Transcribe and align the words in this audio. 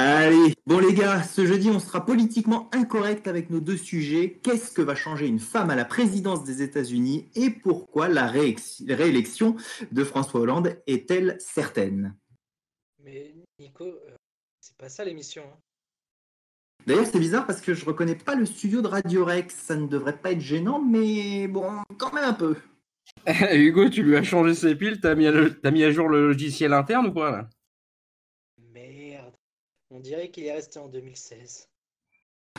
Allez, 0.00 0.54
bon 0.64 0.78
les 0.78 0.94
gars, 0.94 1.24
ce 1.24 1.44
jeudi 1.44 1.70
on 1.70 1.80
sera 1.80 2.06
politiquement 2.06 2.70
incorrect 2.72 3.26
avec 3.26 3.50
nos 3.50 3.58
deux 3.58 3.76
sujets. 3.76 4.38
Qu'est-ce 4.44 4.70
que 4.70 4.80
va 4.80 4.94
changer 4.94 5.26
une 5.26 5.40
femme 5.40 5.70
à 5.70 5.74
la 5.74 5.84
présidence 5.84 6.44
des 6.44 6.62
États-Unis 6.62 7.28
et 7.34 7.50
pourquoi 7.50 8.08
la 8.08 8.28
réélection 8.28 9.56
de 9.90 10.04
François 10.04 10.40
Hollande 10.40 10.80
est-elle 10.86 11.36
certaine? 11.40 12.14
Mais 13.02 13.34
Nico, 13.58 13.86
euh, 13.86 14.14
c'est 14.60 14.76
pas 14.76 14.88
ça 14.88 15.04
l'émission. 15.04 15.42
Hein. 15.42 15.58
D'ailleurs, 16.86 17.06
c'est 17.06 17.18
bizarre 17.18 17.44
parce 17.44 17.60
que 17.60 17.74
je 17.74 17.84
reconnais 17.84 18.14
pas 18.14 18.36
le 18.36 18.46
studio 18.46 18.82
de 18.82 18.86
Radio 18.86 19.24
Rex. 19.24 19.52
Ça 19.52 19.74
ne 19.74 19.88
devrait 19.88 20.16
pas 20.16 20.30
être 20.30 20.40
gênant, 20.40 20.80
mais 20.80 21.48
bon, 21.48 21.82
quand 21.98 22.12
même 22.12 22.24
un 22.24 22.34
peu. 22.34 22.54
Hugo, 23.52 23.88
tu 23.88 24.04
lui 24.04 24.16
as 24.16 24.22
changé 24.22 24.54
ses 24.54 24.76
piles, 24.76 25.00
t'as 25.00 25.16
mis, 25.16 25.26
à 25.26 25.90
jour 25.90 26.08
le 26.08 26.28
logiciel 26.28 26.72
interne 26.72 27.08
ou 27.08 27.12
quoi 27.12 27.30
là? 27.32 27.48
On 29.90 30.00
dirait 30.00 30.28
qu'il 30.28 30.44
est 30.44 30.52
resté 30.52 30.78
en 30.78 30.88
2016. 30.88 31.68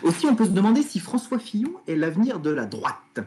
Aussi, 0.03 0.25
on 0.25 0.35
peut 0.35 0.45
se 0.45 0.51
demander 0.51 0.81
si 0.81 0.99
François 0.99 1.39
Fillon 1.39 1.73
est 1.87 1.95
l'avenir 1.95 2.39
de 2.39 2.49
la 2.49 2.65
droite. 2.65 3.19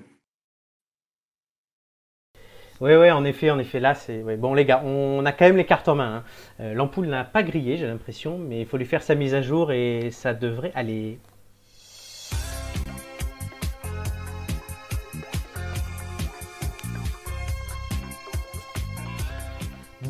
Oui, 2.81 2.95
oui, 2.97 3.11
en 3.11 3.25
effet, 3.25 3.51
en 3.51 3.59
effet, 3.61 3.79
là, 3.79 3.95
c'est... 3.95 4.23
Bon, 4.37 4.55
les 4.55 4.65
gars, 4.65 4.83
on 4.85 5.25
a 5.25 5.33
quand 5.33 5.45
même 5.45 5.57
les 5.57 5.67
cartes 5.67 5.87
en 5.89 5.95
main. 5.95 6.17
Hein. 6.17 6.25
Euh, 6.61 6.75
l'ampoule 6.75 7.07
n'a 7.07 7.25
pas 7.25 7.45
grillé, 7.45 7.77
j'ai 7.77 7.87
l'impression, 7.87 8.39
mais 8.39 8.61
il 8.61 8.67
faut 8.67 8.77
lui 8.77 8.87
faire 8.87 9.03
sa 9.03 9.15
mise 9.15 9.35
à 9.35 9.43
jour 9.43 9.71
et 9.71 10.11
ça 10.11 10.35
devrait 10.35 10.73
aller. 10.75 11.21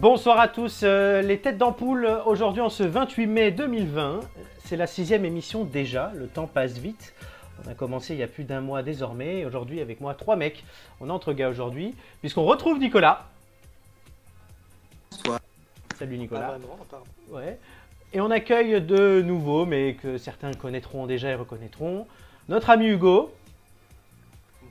Bonsoir 0.03 0.41
à 0.41 0.49
tous, 0.49 0.81
euh, 0.83 1.23
les 1.23 1.39
têtes 1.39 1.59
d'ampoule, 1.59 2.07
aujourd'hui 2.27 2.61
en 2.61 2.71
ce 2.71 2.83
28 2.83 3.29
mai 3.29 3.53
2020, 3.53 4.19
c'est 4.65 4.77
la 4.77 4.89
sixième 4.89 5.25
émission 5.25 5.63
déjà, 5.63 6.11
le 6.17 6.27
temps 6.27 6.49
passe 6.49 6.77
vite. 6.77 7.15
On 7.65 7.71
a 7.71 7.75
commencé 7.75 8.13
il 8.15 8.19
y 8.19 8.25
a 8.25 8.27
plus 8.27 8.43
d'un 8.43 8.61
mois 8.61 8.83
désormais, 8.83 9.45
aujourd'hui 9.45 9.81
avec 9.81 10.01
moi 10.01 10.15
trois 10.15 10.35
mecs, 10.35 10.65
on 11.01 11.07
est 11.07 11.13
entre 11.13 11.33
gars 11.33 11.49
aujourd'hui, 11.49 11.95
puisqu'on 12.19 12.43
retrouve 12.43 12.81
Nicolas. 12.81 13.29
Bonsoir. 15.13 15.39
Salut 15.97 16.19
Nicolas. 16.19 16.59
Ah, 16.59 16.97
ouais. 17.31 17.61
Et 18.13 18.21
on 18.21 18.33
accueille 18.33 18.83
de 18.83 19.23
nouveaux, 19.23 19.67
mais 19.67 19.95
que 19.95 20.19
certains 20.19 20.53
connaîtront 20.53 21.07
déjà 21.07 21.31
et 21.31 21.37
reconnaîtront, 21.37 22.09
notre 22.49 22.71
ami 22.71 22.87
Hugo. 22.87 23.33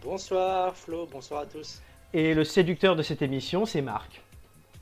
Bonsoir 0.04 0.76
Flo, 0.76 1.08
bonsoir 1.10 1.44
à 1.44 1.46
tous. 1.46 1.82
Et 2.14 2.34
le 2.34 2.44
séducteur 2.44 2.98
de 2.98 3.02
cette 3.02 3.22
émission, 3.22 3.66
c'est 3.66 3.82
Marc. 3.82 4.22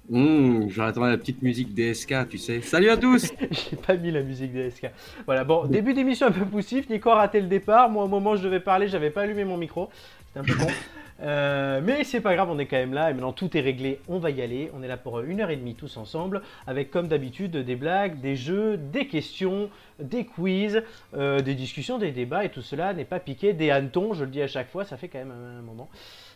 Mmh, 0.10 0.70
J'attendais 0.70 1.12
la 1.12 1.18
petite 1.20 1.44
musique 1.44 1.76
DSK, 1.76 2.30
tu 2.30 2.40
sais. 2.40 2.62
Salut 2.62 2.90
à 2.90 2.98
tous 2.98 3.32
J'ai 3.52 3.78
pas 3.78 3.96
mis 3.96 4.10
la 4.10 4.24
musique 4.24 4.52
DSK. 4.52 4.90
Voilà, 5.26 5.44
bon, 5.44 5.66
début 5.66 5.94
d'émission 5.94 6.28
un 6.28 6.32
peu 6.32 6.46
poussif. 6.46 6.90
Nico 6.90 7.12
a 7.12 7.16
raté 7.16 7.40
le 7.40 7.48
départ. 7.48 7.92
Moi, 7.92 8.04
au 8.06 8.08
moment 8.08 8.32
où 8.32 8.36
je 8.36 8.42
devais 8.42 8.60
parler, 8.60 8.88
j'avais 8.88 9.12
pas 9.12 9.22
allumé 9.22 9.44
mon 9.44 9.58
micro. 9.58 9.90
C'était 10.28 10.40
un 10.40 10.44
peu 10.44 10.56
con. 10.56 10.72
Euh, 11.22 11.82
mais 11.84 12.06
c'est 12.06 12.22
pas 12.22 12.34
grave, 12.34 12.50
on 12.50 12.58
est 12.60 12.66
quand 12.66 12.78
même 12.78 12.94
là 12.94 13.10
et 13.10 13.14
maintenant 13.14 13.34
tout 13.34 13.58
est 13.58 13.60
réglé, 13.60 14.00
on 14.08 14.20
va 14.20 14.30
y 14.30 14.42
aller. 14.42 14.72
On 14.74 14.82
est 14.82 14.88
là 14.88 14.96
pour 14.96 15.20
une 15.20 15.42
heure 15.42 15.50
et 15.50 15.58
demie 15.58 15.76
tous 15.76 15.98
ensemble, 15.98 16.42
avec 16.66 16.92
comme 16.92 17.10
d'habitude 17.10 17.58
des 17.58 17.76
blagues, 17.76 18.22
des 18.22 18.38
jeux, 18.38 18.78
des 18.78 19.06
questions, 19.06 19.70
des 20.02 20.24
quiz, 20.24 20.82
euh, 21.16 21.42
des 21.42 21.56
discussions, 21.56 21.98
des 21.98 22.12
débats 22.12 22.46
et 22.46 22.50
tout 22.50 22.62
cela 22.62 22.94
n'est 22.94 23.04
pas 23.04 23.20
piqué 23.20 23.52
des 23.52 23.70
hannetons, 23.70 24.14
je 24.14 24.24
le 24.24 24.32
dis 24.32 24.42
à 24.42 24.48
chaque 24.48 24.70
fois, 24.70 24.86
ça 24.86 24.96
fait 24.96 25.10
quand 25.10 25.20
même 25.20 25.34
un, 25.34 25.62
moment. 25.62 25.90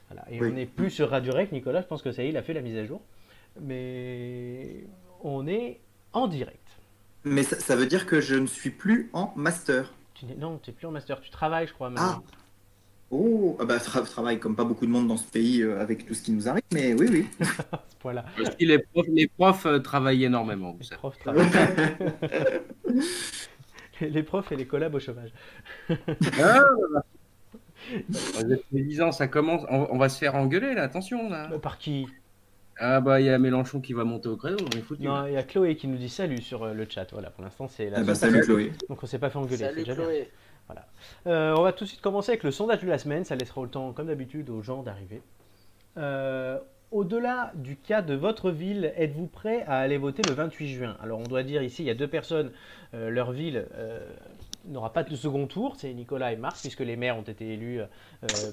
Voilà. 0.10 0.26
Et 0.30 0.44
on 0.44 0.54
n'est 0.54 0.66
plus 0.66 0.90
sur 0.90 1.12
Radio 1.12 1.32
Rec, 1.32 1.54
Nicolas, 1.54 1.80
je 1.80 1.88
pense 1.88 2.02
que 2.02 2.12
ça 2.12 2.22
y 2.22 2.26
est, 2.26 2.30
il 2.32 2.38
a 2.38 2.44
fait 2.44 2.54
la 2.54 2.60
mise 2.60 2.76
à 2.76 2.84
jour 2.84 3.00
mais 3.62 4.86
on 5.22 5.48
est 5.48 5.80
en 6.14 6.28
direct. 6.28 6.60
Mais 7.24 7.44
ça, 7.44 7.76
veut 7.76 7.86
dire 7.86 8.06
que 8.06 8.20
je 8.20 8.36
ne 8.36 8.48
suis 8.48 8.70
plus 8.70 9.10
en 9.14 9.32
master. 9.36 9.94
Tu 10.14 10.26
non, 10.38 10.60
tu 10.62 10.70
n'es 10.70 10.76
plus 10.76 10.88
en 10.88 10.92
master, 10.92 11.22
tu 11.22 11.30
travailles, 11.30 11.68
je 11.68 11.74
crois. 11.74 11.92
Ah 11.98 12.22
Oh, 13.16 13.56
ah 13.60 13.66
bah, 13.66 13.78
je 13.78 14.00
travaille 14.10 14.40
comme 14.40 14.56
pas 14.56 14.64
beaucoup 14.64 14.88
de 14.88 14.92
monde 14.92 15.08
dans 15.08 15.18
ce 15.18 15.28
pays 15.28 15.62
euh, 15.62 15.80
avec 15.80 16.08
tout 16.08 16.16
ce 16.16 16.24
qui 16.24 16.32
nous 16.32 16.50
arrive, 16.50 16.64
mais 16.74 16.96
oui, 16.96 17.08
oui. 17.12 17.28
voilà. 18.02 18.26
les 18.60 18.80
profs, 18.80 19.06
les 19.08 19.28
profs 19.28 19.68
euh, 19.68 19.78
travaillent 19.78 20.24
énormément. 20.24 20.76
Les 20.82 20.98
profs 20.98 21.20
travaillent. 21.20 21.48
les 24.02 24.24
profs 24.24 24.52
et 24.52 24.56
les 24.56 24.66
collabs 24.66 24.96
au 24.96 25.00
chômage. 25.00 25.32
ah, 26.42 26.64
ans, 29.02 29.12
ça 29.12 29.28
commence. 29.28 29.62
On, 29.70 29.98
va 30.00 30.10
se 30.10 30.18
faire 30.18 30.34
engueuler 30.34 30.74
là, 30.74 30.82
attention 30.82 31.30
là. 31.30 31.52
Par 31.60 31.78
qui? 31.78 32.08
Ah 32.80 33.02
bah 33.02 33.20
il 33.20 33.26
y 33.26 33.30
a 33.30 33.38
Mélenchon 33.38 33.82
qui 33.82 33.94
va 33.94 34.04
monter 34.04 34.30
au 34.30 34.38
créneau, 34.38 34.58
Non, 35.00 35.28
il 35.28 35.34
y 35.34 35.38
a 35.38 35.44
Chloé 35.44 35.76
qui 35.76 35.88
nous 35.88 35.98
dit 35.98 36.10
salut 36.10 36.42
sur 36.42 36.64
euh, 36.64 36.74
le 36.74 36.88
chat. 36.90 37.08
Voilà, 37.12 37.30
pour 37.30 37.44
l'instant 37.44 37.68
c'est 37.68 37.90
la. 37.90 38.00
Ah 38.00 38.04
bah, 38.04 38.16
salut 38.16 38.42
Chloé. 38.42 38.74
Donc 38.90 39.04
on 39.04 39.06
s'est 39.06 39.20
pas 39.20 39.30
fait 39.30 39.38
engueuler. 39.38 39.58
Salut 39.58 39.84
Chloé. 39.84 40.32
Voilà. 40.68 40.88
Euh, 41.28 41.56
on 41.58 41.62
va 41.62 41.74
tout 41.74 41.84
de 41.84 41.90
suite 41.90 42.02
commencer 42.02 42.32
avec 42.32 42.44
le 42.44 42.52
sondage 42.52 42.82
de 42.82 42.88
la 42.88 42.98
semaine. 42.98 43.26
Ça 43.26 43.36
laissera 43.36 43.62
le 43.62 43.70
temps, 43.70 43.92
comme 43.94 44.08
d'habitude, 44.08 44.50
aux 44.50 44.62
gens 44.62 44.82
d'arriver. 44.82 45.22
Euh, 45.98 46.58
au-delà 46.92 47.52
du 47.56 47.76
cas 47.76 48.02
de 48.02 48.16
votre 48.16 48.50
ville, 48.50 48.94
êtes-vous 48.96 49.28
prêt 49.28 49.64
à 49.68 49.78
aller 49.78 49.98
voter 49.98 50.22
le 50.28 50.34
28 50.34 50.68
juin? 50.70 50.98
Alors 51.02 51.20
on 51.20 51.24
doit 51.24 51.44
dire 51.44 51.62
ici, 51.62 51.84
il 51.84 51.88
y 51.88 51.92
a 51.92 51.96
deux 51.96 52.08
personnes, 52.08 52.52
leur 52.94 53.32
ville 53.32 53.66
n'aura 54.66 54.94
pas 54.94 55.04
de 55.04 55.16
second 55.16 55.48
tour, 55.48 55.76
c'est 55.76 55.92
Nicolas 55.92 56.32
et 56.34 56.36
Marc, 56.36 56.62
puisque 56.62 56.82
les 56.82 56.96
maires 56.96 57.18
ont 57.18 57.24
été 57.24 57.54
élus 57.54 57.82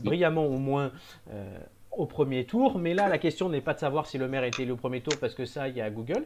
brillamment 0.02 0.46
au 0.46 0.56
moins 0.56 0.90
au 1.92 2.06
premier 2.06 2.44
tour. 2.44 2.78
Mais 2.78 2.94
là, 2.94 3.08
la 3.08 3.18
question 3.18 3.48
n'est 3.48 3.60
pas 3.60 3.74
de 3.74 3.78
savoir 3.78 4.06
si 4.06 4.18
le 4.18 4.28
maire 4.28 4.44
été 4.44 4.62
élu 4.62 4.72
au 4.72 4.76
premier 4.76 5.00
tour, 5.00 5.18
parce 5.20 5.34
que 5.34 5.44
ça, 5.44 5.68
il 5.68 5.76
y 5.76 5.80
a 5.80 5.90
Google, 5.90 6.24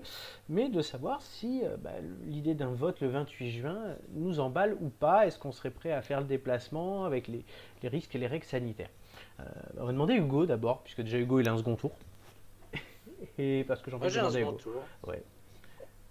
mais 0.48 0.68
de 0.68 0.80
savoir 0.82 1.22
si 1.22 1.62
euh, 1.64 1.76
bah, 1.76 1.92
l'idée 2.26 2.54
d'un 2.54 2.72
vote 2.72 3.00
le 3.00 3.08
28 3.08 3.50
juin 3.50 3.82
nous 4.12 4.40
emballe 4.40 4.76
ou 4.80 4.88
pas. 4.88 5.26
Est-ce 5.26 5.38
qu'on 5.38 5.52
serait 5.52 5.70
prêt 5.70 5.92
à 5.92 6.02
faire 6.02 6.20
le 6.20 6.26
déplacement 6.26 7.04
avec 7.04 7.28
les, 7.28 7.44
risques 7.82 8.14
et 8.14 8.18
les 8.18 8.26
règles 8.26 8.46
sanitaires? 8.46 8.90
Euh, 9.40 9.44
On 9.78 9.86
va 9.86 9.92
demander 9.92 10.14
Hugo 10.14 10.46
d'abord, 10.46 10.82
puisque 10.82 11.02
déjà 11.02 11.18
Hugo, 11.18 11.40
il 11.40 11.48
a 11.48 11.52
un 11.52 11.58
second 11.58 11.76
tour. 11.76 11.92
et 13.38 13.64
parce 13.64 13.82
que 13.82 13.90
j'en 13.90 14.00
un 14.00 14.08
second 14.08 14.52
tour. 14.52 14.82
Ouais. 15.06 15.22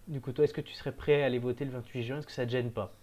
Du 0.07 0.19
coup, 0.19 0.33
toi, 0.33 0.43
est-ce 0.43 0.53
que 0.53 0.61
tu 0.61 0.73
serais 0.73 0.91
prêt 0.91 1.23
à 1.23 1.27
aller 1.27 1.39
voter 1.39 1.63
le 1.63 1.71
28 1.71 2.03
juin? 2.03 2.17
Est-ce 2.17 2.27
que 2.27 2.33
ça 2.33 2.45
te 2.45 2.51
gêne 2.51 2.71
pas? 2.71 2.93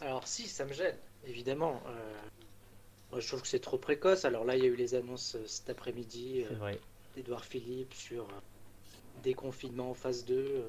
Alors 0.00 0.26
si, 0.26 0.46
ça 0.46 0.64
me 0.64 0.72
gêne, 0.72 0.94
évidemment. 1.26 1.80
Euh, 1.86 2.12
je 3.16 3.26
trouve 3.26 3.42
que 3.42 3.48
c'est 3.48 3.60
trop 3.60 3.78
précoce. 3.78 4.24
Alors 4.24 4.44
là, 4.44 4.56
il 4.56 4.62
y 4.62 4.66
a 4.66 4.68
eu 4.68 4.76
les 4.76 4.94
annonces 4.94 5.34
euh, 5.34 5.46
cet 5.46 5.70
après-midi 5.70 6.44
euh, 6.50 6.74
d'Edouard 7.16 7.44
Philippe 7.44 7.94
sur 7.94 8.24
euh, 8.24 8.40
déconfinement 9.22 9.90
en 9.90 9.94
phase 9.94 10.24
2, 10.24 10.64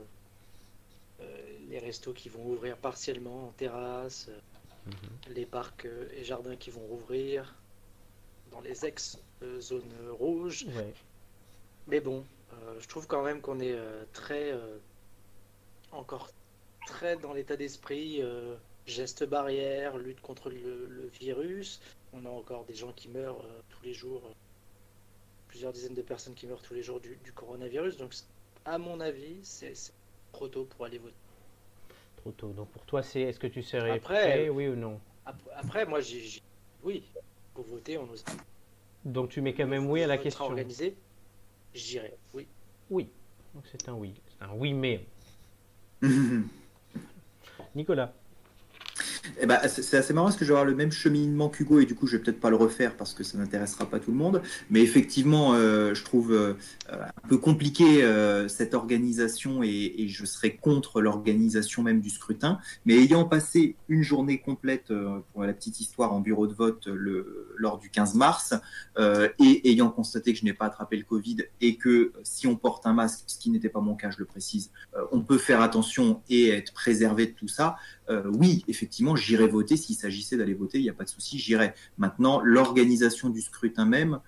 les 1.70 1.80
restos 1.80 2.14
qui 2.14 2.30
vont 2.30 2.44
ouvrir 2.48 2.78
partiellement 2.78 3.48
en 3.48 3.52
terrasse, 3.52 4.30
mhm. 4.88 4.94
les 5.36 5.46
parcs 5.46 5.86
et 6.16 6.24
jardins 6.24 6.56
qui 6.56 6.72
vont 6.72 6.82
rouvrir 6.82 7.54
dans 8.52 8.62
les 8.62 8.86
ex-zones 8.86 9.84
rouges. 10.12 10.66
Mais 11.86 12.00
bon, 12.00 12.24
je 12.80 12.88
trouve 12.88 13.06
quand 13.06 13.22
même 13.22 13.42
qu'on 13.42 13.60
est 13.60 13.78
très 14.14 14.58
encore 15.92 16.32
très 16.88 17.18
dans 17.18 17.34
l'état 17.34 17.56
d'esprit 17.56 18.24
gestes 18.88 19.26
barrières, 19.26 19.98
lutte 19.98 20.22
contre 20.22 20.50
le 20.50 21.12
virus 21.20 21.82
on 22.14 22.26
a 22.26 22.30
encore 22.30 22.66
des 22.66 22.74
gens 22.74 22.92
qui 22.92 23.10
meurent 23.10 23.42
euh, 23.42 23.62
tous 23.70 23.84
les 23.84 23.94
jours, 23.94 24.22
euh, 24.26 24.34
plusieurs 25.48 25.74
dizaines 25.74 25.94
de 25.94 26.02
personnes 26.02 26.34
qui 26.34 26.48
meurent 26.48 26.62
tous 26.62 26.74
les 26.74 26.84
jours 26.84 27.00
du, 27.00 27.18
coronavirus. 27.34 27.98
Donc, 27.98 28.14
à 28.66 28.78
mon 28.78 29.00
avis, 29.00 29.38
c'est 29.44 29.74
trop 30.32 30.48
tôt 30.48 30.66
pour 30.66 30.86
aller 30.86 30.98
voter. 30.98 31.16
Trop 32.18 32.32
tôt. 32.32 32.50
Donc, 32.50 32.70
pour 32.70 32.84
toi, 32.86 33.04
c'est 33.04 33.22
est-ce 33.22 33.40
que 33.40 33.48
tu 33.48 33.64
serais 33.64 34.00
prêt, 34.00 34.50
oui 34.50 34.68
ou 34.68 34.76
non? 34.76 35.00
Après, 35.56 35.86
moi, 35.86 36.02
j'ai 36.02 36.42
oui, 36.84 37.04
pour 37.54 37.66
voter, 37.66 37.98
on 37.98 38.06
nous. 38.06 38.16
Donc, 39.06 39.30
tu 39.30 39.42
mets 39.42 39.54
quand 39.54 39.68
même 39.68 39.90
oui 39.90 40.04
à 40.04 40.08
la 40.08 40.18
question. 40.18 40.46
organisé, 40.46 40.96
j'irai, 41.74 42.16
oui. 42.34 42.48
Oui. 42.90 43.10
Donc, 43.54 43.64
c'est 43.72 43.90
un 43.90 43.94
oui. 43.94 44.14
C'est 44.28 44.46
un 44.46 44.54
oui, 44.54 44.74
mais. 44.74 45.06
Nicolas. 47.76 48.14
Eh 49.40 49.46
ben, 49.46 49.60
c'est 49.68 49.98
assez 49.98 50.14
marrant 50.14 50.28
parce 50.28 50.38
que 50.38 50.46
je 50.46 50.50
vais 50.50 50.58
avoir 50.58 50.66
le 50.66 50.76
même 50.76 50.92
cheminement 50.92 51.50
qu'Hugo 51.50 51.80
et 51.80 51.86
du 51.86 51.96
coup 51.96 52.08
je 52.08 52.18
vais 52.18 52.24
peut-être 52.24 52.40
pas 52.40 52.50
le 52.50 52.56
refaire 52.56 52.96
parce 52.96 53.14
que 53.14 53.24
ça 53.24 53.38
n'intéressera 53.38 53.86
pas 53.86 54.00
tout 54.00 54.12
le 54.12 54.18
monde. 54.18 54.42
Mais 54.70 54.82
effectivement, 54.82 55.54
euh, 55.54 55.94
je 55.94 56.04
trouve 56.04 56.32
euh, 56.32 56.54
un 56.92 57.28
peu 57.28 57.38
compliqué 57.38 58.04
euh, 58.04 58.48
cette 58.48 58.74
organisation 58.74 59.64
et, 59.64 60.08
je 60.10 60.26
serais 60.26 60.56
contre 60.56 61.02
l'organisation 61.02 61.84
même 61.84 62.02
du 62.02 62.10
scrutin. 62.10 62.60
Mais 62.86 62.96
ayant 62.96 63.26
passé 63.26 63.76
une 63.88 64.02
journée 64.02 64.40
complète, 64.40 64.92
pour 65.34 65.44
la 65.44 65.54
petite 65.54 65.80
histoire, 65.80 66.14
en 66.14 66.20
bureau 66.20 66.48
de 66.48 66.54
vote 66.54 66.88
le, 66.88 67.54
lors 67.58 67.78
du 67.78 67.90
15 67.90 68.16
mars 68.16 68.54
et 68.98 69.70
ayant 69.70 69.90
constaté 69.90 70.34
que 70.34 70.40
je 70.40 70.46
n'ai 70.46 70.54
pas 70.54 70.66
attrapé 70.66 70.98
le 70.98 71.04
Covid 71.04 71.38
et 71.62 71.76
que 71.76 72.12
si 72.24 72.48
on 72.48 72.56
porte 72.56 72.88
un 72.88 72.94
masque, 72.94 73.26
ce 73.28 73.38
qui 73.38 73.52
n'était 73.52 73.70
pas 73.70 73.82
mon 73.82 73.96
cas, 73.96 74.10
je 74.10 74.18
le 74.18 74.26
précise, 74.26 74.72
on 75.12 75.22
peut 75.22 75.38
faire 75.38 75.62
attention 75.62 76.22
et 76.30 76.50
être 76.50 76.74
préservé 76.74 77.28
de 77.28 77.32
tout 77.32 77.48
ça. 77.48 77.78
Oui, 78.26 78.64
effectivement, 78.68 79.16
j'irai 79.16 79.48
voter 79.48 79.78
s'il 79.78 79.96
s'agissait 79.96 80.38
d'aller 80.38 80.54
voter, 80.54 80.80
il 80.80 80.84
n'y 80.84 80.90
a 80.90 80.94
pas 80.94 81.04
de 81.04 81.10
souci, 81.10 81.38
j'irai. 81.38 81.74
Maintenant, 81.98 82.42
l'organisation 82.44 83.30
du 83.30 83.42
scrutin 83.42 83.86
même, 83.86 84.20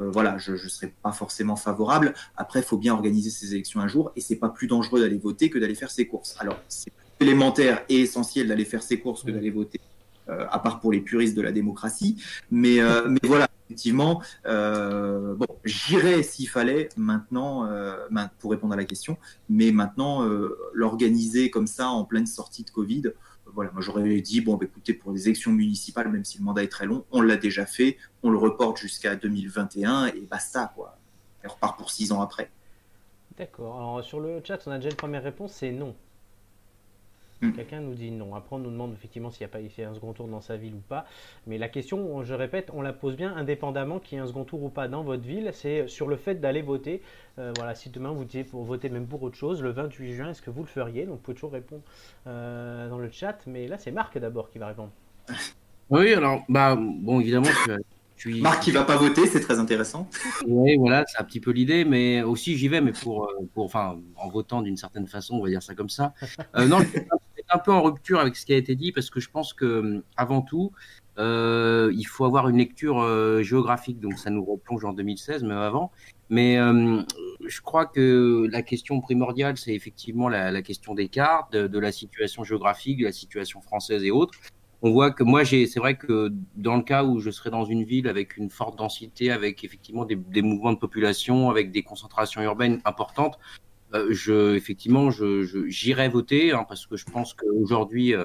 euh, 0.00 0.10
voilà, 0.10 0.38
je 0.38 0.52
ne 0.52 0.56
serais 0.56 0.92
pas 1.02 1.12
forcément 1.12 1.56
favorable. 1.56 2.14
Après, 2.36 2.60
il 2.60 2.64
faut 2.64 2.78
bien 2.78 2.94
organiser 2.94 3.30
ces 3.30 3.54
élections 3.54 3.80
un 3.80 3.88
jour 3.88 4.12
et 4.16 4.20
c'est 4.20 4.36
pas 4.36 4.48
plus 4.48 4.66
dangereux 4.66 5.00
d'aller 5.00 5.18
voter 5.18 5.50
que 5.50 5.58
d'aller 5.58 5.74
faire 5.74 5.90
ses 5.90 6.06
courses. 6.06 6.36
Alors, 6.38 6.58
c'est 6.68 6.92
élémentaire 7.20 7.84
et 7.88 8.00
essentiel 8.00 8.48
d'aller 8.48 8.64
faire 8.64 8.82
ses 8.82 8.98
courses 8.98 9.22
que 9.22 9.30
d'aller 9.30 9.50
voter, 9.50 9.80
à 10.28 10.58
part 10.58 10.80
pour 10.80 10.92
les 10.92 11.00
puristes 11.00 11.36
de 11.36 11.42
la 11.42 11.52
démocratie. 11.52 12.22
Mais, 12.50 12.78
mais 13.08 13.20
voilà, 13.24 13.48
effectivement, 13.70 14.20
euh, 14.46 15.36
bon, 15.36 15.46
j'irai 15.64 16.24
s'il 16.24 16.48
fallait 16.48 16.88
maintenant, 16.96 17.66
euh, 17.66 18.04
pour 18.40 18.50
répondre 18.50 18.74
à 18.74 18.76
la 18.76 18.84
question, 18.84 19.16
mais 19.48 19.70
maintenant, 19.70 20.26
euh, 20.26 20.58
l'organiser 20.72 21.50
comme 21.50 21.68
ça 21.68 21.88
en 21.88 22.04
pleine 22.04 22.26
sortie 22.26 22.64
de 22.64 22.70
Covid, 22.70 23.02
voilà, 23.46 23.70
moi 23.70 23.80
j'aurais 23.80 24.20
dit, 24.20 24.40
bon, 24.40 24.56
bah, 24.56 24.64
écoutez, 24.64 24.92
pour 24.92 25.12
les 25.12 25.28
élections 25.28 25.52
municipales, 25.52 26.10
même 26.10 26.24
si 26.24 26.38
le 26.38 26.44
mandat 26.44 26.64
est 26.64 26.68
très 26.68 26.86
long, 26.86 27.04
on 27.12 27.20
l'a 27.20 27.36
déjà 27.36 27.64
fait, 27.64 27.96
on 28.24 28.30
le 28.30 28.38
reporte 28.38 28.76
jusqu'à 28.76 29.14
2021 29.14 30.06
et 30.06 30.20
basta, 30.22 30.72
quoi. 30.74 30.98
Et 31.44 31.46
on 31.46 31.50
repart 31.50 31.78
pour 31.78 31.92
six 31.92 32.10
ans 32.10 32.20
après. 32.20 32.50
D'accord. 33.38 33.76
Alors 33.76 34.04
sur 34.04 34.18
le 34.18 34.40
chat, 34.44 34.58
on 34.66 34.72
a 34.72 34.78
déjà 34.78 34.90
une 34.90 34.96
première 34.96 35.22
réponse, 35.22 35.52
c'est 35.52 35.70
non. 35.70 35.94
Hmm. 37.42 37.52
Quelqu'un 37.52 37.80
nous 37.80 37.94
dit 37.94 38.10
non. 38.10 38.34
Après, 38.34 38.56
on 38.56 38.58
nous 38.58 38.70
demande 38.70 38.92
effectivement 38.92 39.30
s'il 39.30 39.46
n'y 39.46 39.50
a 39.50 39.58
pas 39.58 39.66
fait 39.68 39.84
un 39.84 39.94
second 39.94 40.12
tour 40.12 40.28
dans 40.28 40.40
sa 40.40 40.56
ville 40.56 40.74
ou 40.74 40.82
pas. 40.88 41.06
Mais 41.46 41.56
la 41.58 41.68
question, 41.68 42.22
je 42.22 42.34
répète, 42.34 42.70
on 42.74 42.82
la 42.82 42.92
pose 42.92 43.16
bien 43.16 43.34
indépendamment 43.34 43.98
qu'il 43.98 44.16
y 44.16 44.20
ait 44.20 44.24
un 44.24 44.26
second 44.26 44.44
tour 44.44 44.62
ou 44.62 44.68
pas 44.68 44.88
dans 44.88 45.02
votre 45.02 45.22
ville. 45.22 45.50
C'est 45.54 45.88
sur 45.88 46.08
le 46.08 46.16
fait 46.16 46.34
d'aller 46.34 46.62
voter. 46.62 47.02
Euh, 47.38 47.52
voilà, 47.56 47.74
si 47.74 47.88
demain 47.88 48.12
vous 48.12 48.24
disiez 48.24 48.44
pour 48.44 48.64
voter 48.64 48.88
même 48.90 49.06
pour 49.06 49.22
autre 49.22 49.36
chose, 49.36 49.62
le 49.62 49.70
28 49.70 50.12
juin, 50.12 50.30
est-ce 50.30 50.42
que 50.42 50.50
vous 50.50 50.62
le 50.62 50.68
feriez? 50.68 51.06
Donc, 51.06 51.16
vous 51.16 51.22
pouvez 51.22 51.34
toujours 51.34 51.52
répondre 51.52 51.82
euh, 52.26 52.88
dans 52.88 52.98
le 52.98 53.10
chat. 53.10 53.38
Mais 53.46 53.68
là, 53.68 53.78
c'est 53.78 53.90
Marc 53.90 54.18
d'abord 54.18 54.50
qui 54.50 54.58
va 54.58 54.68
répondre. 54.68 54.90
Oui, 55.92 56.14
alors, 56.14 56.44
bah, 56.48 56.78
bon, 56.78 57.18
évidemment, 57.18 57.48
Marc 58.26 58.62
qui 58.62 58.70
va 58.70 58.84
pas 58.84 58.96
voter, 58.96 59.26
c'est 59.26 59.40
très 59.40 59.58
intéressant. 59.58 60.08
Oui, 60.46 60.76
voilà, 60.76 61.04
c'est 61.06 61.18
un 61.20 61.24
petit 61.24 61.40
peu 61.40 61.50
l'idée, 61.50 61.84
mais 61.84 62.22
aussi 62.22 62.56
j'y 62.56 62.68
vais, 62.68 62.80
mais 62.80 62.92
pour, 62.92 63.24
euh, 63.24 63.48
pour, 63.54 63.64
enfin, 63.64 63.98
en 64.16 64.28
votant 64.28 64.62
d'une 64.62 64.76
certaine 64.76 65.06
façon, 65.06 65.36
on 65.36 65.42
va 65.42 65.48
dire 65.48 65.62
ça 65.62 65.74
comme 65.74 65.88
ça. 65.88 66.14
Euh, 66.56 66.66
non, 66.66 66.78
c'est 66.92 67.06
un 67.52 67.58
peu 67.58 67.72
en 67.72 67.82
rupture 67.82 68.20
avec 68.20 68.36
ce 68.36 68.46
qui 68.46 68.52
a 68.52 68.56
été 68.56 68.74
dit 68.74 68.92
parce 68.92 69.10
que 69.10 69.20
je 69.20 69.30
pense 69.30 69.52
que 69.52 70.02
avant 70.16 70.42
tout, 70.42 70.72
euh, 71.18 71.92
il 71.94 72.04
faut 72.04 72.24
avoir 72.24 72.48
une 72.48 72.58
lecture 72.58 73.02
géographique, 73.42 74.00
donc 74.00 74.18
ça 74.18 74.30
nous 74.30 74.44
replonge 74.44 74.84
en 74.84 74.92
2016, 74.92 75.42
même 75.44 75.58
avant. 75.58 75.90
Mais 76.28 76.56
je 76.56 77.60
crois 77.60 77.86
que 77.86 78.46
la 78.50 78.62
question 78.62 79.00
primordiale, 79.00 79.56
c'est 79.56 79.74
effectivement 79.74 80.28
la, 80.28 80.62
question 80.62 80.94
des 80.94 81.08
cartes, 81.08 81.52
de, 81.52 81.66
de, 81.66 81.78
la 81.78 81.92
situation 81.92 82.44
géographique, 82.44 82.98
de 83.00 83.04
la 83.04 83.12
situation 83.12 83.60
française 83.60 84.04
et 84.04 84.10
autres 84.10 84.38
on 84.82 84.92
voit 84.92 85.10
que 85.10 85.22
moi, 85.22 85.44
j'ai, 85.44 85.66
c'est 85.66 85.80
vrai 85.80 85.96
que 85.96 86.32
dans 86.56 86.76
le 86.76 86.82
cas 86.82 87.04
où 87.04 87.20
je 87.20 87.30
serais 87.30 87.50
dans 87.50 87.64
une 87.64 87.84
ville 87.84 88.08
avec 88.08 88.36
une 88.36 88.50
forte 88.50 88.78
densité, 88.78 89.30
avec 89.30 89.62
effectivement 89.62 90.06
des, 90.06 90.42
mouvements 90.42 90.72
de 90.72 90.78
population, 90.78 91.50
avec 91.50 91.70
des 91.70 91.82
concentrations 91.82 92.40
urbaines 92.42 92.80
importantes, 92.84 93.38
euh, 93.94 94.08
je, 94.12 94.54
effectivement, 94.54 95.10
je, 95.10 95.66
j'irai 95.68 96.08
voter 96.08 96.52
hein, 96.52 96.64
parce 96.68 96.86
que 96.86 96.96
je 96.96 97.04
pense 97.04 97.34
qu'aujourd'hui, 97.34 98.14
euh, 98.14 98.24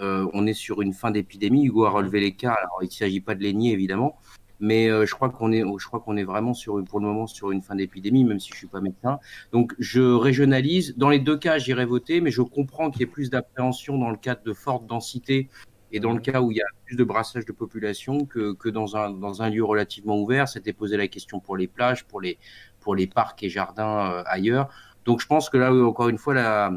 euh, 0.00 0.26
on 0.34 0.46
est 0.46 0.54
sur 0.54 0.82
une 0.82 0.92
fin 0.92 1.10
d'épidémie. 1.10 1.64
Hugo 1.66 1.84
a 1.86 1.90
relevé 1.90 2.20
les 2.20 2.34
cas. 2.34 2.52
Alors, 2.52 2.78
il 2.82 2.86
ne 2.86 2.90
s'agit 2.90 3.20
pas 3.20 3.34
de 3.34 3.42
les 3.42 3.54
nier, 3.54 3.72
évidemment, 3.72 4.18
mais 4.60 4.88
je 4.88 5.14
crois 5.14 5.30
qu'on 5.30 5.52
est, 5.52 5.62
je 5.62 5.86
crois 5.86 6.00
qu'on 6.00 6.16
est 6.16 6.24
vraiment 6.24 6.52
sur, 6.52 6.82
pour 6.84 7.00
le 7.00 7.06
moment, 7.06 7.26
sur 7.26 7.50
une 7.50 7.62
fin 7.62 7.74
d'épidémie, 7.74 8.24
même 8.24 8.40
si 8.40 8.50
je 8.52 8.56
suis 8.56 8.66
pas 8.66 8.80
médecin. 8.80 9.18
Donc, 9.52 9.74
je 9.78 10.02
régionalise. 10.02 10.94
Dans 10.96 11.08
les 11.08 11.18
deux 11.18 11.38
cas, 11.38 11.58
j'irai 11.58 11.86
voter, 11.86 12.20
mais 12.20 12.30
je 12.30 12.42
comprends 12.42 12.90
qu'il 12.90 13.00
y 13.00 13.04
ait 13.04 13.06
plus 13.06 13.30
d'appréhension 13.30 13.96
dans 13.98 14.10
le 14.10 14.16
cadre 14.16 14.42
de 14.44 14.52
forte 14.52 14.86
densité 14.86 15.48
et 15.92 16.00
dans 16.00 16.12
le 16.12 16.20
cas 16.20 16.40
où 16.42 16.50
il 16.50 16.58
y 16.58 16.60
a 16.60 16.66
plus 16.84 16.96
de 16.96 17.04
brassage 17.04 17.46
de 17.46 17.52
population 17.52 18.26
que, 18.26 18.52
que 18.52 18.68
dans, 18.68 18.96
un, 18.96 19.10
dans 19.10 19.42
un 19.42 19.50
lieu 19.50 19.64
relativement 19.64 20.18
ouvert, 20.18 20.48
c'était 20.48 20.72
posé 20.72 20.96
la 20.96 21.08
question 21.08 21.40
pour 21.40 21.56
les 21.56 21.68
plages, 21.68 22.04
pour 22.04 22.20
les, 22.20 22.38
pour 22.80 22.94
les 22.94 23.06
parcs 23.06 23.42
et 23.42 23.48
jardins 23.48 24.12
euh, 24.12 24.22
ailleurs. 24.26 24.68
Donc 25.06 25.20
je 25.20 25.26
pense 25.26 25.48
que 25.48 25.56
là, 25.56 25.72
encore 25.72 26.08
une 26.08 26.18
fois, 26.18 26.34
la, 26.34 26.72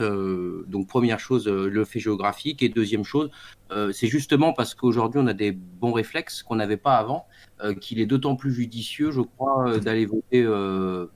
euh, 0.00 0.64
donc 0.66 0.86
première 0.86 1.18
chose, 1.18 1.48
euh, 1.48 1.68
le 1.68 1.84
fait 1.84 2.00
géographique. 2.00 2.62
Et 2.62 2.68
deuxième 2.68 3.04
chose, 3.04 3.30
euh, 3.70 3.92
c'est 3.92 4.06
justement 4.06 4.52
parce 4.52 4.74
qu'aujourd'hui 4.74 5.20
on 5.22 5.26
a 5.26 5.32
des 5.32 5.52
bons 5.52 5.92
réflexes 5.92 6.42
qu'on 6.42 6.56
n'avait 6.56 6.76
pas 6.76 6.96
avant, 6.96 7.26
euh, 7.62 7.74
qu'il 7.74 8.00
est 8.00 8.06
d'autant 8.06 8.36
plus 8.36 8.52
judicieux, 8.52 9.10
je 9.10 9.22
crois, 9.22 9.78
d'aller 9.78 10.06
voter, 10.06 10.44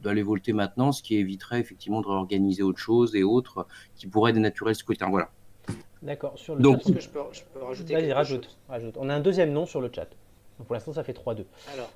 d'aller 0.02 0.22
voter 0.22 0.52
maintenant, 0.52 0.92
ce 0.92 1.02
qui 1.02 1.16
éviterait 1.16 1.60
effectivement 1.60 2.00
de 2.00 2.06
réorganiser 2.06 2.62
autre 2.62 2.78
chose 2.78 3.14
et 3.14 3.22
autres 3.22 3.66
qui 3.94 4.06
pourraient 4.06 4.32
dénaturer 4.32 4.70
le 4.70 4.74
scrutin. 4.74 5.08
Voilà. 5.10 5.30
D'accord. 6.02 6.36
Sur 6.36 6.56
le 6.56 6.62
Donc, 6.62 6.82
chat, 6.82 6.92
que 6.92 7.00
je 7.00 7.08
peux, 7.08 7.20
je 7.32 7.42
peux 7.54 7.62
rajouter 7.62 7.94
Vas-y, 7.94 8.12
rajoute, 8.12 8.56
rajoute. 8.68 8.96
On 8.98 9.08
a 9.08 9.14
un 9.14 9.20
deuxième 9.20 9.52
nom 9.52 9.66
sur 9.66 9.80
le 9.80 9.90
chat. 9.94 10.08
Donc 10.58 10.66
pour 10.66 10.74
l'instant, 10.74 10.92
ça 10.92 11.04
fait 11.04 11.16
3-2. 11.16 11.44
Alors, 11.72 11.90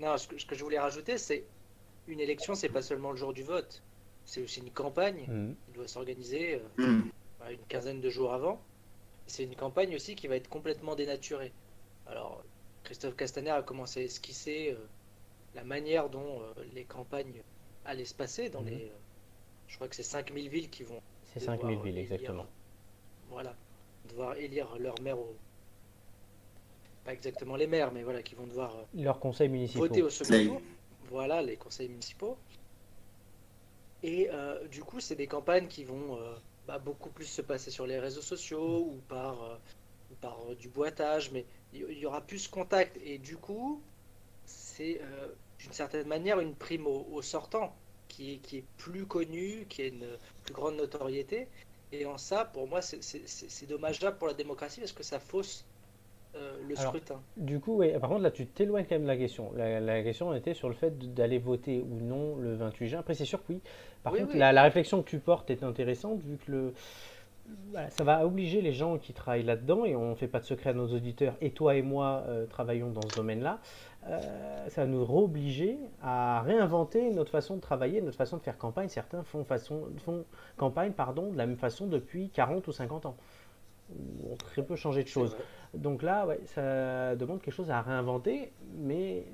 non, 0.00 0.16
ce 0.16 0.26
que, 0.26 0.40
ce 0.40 0.46
que, 0.46 0.54
je 0.54 0.64
voulais 0.64 0.78
rajouter, 0.78 1.18
c'est 1.18 1.44
une 2.10 2.20
élection, 2.20 2.54
c'est 2.54 2.68
pas 2.68 2.82
seulement 2.82 3.10
le 3.10 3.16
jour 3.16 3.32
du 3.32 3.42
vote. 3.42 3.82
C'est 4.24 4.42
aussi 4.42 4.60
une 4.60 4.70
campagne. 4.70 5.26
Mmh. 5.28 5.54
Il 5.68 5.74
doit 5.74 5.88
s'organiser 5.88 6.60
euh, 6.78 6.86
mmh. 6.86 7.10
une 7.50 7.66
quinzaine 7.68 8.00
de 8.00 8.10
jours 8.10 8.32
avant. 8.32 8.60
C'est 9.26 9.44
une 9.44 9.56
campagne 9.56 9.94
aussi 9.94 10.14
qui 10.14 10.26
va 10.26 10.36
être 10.36 10.48
complètement 10.48 10.94
dénaturée. 10.94 11.52
Alors, 12.06 12.42
Christophe 12.84 13.16
Castaner 13.16 13.50
a 13.50 13.62
commencé 13.62 14.00
à 14.00 14.04
esquisser 14.04 14.72
euh, 14.72 14.86
la 15.54 15.64
manière 15.64 16.08
dont 16.08 16.40
euh, 16.40 16.64
les 16.74 16.84
campagnes 16.84 17.42
allaient 17.84 18.04
se 18.04 18.14
passer 18.14 18.50
dans 18.50 18.62
mmh. 18.62 18.68
les. 18.68 18.92
je 19.68 19.76
crois 19.76 19.88
que 19.88 19.96
c'est 19.96 20.02
5000 20.02 20.48
villes 20.48 20.70
qui 20.70 20.82
vont 20.82 21.00
c'est 21.32 21.40
5000 21.40 21.78
villes, 21.80 21.98
exactement. 21.98 22.46
Voilà. 23.30 23.54
Devoir 24.08 24.36
élire 24.36 24.76
leur 24.78 25.00
maire 25.00 25.18
au... 25.18 25.36
Pas 27.04 27.12
exactement 27.12 27.56
les 27.56 27.66
maires, 27.66 27.92
mais 27.92 28.02
voilà, 28.02 28.22
qui 28.22 28.34
vont 28.34 28.46
devoir. 28.46 28.76
Euh, 28.76 28.84
leur 28.94 29.20
conseil 29.20 29.48
municipal. 29.48 29.88
Voter 29.88 30.02
au 30.02 30.10
second 30.10 30.44
tour. 30.44 30.62
Voilà, 31.10 31.42
les 31.42 31.56
conseils 31.56 31.88
municipaux. 31.88 32.36
Et 34.02 34.30
euh, 34.30 34.66
du 34.68 34.82
coup, 34.82 35.00
c'est 35.00 35.16
des 35.16 35.26
campagnes 35.26 35.66
qui 35.66 35.84
vont 35.84 36.16
euh, 36.16 36.34
bah, 36.66 36.78
beaucoup 36.78 37.10
plus 37.10 37.26
se 37.26 37.42
passer 37.42 37.70
sur 37.70 37.86
les 37.86 37.98
réseaux 37.98 38.22
sociaux 38.22 38.86
ou 38.92 39.00
par, 39.08 39.60
par 40.20 40.38
du 40.58 40.68
boitage, 40.68 41.30
mais 41.32 41.44
il 41.72 41.98
y, 41.98 42.06
aura 42.06 42.20
plus 42.20 42.48
contact. 42.48 42.96
Et 43.04 43.18
du 43.18 43.36
coup, 43.36 43.82
c'est 44.46 45.00
d'une 45.58 45.72
certaine 45.72 46.08
manière 46.08 46.40
une 46.40 46.54
prime 46.54 46.86
au 46.86 47.22
sortant 47.22 47.74
qui 48.10 48.34
est, 48.34 48.36
qui 48.38 48.58
est 48.58 48.64
plus 48.76 49.06
connu, 49.06 49.66
qui 49.68 49.82
a 49.82 49.86
une 49.86 50.06
plus 50.44 50.54
grande 50.54 50.76
notoriété. 50.76 51.48
Et 51.92 52.06
en 52.06 52.18
ça, 52.18 52.44
pour 52.44 52.68
moi, 52.68 52.82
c'est 52.82 53.66
dommageable 53.66 54.18
pour 54.18 54.28
la 54.28 54.34
démocratie 54.34 54.80
parce 54.80 54.92
que 54.92 55.02
ça 55.02 55.18
fausse 55.18 55.64
euh, 56.36 56.56
le 56.68 56.76
scrutin. 56.76 57.20
Du 57.36 57.60
coup, 57.60 57.78
oui. 57.78 57.92
par 57.98 58.10
contre, 58.10 58.22
là, 58.22 58.30
tu 58.30 58.46
t'éloignes 58.46 58.84
quand 58.84 58.94
même 58.94 59.02
de 59.02 59.08
la 59.08 59.16
question. 59.16 59.52
La, 59.56 60.02
question 60.02 60.32
était 60.34 60.54
sur 60.54 60.68
le 60.68 60.74
fait 60.74 60.96
d'aller 61.14 61.38
voter 61.38 61.80
ou 61.80 62.00
non 62.00 62.36
le 62.36 62.54
28 62.54 62.88
juin. 62.88 62.98
Après, 63.00 63.14
c'est 63.14 63.24
sûr 63.24 63.40
que 63.40 63.52
oui. 63.52 63.60
Par 64.02 64.12
contre, 64.12 64.36
La, 64.36 64.52
la, 64.52 64.62
réflexion 64.62 65.02
que 65.02 65.08
tu 65.08 65.18
portes 65.18 65.50
est 65.50 65.62
intéressante 65.62 66.20
vu 66.22 66.38
que 66.38 66.52
le, 66.52 66.72
ça 67.90 68.04
va 68.04 68.24
obliger 68.24 68.60
les 68.60 68.72
gens 68.72 68.98
qui 68.98 69.12
travaillent 69.12 69.44
là-dedans, 69.44 69.84
et 69.84 69.94
on 69.96 70.10
ne 70.10 70.14
fait 70.14 70.28
pas 70.28 70.40
de 70.40 70.44
secret 70.44 70.70
à 70.70 70.72
nos 70.72 70.88
auditeurs, 70.88 71.34
et 71.40 71.50
toi 71.50 71.74
et 71.74 71.82
moi 71.82 72.24
euh, 72.26 72.46
travaillons 72.46 72.90
dans 72.90 73.02
ce 73.02 73.16
domaine-là, 73.16 73.58
euh, 74.08 74.18
ça 74.68 74.82
va 74.82 74.86
nous 74.86 75.02
obliger 75.02 75.78
à 76.02 76.42
réinventer 76.42 77.10
notre 77.10 77.30
façon 77.30 77.56
de 77.56 77.60
travailler, 77.60 78.00
notre 78.00 78.16
façon 78.16 78.38
de 78.38 78.42
faire 78.42 78.56
campagne. 78.56 78.88
Certains 78.88 79.22
font, 79.22 79.44
façon, 79.44 79.88
font 79.98 80.24
campagne 80.56 80.92
pardon, 80.92 81.30
de 81.32 81.36
la 81.36 81.46
même 81.46 81.58
façon 81.58 81.86
depuis 81.86 82.30
40 82.30 82.66
ou 82.66 82.72
50 82.72 83.06
ans. 83.06 83.16
On 84.24 84.36
très 84.36 84.62
peu 84.62 84.76
changé 84.76 85.02
de 85.02 85.08
choses. 85.08 85.36
Donc 85.74 86.02
là, 86.02 86.26
ça 86.46 87.14
demande 87.16 87.40
quelque 87.40 87.54
chose 87.54 87.70
à 87.70 87.80
réinventer, 87.80 88.52
mais 88.78 89.24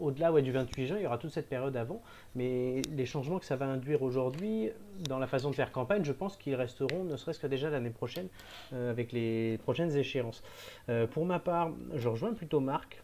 au-delà 0.00 0.32
du 0.40 0.52
28 0.52 0.86
juin, 0.86 0.96
il 0.98 1.02
y 1.02 1.06
aura 1.06 1.18
toute 1.18 1.30
cette 1.30 1.48
période 1.48 1.76
avant, 1.76 2.02
mais 2.34 2.82
les 2.92 3.06
changements 3.06 3.38
que 3.38 3.44
ça 3.44 3.56
va 3.56 3.66
induire 3.66 4.02
aujourd'hui 4.02 4.70
dans 5.08 5.18
la 5.18 5.26
façon 5.26 5.50
de 5.50 5.54
faire 5.54 5.72
campagne, 5.72 6.04
je 6.04 6.12
pense 6.12 6.36
qu'ils 6.36 6.54
resteront, 6.54 7.04
ne 7.04 7.16
serait-ce 7.16 7.38
que 7.38 7.46
déjà 7.46 7.70
l'année 7.70 7.90
prochaine, 7.90 8.28
euh, 8.72 8.90
avec 8.90 9.12
les 9.12 9.58
prochaines 9.58 9.96
échéances. 9.96 10.42
Euh, 10.88 11.06
pour 11.06 11.24
ma 11.26 11.38
part, 11.38 11.70
je 11.94 12.08
rejoins 12.08 12.34
plutôt 12.34 12.60
Marc. 12.60 13.02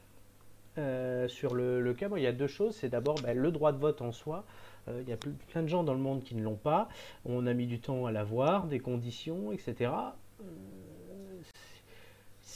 Euh, 0.79 1.27
sur 1.29 1.55
le, 1.55 1.93
cas, 1.95 2.09
il 2.17 2.23
y 2.23 2.27
a 2.27 2.33
deux 2.33 2.47
choses. 2.47 2.77
C'est 2.77 2.89
d'abord 2.89 3.17
ben, 3.23 3.37
le 3.37 3.51
droit 3.51 3.73
de 3.73 3.79
vote 3.79 4.01
en 4.03 4.13
soi. 4.13 4.45
il 4.89 5.09
y 5.09 5.13
a 5.13 5.17
plein 5.17 5.63
de 5.63 5.69
gens 5.69 5.83
dans 5.85 5.95
le 5.95 6.01
monde 6.01 6.23
qui 6.23 6.35
ne 6.35 6.43
l'ont 6.43 6.57
pas. 6.57 6.89
On 7.25 7.47
a 7.47 7.55
mis 7.55 7.67
du 7.67 7.81
temps 7.81 8.07
à 8.07 8.13
l'avoir, 8.13 8.67
des 8.67 8.79
conditions, 8.79 9.53
etc 9.53 9.91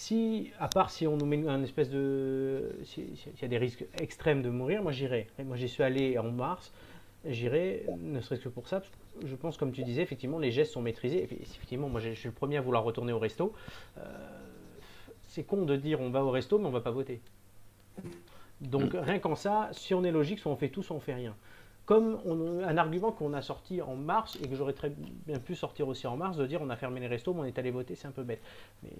si, 0.04 0.50
à 0.58 0.68
part 0.68 0.90
si 0.90 1.06
on 1.06 1.16
nous 1.16 1.25
met 1.25 1.49
un 1.49 1.62
espèce 1.62 1.88
de. 1.88 2.76
S'il 2.84 3.16
y 3.40 3.44
a 3.44 3.49
des 3.49 3.56
risques 3.56 3.87
extrêmes 3.99 4.42
de 4.42 4.50
mourir, 4.50 4.82
moi 4.82 4.92
j'irai. 4.92 5.28
Moi 5.42 5.56
j'y 5.56 5.68
suis 5.68 5.82
allé 5.82 6.18
en 6.18 6.30
mars, 6.30 6.73
j'irai, 7.25 7.87
ne 7.99 8.20
serait-ce 8.20 8.42
que 8.42 8.50
pour 8.50 8.68
ça. 8.68 8.82
je 9.25 9.34
pense, 9.34 9.56
comme 9.56 9.73
tu 9.73 9.82
disais, 9.82 10.02
effectivement, 10.02 10.38
les 10.38 10.50
gestes 10.50 10.73
sont 10.73 10.82
maîtrisés. 10.82 11.23
effectivement, 11.23 11.88
moi 11.88 12.00
je 12.00 12.11
suis 12.11 12.28
le 12.28 12.34
premier 12.34 12.58
à 12.58 12.61
vouloir 12.61 12.84
retourner 12.84 13.14
au 13.14 13.18
resto. 13.18 13.54
Euh, 13.96 14.02
c'est 15.23 15.44
con 15.44 15.64
de 15.64 15.76
dire 15.76 16.02
on 16.02 16.11
va 16.11 16.23
au 16.23 16.30
resto, 16.30 16.58
mais 16.58 16.66
on 16.66 16.70
va 16.70 16.82
pas 16.82 16.90
voter. 16.90 17.23
Donc 18.61 18.90
rien 18.92 19.18
qu'en 19.18 19.37
ça, 19.37 19.70
si 19.73 19.94
on 19.94 20.04
est 20.04 20.12
logique, 20.12 20.38
soit 20.38 20.52
on 20.52 20.56
fait 20.56 20.68
tout, 20.68 20.82
soit 20.82 20.96
on 20.96 21.00
fait 21.00 21.14
rien. 21.14 21.34
Comme 21.86 22.18
un 22.66 22.76
argument 22.78 23.12
qu'on 23.12 23.34
a 23.34 23.42
sorti 23.42 23.82
en 23.82 23.94
mars 23.94 24.38
et 24.42 24.48
que 24.48 24.56
j'aurais 24.56 24.72
très 24.72 24.90
bien 25.26 25.38
pu 25.38 25.54
sortir 25.54 25.86
aussi 25.86 26.06
en 26.06 26.16
mars, 26.16 26.36
de 26.36 26.46
dire 26.46 26.60
on 26.62 26.70
a 26.70 26.76
fermé 26.76 27.00
les 27.00 27.06
restos, 27.06 27.34
mais 27.34 27.40
on 27.40 27.44
est 27.44 27.58
allé 27.58 27.70
voter, 27.70 27.94
c'est 27.94 28.08
un 28.08 28.12
peu 28.12 28.22
bête. 28.22 28.40
Mais 28.82 28.90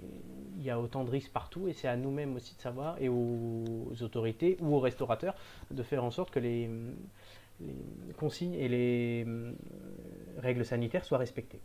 il 0.59 0.63
y 0.63 0.71
a 0.71 0.79
autant 0.79 1.05
de 1.05 1.11
risques 1.11 1.33
partout 1.33 1.67
et 1.67 1.73
c'est 1.73 1.89
à 1.89 1.97
nous-mêmes 1.97 2.37
aussi 2.37 2.55
de 2.55 2.61
savoir 2.61 2.97
et 3.01 3.09
aux 3.09 3.93
autorités 4.03 4.59
ou 4.61 4.75
aux 4.75 4.81
restaurateurs 4.81 5.35
de 5.71 5.83
faire 5.83 6.05
en 6.05 6.11
sorte 6.11 6.31
que 6.31 6.41
les, 6.41 6.69
consignes 8.19 8.55
et 8.55 8.69
les 8.69 9.25
euh, 9.27 9.53
règles 10.39 10.65
sanitaires 10.65 11.05
soient 11.05 11.19
respectées. 11.19 11.61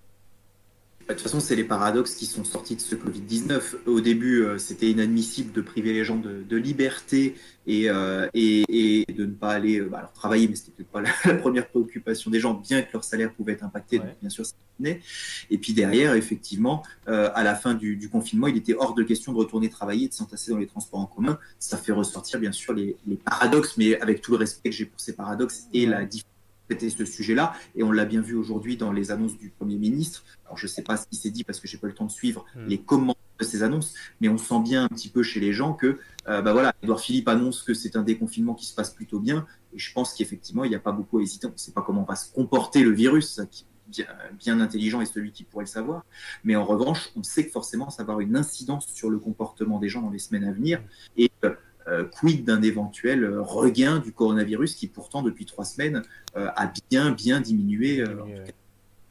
Bah, 1.09 1.15
de 1.15 1.19
toute 1.19 1.27
façon, 1.27 1.39
c'est 1.39 1.55
les 1.55 1.63
paradoxes 1.63 2.13
qui 2.13 2.27
sont 2.27 2.43
sortis 2.43 2.75
de 2.75 2.81
ce 2.81 2.93
Covid-19. 2.93 3.87
Au 3.87 3.99
début, 3.99 4.43
euh, 4.43 4.59
c'était 4.59 4.91
inadmissible 4.91 5.51
de 5.51 5.61
priver 5.61 5.91
les 5.91 6.05
gens 6.05 6.17
de, 6.17 6.55
liberté 6.55 7.33
euh, 7.67 8.29
et, 8.35 8.63
et, 8.69 9.11
de 9.11 9.25
ne 9.25 9.31
pas 9.31 9.53
aller 9.53 9.79
euh, 9.79 9.89
bah, 9.89 9.97
alors, 9.97 10.13
travailler, 10.13 10.47
mais 10.47 10.53
c'était 10.53 10.71
peut-être 10.71 10.91
pas 10.91 11.01
la, 11.25 11.33
première 11.33 11.67
préoccupation 11.67 12.29
des 12.29 12.39
gens, 12.39 12.53
bien 12.53 12.83
que 12.83 12.89
leur 12.93 13.03
salaire 13.03 13.33
pouvait 13.33 13.53
être 13.53 13.63
impacté. 13.63 13.97
Donc, 13.97 14.09
bien 14.21 14.29
sûr, 14.29 14.45
ça 14.45 14.53
venait. 14.77 15.01
Et 15.49 15.57
puis 15.57 15.73
derrière, 15.73 16.13
effectivement, 16.13 16.83
à 17.07 17.43
la 17.43 17.55
fin 17.55 17.73
du, 17.73 18.07
confinement, 18.11 18.45
il 18.45 18.57
était 18.57 18.75
hors 18.75 18.93
de 18.93 19.01
question 19.01 19.33
de 19.33 19.39
retourner 19.39 19.67
travailler, 19.71 20.09
de 20.09 20.13
s'entasser 20.13 20.51
dans 20.51 20.59
les 20.59 20.67
transports 20.67 20.99
en 20.99 21.07
commun. 21.07 21.39
Ça 21.57 21.77
fait 21.77 21.91
ressortir, 21.91 22.39
bien 22.39 22.51
sûr, 22.51 22.73
les, 22.73 22.97
les 23.07 23.15
paradoxes, 23.15 23.77
mais 23.77 23.99
avec 23.99 24.21
tout 24.21 24.33
le 24.33 24.37
respect 24.37 24.69
que 24.69 24.75
j'ai 24.75 24.85
pour 24.85 24.99
ces 24.99 25.13
paradoxes 25.13 25.63
et 25.73 25.87
la 25.87 26.05
différence 26.05 26.38
traiter 26.69 26.89
ce 26.89 27.05
sujet-là. 27.05 27.53
Et 27.75 27.83
on 27.83 27.91
l'a 27.91 28.05
bien 28.05 28.21
vu 28.21 28.35
aujourd'hui 28.35 28.77
dans 28.77 28.91
les 28.91 29.11
annonces 29.11 29.38
du 29.38 29.49
Premier 29.49 29.77
ministre. 29.77 30.23
Alors, 30.45 30.57
je 30.57 30.65
ne 30.65 30.69
sais 30.69 30.83
pas 30.83 30.97
ce 30.97 31.07
qui 31.07 31.15
s'est 31.15 31.31
dit 31.31 31.43
parce 31.43 31.59
que 31.59 31.67
j'ai 31.67 31.77
pas 31.77 31.88
eu 31.88 31.91
le 31.91 31.95
temps 31.95 32.05
de 32.05 32.11
suivre 32.11 32.45
hmm. 32.55 32.67
les 32.67 32.77
commentaires 32.77 33.23
de 33.39 33.45
ces 33.45 33.63
annonces, 33.63 33.93
mais 34.19 34.27
on 34.27 34.38
sent 34.38 34.59
bien 34.63 34.83
un 34.83 34.88
petit 34.89 35.09
peu 35.09 35.23
chez 35.23 35.39
les 35.39 35.53
gens 35.53 35.73
que, 35.73 35.97
euh, 36.27 36.41
bah 36.41 36.51
voilà, 36.51 36.73
Edouard 36.83 36.99
Philippe 36.99 37.27
annonce 37.29 37.63
que 37.63 37.73
c'est 37.73 37.95
un 37.95 38.03
déconfinement 38.03 38.53
qui 38.53 38.65
se 38.65 38.75
passe 38.75 38.91
plutôt 38.91 39.19
bien. 39.19 39.45
Et 39.73 39.79
je 39.79 39.93
pense 39.93 40.13
qu'effectivement, 40.13 40.63
il 40.63 40.69
n'y 40.69 40.75
a 40.75 40.79
pas 40.79 40.91
beaucoup 40.91 41.19
à 41.19 41.21
hésiter. 41.21 41.47
On 41.47 41.51
ne 41.51 41.57
sait 41.57 41.71
pas 41.71 41.81
comment 41.81 42.03
va 42.03 42.15
se 42.15 42.31
comporter 42.31 42.83
le 42.83 42.91
virus, 42.91 43.29
ça 43.29 43.45
qui 43.45 43.65
bien, 43.89 44.05
bien 44.38 44.59
intelligent 44.59 45.01
et 45.01 45.05
celui 45.05 45.31
qui 45.31 45.43
pourrait 45.43 45.65
le 45.65 45.69
savoir. 45.69 46.03
Mais 46.43 46.55
en 46.55 46.65
revanche, 46.65 47.09
on 47.15 47.23
sait 47.23 47.45
que 47.45 47.51
forcément, 47.51 47.89
ça 47.89 48.03
va 48.03 48.13
avoir 48.13 48.19
une 48.19 48.35
incidence 48.35 48.88
sur 48.88 49.09
le 49.09 49.17
comportement 49.17 49.79
des 49.79 49.89
gens 49.89 50.01
dans 50.01 50.11
les 50.11 50.19
semaines 50.19 50.43
à 50.43 50.51
venir. 50.51 50.81
Et 51.17 51.31
euh, 51.43 51.55
euh, 51.88 52.03
quid 52.03 52.43
d'un 52.43 52.62
éventuel 52.62 53.24
euh, 53.24 53.41
regain 53.41 54.00
du 54.00 54.12
coronavirus 54.12 54.75
qui 54.75 54.88
pourtant 54.88 55.21
depuis 55.21 55.45
trois 55.45 55.65
semaines 55.65 56.03
euh, 56.36 56.50
a 56.55 56.71
bien 56.89 57.12
bien 57.12 57.41
diminué. 57.41 58.03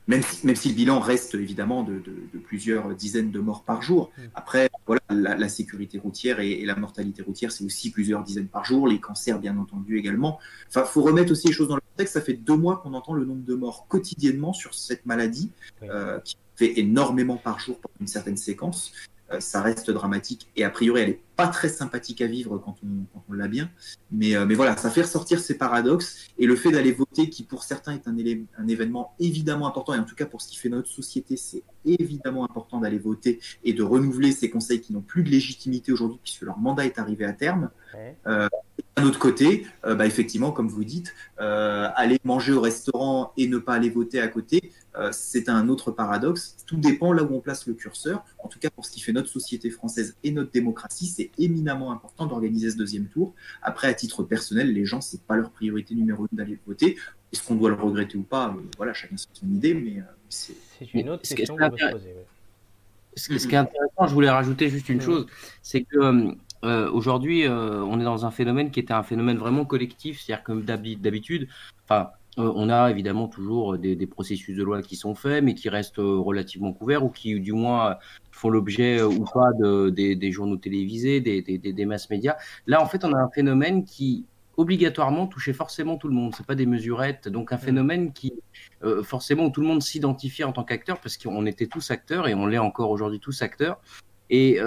même 0.06 0.22
si, 0.22 0.46
même 0.46 0.56
si 0.56 0.68
le 0.70 0.74
bilan 0.74 1.00
reste 1.00 1.34
évidemment 1.34 1.82
de, 1.82 2.02
plusieurs 2.44 2.94
dizaines 2.94 3.30
de 3.30 3.40
morts 3.40 3.64
par 3.64 3.82
jour. 3.82 4.10
Mm. 4.16 4.22
Après, 4.34 4.70
voilà, 4.86 5.02
la, 5.10 5.48
sécurité 5.48 5.98
routière 5.98 6.40
et, 6.40 6.64
la 6.64 6.76
mortalité 6.76 7.22
routière, 7.22 7.52
c'est 7.52 7.64
aussi 7.64 7.90
plusieurs 7.90 8.22
dizaines 8.22 8.48
par 8.48 8.64
jour. 8.64 8.88
Les 8.88 9.00
cancers, 9.00 9.38
bien 9.38 9.58
entendu, 9.58 9.98
également. 9.98 10.38
Enfin, 10.68 10.84
faut 10.84 11.02
remettre 11.02 11.32
aussi 11.32 11.48
les 11.48 11.52
choses 11.52 11.68
dans 11.68 11.74
le 11.74 11.82
contexte. 11.92 12.14
Ça 12.14 12.22
fait 12.22 12.34
deux 12.34 12.56
mois 12.56 12.78
qu'on 12.78 12.94
entend 12.94 13.12
le 13.12 13.26
nombre 13.26 13.44
de 13.44 13.54
morts 13.54 13.86
quotidiennement 13.86 14.54
sur 14.54 14.74
cette 14.74 15.04
maladie, 15.04 15.50
qui 16.24 16.36
fait 16.56 16.78
énormément 16.78 17.36
par 17.36 17.58
jour 17.58 17.78
pour 17.78 17.90
une 18.00 18.06
certaine 18.06 18.38
séquence. 18.38 18.92
Euh, 19.32 19.40
ça 19.40 19.60
reste 19.60 19.90
dramatique 19.90 20.48
et 20.56 20.64
a 20.64 20.70
priori 20.70 21.02
elle 21.02 21.10
est 21.10 21.20
pas 21.38 21.46
très 21.46 21.68
sympathique 21.68 22.20
à 22.20 22.26
vivre 22.26 22.58
quand 22.58 22.74
on, 22.82 23.32
l'a 23.32 23.46
bien. 23.46 23.70
Mais, 24.10 24.34
euh, 24.34 24.44
mais 24.44 24.56
voilà, 24.56 24.76
ça 24.76 24.90
fait 24.90 25.02
ressortir 25.02 25.38
ces 25.38 25.56
paradoxes 25.56 26.26
et 26.36 26.46
le 26.46 26.56
fait 26.56 26.72
d'aller 26.72 26.90
voter, 26.90 27.30
qui 27.30 27.44
pour 27.44 27.62
certains 27.62 27.92
est 27.92 28.08
un, 28.08 28.16
un, 28.58 28.66
événement 28.66 29.14
évidemment 29.20 29.68
important, 29.68 29.94
et 29.94 30.00
en 30.00 30.04
tout 30.04 30.16
cas 30.16 30.26
pour 30.26 30.42
ce 30.42 30.48
qui 30.48 30.56
fait 30.56 30.68
notre 30.68 30.88
société, 30.88 31.36
c'est 31.36 31.62
évidemment 31.84 32.44
important 32.44 32.80
d'aller 32.80 32.98
voter 32.98 33.38
et 33.62 33.72
de 33.72 33.84
renouveler 33.84 34.32
ces 34.32 34.50
conseils 34.50 34.80
qui 34.80 34.92
n'ont 34.92 35.00
plus 35.00 35.22
de 35.22 35.30
légitimité 35.30 35.92
aujourd'hui 35.92 36.18
puisque 36.20 36.42
leur 36.42 36.58
mandat 36.58 36.84
est 36.86 36.98
arrivé 36.98 37.24
à 37.24 37.32
terme. 37.32 37.70
Euh, 38.26 38.48
d'un 38.96 39.04
autre 39.04 39.20
côté, 39.20 39.64
bah, 39.84 40.06
effectivement, 40.06 40.50
comme 40.50 40.68
vous 40.68 40.82
dites, 40.82 41.14
aller 41.38 42.18
manger 42.24 42.52
au 42.52 42.60
restaurant 42.60 43.32
et 43.36 43.46
ne 43.46 43.58
pas 43.58 43.74
aller 43.74 43.90
voter 43.90 44.20
à 44.20 44.26
côté, 44.26 44.72
euh, 44.98 45.10
c'est 45.12 45.48
un 45.48 45.68
autre 45.68 45.90
paradoxe. 45.92 46.56
Tout 46.66 46.76
dépend 46.76 47.12
là 47.12 47.22
où 47.22 47.34
on 47.34 47.40
place 47.40 47.66
le 47.66 47.74
curseur. 47.74 48.24
En 48.38 48.48
tout 48.48 48.58
cas, 48.58 48.70
pour 48.70 48.84
ce 48.84 48.90
qui 48.90 49.00
fait 49.00 49.12
notre 49.12 49.28
société 49.28 49.70
française 49.70 50.16
et 50.24 50.32
notre 50.32 50.50
démocratie, 50.50 51.06
c'est 51.06 51.27
éminemment 51.38 51.92
important 51.92 52.26
d'organiser 52.26 52.70
ce 52.70 52.76
deuxième 52.76 53.06
tour. 53.06 53.34
Après, 53.62 53.88
à 53.88 53.94
titre 53.94 54.22
personnel, 54.22 54.72
les 54.72 54.84
gens, 54.84 55.00
c'est 55.00 55.22
pas 55.22 55.36
leur 55.36 55.50
priorité 55.50 55.94
numéro 55.94 56.26
une 56.30 56.36
d'aller 56.36 56.58
voter. 56.66 56.96
Est-ce 57.32 57.42
qu'on 57.42 57.56
doit 57.56 57.70
le 57.70 57.76
regretter 57.76 58.16
ou 58.16 58.22
pas? 58.22 58.48
Euh, 58.48 58.60
Voilà, 58.76 58.92
chacun 58.94 59.16
son 59.16 59.46
idée, 59.46 59.74
mais 59.74 60.00
euh, 60.00 60.04
c'est 60.28 60.54
une 60.94 61.10
autre 61.10 61.22
question 61.22 61.56
qu'on 61.56 61.76
se 61.76 61.90
poser. 61.90 62.14
Ce, 63.16 63.28
qui 63.28 63.54
est 63.54 63.58
intéressant, 63.58 64.06
je 64.06 64.14
voulais 64.14 64.30
rajouter 64.30 64.68
juste 64.68 64.88
une 64.88 65.00
chose, 65.00 65.26
c'est 65.60 65.82
que 65.82 66.36
aujourd'hui, 66.62 67.48
on 67.48 68.00
est 68.00 68.04
dans 68.04 68.24
un 68.24 68.30
phénomène 68.30 68.70
qui 68.70 68.78
était 68.78 68.92
un 68.92 69.02
phénomène 69.02 69.38
vraiment 69.38 69.64
collectif, 69.64 70.20
c'est-à-dire 70.20 70.44
comme 70.44 70.62
d'habitude, 70.62 71.48
enfin, 71.84 72.10
euh, 72.38 72.52
on 72.54 72.70
a 72.70 72.90
évidemment 72.90 73.26
toujours 73.28 73.78
des, 73.78 74.06
processus 74.06 74.56
de 74.56 74.62
loi 74.62 74.80
qui 74.82 74.96
sont 74.96 75.14
faits, 75.14 75.42
mais 75.42 75.54
qui 75.54 75.68
restent 75.68 75.98
euh, 75.98 76.18
relativement 76.18 76.72
couverts 76.72 77.04
ou 77.04 77.10
qui, 77.10 77.38
du 77.40 77.52
moins, 77.52 77.96
font 78.30 78.48
l'objet 78.48 79.00
euh, 79.00 79.08
ou 79.08 79.24
pas 79.24 79.52
de, 79.58 79.90
des, 79.90 80.32
journaux 80.32 80.56
télévisés, 80.56 81.20
des, 81.20 81.42
des, 81.42 81.86
masses 81.86 82.10
médias. 82.10 82.36
Là, 82.66 82.80
en 82.80 82.86
fait, 82.86 83.04
on 83.04 83.12
a 83.12 83.18
un 83.18 83.30
phénomène 83.30 83.84
qui 83.84 84.24
obligatoirement 84.56 85.26
touchait 85.26 85.52
forcément 85.52 85.96
tout 85.96 86.08
le 86.08 86.14
monde. 86.14 86.34
C'est 86.36 86.46
pas 86.46 86.54
des 86.54 86.66
mesurettes, 86.66 87.28
donc 87.28 87.52
un 87.52 87.58
phénomène 87.58 88.12
qui 88.12 88.32
forcément 89.04 89.46
où 89.46 89.50
tout 89.50 89.60
le 89.60 89.68
monde 89.68 89.82
s'identifie 89.82 90.42
en 90.42 90.50
tant 90.50 90.64
qu'acteur 90.64 91.00
parce 91.00 91.16
qu'on 91.16 91.46
était 91.46 91.68
tous 91.68 91.92
acteurs 91.92 92.26
et 92.26 92.34
on 92.34 92.46
l'est 92.46 92.58
encore 92.58 92.90
aujourd'hui 92.90 93.20
tous 93.20 93.42
acteurs. 93.42 93.80
Et 94.30 94.58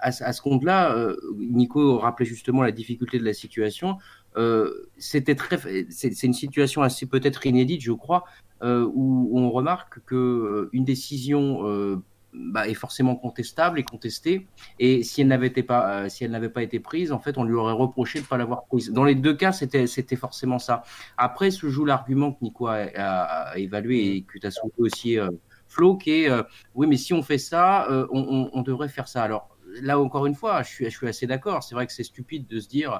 à, 0.00 0.12
ce 0.12 0.40
compte-là, 0.40 1.12
Nico 1.36 1.98
rappelait 1.98 2.24
justement 2.24 2.62
la 2.62 2.72
difficulté 2.72 3.18
de 3.18 3.24
la 3.24 3.34
situation. 3.34 3.98
Euh, 4.38 4.88
c'était 4.98 5.34
très, 5.34 5.58
c'est 5.90 6.22
une 6.22 6.32
situation 6.32 6.82
assez 6.82 7.06
peut-être 7.06 7.44
inédite, 7.46 7.80
je 7.80 7.92
crois, 7.92 8.24
euh, 8.62 8.88
où, 8.94 9.38
on 9.38 9.50
remarque 9.50 10.00
que 10.06 10.14
euh, 10.14 10.70
une 10.72 10.84
décision 10.84 12.02
bah, 12.32 12.68
est 12.68 12.74
forcément 12.74 13.16
contestable 13.16 13.80
et 13.80 13.82
contestée. 13.82 14.46
Et 14.78 15.02
si 15.02 15.22
elle 15.22 15.28
n'avait 15.28 15.50
pas, 15.50 16.08
si 16.08 16.24
elle 16.24 16.30
n'avait 16.30 16.50
pas 16.50 16.62
été 16.62 16.78
prise, 16.78 17.10
en 17.10 17.18
fait, 17.18 17.36
on 17.36 17.44
lui 17.44 17.54
aurait 17.54 17.72
reproché 17.72 18.20
de 18.20 18.24
ne 18.24 18.28
pas 18.28 18.36
l'avoir 18.36 18.64
prise. 18.66 18.92
Dans 18.92 19.04
les 19.04 19.16
deux 19.16 19.34
cas, 19.34 19.52
c'était, 19.52 20.16
forcément 20.16 20.58
ça. 20.58 20.82
Après, 21.16 21.50
se 21.50 21.68
joue 21.68 21.84
l'argument 21.84 22.32
que 22.32 22.38
Nico 22.42 22.68
a, 22.68 23.56
évalué 23.56 24.16
et 24.16 24.22
que 24.22 24.38
tu 24.38 24.46
as 24.46 24.52
soulevé 24.52 24.76
aussi, 24.78 25.16
Flo, 25.66 25.96
qui 25.96 26.10
est 26.24 26.30
oui, 26.74 26.86
mais 26.86 26.96
si 26.96 27.12
on 27.12 27.22
fait 27.22 27.38
ça, 27.38 27.88
on, 28.12 28.50
on, 28.52 28.62
devrait 28.62 28.88
faire 28.88 29.08
ça. 29.08 29.22
Alors 29.22 29.58
là 29.82 29.98
encore 29.98 30.26
une 30.26 30.34
fois, 30.34 30.62
je 30.62 30.68
suis, 30.68 30.84
je 30.86 30.96
suis 30.96 31.08
assez 31.08 31.26
d'accord. 31.26 31.62
C'est 31.62 31.74
vrai 31.74 31.86
que 31.86 31.92
c'est 31.92 32.04
stupide 32.04 32.46
de 32.46 32.60
se 32.60 32.68
dire 32.68 32.92
euh, 32.92 32.98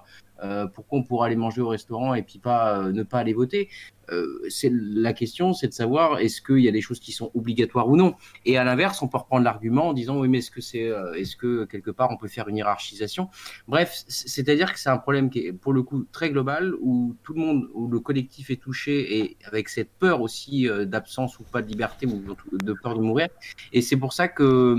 pourquoi 0.74 1.00
on 1.00 1.02
pourra 1.02 1.26
aller 1.26 1.36
manger 1.36 1.60
au 1.60 1.68
restaurant 1.68 2.14
et 2.14 2.22
puis 2.22 2.38
pas 2.38 2.78
euh, 2.78 2.92
ne 2.92 3.02
pas 3.02 3.18
aller 3.18 3.32
voter 3.32 3.68
euh, 4.10 4.40
c'est 4.48 4.72
la 4.72 5.12
question, 5.12 5.52
c'est 5.52 5.68
de 5.68 5.74
savoir 5.74 6.18
est-ce 6.18 6.40
qu'il 6.40 6.60
y 6.60 6.68
a 6.68 6.70
des 6.70 6.80
choses 6.80 6.98
qui 6.98 7.12
sont 7.12 7.30
obligatoires 7.34 7.90
ou 7.90 7.96
non. 7.96 8.14
Et 8.46 8.56
à 8.56 8.64
l'inverse, 8.64 9.02
on 9.02 9.08
peut 9.08 9.18
reprendre 9.18 9.44
l'argument 9.44 9.88
en 9.88 9.92
disant 9.92 10.18
oui, 10.18 10.28
mais 10.28 10.38
est-ce 10.38 10.50
que 10.50 10.62
c'est, 10.62 10.90
est-ce 11.14 11.36
que 11.36 11.66
quelque 11.66 11.90
part 11.90 12.10
on 12.10 12.16
peut 12.16 12.26
faire 12.26 12.48
une 12.48 12.56
hiérarchisation? 12.56 13.28
Bref, 13.66 14.04
c'est-à-dire 14.08 14.72
que 14.72 14.80
c'est 14.80 14.88
un 14.88 14.96
problème 14.96 15.28
qui 15.28 15.40
est 15.40 15.52
pour 15.52 15.74
le 15.74 15.82
coup 15.82 16.06
très 16.10 16.30
global 16.30 16.72
où 16.80 17.16
tout 17.22 17.34
le 17.34 17.40
monde, 17.40 17.68
où 17.74 17.86
le 17.86 18.00
collectif 18.00 18.48
est 18.48 18.56
touché 18.56 19.18
et 19.18 19.36
avec 19.44 19.68
cette 19.68 19.90
peur 19.98 20.22
aussi 20.22 20.66
d'absence 20.86 21.38
ou 21.38 21.42
pas 21.42 21.60
de 21.60 21.68
liberté 21.68 22.06
ou 22.06 22.22
de 22.56 22.72
peur 22.72 22.94
de 22.94 23.02
mourir. 23.02 23.28
Et 23.74 23.82
c'est 23.82 23.98
pour 23.98 24.14
ça 24.14 24.26
que 24.26 24.74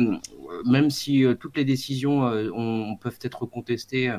même 0.66 0.89
si 0.89 1.24
toutes 1.39 1.56
les 1.56 1.66
décisions 1.66 2.24
on, 2.24 2.96
peuvent 2.96 3.20
être 3.22 3.46
contestées 3.46 4.12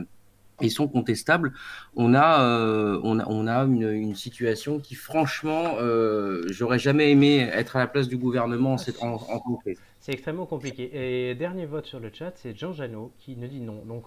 et 0.60 0.68
sont 0.68 0.88
contestables, 0.88 1.52
on 1.96 2.14
a, 2.14 2.42
euh, 2.42 3.00
on 3.02 3.18
a, 3.18 3.26
on 3.28 3.46
a 3.46 3.64
une, 3.64 4.14
situation 4.14 4.78
qui, 4.80 4.94
franchement, 4.94 5.76
euh, 5.80 6.42
j'aurais 6.48 6.78
jamais 6.78 7.10
aimé 7.10 7.48
être 7.52 7.76
à 7.76 7.78
la 7.78 7.86
place 7.86 8.08
du 8.08 8.16
gouvernement 8.16 8.76
en, 9.00 9.06
en, 9.06 9.14
en 9.14 9.58
C'est 10.00 10.12
extrêmement 10.12 10.46
compliqué. 10.46 10.90
Et 10.92 11.34
dernier 11.34 11.66
vote 11.66 11.86
sur 11.86 12.00
le 12.00 12.10
chat, 12.12 12.32
c'est 12.36 12.56
Jean 12.56 12.72
Janot 12.72 13.12
qui 13.18 13.36
ne 13.36 13.46
dit 13.46 13.60
non. 13.60 13.82
Donc, 13.86 14.06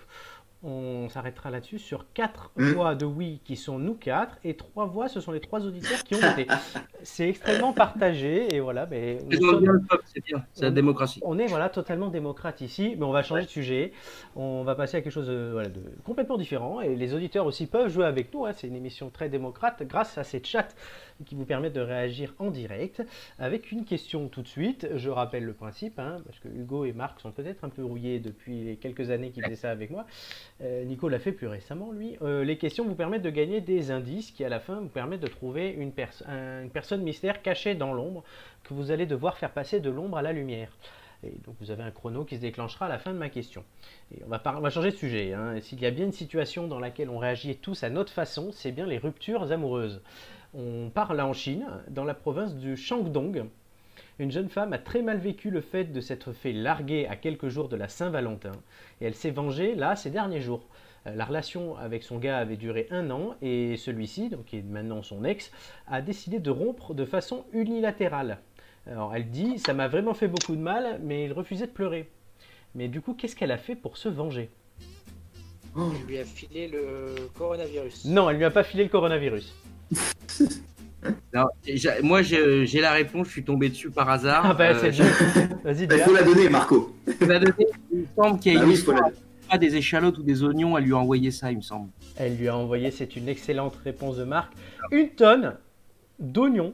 on 0.63 1.10
s'arrêtera 1.10 1.50
là-dessus 1.50 1.77
sur 1.77 2.05
quatre 2.13 2.51
hmm. 2.55 2.72
voix 2.72 2.96
de 2.96 3.05
oui 3.05 3.41
qui 3.43 3.58
sont 3.58 3.79
nous 3.79 3.96
quatre 3.96 4.38
et 4.43 4.55
trois 4.55 4.86
voix 4.86 5.10
ce 5.10 5.20
sont 5.20 5.34
les 5.34 5.41
trois 5.41 5.65
auditeurs 5.65 6.03
qui 6.03 6.15
ont 6.15 6.20
voté. 6.20 6.48
c'est 7.03 7.29
extrêmement 7.29 7.74
partagé 7.74 8.55
et 8.55 8.60
voilà. 8.60 8.86
Mais 8.86 9.20
c'est 10.05 10.24
bien, 10.24 10.46
c'est 10.53 10.65
la 10.65 10.72
démocratie. 10.72 11.20
On 11.24 11.38
est 11.38 11.48
voilà 11.48 11.70
totalement 11.70 12.08
démocrate 12.08 12.62
ici, 12.62 12.96
mais 12.98 13.05
on 13.05 13.12
va 13.12 13.24
changer 13.24 13.43
de 13.43 13.50
sujet. 13.50 13.91
On 14.36 14.63
va 14.63 14.75
passer 14.75 14.98
à 14.98 15.01
quelque 15.01 15.13
chose 15.13 15.27
de, 15.27 15.70
complètement 16.03 16.38
différent 16.38 16.82
et 16.82 16.96
les 16.96 17.13
auditeurs 17.13 17.46
aussi 17.46 17.67
peuvent 17.67 17.89
jouer 17.89 18.05
avec 18.05 18.34
nous. 18.34 18.46
Hein. 18.46 18.53
C'est 18.53 18.67
une 18.67 18.75
émission 18.75 19.10
très 19.10 19.29
démocrate 19.29 19.84
grâce 19.84 20.17
à 20.17 20.24
ces 20.24 20.41
chats 20.43 20.67
qui 21.24 21.36
vous 21.36 21.46
permettent 21.46 21.74
de 21.74 21.82
réagir 21.82 22.34
en 22.39 22.51
direct 22.51 23.03
avec 23.39 23.72
une 23.72 23.86
question 23.86 24.27
tout 24.27 24.42
de 24.42 24.48
suite. 24.48 24.88
Je 24.96 25.10
rappelle 25.10 25.46
le 25.46 25.53
principe 25.53 26.00
hein, 26.00 26.18
parce 26.25 26.39
que 26.39 26.48
Hugo 26.48 26.86
et 26.86 26.94
Marc 26.94 27.20
sont 27.20 27.32
peut-être 27.32 27.63
un 27.63 27.70
peu 27.70 27.84
rouillés 27.84 28.20
depuis 28.20 28.63
les 28.63 28.75
quelques 28.75 29.10
années 29.10 29.32
qu'ils 29.32 29.44
faisaient 29.44 29.56
ça 29.56 29.72
avec 29.72 29.89
moi. 29.89 30.06
Euh, 30.62 30.84
Nico 30.84 31.10
l'a 31.10 31.20
fait 31.20 31.32
plus 31.32 31.48
récemment, 31.48 31.92
lui. 31.92 32.18
Euh, 32.22 32.44
les 32.44 32.58
questions 32.58 32.86
vous 32.86 32.96
permettent 32.96 33.22
de 33.22 33.30
gagner 33.30 33.62
des 33.62 33.92
indices 33.92 34.32
qui, 34.32 34.44
à 34.44 34.50
la 34.50 34.60
fin, 34.60 34.80
vous 34.80 34.89
permettent 34.89 35.22
de 35.22 35.27
trouver 35.27 35.70
une, 35.70 35.92
personne 35.92 37.01
mystère 37.01 37.42
cachée 37.42 37.75
dans 37.75 37.94
l'ombre 37.94 38.24
que 38.63 38.74
vous 38.74 38.92
allez 38.92 39.06
devoir 39.06 39.38
faire 39.38 39.51
passer 39.51 39.80
de 39.80 39.89
l'ombre 39.89 40.18
à 40.18 40.22
la 40.22 40.34
lumière. 40.34 40.70
Et 41.24 41.39
donc 41.46 41.56
vous 41.62 41.72
avez 41.72 41.84
un 41.84 41.92
chrono 41.92 42.25
qui 42.25 42.36
se 42.36 42.42
déclenchera 42.42 42.88
à 42.88 42.89
la 42.89 43.00
fin 43.00 43.13
de 43.13 43.18
ma 43.18 43.30
question. 43.30 43.63
Et 44.13 44.22
on 44.25 44.27
va, 44.27 44.70
changer 44.70 44.92
de 44.92 44.96
sujet. 44.96 45.34
Hein. 45.34 45.60
S'il 45.62 45.80
y 45.82 45.86
a 45.86 45.92
bien 45.92 46.06
une 46.06 46.12
situation 46.12 46.68
dans 46.68 46.80
laquelle 46.80 47.10
on 47.10 47.18
réagit 47.18 47.56
tous 47.56 47.84
à 47.84 47.89
notre 47.89 48.12
façon, 48.12 48.51
c'est 48.51 48.72
bien 48.72 48.86
les 48.86 48.98
ruptures 48.98 49.51
amoureuses. 49.51 50.01
On 50.56 50.92
parle 50.94 51.18
là 51.18 51.26
en 51.26 51.34
Chine, 51.34 51.66
dans 51.90 52.04
la 52.04 52.14
province 52.14 52.56
du 52.56 52.78
Shandong. 52.78 53.46
Une 54.20 54.32
jeune 54.32 54.50
femme 54.50 54.72
a 54.72 54.78
très 54.78 55.02
mal 55.02 55.18
vécu 55.18 55.50
le 55.50 55.62
fait 55.62 55.86
de 55.86 56.00
s'être 56.00 56.32
fait 56.32 56.54
larguer 56.54 57.08
à 57.08 57.16
quelques 57.16 57.48
jours 57.48 57.70
de 57.70 57.76
la 57.76 57.88
Saint-Valentin. 57.88 58.52
Et 59.02 59.06
elle 59.06 59.16
s'est 59.16 59.32
vengée 59.32 59.74
là 59.74 59.96
ces 59.96 60.12
derniers 60.12 60.42
jours. 60.42 60.68
Euh, 61.08 61.16
la 61.16 61.26
relation 61.26 61.76
avec 61.78 62.04
son 62.04 62.20
gars 62.20 62.38
avait 62.38 62.56
duré 62.56 62.86
un 62.92 63.10
an 63.10 63.34
et 63.42 63.78
celui-ci, 63.78 64.30
donc 64.30 64.46
qui 64.46 64.58
est 64.58 64.62
maintenant 64.62 65.02
son 65.02 65.26
ex, 65.26 65.52
a 65.88 66.04
décidé 66.04 66.38
de 66.38 66.52
rompre 66.52 66.94
de 66.94 67.06
façon 67.06 67.46
unilatérale. 67.52 68.38
Alors 68.86 69.16
elle 69.16 69.32
dit, 69.32 69.58
ça 69.58 69.74
m'a 69.74 69.88
vraiment 69.88 70.14
fait 70.14 70.28
beaucoup 70.28 70.56
de 70.56 70.62
mal, 70.62 71.00
mais 71.02 71.26
il 71.26 71.34
refusait 71.34 71.66
de 71.66 71.72
pleurer. 71.72 72.12
Mais 72.76 72.90
du 72.90 73.02
coup, 73.02 73.16
qu'est-ce 73.16 73.36
qu'elle 73.36 73.52
a 73.52 73.58
fait 73.58 73.76
pour 73.76 73.98
se 73.98 74.08
venger? 74.08 74.52
Elle 75.76 76.06
lui 76.06 76.20
a 76.20 76.26
filé 76.26 76.68
le 76.68 77.16
coronavirus. 77.36 78.06
Non, 78.06 78.30
elle 78.30 78.38
lui 78.38 78.46
a 78.46 78.52
pas 78.52 78.64
filé 78.64 78.84
le 78.84 78.90
coronavirus. 78.92 79.52
moi, 82.04 82.22
j'ai 82.22 82.82
la 82.82 82.92
réponse, 82.92 83.28
je 83.28 83.32
suis 83.34 83.44
tombé 83.44 83.70
dessus 83.70 83.90
par 83.90 84.10
hasard. 84.10 84.44
Ah 84.46 84.54
bah, 84.54 84.70
euh, 84.72 84.92
Vas-y, 85.63 85.84
Il 85.84 86.00
faut 86.00 86.13
la 86.13 86.24
donner, 86.24 86.50
Marco. 86.50 86.96
La 87.22 87.40
donner. 87.40 87.68
Il 87.92 88.00
me 88.00 88.06
semble 88.16 88.40
qu'il 88.40 88.54
y 88.54 88.58
a 88.58 88.60
Ah 88.60 88.63
une 88.63 88.70
oui, 88.70 88.75
faut 88.75 88.92
histoire, 88.92 89.10
la- 89.10 89.50
pas 89.50 89.58
des 89.58 89.75
échalotes 89.75 90.18
ou 90.18 90.24
des 90.24 90.44
oignons, 90.44 90.78
elle 90.78 90.86
lui 90.86 90.94
a 90.94 90.98
envoyé 90.98 91.32
ça, 91.32 91.52
il 91.52 91.58
me 91.58 91.62
semble. 91.62 91.90
Elle 92.16 92.38
lui 92.38 92.48
a 92.48 92.56
envoyé, 92.56 92.92
c'est 92.92 93.16
une 93.16 93.28
excellente 93.28 93.75
réponse 93.84 94.18
de 94.18 94.24
Marc, 94.24 94.54
une 94.92 95.10
tonne 95.10 95.56
d'oignons 96.20 96.74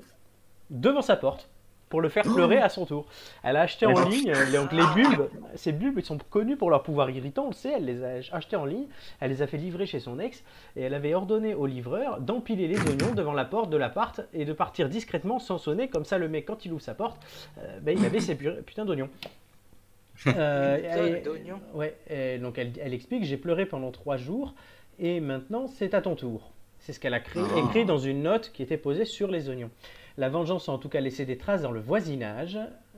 devant 0.70 1.02
sa 1.02 1.16
porte 1.16 1.49
pour 1.90 2.02
le 2.02 2.10
faire 2.10 2.24
pleurer 2.24 2.58
à 2.60 2.70
son 2.70 2.86
tour. 2.86 3.06
Elle 3.44 3.56
a 3.58 3.62
acheté 3.62 3.86
en 3.86 3.94
Oh. 3.96 4.08
ligne, 4.08 4.32
donc 4.54 4.72
les 4.72 4.84
bulbes, 4.94 5.28
ces 5.56 5.72
bulbes 5.72 5.98
ils 5.98 6.06
sont 6.06 6.18
connus 6.30 6.56
pour 6.56 6.70
leur 6.70 6.84
pouvoir 6.84 7.10
irritant, 7.10 7.46
on 7.46 7.50
le 7.50 7.54
sait, 7.54 7.74
elle 7.76 7.86
les 7.86 8.04
a 8.04 8.36
achetés 8.36 8.56
en 8.56 8.66
ligne, 8.66 8.86
elle 9.20 9.32
les 9.32 9.42
a 9.42 9.48
fait 9.48 9.58
livrer 9.58 9.86
chez 9.88 10.00
son 10.00 10.20
ex 10.20 10.44
et 10.76 10.82
elle 10.84 10.94
avait 10.94 11.14
ordonné 11.16 11.54
au 11.56 11.66
livreur 11.66 12.22
d'empiler 12.22 12.68
les 12.68 12.80
oignons 12.80 13.14
devant 13.16 13.34
la 13.34 13.46
porte 13.46 13.70
de 13.70 13.78
l'appart 13.78 14.22
et 14.34 14.46
de 14.46 14.54
partir 14.54 14.88
discrètement 14.88 15.40
sans 15.40 15.58
sonner, 15.58 15.88
comme 15.90 16.06
ça 16.06 16.18
le 16.18 16.28
mec 16.30 16.46
quand 16.46 16.64
il 16.66 16.72
ouvre 16.74 16.82
sa 16.82 16.94
porte, 16.94 17.20
euh, 17.58 17.80
ben, 17.82 17.98
il 17.98 18.06
avait 18.06 18.20
ses 18.20 18.36
pu- 18.36 18.52
putains 18.66 18.86
d'oignons. 18.86 19.10
Euh, 20.28 21.18
et- 21.18 21.22
d'oignons 21.22 21.60
Ouais, 21.74 21.96
et 22.10 22.38
donc 22.40 22.58
elle, 22.58 22.74
elle 22.82 22.94
explique 22.94 23.24
j'ai 23.24 23.38
pleuré 23.38 23.66
pendant 23.66 23.90
trois 23.92 24.18
jours 24.18 24.54
et 25.00 25.22
maintenant 25.22 25.68
c'est 25.68 25.94
à 25.94 26.02
ton 26.02 26.16
tour. 26.16 26.52
C'est 26.80 26.92
ce 26.94 27.00
qu'elle 27.00 27.14
a 27.14 27.20
créé- 27.22 27.42
Ah. 27.56 27.60
écrit 27.60 27.86
dans 27.86 27.98
une 27.98 28.22
note 28.24 28.52
qui 28.54 28.62
était 28.64 28.78
posée 28.78 29.06
sur 29.06 29.30
les 29.32 29.48
oignons. 29.50 29.70
La 30.18 30.30
vengeance 30.30 30.68
a 30.70 30.72
en 30.72 30.78
tout 30.78 30.90
cas 30.90 31.00
laissé 31.02 31.26
des 31.26 31.38
traces 31.38 31.62
dans 31.62 31.72
le 31.72 31.80
voisinage. 31.80 32.58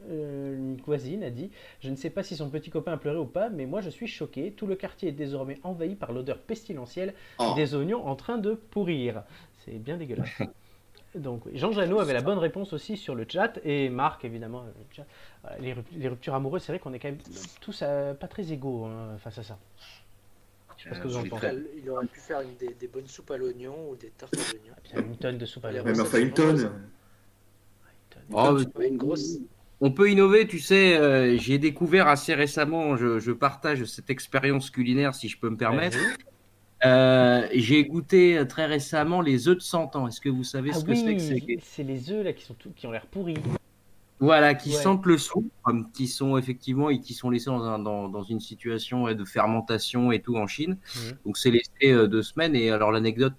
Euh, 0.10 0.56
une 0.58 0.77
voisine 0.77 1.24
a 1.24 1.30
dit 1.30 1.51
Je 1.80 1.89
ne 1.91 1.96
sais 1.96 2.10
pas 2.10 2.24
si 2.24 2.36
son 2.36 2.50
petit 2.50 2.72
copain 2.72 2.94
a 2.94 2.98
pleuré 2.98 3.18
ou 3.20 3.25
pas, 3.25 3.50
mais 3.50 3.65
moi 3.68 3.82
je 3.82 3.89
suis 3.89 4.08
choqué. 4.08 4.51
Tout 4.51 4.65
le 4.68 4.75
quartier 4.75 5.10
est 5.10 5.13
désormais 5.13 5.60
envahi 5.63 5.96
par 5.96 6.12
l'odeur 6.12 6.39
pestilentielle 6.39 7.13
Oh. 7.39 7.53
des 7.56 7.75
oignons 7.75 8.06
en 8.08 8.15
train 8.15 8.38
de 8.39 8.53
pourrir. 8.53 9.24
C'est 9.60 9.74
bien 9.77 9.98
dégueulasse. 9.98 10.30
Donc. 11.15 11.44
Jean 11.53 11.72
Janot 11.74 12.00
avait 12.00 12.13
la 12.13 12.22
bonne 12.22 12.38
réponse 12.39 12.72
aussi 12.74 12.96
sur 12.98 13.15
le 13.15 13.25
chat 13.27 13.60
et 13.65 13.89
Marc 13.89 14.24
évidemment. 14.25 14.62
euh, 14.62 14.72
le 14.80 14.96
chat. 14.96 15.06
Voilà, 15.44 15.58
les, 15.60 15.74
rup- 15.74 15.86
les 15.96 16.08
ruptures 16.08 16.34
amoureuses, 16.34 16.63
c'est 16.63 16.72
vrai 16.72 16.80
qu'on 16.80 16.94
est 16.94 17.00
quand 17.00 17.10
même 17.10 17.20
tous 17.60 17.82
euh, 17.84 18.13
pas 18.13 18.27
très 18.27 18.51
égaux 18.53 18.86
hein, 18.86 19.18
face 19.20 19.38
à 19.38 19.44
ça. 19.44 19.60
Je 20.77 20.84
sais 20.86 20.89
pas 20.89 20.96
ce 20.96 21.01
que 21.01 21.08
vous 21.10 21.18
en 21.18 21.25
Euh, 21.25 21.30
pensez. 21.30 21.63
Il 21.84 21.89
aurait 21.91 22.08
pu 22.08 22.20
faire 22.20 22.41
une- 22.41 22.56
des, 22.56 22.74
des 22.74 22.88
bonnes 22.88 23.08
soupes 23.08 23.30
à 23.30 23.38
l'oignon 23.38 23.75
ou 23.91 23.96
des 23.98 24.10
tartes 24.10 24.34
à 24.36 24.53
l'oignon. 24.53 24.74
Il 24.91 24.98
a 24.98 25.01
une 25.01 25.18
tonne 25.18 25.38
de 25.38 25.46
soupe 25.46 25.65
à 25.65 25.72
l'oignon. 25.72 25.84
Ouais, 25.86 25.91
mais 25.91 25.96
ça, 25.98 26.03
enfin, 26.03 26.20
une 26.22 26.32
tonne. 26.32 26.72
Oh, 28.34 28.58
une 28.82 28.98
grosse. 28.98 29.38
On 29.84 29.92
peut 29.92 30.12
innover, 30.12 30.46
tu 30.48 30.60
sais, 30.60 30.96
euh, 30.96 31.38
j'ai 31.38 31.58
découvert 31.58 32.08
assez 32.08 32.34
récemment, 32.36 32.96
je, 32.98 33.20
je 33.20 33.32
partage 33.32 33.84
cette 33.86 34.10
expérience 34.12 34.70
culinaire 34.70 35.16
si 35.16 35.28
je 35.28 35.40
peux 35.40 35.50
me 35.50 35.58
permettre. 35.58 35.98
Euh, 36.86 37.48
j'ai 37.54 37.84
goûté 37.86 38.42
très 38.48 38.66
récemment 38.66 39.22
les 39.22 39.48
œufs 39.48 39.56
de 39.58 39.62
100 39.62 39.96
ans. 39.96 40.08
Est-ce 40.08 40.22
que 40.22 40.30
vous 40.30 40.44
savez 40.44 40.72
Ah 40.74 40.78
ce 40.80 40.84
que 40.86 40.96
c'est 40.96 41.16
que 41.16 41.22
c'est 41.22 41.58
c'est 41.62 41.84
les 41.84 42.12
œufs 42.12 42.24
là 42.26 42.34
qui 42.34 42.44
sont 42.46 42.56
tout- 42.56 42.72
qui 42.76 42.88
ont 42.88 42.92
l'air 42.92 43.06
pourris. 43.06 43.38
Voilà, 44.20 44.54
qui 44.54 44.70
Ouais. 44.70 44.76
sentent 44.82 45.06
le 45.08 45.18
soufre, 45.18 45.48
qui 45.94 46.08
sont 46.08 46.38
effectivement 46.38 46.92
et 46.92 47.00
qui 47.00 47.16
sont 47.16 47.32
laissés 47.32 47.48
dans, 47.50 47.64
un- 47.64 47.80
dans, 47.80 48.08
dans 48.08 48.22
une 48.24 48.40
situation 48.40 49.12
de 49.12 49.26
fermentation 49.26 50.12
et 50.12 50.22
tout 50.22 50.36
en 50.38 50.46
Chine. 50.46 50.78
Mhm. 50.96 51.12
Donc 51.26 51.38
c'est 51.38 51.50
laissé 51.52 51.72
euh, 51.86 52.08
deux 52.08 52.22
semaines. 52.24 52.56
Et 52.56 52.70
alors 52.70 52.92
l'anecdote, 52.92 53.34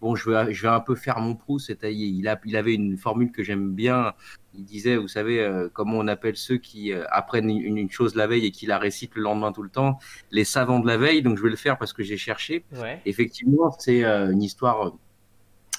bon, 0.00 0.14
je 0.16 0.30
vais, 0.30 0.52
je 0.52 0.62
vais 0.62 0.68
un 0.68 0.80
peu 0.80 0.94
faire 0.94 1.18
mon 1.20 1.34
prou. 1.34 1.58
C'est-à-dire, 1.58 2.08
il, 2.08 2.28
a, 2.28 2.40
il 2.44 2.56
avait 2.56 2.74
une 2.74 2.96
formule 2.96 3.32
que 3.32 3.42
j'aime 3.42 3.72
bien. 3.74 4.12
Il 4.54 4.64
disait, 4.64 4.96
vous 4.96 5.08
savez, 5.08 5.40
euh, 5.40 5.68
comment 5.72 5.98
on 5.98 6.08
appelle 6.08 6.36
ceux 6.36 6.56
qui 6.58 6.92
euh, 6.92 7.04
apprennent 7.10 7.50
une, 7.50 7.76
une 7.78 7.90
chose 7.90 8.14
la 8.14 8.26
veille 8.26 8.46
et 8.46 8.50
qui 8.50 8.66
la 8.66 8.78
récitent 8.78 9.14
le 9.14 9.22
lendemain 9.22 9.52
tout 9.52 9.62
le 9.62 9.68
temps, 9.70 9.98
les 10.30 10.44
savants 10.44 10.80
de 10.80 10.86
la 10.86 10.96
veille. 10.96 11.22
Donc 11.22 11.36
je 11.38 11.42
vais 11.42 11.50
le 11.50 11.56
faire 11.56 11.78
parce 11.78 11.92
que 11.92 12.02
j'ai 12.02 12.16
cherché. 12.16 12.64
Ouais. 12.80 13.00
Effectivement, 13.06 13.70
c'est 13.78 14.04
euh, 14.04 14.32
une 14.32 14.42
histoire 14.42 14.86
un 14.86 14.92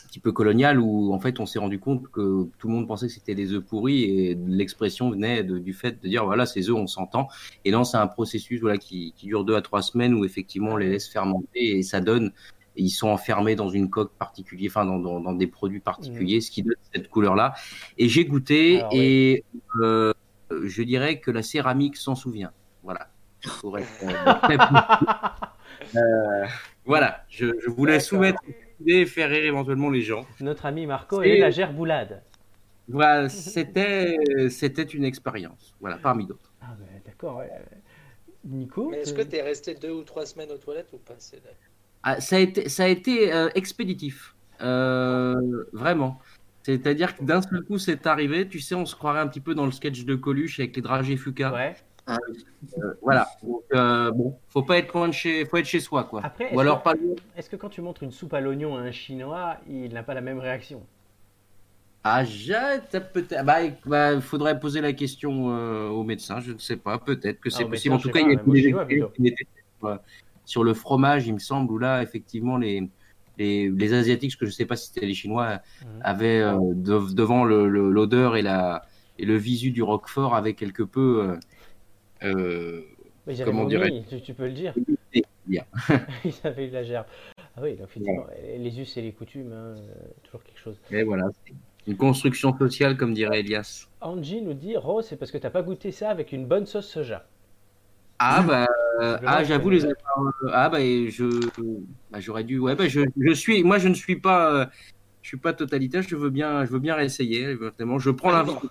petit 0.07 0.19
peu 0.19 0.31
coloniale 0.31 0.79
où 0.79 1.13
en 1.13 1.19
fait 1.19 1.39
on 1.39 1.45
s'est 1.45 1.59
rendu 1.59 1.77
compte 1.77 2.09
que 2.09 2.47
tout 2.57 2.67
le 2.67 2.73
monde 2.73 2.87
pensait 2.87 3.05
que 3.05 3.13
c'était 3.13 3.35
des 3.35 3.53
œufs 3.53 3.63
pourris 3.63 4.05
et 4.05 4.35
l'expression 4.47 5.11
venait 5.11 5.43
de- 5.43 5.59
du 5.59 5.71
fait 5.71 6.01
de 6.01 6.07
dire 6.07 6.25
voilà 6.25 6.47
ces 6.47 6.67
œufs 6.67 6.75
on 6.75 6.87
s'entend 6.87 7.27
et 7.63 7.69
non 7.69 7.83
c'est 7.83 7.97
un 7.97 8.07
processus 8.07 8.59
voilà 8.59 8.79
qui, 8.79 9.13
qui 9.15 9.27
dure 9.27 9.45
deux 9.45 9.55
à 9.55 9.61
trois 9.61 9.83
semaines 9.83 10.15
où 10.15 10.25
effectivement 10.25 10.71
on 10.71 10.77
les 10.77 10.89
laisse 10.89 11.07
fermenter 11.07 11.77
et 11.77 11.83
ça 11.83 12.01
donne 12.01 12.31
ils 12.81 12.89
sont 12.89 13.09
enfermés 13.09 13.55
dans 13.55 13.69
une 13.69 13.89
coque 13.89 14.13
particulière 14.13 14.71
enfin 14.71 14.85
dans, 14.85 14.99
dans, 14.99 15.19
dans 15.19 15.33
des 15.33 15.47
produits 15.47 15.79
particuliers 15.79 16.41
ce 16.41 16.51
qui 16.51 16.63
donne 16.63 16.75
cette 16.93 17.09
couleur 17.09 17.35
là 17.35 17.53
et 17.97 18.07
j'ai 18.07 18.25
goûté 18.25 18.79
Alors, 18.79 18.91
et 18.93 19.43
euh, 19.81 20.13
je 20.63 20.83
dirais 20.83 21.19
que 21.19 21.31
la 21.31 21.43
céramique 21.43 21.97
s'en 21.97 22.15
souvient 22.15 22.51
voilà 22.83 23.09
pour 23.61 23.77
être, 23.77 23.87
euh, 24.03 24.57
euh, 25.95 26.47
voilà, 26.85 27.23
je, 27.29 27.47
je 27.59 27.69
voulais 27.69 27.99
soumettre 27.99 28.41
et 28.85 29.05
faire 29.05 29.29
rire 29.29 29.45
éventuellement 29.45 29.89
les 29.89 30.01
gens. 30.01 30.25
Notre 30.39 30.65
ami 30.65 30.85
Marco 30.85 31.21
et 31.21 31.37
la 31.37 31.49
gerboulade. 31.49 32.23
Voilà, 32.87 33.29
c'était 33.29 34.17
c'était 34.49 34.83
une 34.83 35.03
expérience, 35.03 35.75
voilà, 35.79 35.97
parmi 35.97 36.25
d'autres. 36.25 36.53
Ah 36.61 36.75
ben 36.77 36.87
d'accord. 37.05 37.37
ouais. 37.37 37.49
Nico. 38.45 38.89
Mais 38.89 38.99
est-ce 38.99 39.13
que 39.13 39.21
t'es 39.21 39.41
resté 39.41 39.75
deux 39.75 39.91
ou 39.91 40.03
trois 40.03 40.25
semaines 40.25 40.51
aux 40.51 40.57
toilettes 40.57 40.93
ou 40.93 40.97
pas 40.97 41.15
Ah, 42.03 42.21
ça 42.21 42.37
a 42.37 42.39
été 42.39 42.69
ça 42.69 42.83
a 42.83 42.87
été 42.87 43.33
euh, 43.33 43.49
expéditif, 43.55 44.35
euh, 44.61 45.35
vraiment. 45.73 46.19
C'est-à-dire 46.63 47.15
que 47.17 47.23
d'un 47.23 47.41
seul 47.41 47.61
coup, 47.63 47.77
c'est 47.77 48.05
arrivé. 48.07 48.47
Tu 48.47 48.59
sais, 48.59 48.75
on 48.75 48.85
se 48.85 48.95
croirait 48.95 49.19
un 49.21 49.27
petit 49.27 49.39
peu 49.39 49.55
dans 49.55 49.65
le 49.65 49.71
sketch 49.71 50.05
de 50.05 50.15
Coluche 50.15 50.59
avec 50.59 50.75
les 50.75 50.81
dragées 50.81 51.17
Fuka. 51.17 51.51
Ouais. 51.53 51.75
Euh, 52.09 52.15
voilà. 53.01 53.27
Donc, 53.43 53.61
euh, 53.73 54.11
bon, 54.11 54.35
faut 54.49 54.63
pas 54.63 54.77
être 54.77 54.93
loin 54.93 55.07
de 55.07 55.13
chez, 55.13 55.45
faut 55.45 55.57
être 55.57 55.65
chez 55.65 55.79
soi, 55.79 56.03
quoi. 56.05 56.21
Après, 56.23 56.45
est-ce 56.45 56.55
Ou 56.55 56.59
alors 56.59 56.79
que- 56.79 56.83
pas 56.83 56.93
loin. 56.93 57.15
Est-ce 57.37 57.49
que 57.49 57.55
quand 57.55 57.69
tu 57.69 57.81
montres 57.81 58.03
une 58.03 58.11
soupe 58.11 58.33
à 58.33 58.39
l'oignon 58.41 58.75
à 58.77 58.81
un 58.81 58.91
Chinois, 58.91 59.57
il 59.69 59.93
n'a 59.93 60.03
pas 60.03 60.13
la 60.13 60.21
même 60.21 60.39
réaction? 60.39 60.81
Ah, 62.03 62.23
peut-être. 63.13 63.45
Bah, 63.45 63.57
bah, 63.85 64.13
il 64.13 64.21
faudrait 64.21 64.59
poser 64.59 64.81
la 64.81 64.93
question 64.93 65.51
euh, 65.51 65.89
au 65.89 66.03
médecin. 66.03 66.39
Je 66.39 66.53
ne 66.53 66.57
sais 66.57 66.77
pas. 66.77 66.97
Peut-être 66.97 67.39
que 67.39 67.49
c'est 67.49 67.63
Ah, 67.63 67.67
possible. 67.67 67.95
En 67.95 67.99
tout 67.99 68.09
cas, 68.09 68.21
il 68.21 68.31
y 68.31 68.35
a 68.35 69.99
sur, 70.49 70.63
le 70.63 70.73
fromage, 70.73 71.27
il 71.27 71.33
me 71.33 71.39
semble, 71.39 71.71
où 71.71 71.77
là, 71.77 72.01
effectivement, 72.01 72.57
les, 72.57 72.89
les, 73.37 73.69
les 73.69 73.93
Asiatiques, 73.93 74.31
parce 74.31 74.39
que 74.39 74.45
je 74.45 74.51
ne 74.51 74.55
sais 74.55 74.65
pas 74.65 74.75
si 74.75 74.87
c'était 74.87 75.05
les 75.05 75.13
Chinois, 75.13 75.59
Mhm. 75.81 76.01
avaient 76.01 76.41
euh, 76.41 76.57
de- 76.73 77.13
devant 77.13 77.45
l'odeur 77.45 78.35
et, 78.35 78.41
la, 78.41 78.85
et 79.17 79.25
le 79.25 79.35
visu 79.37 79.71
du 79.71 79.83
Roquefort, 79.83 80.35
avaient 80.35 80.55
quelque 80.55 80.83
peu. 80.83 81.37
euh, 82.23 82.27
euh, 82.27 82.81
Comment 83.45 83.65
dirais- 83.65 84.03
tu, 84.09 84.21
tu 84.21 84.33
peux 84.33 84.47
le 84.47 84.53
dire. 84.53 84.73
bien. 85.45 85.63
il 86.25 86.33
avait 86.43 86.67
eu 86.67 86.71
la 86.71 86.83
gerbe. 86.83 87.05
Ah 87.37 87.61
oui, 87.61 87.75
donc 87.75 87.87
effectivement, 87.89 88.25
les 88.57 88.79
us 88.79 88.97
et 88.97 89.01
les 89.01 89.11
coutumes, 89.11 89.51
hein, 89.51 89.75
euh, 89.77 89.93
toujours 90.23 90.43
quelque 90.43 90.59
chose. 90.59 90.79
Et 90.91 91.03
voilà, 91.03 91.25
une 91.87 91.95
construction 91.97 92.57
sociale, 92.57 92.97
comme 92.97 93.13
dirait 93.13 93.39
Elias. 93.41 93.87
Angie 94.01 94.41
nous 94.41 94.53
dit 94.53 94.77
Rose, 94.77 95.05
c'est 95.07 95.15
parce 95.17 95.31
que 95.31 95.37
t'as 95.37 95.49
pas 95.49 95.61
goûté 95.61 95.91
ça 95.91 96.09
avec 96.09 96.31
une 96.31 96.45
bonne 96.45 96.65
sauce 96.65 96.87
soja. 96.87 97.25
Ah 98.19 98.43
bah 98.43 98.67
euh, 98.99 99.11
Visiblement, 99.13 99.31
ah 99.37 99.43
j'avoue 99.43 99.69
c'est- 99.79 99.87
les 99.87 99.91
euh, 99.91 100.49
ah 100.53 100.69
bah 100.69 100.81
et 100.81 101.09
je 101.09 101.25
bah, 102.11 102.19
j'aurais 102.19 102.43
dû 102.43 102.59
ouais 102.59 102.75
bah 102.75 102.87
je, 102.87 103.01
je 103.17 103.33
suis 103.33 103.63
moi 103.63 103.77
je 103.77 103.87
ne 103.87 103.93
suis 103.93 104.17
pas 104.19 104.53
euh, 104.53 104.65
je 105.21 105.27
suis 105.29 105.37
pas 105.37 105.53
totalitaire 105.53 106.01
je 106.01 106.15
veux 106.15 106.29
bien 106.29 106.65
je 106.65 106.71
veux 106.71 106.79
bien 106.79 106.95
réessayer 106.95 107.53
vraiment 107.55 107.97
je 107.99 108.09
prends 108.11 108.31
l'invitation 108.31 108.69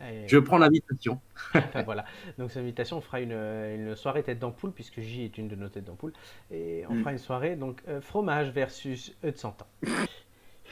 Et- 0.00 0.26
je 0.28 0.38
prends 0.38 0.58
l'invitation 0.58 1.20
Enfin, 1.54 1.82
voilà. 1.84 2.04
Donc, 2.38 2.50
cette 2.50 2.62
invitation, 2.62 2.98
on 2.98 3.00
fera 3.00 3.20
une, 3.20 3.32
une 3.32 3.96
soirée 3.96 4.22
tête 4.22 4.38
d'ampoule, 4.38 4.70
puisque 4.72 5.00
J 5.00 5.24
est 5.24 5.38
une 5.38 5.48
de 5.48 5.56
nos 5.56 5.68
têtes 5.68 5.86
d'ampoule. 5.86 6.12
Et 6.52 6.84
on 6.88 6.94
Mm. 6.94 6.98
fera 7.00 7.12
une 7.12 7.18
soirée, 7.18 7.56
donc, 7.56 7.80
euh, 7.88 8.00
fromage 8.00 8.50
versus 8.50 9.12
œufs 9.24 9.32
de 9.34 9.38
100 9.38 9.60
ans. 9.62 9.66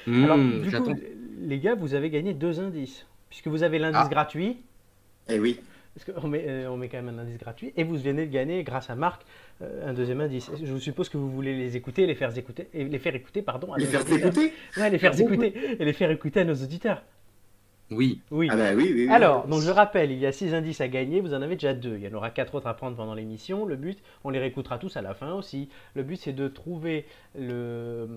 Mmh, 0.07 0.25
Alors, 0.25 0.39
du 0.39 0.71
coup, 0.71 0.95
les 1.41 1.59
gars, 1.59 1.75
vous 1.75 1.95
avez 1.95 2.11
gagné 2.11 2.35
deux 2.35 2.61
indices. 2.61 3.05
Puisque 3.29 3.49
vous 3.49 3.63
avez 3.65 3.79
l'indice 3.81 4.03
Ah. 4.05 4.09
gratuit, 4.09 4.59
Eh 5.29 5.41
oui. 5.41 5.59
Parce 5.97 6.21
qu'on 6.21 6.29
met, 6.29 6.45
euh, 6.47 6.69
on 6.69 6.77
met 6.77 6.89
quand 6.91 7.01
même 7.01 7.09
un 7.19 7.23
indice 7.23 7.39
gratuit, 7.39 7.73
et 7.75 7.83
vous 7.83 7.97
venez 7.97 8.27
de 8.27 8.31
gagner, 8.31 8.63
grâce 8.65 8.91
à 8.91 8.95
Marc, 8.95 9.23
euh, 9.63 9.89
un 9.89 9.95
deuxième 9.95 10.21
indice. 10.21 10.51
Je 10.63 10.71
vous 10.71 10.79
suppose 10.79 11.09
que 11.09 11.17
vous 11.17 11.31
voulez 11.31 11.57
les 11.57 11.75
écouter, 11.75 12.05
les 12.07 12.15
faire 12.15 12.37
écouter, 12.37 12.69
et 12.75 12.85
les 12.85 12.99
faire 12.99 13.15
écouter, 13.15 13.41
pardon, 13.41 13.73
à 13.73 13.79
Les 13.79 13.87
nos 13.87 13.91
faire 13.91 14.03
auditeurs. 14.03 14.19
écouter 14.29 14.53
Ouais, 14.77 14.91
les 14.91 14.99
faire 14.99 15.13
Ah 15.15 15.17
bon 15.17 15.25
écouter, 15.33 15.55
et 15.81 15.85
les 15.85 15.93
faire 15.95 16.11
écouter 16.11 16.41
à 16.41 16.45
nos 16.45 16.55
auditeurs. 16.55 17.03
Oui. 17.91 18.21
Oui. 18.31 18.49
Ah 18.51 18.57
bah 18.57 18.75
oui, 18.75 18.91
oui, 18.95 19.07
oui. 19.07 19.09
Alors, 19.09 19.47
donc 19.47 19.63
je 19.63 19.71
rappelle, 19.71 20.11
il 20.11 20.19
y 20.19 20.27
a 20.27 20.33
6 20.33 20.53
indices 20.53 20.81
à 20.83 20.89
gagner, 20.89 21.21
vous 21.23 21.33
en 21.33 21.41
avez 21.41 21.55
déjà 21.55 21.73
2. 21.73 21.97
Il 21.97 22.03
y 22.03 22.09
en 22.09 22.15
aura 22.15 22.29
4 22.31 22.57
autres 22.57 22.67
à 22.67 22.75
prendre 22.75 22.97
pendant 22.97 23.15
l'émission. 23.15 23.65
Le 23.65 23.77
but, 23.77 23.99
on 24.25 24.29
les 24.31 24.41
réécoutera 24.41 24.79
tous 24.79 24.97
à 24.99 25.03
la 25.03 25.15
fin 25.15 25.33
aussi. 25.33 25.69
Le 25.95 26.03
but, 26.03 26.17
c'est 26.17 26.33
de 26.35 26.49
trouver 26.49 27.07
le, 27.39 28.09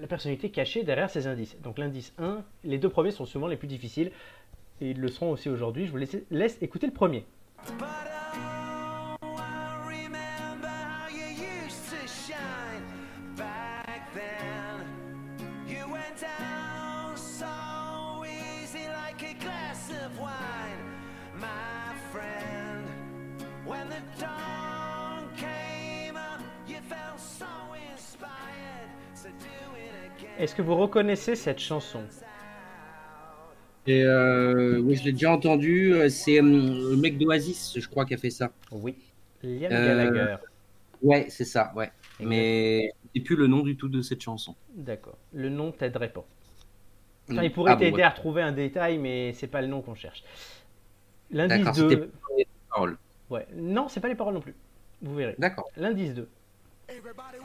la 0.00 0.06
personnalité 0.08 0.50
cachée 0.50 0.82
derrière 0.82 1.10
ces 1.10 1.26
indices. 1.26 1.56
Donc 1.62 1.78
l'indice 1.78 2.14
1, 2.18 2.42
les 2.64 2.78
deux 2.78 2.88
premiers 2.88 3.10
sont 3.12 3.26
souvent 3.26 3.46
les 3.48 3.56
plus 3.56 3.68
difficiles. 3.68 4.10
Et 4.80 4.90
ils 4.90 5.00
le 5.00 5.08
seront 5.08 5.32
aussi 5.32 5.48
aujourd'hui. 5.48 5.86
Je 5.86 5.90
vous 5.90 5.98
laisse, 5.98 6.16
laisse 6.30 6.58
écouter 6.62 6.86
le 6.86 6.92
premier. 6.92 7.26
Est-ce 30.38 30.54
que 30.54 30.62
vous 30.62 30.74
reconnaissez 30.74 31.36
cette 31.36 31.58
chanson? 31.58 32.00
Et 33.86 34.04
euh, 34.04 34.78
oui, 34.78 34.94
je 34.96 35.04
l'ai 35.04 35.12
déjà 35.12 35.32
entendu. 35.32 35.94
euh, 35.94 36.08
C'est 36.08 36.40
hum, 36.40 36.90
le 36.90 36.96
mec 36.96 37.18
d'Oasis, 37.18 37.74
je 37.78 37.88
crois, 37.88 38.04
qui 38.04 38.14
a 38.14 38.18
fait 38.18 38.30
ça. 38.30 38.52
Oui. 38.70 38.96
Liam 39.42 39.72
Euh, 39.72 39.86
Gallagher. 40.10 40.36
Ouais, 41.02 41.26
c'est 41.30 41.44
ça, 41.46 41.72
ouais. 41.74 41.90
Mais 42.20 42.92
je 43.14 43.22
plus 43.22 43.36
le 43.36 43.46
nom 43.46 43.62
du 43.62 43.76
tout 43.76 43.88
de 43.88 44.02
cette 44.02 44.20
chanson. 44.20 44.54
D'accord. 44.74 45.16
Le 45.32 45.48
nom 45.48 45.72
t'aiderait 45.72 46.12
pas. 46.12 46.24
Enfin, 47.30 47.40
Mm. 47.40 47.44
il 47.44 47.52
pourrait 47.52 47.72
Ah 47.72 47.74
bon, 47.76 47.80
t'aider 47.80 47.96
ouais. 47.96 48.02
à 48.02 48.10
retrouver 48.10 48.42
un 48.42 48.52
détail, 48.52 48.98
mais 48.98 49.32
c'est 49.32 49.46
pas 49.46 49.62
le 49.62 49.68
nom 49.68 49.80
qu'on 49.82 49.94
cherche. 49.94 50.22
L'indice 51.30 51.58
D'accord, 51.58 51.74
c'était 51.76 51.96
2. 51.96 52.06
pas 52.08 52.28
les 52.36 52.46
paroles. 52.68 52.98
Ouais. 53.30 53.46
Non, 53.54 53.88
c'est 53.88 54.00
pas 54.00 54.08
les 54.08 54.14
paroles 54.14 54.34
non 54.34 54.40
plus. 54.40 54.54
Vous 55.00 55.14
verrez. 55.14 55.36
D'accord. 55.38 55.70
L'indice 55.76 56.12
2. 56.12 56.28
Everybody 56.88 57.38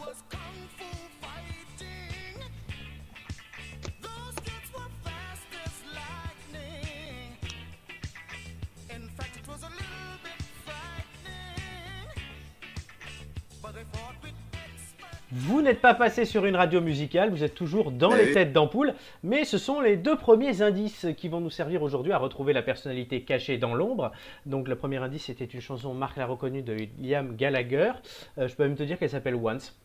Vous 15.37 15.61
n'êtes 15.61 15.81
pas 15.81 15.93
passé 15.93 16.23
sur 16.23 16.45
une 16.45 16.55
radio 16.55 16.79
musicale, 16.79 17.29
vous 17.29 17.43
êtes 17.43 17.55
toujours 17.55 17.91
dans 17.91 18.13
Eh 18.13 18.17
les 18.19 18.23
oui. 18.27 18.33
têtes 18.33 18.53
d'ampoule, 18.53 18.93
mais 19.21 19.43
ce 19.43 19.57
sont 19.57 19.81
les 19.81 19.97
deux 19.97 20.15
premiers 20.15 20.61
indices 20.61 21.07
qui 21.17 21.27
vont 21.27 21.41
nous 21.41 21.49
servir 21.49 21.83
aujourd'hui 21.83 22.13
à 22.13 22.17
retrouver 22.17 22.53
la 22.53 22.61
personnalité 22.61 23.21
cachée 23.23 23.57
dans 23.57 23.75
l'ombre. 23.75 24.13
Donc 24.45 24.69
le 24.69 24.75
premier 24.77 24.95
indice 24.97 25.25
c'était 25.25 25.43
une 25.43 25.59
chanson, 25.59 25.93
Marc 25.93 26.15
l'a 26.15 26.25
reconnue, 26.25 26.61
de 26.61 26.77
Liam 27.01 27.35
Gallagher. 27.35 27.91
Euh, 28.37 28.47
je 28.47 28.55
peux 28.55 28.63
même 28.63 28.75
te 28.77 28.83
dire 28.83 28.97
qu'elle 28.97 29.09
s'appelle 29.09 29.35
Once. 29.35 29.75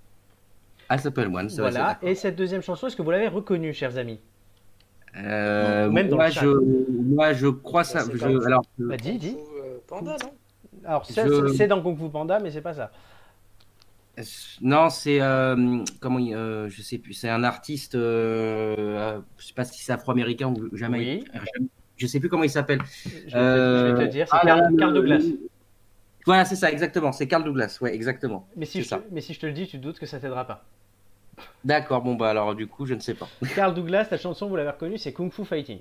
Elle 0.88 1.00
s'appelle 1.00 1.28
va, 1.32 1.42
Voilà. 1.58 1.98
Et 2.02 2.14
cette 2.14 2.36
deuxième 2.36 2.62
chanson, 2.62 2.86
est-ce 2.86 2.96
que 2.96 3.02
vous 3.02 3.10
l'avez 3.10 3.28
reconnue, 3.28 3.74
chers 3.74 3.96
amis. 3.98 4.20
Euh, 5.16 5.90
Même 5.90 6.08
dans 6.08 6.16
moi, 6.16 6.26
le 6.28 6.32
chat. 6.32 6.42
je, 6.42 6.48
moi, 7.02 7.32
je 7.32 7.48
crois 7.48 7.82
ça. 7.82 8.04
je- 8.14 8.46
alors, 8.46 8.62
je- 8.78 8.84
Bah 8.84 8.96
dis, 8.96 9.18
dis. 9.18 9.36
Euh, 9.64 9.78
Panda, 9.88 10.16
non? 10.22 10.30
Alors 10.84 11.04
Je- 11.04 11.48
c'est 11.56 11.66
dans 11.66 11.82
Kung 11.82 11.98
Fu 11.98 12.08
Panda, 12.08 12.38
mais 12.38 12.52
c'est 12.52 12.60
pas 12.60 12.74
ça. 12.74 12.92
Non, 14.60 14.90
c'est 14.90 15.20
euh, 15.20 15.82
comment 16.00 16.18
il- 16.18 16.34
euh, 16.34 16.68
je 16.68 16.82
sais 16.82 16.98
plus. 16.98 17.14
C'est 17.14 17.28
un 17.28 17.44
artiste. 17.44 17.94
Euh, 17.94 18.74
euh, 18.78 19.20
je 19.38 19.46
sais 19.46 19.54
pas 19.54 19.64
si 19.64 19.82
c'est 19.82 19.92
afro-américain 19.92 20.48
ou 20.48 20.76
jamais. 20.76 21.22
Je 21.96 22.06
sais 22.06 22.20
plus 22.20 22.28
comment 22.28 22.44
il 22.44 22.50
s'appelle. 22.50 22.80
Je 23.04 23.08
vais, 23.10 23.30
te, 23.30 23.36
Euh, 23.36 23.90
je 23.90 23.94
vais 23.96 24.06
te 24.06 24.12
dire, 24.12 24.26
c'est 24.28 24.36
ah, 24.36 24.42
Carl, 24.78 24.94
Douglas. 24.94 25.22
Voilà, 26.26 26.44
c'est 26.44 26.56
ça, 26.56 26.70
exactement. 26.70 27.12
C'est 27.12 27.26
Carl 27.28 27.44
Douglas. 27.44 27.78
Ouais, 27.80 27.94
exactement. 27.94 28.46
Mais 28.56 28.66
si, 28.66 28.82
je, 28.82 28.88
ça. 28.88 29.00
mais 29.10 29.20
si 29.20 29.34
je 29.34 29.40
te 29.40 29.46
le 29.46 29.52
dis, 29.52 29.66
tu 29.66 29.78
te 29.78 29.82
doutes 29.82 29.98
que 29.98 30.06
ça 30.06 30.18
t'aidera 30.18 30.46
pas. 30.46 30.64
D'accord. 31.64 32.02
Bon 32.02 32.14
bah 32.14 32.30
alors 32.30 32.54
du 32.54 32.66
coup, 32.66 32.84
je 32.86 32.94
ne 32.94 33.00
sais 33.00 33.14
pas. 33.14 33.28
Carl 33.54 33.74
Douglas, 33.74 34.08
la 34.10 34.18
chanson, 34.18 34.48
vous 34.48 34.56
l'avez 34.56 34.70
reconnue, 34.70 34.98
c'est 34.98 35.12
Kung 35.12 35.32
Fu 35.32 35.44
Fighting. 35.44 35.80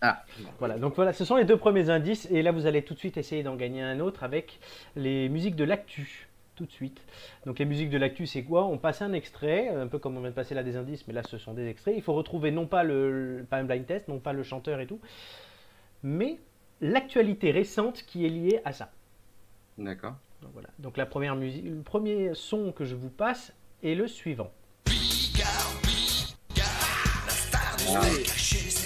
Ah. 0.00 0.22
Voilà, 0.60 0.78
donc 0.78 0.94
voilà, 0.94 1.12
ce 1.12 1.24
sont 1.24 1.34
les 1.36 1.44
deux 1.44 1.56
premiers 1.56 1.90
indices, 1.90 2.28
et 2.30 2.42
là 2.42 2.52
vous 2.52 2.66
allez 2.66 2.82
tout 2.82 2.94
de 2.94 2.98
suite 3.00 3.16
essayer 3.16 3.42
d'en 3.42 3.56
gagner 3.56 3.82
un 3.82 3.98
autre 3.98 4.22
avec 4.22 4.60
les 4.94 5.28
musiques 5.28 5.56
de 5.56 5.64
l'actu. 5.64 6.27
Tout 6.58 6.66
de 6.66 6.72
suite. 6.72 7.00
Donc 7.46 7.60
les 7.60 7.64
musiques 7.64 7.88
de 7.88 7.98
l'actu, 7.98 8.26
c'est 8.26 8.42
quoi? 8.42 8.66
On 8.66 8.78
passe 8.78 9.00
un 9.00 9.12
extrait, 9.12 9.68
un 9.68 9.86
peu 9.86 10.00
comme 10.00 10.16
on 10.16 10.20
vient 10.20 10.30
de 10.30 10.34
passer 10.34 10.56
là 10.56 10.64
des 10.64 10.74
indices, 10.76 11.06
mais 11.06 11.14
là 11.14 11.22
ce 11.22 11.38
sont 11.38 11.54
des 11.54 11.68
extraits. 11.68 11.94
Il 11.96 12.02
faut 12.02 12.14
retrouver 12.14 12.50
non 12.50 12.66
pas 12.66 12.82
le, 12.82 13.46
pas 13.48 13.58
un 13.58 13.64
blind 13.64 13.86
test, 13.86 14.08
non 14.08 14.18
pas 14.18 14.32
le 14.32 14.42
chanteur 14.42 14.80
et 14.80 14.88
tout, 14.88 14.98
mais 16.02 16.40
l'actualité 16.80 17.52
récente 17.52 18.02
qui 18.02 18.26
est 18.26 18.28
liée 18.28 18.60
à 18.64 18.72
ça. 18.72 18.90
D'accord. 19.78 20.16
Donc 20.42 20.50
voilà. 20.52 20.68
Donc 20.80 20.96
la 20.96 21.06
première 21.06 21.36
musique, 21.36 21.64
le 21.64 21.80
premier 21.80 22.34
son 22.34 22.72
que 22.72 22.84
je 22.84 22.96
vous 22.96 23.10
passe 23.10 23.52
est 23.84 23.94
le 23.94 24.08
suivant. 24.08 24.50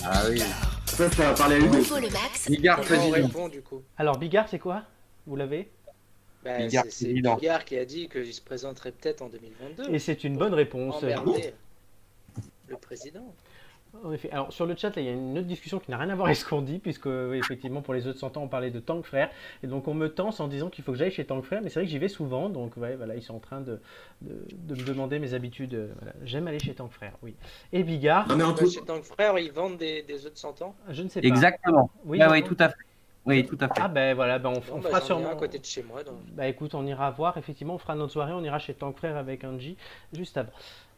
Ah 0.05 0.25
oui. 0.29 0.43
Ça, 0.85 1.11
ça 1.11 1.23
va 1.23 1.33
parler 1.33 1.57
à 1.57 1.59
Hugo. 1.59 1.79
Bigard 2.49 2.83
président. 2.83 3.13
répond 3.13 3.49
du 3.49 3.63
coup? 3.63 3.81
Alors 3.97 4.19
Bigard, 4.19 4.47
c'est 4.51 4.59
quoi? 4.59 4.83
Vous 5.27 5.37
l'avez? 5.37 5.71
Bah, 6.45 6.59
Bigard 6.59 6.85
C'est. 6.91 7.13
Bigard 7.13 7.65
qui 7.65 7.79
a 7.79 7.85
dit 7.85 8.09
qu'il 8.09 8.33
se 8.33 8.41
présenterait 8.41 8.93
peut-être 8.93 9.23
en 9.23 9.29
2022. 9.29 9.95
Et 9.95 9.99
c'est 9.99 10.25
une 10.25 10.37
bonne 10.37 10.55
réponse. 10.55 11.03
Emmerder 11.03 11.55
le 12.69 12.77
président. 12.77 13.35
En 14.05 14.11
effet. 14.11 14.31
Alors 14.31 14.51
sur 14.51 14.65
le 14.65 14.75
chat, 14.75 14.97
là, 14.97 15.03
il 15.03 15.05
y 15.05 15.09
a 15.11 15.13
une 15.13 15.37
autre 15.37 15.47
discussion 15.47 15.79
qui 15.79 15.91
n'a 15.91 15.99
rien 15.99 16.09
à 16.09 16.15
voir 16.15 16.29
avec 16.29 16.39
ce 16.39 16.47
qu'on 16.47 16.63
dit, 16.63 16.79
puisque 16.79 17.07
euh, 17.09 17.35
effectivement 17.35 17.83
pour 17.83 17.93
les 17.93 18.07
autres 18.07 18.19
100 18.19 18.39
ans, 18.39 18.43
on 18.45 18.49
parlait 18.49 18.71
de 18.71 18.81
Tank 18.81 19.05
Frère, 19.05 19.31
et 19.63 19.67
donc 19.67 19.87
on 19.87 19.93
me 19.93 20.09
tense 20.09 20.41
en 20.41 20.49
disant 20.49 20.71
qu'il 20.71 20.83
faut 20.83 20.93
que 20.93 20.99
j'aille 20.99 21.11
chez 21.11 21.27
Tank 21.27 21.45
Frère, 21.45 21.61
mais 21.63 21.69
c'est 21.69 21.81
vrai 21.81 21.85
que 21.85 21.91
j'y 21.91 21.99
vais 21.99 22.09
souvent, 22.09 22.49
donc 22.49 22.79
ouais, 22.79 22.97
voilà, 22.97 23.17
ils 23.17 23.23
sont 23.23 23.35
en 23.35 23.39
train 23.39 23.61
de, 23.61 23.83
de, 24.23 24.47
de 24.55 24.81
me 24.81 24.87
demander 24.87 25.19
mes 25.19 25.35
habitudes. 25.35 25.75
euh, 25.75 25.93
voilà. 26.01 26.15
J'aime 26.25 26.47
aller 26.49 26.59
chez 26.59 26.73
Tank 26.73 26.91
Frère, 26.91 27.13
oui. 27.23 27.35
Et 27.75 27.83
Bigard, 27.83 28.29
Non 28.29 28.37
mais 28.37 28.45
en 28.45 28.55
tout, 28.55 28.71
chez 28.71 28.81
Tank 28.81 29.05
Frère, 29.05 29.39
ils 29.39 29.53
vendent 29.53 29.77
des, 29.77 30.01
des 30.01 30.25
œufs 30.25 30.33
de 30.33 30.39
100 30.39 30.63
ans. 30.63 30.75
je 30.89 31.03
ne 31.03 31.11
sais 31.11 31.21
pas. 31.21 31.29
Exactement. 31.29 31.91
Oui, 32.07 32.19
ah 32.23 32.31
oui, 32.31 32.43
tout 32.43 32.57
à 32.61 32.71
fait. 32.71 32.77
Oui, 33.25 33.47
tout 33.47 33.59
à 33.61 33.69
fait. 33.69 33.81
Ah 33.81 33.89
ben 33.89 34.15
voilà, 34.15 34.39
ben 34.39 34.51
on, 34.51 34.79
bah, 34.79 34.89
fera 34.89 34.99
ai 34.99 35.03
sûrement. 35.03 35.31
à 35.31 35.37
côté 35.37 35.59
de 35.59 35.65
chez 35.65 35.83
moi. 35.83 36.03
donc. 36.03 36.17
Bah 36.33 36.49
écoute, 36.49 36.75
on 36.75 36.85
ira 36.87 37.11
voir, 37.11 37.37
effectivement, 37.39 37.75
on 37.75 37.79
fera 37.79 37.95
notre 37.95 38.13
soirée, 38.13 38.33
on 38.33 38.43
ira 38.43 38.59
chez 38.59 38.75
Tank 38.75 38.97
Frère 38.97 39.17
avec 39.17 39.45
Angie 39.45 39.77
juste 40.13 40.37
avant. 40.37 40.51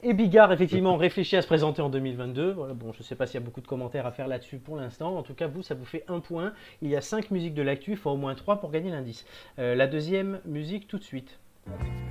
Et 0.03 0.13
Bigard, 0.15 0.53
effectivement, 0.53 0.97
réfléchit 0.99 1.37
à 1.37 1.43
se 1.43 1.47
présenter 1.47 1.83
en 1.83 1.91
2022. 1.91 2.53
Voilà, 2.53 2.75
bon, 2.75 2.93
je 2.93 2.99
ne 2.99 3.03
sais 3.05 3.15
pas 3.15 3.27
s'il 3.27 3.35
y 3.41 3.43
a 3.43 3.45
beaucoup 3.45 3.61
de 3.61 3.67
commentaires 3.67 4.07
à 4.07 4.13
faire 4.13 4.29
là-dessus 4.29 4.59
pour 4.59 4.77
l'instant. 4.77 5.17
En 5.17 5.23
tout 5.23 5.35
cas, 5.35 5.47
vous, 5.47 5.63
ça 5.63 5.75
vous 5.75 5.85
fait 5.85 6.05
un 6.09 6.21
point. 6.21 6.53
Il 6.83 6.89
y 6.89 6.97
a 6.97 7.01
cinq 7.03 7.31
musiques 7.31 7.55
de 7.55 7.63
l'actu, 7.63 7.93
il 7.93 7.97
faut 7.97 8.11
au 8.11 8.17
moins 8.17 8.35
trois 8.35 8.61
pour 8.61 8.71
gagner 8.71 8.91
l'indice. 8.91 9.27
Euh, 9.59 9.75
la 9.75 9.87
deuxième 9.87 10.41
musique, 10.47 10.89
tout 10.89 10.99
de 10.99 11.05
suite. 11.05 11.39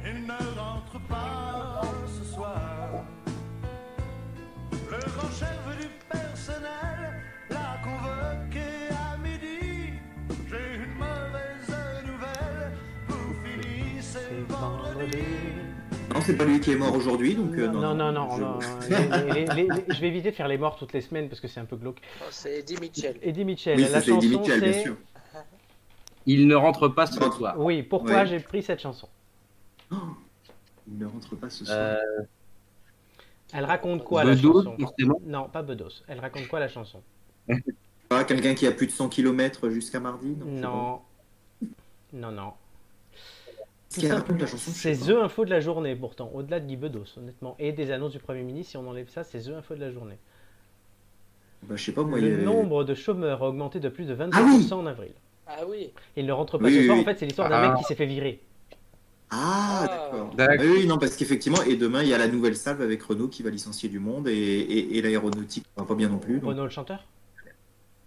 Il 0.06 0.26
ne 0.26 0.60
rentre 0.60 0.99
pas 1.08 1.82
ce 2.08 2.23
soir. 2.34 3.04
Le 4.71 4.97
grand 5.12 5.30
chef 5.32 5.80
du 5.80 5.88
personnel 6.10 7.21
l'a 7.49 7.78
convoqué 7.84 8.62
non, 16.13 16.21
c'est 16.21 16.35
pas 16.37 16.45
lui 16.45 16.59
qui 16.59 16.71
est 16.71 16.75
mort 16.75 16.93
aujourd'hui, 16.95 17.35
donc 17.35 17.53
euh, 17.55 17.67
non, 17.67 17.93
non, 17.95 18.11
non, 18.11 18.35
je- 18.35 18.41
non, 18.41 18.59
les- 19.33 19.45
les- 19.45 19.45
les- 19.45 19.67
les- 19.67 19.93
je 19.95 20.01
vais 20.01 20.07
éviter 20.07 20.31
de 20.31 20.35
faire 20.35 20.47
les 20.47 20.57
morts 20.57 20.75
toutes 20.77 20.93
les 20.93 21.01
semaines 21.01 21.27
parce 21.29 21.41
que 21.41 21.47
c'est 21.47 21.59
un 21.59 21.65
peu 21.65 21.75
glauque. 21.75 21.99
Oh, 22.21 22.25
c'est 22.31 22.59
Eddie 22.59 22.77
Mitchell. 22.79 23.17
Eddie 23.21 23.45
Mitchell, 23.45 23.77
Oui, 23.77 23.87
la 23.91 24.01
chanson 24.01 24.17
Eddie 24.19 24.29
Mitchell, 24.37 24.61
bien 24.61 24.73
c'est... 24.73 24.83
sûr. 24.83 24.95
Il 26.25 26.47
ne 26.47 26.55
rentre 26.55 26.87
pas 26.87 27.05
ce 27.05 27.19
soir. 27.19 27.59
Oui, 27.59 27.83
pourquoi 27.83 28.13
Ouais. 28.21 28.25
j'ai 28.27 28.39
pris 28.39 28.63
cette 28.63 28.79
chanson 28.81 29.09
Il 29.91 30.97
ne 30.97 31.05
rentre 31.05 31.35
pas 31.35 31.49
ce 31.49 31.65
soir. 31.65 31.77
Euh, 31.77 31.97
Elle 33.53 33.65
raconte 33.65 34.03
quoi 34.03 34.23
la 34.23 34.35
chanson 34.35 34.75
forcément. 34.79 35.19
Non, 35.25 35.49
pas 35.49 35.61
Bedos. 35.63 36.03
Elle 36.07 36.19
raconte 36.19 36.47
quoi 36.47 36.59
la 36.59 36.67
chanson 36.69 37.01
Ah, 38.09 38.23
Quelqu'un 38.23 38.53
qui 38.53 38.67
a 38.67 38.71
plus 38.71 38.87
de 38.87 38.91
100 38.91 39.09
km 39.09 39.69
jusqu'à 39.69 39.99
mardi 39.99 40.35
Non. 40.45 41.01
Non, 42.13 42.31
non. 42.31 42.31
pas. 42.31 42.57
Ce 43.83 43.83
qui 43.83 43.83
raconte 43.83 43.83
la 43.83 43.83
chanson, 43.83 43.83
je 43.83 43.83
C'est 44.58 44.97
The 44.97 45.10
Info 45.23 45.45
de 45.45 45.49
la 45.49 45.60
journée, 45.60 45.95
pourtant, 45.95 46.32
au-delà 46.34 46.60
de 46.60 46.65
Guy 46.67 46.75
Bedos, 46.77 47.06
honnêtement. 47.17 47.56
Et 47.60 47.71
des 47.71 47.91
annonces 47.91 48.12
du 48.13 48.19
Premier 48.19 48.43
ministre, 48.43 48.71
si 48.71 48.77
on 48.77 48.88
enlève 48.88 49.10
ça, 49.10 49.23
c'est 49.23 49.39
The 49.41 49.49
Info 49.49 49.75
de 49.75 49.79
la 49.82 49.91
journée. 49.91 50.17
Bah, 51.63 51.75
je 51.77 51.84
sais 51.84 51.91
pas, 51.91 52.03
moi, 52.03 52.19
Le 52.19 52.43
nombre 52.43 52.84
de 52.84 52.93
chômeurs 52.93 53.43
a 53.43 53.47
augmenté 53.49 53.79
de 53.79 53.89
plus 53.89 54.06
de 54.06 54.15
22% 54.15 54.29
Ah 54.34 54.43
oui 54.45 54.67
en 54.73 54.86
avril. 54.86 55.12
Ah 55.47 55.60
oui. 55.67 55.91
Il 56.15 56.25
ne 56.25 56.32
rentre 56.34 56.58
pas 56.58 56.65
Oui, 56.65 56.73
ce 56.73 56.79
oui, 56.79 56.86
soir, 56.86 56.97
oui. 56.97 57.01
en 57.03 57.06
fait, 57.06 57.19
c'est 57.19 57.25
l'histoire 57.25 57.49
d'un 57.49 57.56
Ah. 57.58 57.69
mec 57.69 57.77
qui 57.79 57.84
s'est 57.86 57.95
fait 57.95 58.06
virer. 58.06 58.41
Ah, 59.29 59.86
Ah. 59.89 60.29
d'accord. 60.36 60.60
Ah 60.60 60.63
oui, 60.75 60.86
non, 60.88 60.97
parce 60.97 61.15
qu'effectivement, 61.15 61.62
et 61.63 61.75
demain, 61.75 62.01
il 62.03 62.10
y 62.10 62.13
a 62.13 62.17
la 62.17 62.27
nouvelle 62.27 62.56
salve 62.56 62.82
avec 62.82 63.01
Renault 63.03 63.27
qui 63.29 63.43
va 63.43 63.49
licencier 63.49 63.89
du 63.89 63.99
monde 63.99 64.27
et, 64.27 64.34
et, 64.34 64.97
et 64.97 65.01
l'aéronautique 65.01 65.65
va 65.77 65.86
pas 65.86 65.95
bien 65.95 66.10
non 66.10 66.17
plus. 66.19 66.39
donc- 66.39 66.49
Renaud 66.49 66.63
le 66.65 66.69
chanteur? 66.69 67.03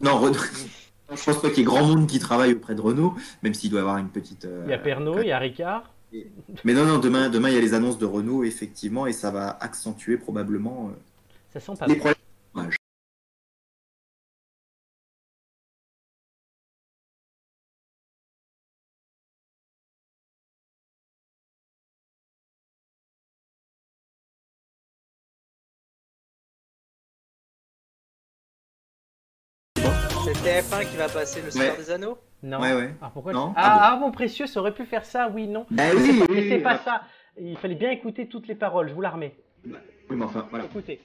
Non, 0.01 0.19
Renault. 0.19 0.35
Je 1.15 1.25
pense 1.25 1.41
pas 1.41 1.49
qu'il 1.51 1.59
y 1.59 1.63
ait 1.63 1.65
grand 1.65 1.85
monde 1.85 2.07
qui 2.07 2.19
travaille 2.19 2.53
auprès 2.55 2.75
de 2.75 2.81
Renault, 2.81 3.15
même 3.43 3.55
s'il 3.55 3.71
doit 3.71 3.79
y 3.81 3.83
avoir 3.83 3.99
une 3.99 4.09
petite. 4.09 4.45
euh, 4.45 4.63
Il 4.67 4.71
y 4.71 4.75
a 4.75 4.79
Pernod, 4.79 5.21
il 5.23 5.29
y 5.29 5.33
a 5.33 5.39
Ricard. 5.39 5.93
Mais 6.65 6.73
non, 6.73 6.85
non, 6.85 6.99
demain, 6.99 7.29
demain, 7.29 7.49
il 7.49 7.55
y 7.55 7.59
a 7.59 7.61
les 7.61 7.75
annonces 7.75 7.99
de 7.99 8.07
Renault, 8.07 8.45
effectivement, 8.45 9.07
et 9.07 9.13
ça 9.13 9.31
va 9.31 9.57
accentuer 9.61 10.17
probablement 10.17 10.91
euh, 10.91 10.97
Ça 11.53 11.61
sent 11.61 11.73
pas 11.79 11.87
les 11.87 11.97
problèmes 11.97 12.17
C'est 30.27 30.33
TF1 30.33 30.91
qui 30.91 30.97
va 30.97 31.09
passer 31.09 31.41
le 31.41 31.53
Seigneur 31.53 31.75
Ouais. 31.75 31.79
des 31.79 31.89
Anneaux 31.89 32.19
Non. 32.43 32.61
Ouais, 32.61 32.75
ouais. 32.75 32.93
Ah, 33.01 33.13
pourquoi 33.15 33.33
Non 33.33 33.53
ah, 33.55 33.63
Ah 33.65 33.93
ah, 33.93 33.97
mon 33.97 34.11
précieux, 34.11 34.49
ça 34.49 34.59
aurait 34.59 34.75
pu 34.75 34.85
faire 34.85 35.05
ça, 35.05 35.31
oui, 35.33 35.47
non. 35.47 35.67
Bah 35.71 35.85
Mais 35.87 35.93
oui, 35.95 36.05
c'est 36.05 36.19
pas, 36.19 36.25
oui, 36.29 36.35
mais 36.35 36.49
c'est 36.49 36.57
oui, 36.57 36.63
pas 36.63 36.75
bah, 36.75 36.81
ça. 36.85 37.03
Il 37.41 37.57
fallait 37.57 37.77
bien 37.77 37.93
écouter 37.93 38.27
toutes 38.27 38.49
les 38.49 38.57
paroles, 38.57 38.89
je 38.89 38.95
vous 38.95 39.01
la 39.03 39.11
remets. 39.11 39.37
Oui, 39.65 39.77
mais 40.11 40.25
enfin, 40.25 40.49
voilà. 40.51 40.65
Écoutez. 40.65 41.01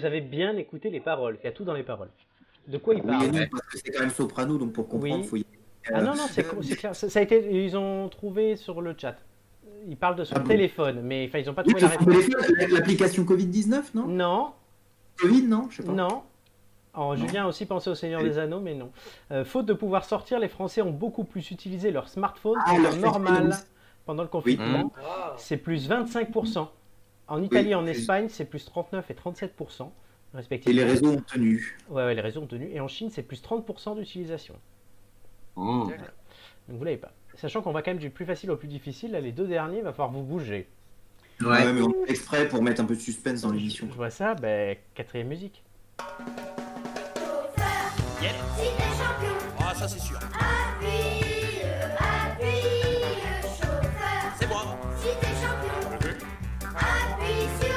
Vous 0.00 0.06
avez 0.06 0.20
bien 0.20 0.56
écouté 0.56 0.90
les 0.90 1.00
paroles 1.00 1.38
Il 1.42 1.46
y 1.46 1.48
a 1.48 1.52
tout 1.52 1.64
dans 1.64 1.74
les 1.74 1.82
paroles. 1.82 2.08
De 2.66 2.78
quoi 2.78 2.94
il 2.94 3.02
Oui 3.02 3.06
parle 3.06 3.30
parce 3.50 3.62
que 3.72 3.78
c'est 3.78 3.90
quand 3.90 4.00
même 4.00 4.10
soprano, 4.10 4.58
donc 4.58 4.72
pour 4.72 4.88
comprendre, 4.88 5.22
Oui. 5.22 5.24
faut 5.28 5.36
y 5.36 5.46
Ah 5.92 6.02
non, 6.02 6.14
non, 6.14 6.24
c'est 6.30 6.42
clair. 6.76 6.94
Ça, 6.94 7.08
ça 7.08 7.18
a 7.18 7.22
été, 7.22 7.64
ils 7.64 7.76
ont 7.76 8.08
trouvé 8.08 8.56
sur 8.56 8.80
le 8.80 8.94
chat. 8.96 9.16
Ils 9.88 9.96
parlent 9.96 10.16
de 10.16 10.24
son 10.24 10.34
Ah 10.36 10.40
bon 10.40 10.48
téléphone, 10.48 11.00
mais 11.02 11.26
enfin, 11.28 11.38
ils 11.38 11.46
n'ont 11.46 11.54
pas 11.54 11.62
Oui, 11.66 11.74
trouvé 11.74 11.96
téléphone, 12.26 12.70
l'application 12.70 13.24
Covid-19, 13.24 13.82
non? 13.94 14.06
Non, 14.06 14.52
Covid, 15.18 15.42
non? 15.42 15.68
Je 15.70 15.78
sais 15.78 15.82
pas. 15.82 15.92
non. 15.92 16.22
Oh, 16.94 17.14
Non. 17.14 17.16
Julien 17.16 17.44
a 17.44 17.48
aussi 17.48 17.66
pensé 17.66 17.88
au 17.88 17.94
Seigneur 17.94 18.20
Oui. 18.20 18.28
des 18.28 18.38
Anneaux, 18.38 18.60
mais 18.60 18.74
non. 18.74 18.90
Euh, 19.30 19.44
faute 19.44 19.64
de 19.66 19.72
pouvoir 19.72 20.04
sortir, 20.04 20.38
les 20.38 20.48
Français 20.48 20.82
ont 20.82 20.90
beaucoup 20.90 21.24
plus 21.24 21.50
utilisé 21.50 21.90
leur 21.92 22.08
smartphone 22.08 22.58
Ah, 22.66 22.70
qu'en 22.72 22.78
leur 22.82 22.96
normal 22.96 23.54
pendant 24.04 24.22
le 24.22 24.28
confinement. 24.28 24.92
Ah, 25.02 25.34
C'est 25.38 25.56
plus 25.56 25.88
25%. 25.88 26.68
En 27.30 27.42
Italie 27.42 27.70
et 27.70 27.74
en. 27.74 27.86
Espagne, 27.86 28.26
c'est 28.28 28.44
plus 28.44 28.64
39 28.64 29.10
et 29.10 29.14
37%, 29.14 29.84
Et 30.34 30.36
respectivement. 30.36 30.76
les 30.76 30.84
réseaux 30.84 31.12
ont 31.12 31.20
tenu. 31.22 31.78
Ouais, 31.88 32.04
ouais, 32.04 32.14
les 32.14 32.20
réseaux 32.20 32.42
ont 32.42 32.46
tenu. 32.46 32.68
Et 32.72 32.80
en 32.80 32.88
Chine, 32.88 33.08
c'est 33.10 33.22
plus 33.22 33.42
30% 33.42 33.96
d'utilisation. 33.96 34.54
Oh. 35.56 35.90
Donc 36.68 36.78
vous 36.78 36.84
l'avez 36.84 36.96
pas. 36.98 37.12
Sachant 37.36 37.62
qu'on 37.62 37.72
va 37.72 37.82
quand 37.82 37.90
même 37.92 37.98
du 37.98 38.10
plus 38.10 38.24
facile 38.26 38.50
au 38.50 38.56
plus 38.56 38.68
difficile, 38.68 39.12
là, 39.12 39.20
les 39.20 39.32
deux 39.32 39.46
derniers, 39.46 39.78
il 39.78 39.84
va 39.84 39.92
falloir 39.92 40.10
vous 40.10 40.22
bouger. 40.22 40.68
Ouais. 41.40 41.46
Ouais. 41.48 41.72
mais 41.72 41.80
on 41.82 41.90
fait 42.04 42.10
exprès 42.10 42.48
pour 42.48 42.62
mettre 42.62 42.80
un 42.82 42.84
peu 42.84 42.94
de 42.94 43.00
suspense 43.00 43.40
dans 43.42 43.50
l'émission. 43.52 43.88
Je 43.90 43.96
vois 43.96 44.10
ça, 44.10 44.34
ben, 44.34 44.76
quatrième 44.94 45.28
musique. 45.28 45.62
Yep. 48.22 48.30
Si 48.56 48.62
t'es 48.76 48.82
champion, 48.82 49.34
Ah, 49.58 49.74
ça 49.74 49.88
c'est 49.88 49.98
sûr. 50.00 50.16
appuie, 50.18 50.88
appuie, 50.88 51.19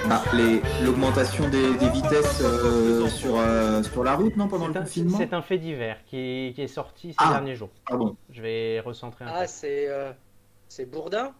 Ah, 0.10 0.24
les- 0.34 0.62
L'augmentation 0.84 1.48
des, 1.50 1.74
des 1.76 1.90
vitesses 1.90 2.42
euh, 2.44 3.08
sur, 3.08 3.38
euh, 3.40 3.82
sur 3.84 4.04
la 4.04 4.16
route, 4.16 4.36
non, 4.36 4.48
pendant 4.48 4.68
le 4.68 4.74
C'est 4.74 4.80
un, 4.80 4.84
confinement 4.84 5.18
c'est 5.18 5.34
un 5.34 5.42
fait 5.42 5.58
divers 5.58 5.98
qui 6.06 6.18
est, 6.18 6.56
qui 6.56 6.62
est 6.62 6.68
sorti 6.68 7.10
ces 7.10 7.16
Ah. 7.20 7.32
derniers 7.32 7.56
jours. 7.56 7.70
Pardon. 7.88 8.16
Je 8.30 8.42
vais 8.42 8.80
recentrer 8.82 9.26
un 9.26 9.30
Ah, 9.34 9.42
peu. 9.42 9.48
c'est 9.48 9.88
euh, 9.88 10.12
c'est 10.68 10.90
Bourdin 10.90 11.32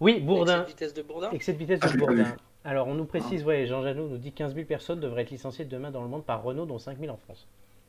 Oui, 0.00 0.20
Bourdin. 0.20 0.62
Excès 0.62 0.64
de 0.64 0.68
vitesse 0.70 0.94
de 0.94 1.02
Bourdin 1.02 1.30
Excès 1.32 1.52
de 1.52 1.58
vitesse 1.58 1.78
Ah, 1.82 1.88
de 1.92 1.98
Bourdin. 1.98 2.34
Alors, 2.64 2.88
on 2.88 2.94
nous 2.94 3.04
précise, 3.06 3.44
ouais, 3.44 3.66
Jean 3.66 3.82
Janot 3.82 4.08
nous 4.08 4.18
dit 4.18 4.32
15 4.32 4.54
000 4.54 4.66
personnes 4.66 5.00
devraient 5.00 5.22
être 5.22 5.30
licenciées 5.30 5.64
demain 5.64 5.90
dans 5.90 6.02
le 6.02 6.08
monde 6.08 6.24
par 6.24 6.42
Renault, 6.42 6.66
dont 6.66 6.78
5 6.78 6.98
000 7.00 7.12
en 7.12 7.16
France. 7.16 7.46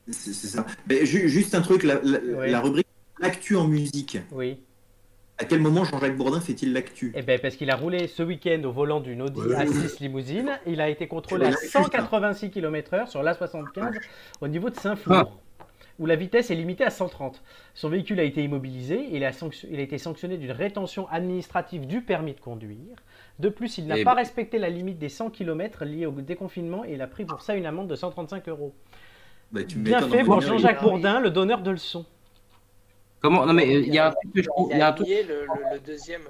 C'est 0.08 0.32
c'est 0.32 0.48
ça. 0.48 0.64
Mais 0.88 1.04
ju- 1.06 1.28
juste 1.28 1.54
un 1.54 1.60
truc, 1.62 1.82
la, 1.84 2.00
la- 2.02 2.18
Ouais. 2.20 2.50
la 2.50 2.60
rubrique 2.60 2.86
L'actu 3.20 3.54
en 3.56 3.68
musique. 3.68 4.18
Oui. 4.32 4.58
À 5.42 5.44
quel 5.44 5.60
moment 5.60 5.82
Jean-Jacques 5.84 6.16
Bourdin 6.16 6.40
fait-il 6.40 6.72
l'actu 6.72 7.12
Eh 7.16 7.22
ben, 7.22 7.36
parce 7.40 7.56
qu'il 7.56 7.68
a 7.70 7.74
roulé 7.74 8.06
ce 8.06 8.22
week-end 8.22 8.62
au 8.64 8.70
volant 8.70 9.00
d'une 9.00 9.22
Audi 9.22 9.40
Ouais. 9.40 9.56
A6 9.56 10.00
limousine. 10.00 10.50
Il 10.68 10.80
a 10.80 10.88
été 10.88 11.08
contrôlé 11.08 11.46
à 11.46 11.50
la 11.50 11.56
putain. 11.56 11.82
186 11.82 12.50
km/h 12.50 13.08
sur 13.08 13.22
l'A75 13.24 13.92
au 14.40 14.46
niveau 14.46 14.70
de 14.70 14.76
Saint-Flour, 14.76 15.36
où 15.98 16.06
la 16.06 16.14
vitesse 16.14 16.52
est 16.52 16.54
limitée 16.54 16.84
à 16.84 16.90
130. 16.90 17.42
Son 17.74 17.88
véhicule 17.88 18.20
a 18.20 18.22
été 18.22 18.44
immobilisé. 18.44 19.08
Il 19.10 19.24
a, 19.24 19.32
sanction- 19.32 19.66
il 19.70 19.80
a 19.80 19.82
été 19.82 19.98
sanctionné 19.98 20.36
d'une 20.36 20.52
rétention 20.52 21.08
administrative 21.08 21.86
du 21.88 22.02
permis 22.02 22.34
de 22.34 22.40
conduire. 22.40 22.94
De 23.40 23.48
plus, 23.48 23.78
il 23.78 23.88
n'a 23.88 23.98
Eh 23.98 24.04
pas 24.04 24.14
ben. 24.14 24.20
respecté 24.20 24.58
la 24.58 24.70
limite 24.70 24.98
des 25.00 25.08
100 25.08 25.30
km 25.30 25.84
liée 25.84 26.06
au 26.06 26.12
déconfinement 26.12 26.84
et 26.84 26.92
il 26.92 27.02
a 27.02 27.08
pris 27.08 27.24
pour 27.24 27.42
ça 27.42 27.54
une 27.56 27.66
amende 27.66 27.88
de 27.88 27.96
135 27.96 28.48
euros. 28.48 28.72
Bah, 29.50 29.64
tu 29.64 29.78
Bien 29.78 30.00
fait 30.08 30.22
pour 30.22 30.40
Jean-Jacques 30.40 30.82
Bourdin, 30.82 31.18
le 31.20 31.30
donneur 31.30 31.62
de 31.62 31.72
leçons. 31.72 32.06
Comment 33.22 33.46
Non 33.46 33.52
mais 33.52 33.66
euh, 33.74 33.80
il 33.80 33.94
y 33.94 33.98
a 33.98 34.08
un 34.08 34.10
truc 34.10 34.32
que 34.34 34.42
je 34.42 34.48
Il 34.58 34.72
il 34.72 34.78
y 34.78 34.82
a 34.82 34.94
le, 34.98 35.46
le- 35.72 35.78
deuxième. 35.86 36.22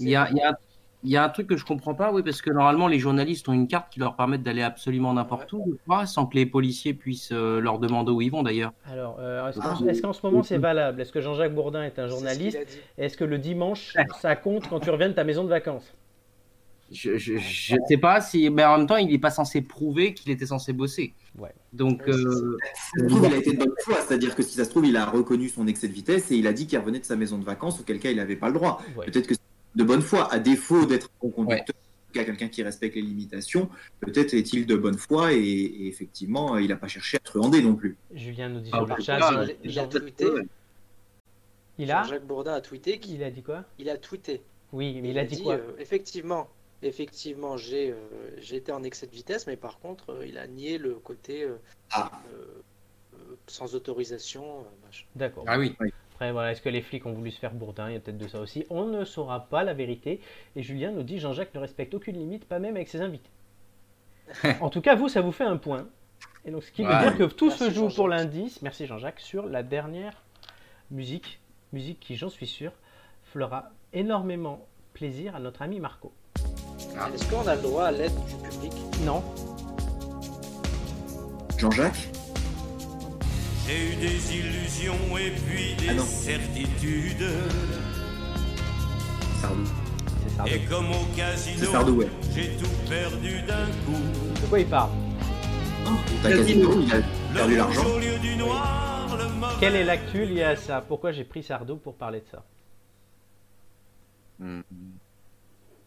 il 0.00 0.08
y 0.08 0.16
a, 0.16 0.28
il 0.30 0.36
y 0.36 0.42
a- 0.42 0.56
il 1.04 1.10
y 1.10 1.16
a 1.16 1.24
un 1.24 1.28
truc 1.30 1.48
que 1.48 1.56
je 1.56 1.64
comprends 1.64 1.94
pas, 1.96 2.12
oui, 2.12 2.22
parce 2.22 2.40
que 2.40 2.50
normalement 2.52 2.86
les 2.86 3.00
journalistes 3.00 3.48
ont 3.48 3.52
une 3.52 3.66
carte 3.66 3.92
qui 3.92 3.98
leur 3.98 4.14
permet 4.14 4.38
d'aller 4.38 4.62
absolument 4.62 5.12
n'importe 5.12 5.52
où, 5.52 5.64
je 5.72 5.76
crois, 5.82 6.06
sans 6.06 6.26
que 6.26 6.36
les 6.36 6.46
policiers 6.46 6.94
puissent 6.94 7.32
euh, 7.32 7.58
leur 7.60 7.80
demander 7.80 8.12
où 8.12 8.22
ils 8.22 8.30
vont 8.30 8.44
d'ailleurs. 8.44 8.72
Alors, 8.88 9.16
euh, 9.18 9.48
est-ce 9.48 9.58
Ah. 9.60 9.74
qu'en 9.76 9.86
est-ce 9.88 10.00
qu'en 10.00 10.12
ce 10.12 10.24
moment 10.24 10.44
c'est 10.44 10.58
valable? 10.58 11.00
Est-ce 11.00 11.10
que 11.10 11.20
Jean-Jacques 11.20 11.56
Bourdin 11.56 11.82
est 11.82 11.98
un 11.98 12.06
journaliste? 12.06 12.56
Est-ce 12.98 13.16
que 13.16 13.24
le 13.24 13.38
dimanche, 13.38 13.96
ça 14.20 14.36
compte 14.36 14.68
quand 14.68 14.78
tu 14.78 14.90
reviens 14.90 15.08
de 15.08 15.14
ta 15.14 15.24
maison 15.24 15.42
de 15.42 15.48
vacances? 15.48 15.92
Je, 16.92 17.16
je, 17.18 17.38
je 17.38 17.74
sais 17.88 17.96
pas 17.96 18.20
si, 18.20 18.50
mais 18.50 18.64
en 18.64 18.78
même 18.78 18.86
temps, 18.86 18.96
il 18.96 19.08
n'est 19.08 19.18
pas 19.18 19.30
censé 19.30 19.62
prouver 19.62 20.12
qu'il 20.14 20.30
était 20.30 20.46
censé 20.46 20.72
bosser. 20.72 21.14
Ouais. 21.38 21.52
Donc, 21.72 22.02
Ouais, 22.06 22.12
euh, 22.12 22.58
Si 22.74 23.00
ça 23.00 23.02
se 23.02 23.06
trouve, 23.08 23.26
il 23.26 23.32
a 23.34 23.36
été 23.38 23.52
de 23.52 23.58
bonne 23.58 23.74
foi, 23.84 23.96
c'est-à-dire 24.06 24.34
que 24.36 24.42
si 24.42 24.54
ça 24.56 24.64
se 24.64 24.70
trouve, 24.70 24.84
il 24.86 24.96
a 24.96 25.06
reconnu 25.06 25.48
son 25.48 25.66
excès 25.66 25.88
de 25.88 25.92
vitesse 25.94 26.30
et 26.30 26.36
il 26.36 26.46
a 26.46 26.52
dit 26.52 26.66
qu'il 26.66 26.78
revenait 26.78 27.00
de 27.00 27.04
sa 27.04 27.16
maison 27.16 27.38
de 27.38 27.44
vacances, 27.44 27.80
auquel 27.80 27.98
cas 27.98 28.10
il 28.10 28.16
n'avait 28.18 28.36
pas 28.36 28.48
le 28.48 28.54
droit. 28.54 28.82
Ouais. 28.96 29.06
Peut-être 29.06 29.26
que 29.26 29.34
c'est 29.34 29.40
de 29.74 29.84
bonne 29.84 30.02
foi, 30.02 30.30
à 30.32 30.38
défaut 30.38 30.84
d'être 30.84 31.06
un 31.06 31.26
bon 31.28 31.30
conducteur, 31.30 31.74
cas 32.12 32.24
quelqu'un 32.24 32.48
qui 32.48 32.62
respecte 32.62 32.94
les 32.94 33.00
limitations, 33.00 33.70
peut-être 34.00 34.34
est-il 34.34 34.66
de 34.66 34.76
bonne 34.76 34.98
foi 34.98 35.32
et, 35.32 35.38
et 35.38 35.86
effectivement, 35.88 36.58
il 36.58 36.68
n'a 36.68 36.76
pas 36.76 36.88
cherché 36.88 37.16
à 37.16 37.20
truander 37.20 37.62
non 37.62 37.74
plus. 37.74 37.96
Julien 38.14 38.50
nous 38.50 38.60
dit 38.60 38.68
Ah, 38.72 38.76
sur 38.78 38.86
le 38.86 38.94
bah, 38.94 39.00
chat. 39.00 39.18
Jean- 39.18 39.46
il 39.64 39.78
a 39.78 39.86
tweeté. 39.86 40.26
il 41.78 41.90
a 41.90 42.02
Jean-Jacques 42.02 42.26
Bourdin 42.26 42.52
a 42.52 42.60
tweeté 42.60 42.98
qu'il 42.98 43.14
Il 43.16 43.24
a 43.24 43.30
dit 43.30 43.42
quoi? 43.42 43.64
il 43.78 43.88
a 43.88 43.96
tweeté. 43.96 44.42
Oui, 44.72 45.00
mais 45.02 45.10
il 45.10 45.18
a 45.18 45.24
dit 45.24 45.42
quoi? 45.42 45.54
euh, 45.54 45.72
Effectivement, 45.78 46.48
effectivement, 46.82 47.56
j'ai 47.56 47.90
euh, 47.90 47.96
été 48.50 48.72
en 48.72 48.82
excès 48.82 49.06
de 49.06 49.12
vitesse, 49.12 49.46
mais 49.46 49.56
par 49.56 49.78
contre, 49.78 50.10
euh, 50.10 50.26
il 50.26 50.38
a 50.38 50.46
nié 50.46 50.78
le 50.78 50.94
côté 50.94 51.44
euh, 51.44 51.56
Ah. 51.92 52.10
sans 53.46 53.74
autorisation. 53.74 54.64
machin. 54.84 55.04
D'accord. 55.16 55.44
ah 55.46 55.58
oui. 55.58 55.74
Après, 56.12 56.32
voilà, 56.32 56.52
est-ce 56.52 56.60
que 56.62 56.68
les 56.68 56.82
flics 56.82 57.06
ont 57.06 57.12
voulu 57.12 57.30
se 57.30 57.38
faire 57.38 57.54
Bourdin? 57.54 57.88
Il 57.88 57.94
y 57.94 57.96
a 57.96 58.00
peut-être 58.00 58.18
de 58.18 58.28
ça 58.28 58.40
aussi. 58.40 58.66
On 58.70 58.84
ne 58.84 59.04
saura 59.04 59.46
pas 59.46 59.64
la 59.64 59.74
vérité. 59.74 60.20
Et 60.56 60.62
Julien 60.62 60.90
nous 60.90 61.02
dit 61.02 61.18
Jean-Jacques 61.18 61.54
ne 61.54 61.60
respecte 61.60 61.94
aucune 61.94 62.16
limite, 62.16 62.44
pas 62.44 62.58
même 62.58 62.76
avec 62.76 62.88
ses 62.88 63.00
invités. 63.00 63.30
en 64.60 64.70
tout 64.70 64.80
cas, 64.80 64.94
vous, 64.94 65.08
ça 65.08 65.20
vous 65.20 65.32
fait 65.32 65.44
un 65.44 65.56
point. 65.56 65.88
Et 66.44 66.50
donc, 66.50 66.64
ce 66.64 66.72
qui 66.72 66.82
veut 66.82 66.98
dire 66.98 67.16
que 67.16 67.24
tout 67.24 67.48
Merci, 67.48 67.64
se 67.64 67.70
joue 67.70 67.88
pour 67.88 68.08
l'indice, 68.08 68.62
merci 68.62 68.86
Jean-Jacques, 68.86 69.20
sur 69.20 69.46
la 69.46 69.62
dernière 69.62 70.22
musique. 70.90 71.40
Musique 71.72 72.00
qui, 72.00 72.16
j'en 72.16 72.28
suis 72.28 72.46
sûr, 72.46 72.72
fera 73.24 73.70
énormément 73.92 74.66
plaisir 74.92 75.34
à 75.36 75.40
notre 75.40 75.62
ami 75.62 75.80
Marco. 75.80 76.12
Ah. 76.98 77.08
Est-ce 77.14 77.24
qu'on 77.30 77.46
a 77.46 77.54
le 77.54 77.62
droit 77.62 77.84
à 77.86 77.90
l'aide 77.92 78.12
du 78.26 78.34
public? 78.48 78.72
Non 79.04 79.22
Jean-Jacques? 81.58 82.08
J'ai 83.66 83.92
eu 83.92 83.96
des 83.96 84.36
illusions 84.36 85.16
et 85.18 85.30
puis 85.30 85.74
des 85.76 85.90
Ah 85.90 85.94
non. 85.94 86.04
certitudes. 86.04 87.24
Sardou. 89.40 89.64
C'est 90.28 90.36
ça. 90.36 90.44
Et 90.48 90.60
comme 90.66 90.90
au 90.90 90.94
C'est 91.14 91.20
casino, 91.20 91.70
Sardou, 91.72 91.92
ouais. 91.94 92.08
j'ai 92.34 92.48
tout 92.56 92.68
perdu 92.88 93.42
d'un 93.42 93.66
coup. 93.86 94.40
De 94.42 94.46
quoi 94.48 94.58
il 94.60 94.66
parle? 94.66 94.90
T'as 96.22 96.30
Casino, 96.30 96.80
il 96.80 96.92
a 96.92 96.96
perdu 97.34 97.52
Le 97.52 97.56
l'argent. 97.58 97.82
rouge 97.82 97.92
au 97.94 97.98
lieu 97.98 98.18
du 98.18 98.36
noir, 98.36 99.16
le 99.16 99.28
mauvais. 99.28 99.54
Quelle 99.60 99.76
est 99.76 99.84
l'actu 99.84 100.24
liée 100.24 100.42
à 100.44 100.56
ça? 100.56 100.80
Pourquoi 100.86 101.12
j'ai 101.12 101.24
pris 101.24 101.42
Sardo 101.42 101.76
pour 101.76 101.94
parler 101.94 102.20
de 102.20 102.26
ça? 102.30 102.44
Hmm. 104.40 104.60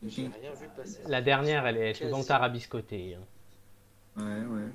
J'ai 0.08 0.24
rien 0.24 0.54
vu 0.54 0.68
passer. 0.76 1.00
La 1.08 1.22
dernière, 1.22 1.66
elle 1.68 1.78
est 1.78 1.94
souvent 1.94 2.24
tarabiscotée. 2.24 3.16
hein. 3.20 4.22
Ouais, 4.22 4.24
ouais. 4.46 4.70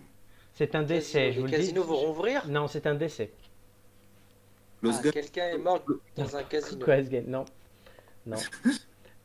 C'est 0.53 0.75
un 0.75 0.83
décès, 0.83 1.29
Casino- 1.29 1.33
je 1.35 1.41
vous 1.41 1.47
les 1.47 1.53
le 1.53 1.59
dis. 1.59 1.65
casinos 1.69 1.85
vont 1.85 1.97
rouvrir 1.97 2.47
Non, 2.49 2.67
c'est 2.67 2.87
un 2.87 2.95
décès. 2.95 3.31
Los 4.83 4.93
Ah, 5.05 5.11
Quelqu'un 5.11 5.49
est 5.51 5.59
mort 5.59 5.83
dans 6.17 6.37
un 6.37 6.43
casino. 6.43 6.87
Non. 7.27 7.45
Non. 8.27 8.37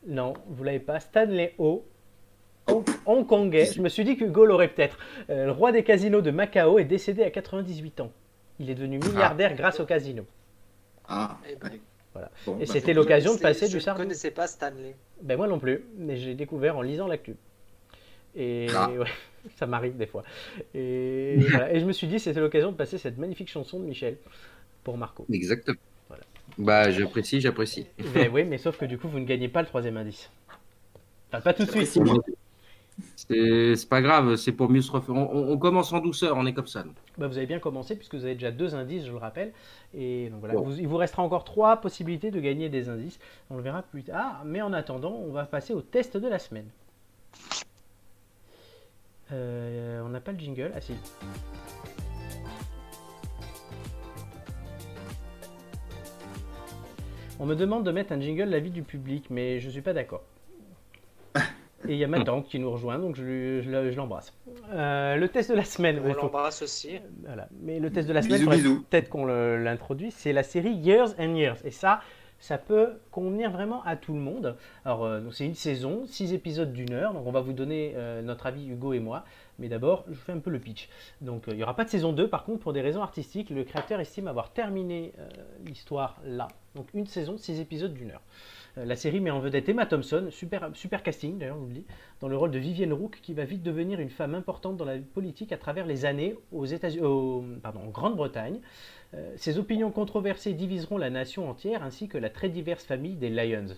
non, 0.06 0.34
vous 0.48 0.64
l'avez 0.64 0.80
pas. 0.80 1.00
Stanley 1.00 1.54
Ho, 1.58 1.84
Hong- 2.68 2.84
hongkongais. 3.06 3.66
Je 3.66 3.80
me 3.80 3.88
suis 3.88 4.04
dit 4.04 4.16
que 4.16 4.24
Hugo 4.24 4.44
l'aurait 4.44 4.68
peut-être. 4.68 4.98
Euh, 5.30 5.46
le 5.46 5.52
roi 5.52 5.72
des 5.72 5.84
casinos 5.84 6.20
de 6.22 6.30
Macao 6.30 6.78
est 6.78 6.84
décédé 6.84 7.22
à 7.22 7.30
98 7.30 8.00
ans. 8.00 8.10
Il 8.58 8.70
est 8.70 8.74
devenu 8.74 8.98
milliardaire 8.98 9.54
grâce 9.54 9.78
au 9.80 9.86
casino. 9.86 10.24
Ah, 11.08 11.38
Eh 11.48 11.56
ben. 11.56 11.70
Voilà. 12.16 12.30
Bon, 12.46 12.56
Et 12.60 12.66
bah, 12.66 12.72
c'était 12.72 12.94
l'occasion 12.94 13.34
de 13.34 13.40
passer 13.40 13.66
je 13.66 13.70
du 13.72 13.76
ne 13.76 13.80
Sardo. 13.80 14.02
connaissais 14.02 14.30
pas 14.30 14.46
Stanley. 14.46 14.94
Ben 15.22 15.36
moi 15.36 15.46
non 15.48 15.58
plus, 15.58 15.84
mais 15.98 16.16
j'ai 16.16 16.34
découvert 16.34 16.76
en 16.76 16.82
lisant 16.82 17.06
l'actu. 17.06 17.36
Et 18.34 18.66
Ah. 18.74 18.90
ouais, 18.98 19.06
ça 19.56 19.66
m'arrive 19.66 19.96
des 19.96 20.06
fois. 20.06 20.22
Et, 20.74 21.36
voilà. 21.50 21.72
Et 21.74 21.80
je 21.80 21.84
me 21.84 21.92
suis 21.92 22.06
dit 22.06 22.18
c'était 22.18 22.40
l'occasion 22.40 22.72
de 22.72 22.76
passer 22.76 22.98
cette 22.98 23.18
magnifique 23.18 23.50
chanson 23.50 23.78
de 23.80 23.84
Michel 23.84 24.16
pour 24.84 24.96
Marco. 24.98 25.26
Exactement. 25.32 25.76
Bah, 26.58 26.90
j'apprécie, 26.90 27.40
j'apprécie. 27.40 27.86
Mais 28.14 28.28
oui, 28.28 28.44
mais 28.44 28.56
sauf 28.58 28.78
que 28.78 28.84
du 28.86 28.98
coup, 28.98 29.08
vous 29.08 29.18
ne 29.18 29.24
gagnez 29.26 29.48
pas 29.48 29.60
le 29.62 29.66
troisième 29.66 29.96
indice. 29.98 30.30
Enfin, 31.28 31.40
pas 31.42 31.52
tout 31.54 31.64
de 31.64 31.70
suite. 31.70 31.98
C'est 33.16 33.76
c'est 33.76 33.88
pas 33.88 34.00
grave, 34.00 34.36
c'est 34.36 34.52
pour 34.52 34.70
mieux 34.70 34.80
se 34.80 34.90
refaire. 34.90 35.14
On, 35.14 35.28
on- 35.34 35.52
on 35.52 35.58
commence 35.58 35.92
en 35.92 35.98
douceur, 36.00 36.36
on 36.36 36.46
est 36.46 36.54
comme 36.54 36.66
ça. 36.66 36.84
nous. 36.84 36.94
Bah, 37.18 37.26
vous 37.28 37.38
avez 37.38 37.46
bien 37.46 37.58
commencé 37.58 37.96
puisque 37.96 38.14
vous 38.14 38.24
avez 38.24 38.34
déjà 38.34 38.50
deux 38.50 38.74
indices, 38.74 39.06
je 39.06 39.10
le 39.12 39.16
rappelle. 39.16 39.52
Et 39.94 40.28
donc 40.30 40.40
voilà, 40.40 40.54
Bon. 40.54 40.62
vous- 40.62 40.78
il 40.78 40.86
vous 40.86 40.96
restera 40.98 41.22
encore 41.22 41.44
trois 41.44 41.76
possibilités 41.80 42.30
de 42.30 42.40
gagner 42.40 42.68
des 42.68 42.88
indices. 42.88 43.18
On 43.50 43.56
le 43.56 43.62
verra 43.62 43.82
plus 43.82 44.02
tard. 44.02 44.42
Mais 44.44 44.60
en 44.60 44.72
attendant, 44.72 45.12
on 45.12 45.32
va 45.32 45.44
passer 45.44 45.72
au 45.72 45.80
test 45.80 46.16
de 46.16 46.28
la 46.28 46.38
semaine. 46.38 46.68
Euh, 49.32 50.02
on 50.04 50.08
n'a 50.10 50.20
pas 50.20 50.32
le 50.32 50.38
jingle. 50.38 50.72
Ah 50.74 50.80
si. 50.80 50.92
On 57.38 57.46
me 57.46 57.54
demande 57.54 57.84
de 57.84 57.90
mettre 57.90 58.12
un 58.12 58.20
jingle 58.20 58.44
l'avis 58.44 58.70
du 58.70 58.82
public, 58.82 59.26
mais 59.30 59.60
je 59.60 59.68
suis 59.68 59.82
pas 59.82 59.92
d'accord. 59.92 60.22
Et 61.88 61.92
il 61.92 61.98
y 61.98 62.04
a 62.04 62.08
Matan 62.08 62.42
qui 62.42 62.58
nous 62.58 62.70
rejoint, 62.70 62.98
donc 62.98 63.16
je, 63.16 63.94
l'embrasse. 63.96 64.32
Euh, 64.72 65.16
le 65.16 65.28
test 65.28 65.50
de 65.50 65.56
la 65.56 65.64
semaine. 65.64 66.00
On 66.04 66.08
il 66.08 66.14
faut- 66.14 66.22
l'embrasse 66.22 66.62
aussi. 66.62 66.98
voilà. 67.24 67.48
Mais 67.60 67.78
le 67.80 67.90
test 67.90 68.08
de 68.08 68.12
la 68.12 68.22
semaine, 68.22 68.48
Bisous, 68.48 68.84
peut-être 68.90 69.08
qu'on 69.08 69.26
l'introduise, 69.26 70.14
c'est 70.14 70.32
la 70.32 70.42
série 70.42 70.72
Years 70.72 71.14
and 71.18 71.34
Years. 71.34 71.56
Et 71.64 71.70
ça, 71.70 72.00
ça 72.38 72.58
peut 72.58 72.94
convenir 73.10 73.50
vraiment 73.50 73.82
à 73.84 73.96
tout 73.96 74.12
le 74.12 74.20
monde. 74.20 74.56
Alors, 74.84 75.04
euh, 75.04 75.20
c'est 75.32 75.46
une 75.46 75.54
saison, 75.54 76.04
six 76.06 76.32
épisodes 76.34 76.72
d'une 76.72 76.92
heure. 76.92 77.12
Donc, 77.12 77.26
on 77.26 77.32
va 77.32 77.40
vous 77.40 77.52
donner 77.52 77.94
euh, 77.96 78.22
notre 78.22 78.46
avis, 78.46 78.68
Hugo 78.68 78.92
et 78.92 79.00
moi. 79.00 79.24
Mais 79.58 79.68
d'abord, 79.68 80.04
je 80.08 80.12
vous 80.14 80.20
fais 80.20 80.32
un 80.32 80.38
peu 80.38 80.50
le 80.50 80.58
pitch. 80.58 80.88
Donc, 81.22 81.48
euh, 81.48 81.52
il 81.52 81.56
n'y 81.56 81.62
aura 81.62 81.74
pas 81.74 81.84
de 81.84 81.88
saison 81.90 82.12
2. 82.12 82.28
Par 82.28 82.44
contre, 82.44 82.60
pour 82.60 82.72
des 82.72 82.82
raisons 82.82 83.02
artistiques, 83.02 83.50
le 83.50 83.64
créateur 83.64 84.00
estime 84.00 84.28
avoir 84.28 84.50
terminé 84.50 85.12
euh, 85.18 85.28
l'histoire 85.64 86.18
là. 86.24 86.48
Donc, 86.74 86.88
une 86.92 87.06
saison, 87.06 87.38
six 87.38 87.58
épisodes 87.58 87.94
d'une 87.94 88.10
heure. 88.10 88.22
Euh, 88.78 88.84
La 88.84 88.96
série 88.96 89.20
met 89.20 89.30
en 89.30 89.40
vedette 89.40 89.68
Emma 89.68 89.86
Thompson, 89.86 90.28
super, 90.30 91.02
casting 91.02 91.38
d'ailleurs, 91.38 91.56
vous 91.56 91.66
le 91.66 91.72
dis, 91.74 91.84
dans 92.20 92.28
le 92.28 92.36
rôle 92.36 92.50
de 92.50 92.58
Vivienne 92.58 92.92
Rook, 92.92 93.18
qui 93.22 93.34
va 93.34 93.44
vite 93.44 93.62
devenir 93.62 94.00
une 94.00 94.10
femme 94.10 94.34
importante 94.34 94.76
dans 94.76 94.84
la 94.84 94.98
politique 94.98 95.52
à 95.52 95.56
travers 95.56 95.86
les 95.86 96.04
années 96.04 96.36
aux 96.52 96.66
au- 97.02 97.44
pardon, 97.62 97.80
en 97.86 97.90
Grande-Bretagne. 97.90 98.60
Euh, 99.14 99.32
ses 99.36 99.58
opinions 99.58 99.92
controversées 99.92 100.52
diviseront 100.52 100.98
la 100.98 101.10
nation 101.10 101.48
entière, 101.48 101.82
ainsi 101.84 102.08
que 102.08 102.18
la 102.18 102.28
très 102.28 102.48
diverse 102.48 102.84
famille 102.84 103.14
des 103.14 103.30
Lions. 103.30 103.74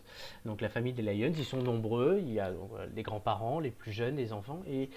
Donc 0.46 0.61
la 0.62 0.68
famille 0.70 0.94
des 0.94 1.02
Lions, 1.02 1.32
ils 1.37 1.44
sont 1.44 1.62
nombreux, 1.62 2.18
il 2.20 2.32
y 2.32 2.40
a 2.40 2.50
les 2.96 3.02
grands-parents, 3.02 3.61
les 3.61 3.70
plus 3.70 3.92
jeunes, 3.92 4.16
les 4.16 4.32
enfants, 4.32 4.62
et 4.66 4.88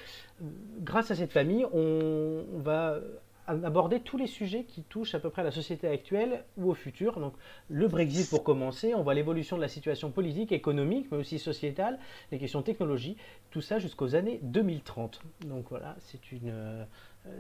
euh, 0.42 0.46
grâce 0.80 1.12
à 1.12 1.16
cette 1.16 1.34
famille, 1.34 1.66
on, 1.74 2.46
on 2.56 2.60
va 2.60 3.00
aborder 3.48 4.00
tous 4.00 4.18
les 4.18 4.28
sujets 4.28 4.64
qui 4.64 4.84
touchent 4.84 5.16
à 5.16 5.20
peu 5.20 5.30
près 5.30 5.42
à 5.42 5.46
la 5.46 5.52
société 5.52 5.88
actuelle 5.88 6.44
ou 6.58 6.70
au 6.72 6.74
futur. 6.74 7.20
Donc 7.20 7.34
le 7.70 7.88
Brexit 7.88 8.30
pour 8.30 8.44
commencer, 8.44 8.94
on 8.96 9.04
voit 9.04 9.14
l'évolution 9.14 9.56
de 9.58 9.62
la 9.62 9.68
situation 9.68 10.12
politique, 10.12 10.52
économique, 10.52 11.08
mais 11.12 11.18
aussi 11.18 11.40
sociétale, 11.40 12.00
les 12.32 12.40
questions 12.40 12.62
technologie, 12.62 13.18
tout 13.50 13.62
ça 13.62 13.80
jusqu'aux 13.80 14.16
années 14.16 14.40
2030. 14.44 15.22
Donc 15.46 15.66
voilà, 15.70 15.96
c'est 16.00 16.32
une 16.32 16.50
euh, 16.50 16.86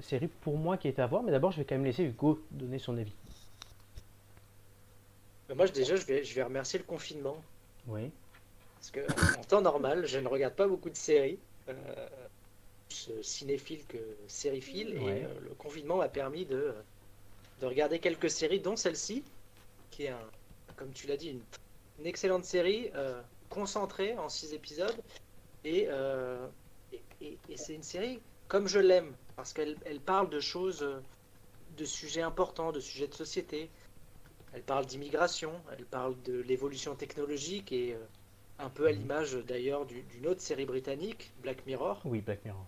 série 0.01 0.27
pour 0.27 0.57
moi 0.57 0.77
qui 0.77 0.87
est 0.87 0.99
à 0.99 1.07
voir, 1.07 1.23
mais 1.23 1.31
d'abord 1.31 1.51
je 1.51 1.57
vais 1.57 1.65
quand 1.65 1.75
même 1.75 1.85
laisser 1.85 2.03
Hugo 2.03 2.43
donner 2.51 2.79
son 2.79 2.97
avis. 2.97 3.13
Mais 5.49 5.55
moi, 5.55 5.65
je- 5.65 5.73
déjà, 5.73 5.95
je 5.95 6.05
vais, 6.05 6.23
je 6.23 6.33
vais 6.33 6.43
remercier 6.43 6.79
le 6.79 6.85
confinement. 6.85 7.35
Oui. 7.87 8.09
Parce 8.75 8.91
que 8.91 9.01
en 9.37 9.43
temps 9.43 9.61
normal, 9.61 10.05
je 10.07 10.17
ne 10.19 10.27
regarde 10.27 10.53
pas 10.55 10.67
beaucoup 10.67 10.89
de 10.89 10.95
séries. 10.95 11.37
Euh, 11.69 11.73
plus 12.91 13.21
cinéphile 13.21 13.85
que 13.85 13.97
sériephile. 14.27 14.97
Ouais. 14.99 15.19
Et 15.19 15.25
euh, 15.25 15.39
le 15.41 15.53
confinement 15.55 15.97
m'a 15.97 16.09
permis 16.09 16.45
de, 16.45 16.73
de 17.59 17.65
regarder 17.65 17.99
quelques 17.99 18.29
séries, 18.29 18.59
dont 18.59 18.75
celle-ci, 18.75 19.23
qui 19.89 20.03
est, 20.03 20.09
un, 20.09 20.29
comme 20.75 20.91
tu 20.93 21.07
l'as 21.07 21.17
dit, 21.17 21.29
une, 21.29 21.41
une 21.99 22.05
excellente 22.05 22.45
série 22.45 22.91
euh, 22.95 23.21
concentrée 23.49 24.17
en 24.17 24.29
six 24.29 24.53
épisodes. 24.53 24.95
Et, 25.63 25.87
euh, 25.89 26.47
et, 26.91 27.01
et- 27.21 27.37
et 27.49 27.57
c'est 27.57 27.73
une 27.75 27.83
série 27.83 28.19
comme 28.47 28.67
je 28.67 28.79
l'aime, 28.79 29.13
parce 29.35 29.53
qu'elle 29.53 29.77
elle 29.85 29.99
parle 30.01 30.29
de 30.29 30.39
choses, 30.39 30.83
euh, 30.83 30.99
de 31.77 31.85
sujets 31.85 32.21
importants, 32.21 32.71
de 32.71 32.79
sujets 32.81 33.07
de 33.07 33.13
société. 33.13 33.69
Elle 34.53 34.63
parle 34.63 34.85
d'immigration, 34.85 35.53
elle 35.71 35.85
parle 35.85 36.21
de 36.23 36.41
l'évolution 36.41 36.95
technologique 36.95 37.71
et 37.71 37.93
euh, 37.93 37.99
un 38.59 38.69
peu 38.69 38.87
à 38.87 38.91
l'image 38.91 39.33
d'ailleurs 39.35 39.85
du- 39.85 40.01
d'une 40.03 40.27
autre 40.27 40.41
série 40.41 40.65
britannique, 40.65 41.31
Black 41.41 41.65
Mirror. 41.65 42.01
Oui, 42.03 42.19
Black 42.21 42.43
Mirror. 42.43 42.65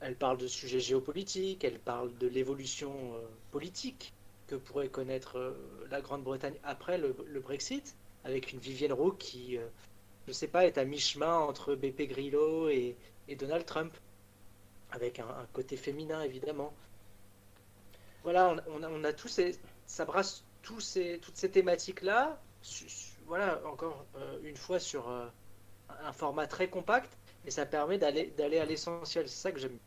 Elle 0.00 0.16
parle 0.16 0.38
de 0.38 0.46
sujets 0.46 0.80
géopolitiques, 0.80 1.64
elle 1.64 1.78
parle 1.78 2.16
de 2.18 2.26
l'évolution 2.26 3.14
euh, 3.14 3.20
politique 3.50 4.12
que 4.46 4.54
pourrait 4.54 4.88
connaître 4.88 5.38
euh, 5.38 5.86
la 5.90 6.00
Grande-Bretagne 6.00 6.58
après 6.64 6.98
le, 6.98 7.14
Brexit, 7.40 7.96
avec 8.24 8.52
une 8.52 8.58
Vivienne 8.58 8.92
Rook 8.92 9.18
qui, 9.18 9.58
euh, 9.58 9.66
je 10.26 10.32
sais 10.32 10.48
pas, 10.48 10.66
est 10.66 10.78
à 10.78 10.84
mi-chemin 10.84 11.38
entre 11.38 11.74
BP 11.74 12.08
Grillo 12.08 12.68
et, 12.68 12.96
Donald 13.38 13.64
Trump, 13.64 13.92
avec 14.90 15.20
un, 15.20 15.46
côté 15.52 15.76
féminin 15.76 16.20
évidemment. 16.22 16.74
Voilà, 18.24 18.56
on, 18.68 19.04
a, 19.04 19.12
tous 19.12 19.28
ces, 19.28 19.56
ça 19.86 20.04
brasse 20.04 20.44
tous 20.62 20.80
ces, 20.80 21.20
toutes 21.20 21.36
ces 21.36 21.48
thématiques-là, 21.48 22.40
voilà, 23.26 23.62
encore 23.66 24.04
une 24.42 24.56
fois 24.56 24.80
sur 24.80 25.08
un 25.08 26.12
format 26.12 26.48
très 26.48 26.68
compact, 26.68 27.16
et 27.44 27.50
ça 27.50 27.66
permet 27.66 27.98
d'aller 27.98 28.58
à 28.58 28.64
l'essentiel. 28.64 29.28
C'est 29.28 29.40
ça 29.42 29.52
que 29.52 29.58
j'aime. 29.58 29.78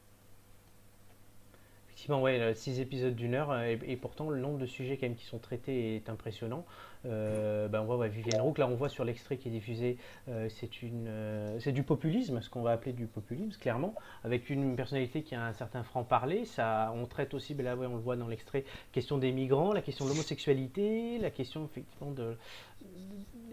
Effectivement, 2.03 2.21
ouais, 2.21 2.53
6 2.53 2.81
épisodes 2.81 3.15
d'une 3.15 3.33
heure, 3.33 3.51
euh, 3.51 3.77
et, 3.87 3.95
pourtant 3.95 4.29
le 4.29 4.37
nombre 4.37 4.57
de 4.57 4.65
sujets 4.65 4.97
quand 4.97 5.07
même 5.07 5.15
qui 5.15 5.23
sont 5.23 5.37
traités 5.37 5.95
est 5.95 6.09
impressionnant. 6.09 6.65
Euh, 7.05 7.69
ben, 7.69 7.79
on 7.79 7.85
voit 7.85 7.95
ouais, 7.95 8.09
Vivienne 8.09 8.41
Rook, 8.41 8.57
là 8.57 8.67
on 8.67 8.75
voit 8.75 8.89
sur 8.89 9.05
l'extrait 9.05 9.37
qui 9.37 9.47
est 9.47 9.51
diffusé, 9.51 9.97
euh, 10.27 10.49
c'est 10.49 10.81
une, 10.81 11.07
euh, 11.07 11.57
c'est 11.61 11.71
du 11.71 11.83
populisme, 11.83 12.41
ce 12.41 12.49
qu'on 12.49 12.61
va 12.61 12.71
appeler 12.71 12.91
du 12.91 13.07
populisme, 13.07 13.57
clairement, 13.57 13.95
avec 14.25 14.49
une 14.49 14.75
personnalité 14.75 15.23
qui 15.23 15.33
a 15.33 15.45
un 15.45 15.53
certain 15.53 15.83
franc-parler. 15.83 16.43
Ça, 16.43 16.93
on 16.93 17.05
traite 17.05 17.33
aussi, 17.33 17.53
ben 17.53 17.63
là 17.63 17.77
ouais, 17.77 17.87
on 17.87 17.95
le 17.95 18.01
voit 18.01 18.17
dans 18.17 18.27
l'extrait, 18.27 18.65
question 18.91 19.17
des 19.17 19.31
migrants, 19.31 19.71
la 19.71 19.81
question 19.81 20.03
de 20.03 20.09
l'homosexualité, 20.09 21.19
la 21.19 21.29
question 21.29 21.65
effectivement 21.65 22.13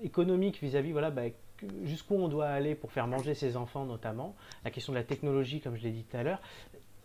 économique 0.02 0.60
vis-à-vis, 0.60 0.92
voilà, 0.92 1.10
ben, 1.10 1.32
jusqu'où 1.84 2.14
on 2.14 2.28
doit 2.28 2.48
aller 2.48 2.74
pour 2.74 2.90
faire 2.90 3.06
manger 3.06 3.34
ses 3.34 3.56
enfants 3.56 3.84
notamment, 3.84 4.34
la 4.64 4.70
question 4.70 4.92
de 4.92 4.98
la 4.98 5.04
technologie, 5.04 5.60
comme 5.60 5.76
je 5.76 5.82
l'ai 5.82 5.90
dit 5.90 6.04
tout 6.04 6.16
à 6.16 6.22
l'heure 6.22 6.40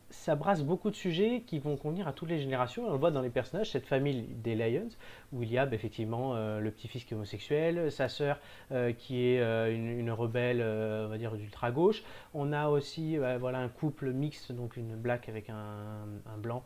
ça 0.09 0.35
brasse 0.35 0.63
beaucoup 0.63 0.91
de 0.91 0.95
sujets 0.95 1.43
qui 1.45 1.59
vont 1.59 1.77
convenir 1.77 2.07
à 2.07 2.13
toutes 2.13 2.29
les 2.29 2.39
générations. 2.39 2.87
On 2.87 2.91
le 2.91 2.97
voit 2.97 3.11
dans 3.11 3.21
les 3.21 3.29
personnages, 3.29 3.71
cette 3.71 3.87
famille 3.87 4.23
des 4.23 4.55
Lions, 4.55 4.89
où 5.33 5.43
il 5.43 5.51
y 5.51 5.57
a 5.57 5.65
bah, 5.65 5.75
effectivement 5.75 6.35
euh, 6.35 6.59
le 6.59 6.71
petit-fils 6.71 7.03
qui 7.05 7.13
est 7.13 7.17
homosexuel, 7.17 7.91
sa 7.91 8.07
sœur 8.07 8.39
euh, 8.71 8.93
qui 8.93 9.27
est 9.27 9.39
euh, 9.39 9.73
une, 9.73 10.11
rebelle, 10.11 10.61
on 10.61 11.09
va 11.09 11.17
dire, 11.17 11.35
d'ultra-gauche. 11.35 12.03
On 12.33 12.53
a 12.53 12.69
aussi 12.69 13.17
euh, 13.17 13.37
voilà, 13.39 13.59
un 13.59 13.69
couple 13.69 14.11
mixte, 14.11 14.51
donc 14.51 14.77
une 14.77 14.95
black 14.95 15.27
avec 15.27 15.49
un, 15.49 16.05
un 16.25 16.37
blanc, 16.37 16.63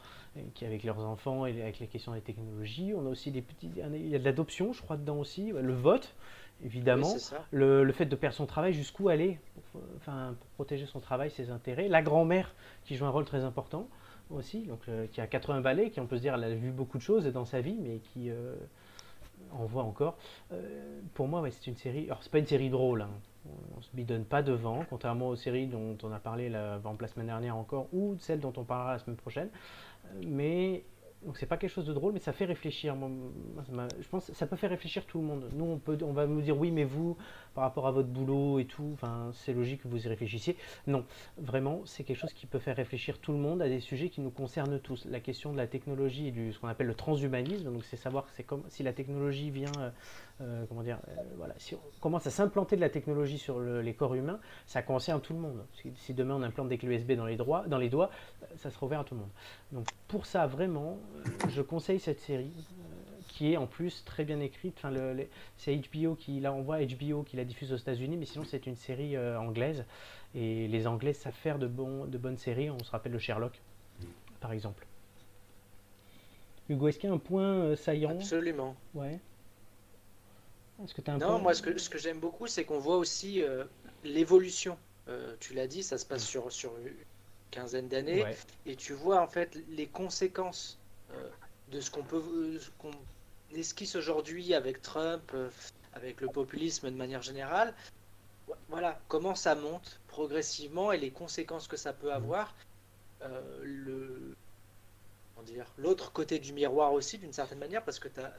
qui 0.54 0.66
avec 0.66 0.84
leurs 0.84 1.00
enfants 1.00 1.46
et 1.46 1.62
avec 1.62 1.80
les 1.80 1.88
questions 1.88 2.14
des 2.14 2.22
technologies. 2.22 2.94
On 2.96 3.06
a 3.06 3.10
aussi 3.10 3.32
des 3.32 3.42
petits... 3.42 3.72
Il 3.94 4.08
y 4.08 4.16
a 4.16 4.20
de 4.20 4.26
l'adoption, 4.26 4.74
je 4.74 4.82
crois, 4.82 4.98
dedans 4.98 5.18
aussi. 5.18 5.52
Le 5.52 5.74
vote, 5.74 6.16
évidemment 6.64 7.14
Oui, 7.14 7.38
le, 7.52 7.84
le 7.84 7.92
fait 7.94 8.06
de 8.06 8.16
perdre 8.16 8.36
son 8.36 8.46
travail, 8.46 8.74
jusqu'où 8.74 9.10
aller 9.10 9.40
pour, 9.72 9.82
enfin, 9.98 10.36
pour 10.40 10.50
protéger 10.52 10.86
son 10.86 11.00
travail, 11.00 11.32
ses 11.32 11.50
intérêts. 11.52 11.88
La 11.88 12.02
grand-mère 12.02 12.54
qui 12.86 12.96
joue 12.96 13.06
un 13.06 13.10
rôle 13.10 13.26
très 13.26 13.44
important 13.44 13.88
aussi, 14.30 14.62
donc, 14.66 14.80
euh, 14.90 15.08
qui 15.08 15.22
a 15.22 15.28
80 15.28 15.62
balais, 15.62 15.90
qui 15.90 16.00
on 16.00 16.06
peut 16.06 16.18
se 16.18 16.22
dire 16.22 16.36
elle 16.36 16.44
a 16.44 16.54
vu 16.54 16.72
beaucoup 16.72 16.98
de 16.98 17.04
choses 17.04 17.26
dans 17.28 17.46
sa 17.46 17.62
vie, 17.62 17.78
mais 17.82 17.98
qui 18.14 18.30
euh, 18.30 18.54
en 19.52 19.66
voit 19.66 19.84
encore. 19.84 20.18
Euh, 20.52 21.00
pour 21.14 21.28
moi, 21.28 21.42
ouais, 21.42 21.52
c'est 21.52 21.68
une 21.68 21.78
série. 21.78 22.06
Alors, 22.06 22.22
c'est 22.22 22.32
pas 22.32 22.40
une 22.40 22.46
série 22.48 22.70
drôle. 22.70 23.02
hein. 23.02 23.10
On 23.78 23.82
se 23.82 23.90
bidonne 23.94 24.26
pas 24.26 24.44
devant, 24.44 24.86
contrairement 24.90 25.30
aux 25.30 25.36
séries 25.36 25.66
dont 25.66 25.98
on 26.04 26.12
a 26.12 26.20
parlé 26.20 26.50
la, 26.50 26.80
la 27.00 27.08
semaine 27.08 27.28
dernière 27.28 27.56
encore, 27.56 27.88
ou 27.94 28.16
celles 28.20 28.40
dont 28.42 28.54
on 28.58 28.64
parlera 28.64 28.94
la 28.94 29.00
semaine 29.00 29.16
prochaine. 29.16 29.50
Mais 30.26 30.84
donc 31.26 31.38
c'est 31.38 31.46
pas 31.46 31.58
quelque 31.58 31.72
chose 31.72 31.86
de 31.86 31.94
drôle, 31.94 32.14
mais 32.14 32.20
ça 32.20 32.32
fait 32.32 32.46
réfléchir. 32.46 32.96
Je 34.00 34.08
pense 34.08 34.28
que 34.28 34.34
ça 34.34 34.48
peut 34.48 34.56
faire 34.56 34.70
réfléchir 34.70 35.06
tout 35.06 35.20
le 35.20 35.26
monde. 35.26 35.50
Nous, 35.54 35.82
on 36.04 36.14
va 36.14 36.28
nous 36.28 36.42
dire 36.42 36.58
oui, 36.58 36.72
mais 36.72 36.86
vous, 36.86 37.18
par 37.54 37.64
rapport 37.64 37.88
à 37.88 37.92
votre 37.92 38.08
boulot 38.08 38.60
et 38.60 38.66
tout, 38.66 38.90
enfin, 38.94 39.32
c'est 39.34 39.54
logique 39.54 39.84
que 39.84 39.88
vous 39.88 40.06
y 40.06 40.08
réfléchissiez. 40.08 40.56
Non, 40.88 41.06
vraiment, 41.38 41.82
c'est 41.86 42.04
quelque 42.04 42.18
chose 42.18 42.34
qui 42.34 42.46
peut 42.46 42.60
faire 42.60 42.76
réfléchir 42.76 43.20
tout 43.20 43.32
le 43.32 43.38
monde 43.38 43.62
à 43.62 43.68
des 43.68 43.80
sujets 43.80 44.10
qui 44.10 44.22
nous 44.22 44.30
concernent 44.30 44.80
tous. 44.80 45.06
La 45.06 45.20
question 45.20 45.52
de 45.52 45.58
la 45.58 45.68
technologie 45.68 46.28
et 46.28 46.32
du 46.32 46.54
ce 46.54 46.60
qu'on 46.60 46.68
appelle 46.68 46.88
le 46.88 46.96
transhumanisme, 46.96 47.66
donc 47.72 47.84
c'est 47.84 47.98
savoir 47.98 48.26
c'est 48.36 48.44
comme 48.44 48.64
si 48.70 48.84
la 48.84 48.94
technologie 48.94 49.50
vient, 49.50 49.72
euh, 49.80 49.90
euh, 50.42 50.66
comment 50.68 50.84
dire, 50.84 51.00
euh, 51.10 51.22
voilà, 51.38 51.54
si 51.58 51.76
on 51.76 51.80
commence 52.00 52.26
à 52.28 52.30
s'implanter 52.32 52.76
de 52.76 52.82
la 52.82 52.90
technologie 52.90 53.38
sur 53.38 53.60
le- 53.60 53.82
les 53.82 53.94
corps 53.94 54.16
humains, 54.16 54.40
ça 54.68 54.82
concerne 54.82 55.22
tout 55.22 55.34
le 55.34 55.40
monde. 55.40 55.66
Si, 55.96 56.14
demain 56.14 56.36
on 56.36 56.44
implante 56.44 56.70
des 56.70 56.78
clés 56.78 56.96
USB 56.96 57.14
dans 57.14 57.26
les, 57.26 57.36
droits, 57.36 57.66
dans 57.68 57.78
les 57.78 57.90
doigts, 57.90 58.10
ça 58.58 58.70
sera 58.70 58.86
ouvert 58.86 59.02
à 59.02 59.04
tout 59.04 59.16
le 59.16 59.22
monde. 59.22 59.30
Donc 59.72 59.88
pour 60.08 60.26
ça, 60.26 60.48
vraiment, 60.48 60.98
je 61.50 61.62
conseille 61.62 62.00
cette 62.00 62.20
série. 62.20 62.52
Qui 63.40 63.54
est 63.54 63.58
en 63.58 63.68
plus 63.68 64.04
très 64.04 64.26
bien 64.26 64.42
écrite. 64.42 64.74
Enfin, 64.78 64.92
le- 64.92 65.26
c'est 65.56 65.74
HBO 65.74 66.14
qui 66.14 66.42
la 66.42 66.52
envoie, 66.52 66.80
HBO 66.82 67.24
qui 67.24 67.38
la 67.38 67.46
diffuse 67.46 67.72
aux 67.72 67.78
États-Unis, 67.78 68.18
mais 68.18 68.26
sinon 68.26 68.44
c'est 68.44 68.66
une 68.68 68.76
série 68.76 69.16
euh, 69.16 69.40
anglaise. 69.40 69.86
Et 70.36 70.68
les 70.68 70.88
Anglais 70.88 71.14
savent 71.14 71.34
faire 71.34 71.58
de, 71.58 71.66
bons, 71.68 72.04
de 72.06 72.18
bonnes 72.18 72.38
séries. 72.38 72.70
On 72.70 72.84
se 72.84 72.92
rappelle 72.92 73.14
de 73.14 73.18
Sherlock, 73.18 73.62
par 74.42 74.52
exemple. 74.52 74.86
Hugo, 76.68 76.90
est-ce 76.90 77.00
qu'il 77.00 77.08
y 77.10 77.12
a 77.14 77.16
un 77.16 77.18
point 77.18 77.46
euh, 77.50 77.76
saillant? 77.78 78.10
Absolument. 78.12 78.76
Ouais. 78.94 79.20
Est-ce 80.84 80.94
que 80.94 81.00
tu 81.00 81.10
as 81.10 81.14
un 81.14 81.18
Non, 81.18 81.28
point? 81.28 81.38
moi, 81.40 81.54
ce 81.54 81.62
que, 81.62 81.78
ce 81.78 81.90
que 81.90 81.98
j'aime 81.98 82.20
beaucoup, 82.20 82.46
c'est 82.48 82.66
qu'on 82.66 82.80
voit 82.80 82.98
aussi 82.98 83.42
euh, 83.42 83.64
l'évolution. 84.04 84.78
Tu 85.40 85.54
l'as 85.54 85.66
dit, 85.66 85.82
ça 85.82 85.98
se 85.98 86.06
passe 86.06 86.26
sur, 86.26 86.52
sur 86.52 86.78
une 86.78 86.94
quinzaine 87.52 87.88
d'années. 87.88 88.22
Ouais. 88.22 88.38
Et 88.66 88.76
tu 88.76 88.92
vois, 88.94 89.22
en 89.22 89.28
fait, 89.28 89.58
les 89.70 89.88
conséquences 89.88 90.78
de 91.72 91.80
ce 91.82 91.90
qu'on 91.90 92.04
peut, 92.04 92.60
esquisse 93.54 93.96
aujourd'hui 93.96 94.54
avec 94.54 94.82
Trump, 94.82 95.32
euh, 95.34 95.50
avec 95.94 96.22
le 96.22 96.28
populisme 96.28 96.90
de 96.90 96.96
manière 96.96 97.22
générale. 97.22 97.74
Voilà, 98.68 99.00
comment 99.08 99.36
ça 99.36 99.56
monte 99.56 100.00
progressivement 100.08 100.92
et 100.92 100.98
les 100.98 101.12
conséquences 101.12 101.68
que 101.68 101.78
ça 101.78 101.94
peut 101.94 102.12
avoir. 102.12 102.56
Euh, 103.22 103.42
le, 103.64 104.36
comment 105.36 105.46
dire, 105.46 105.66
l'autre 105.78 106.12
côté 106.12 106.40
du 106.40 106.54
miroir 106.54 106.94
aussi, 106.94 107.18
d'une 107.18 107.34
certaine 107.34 107.60
manière, 107.60 107.84
parce 107.84 108.00
que 108.00 108.08
tu 108.08 108.20
as, 108.20 108.34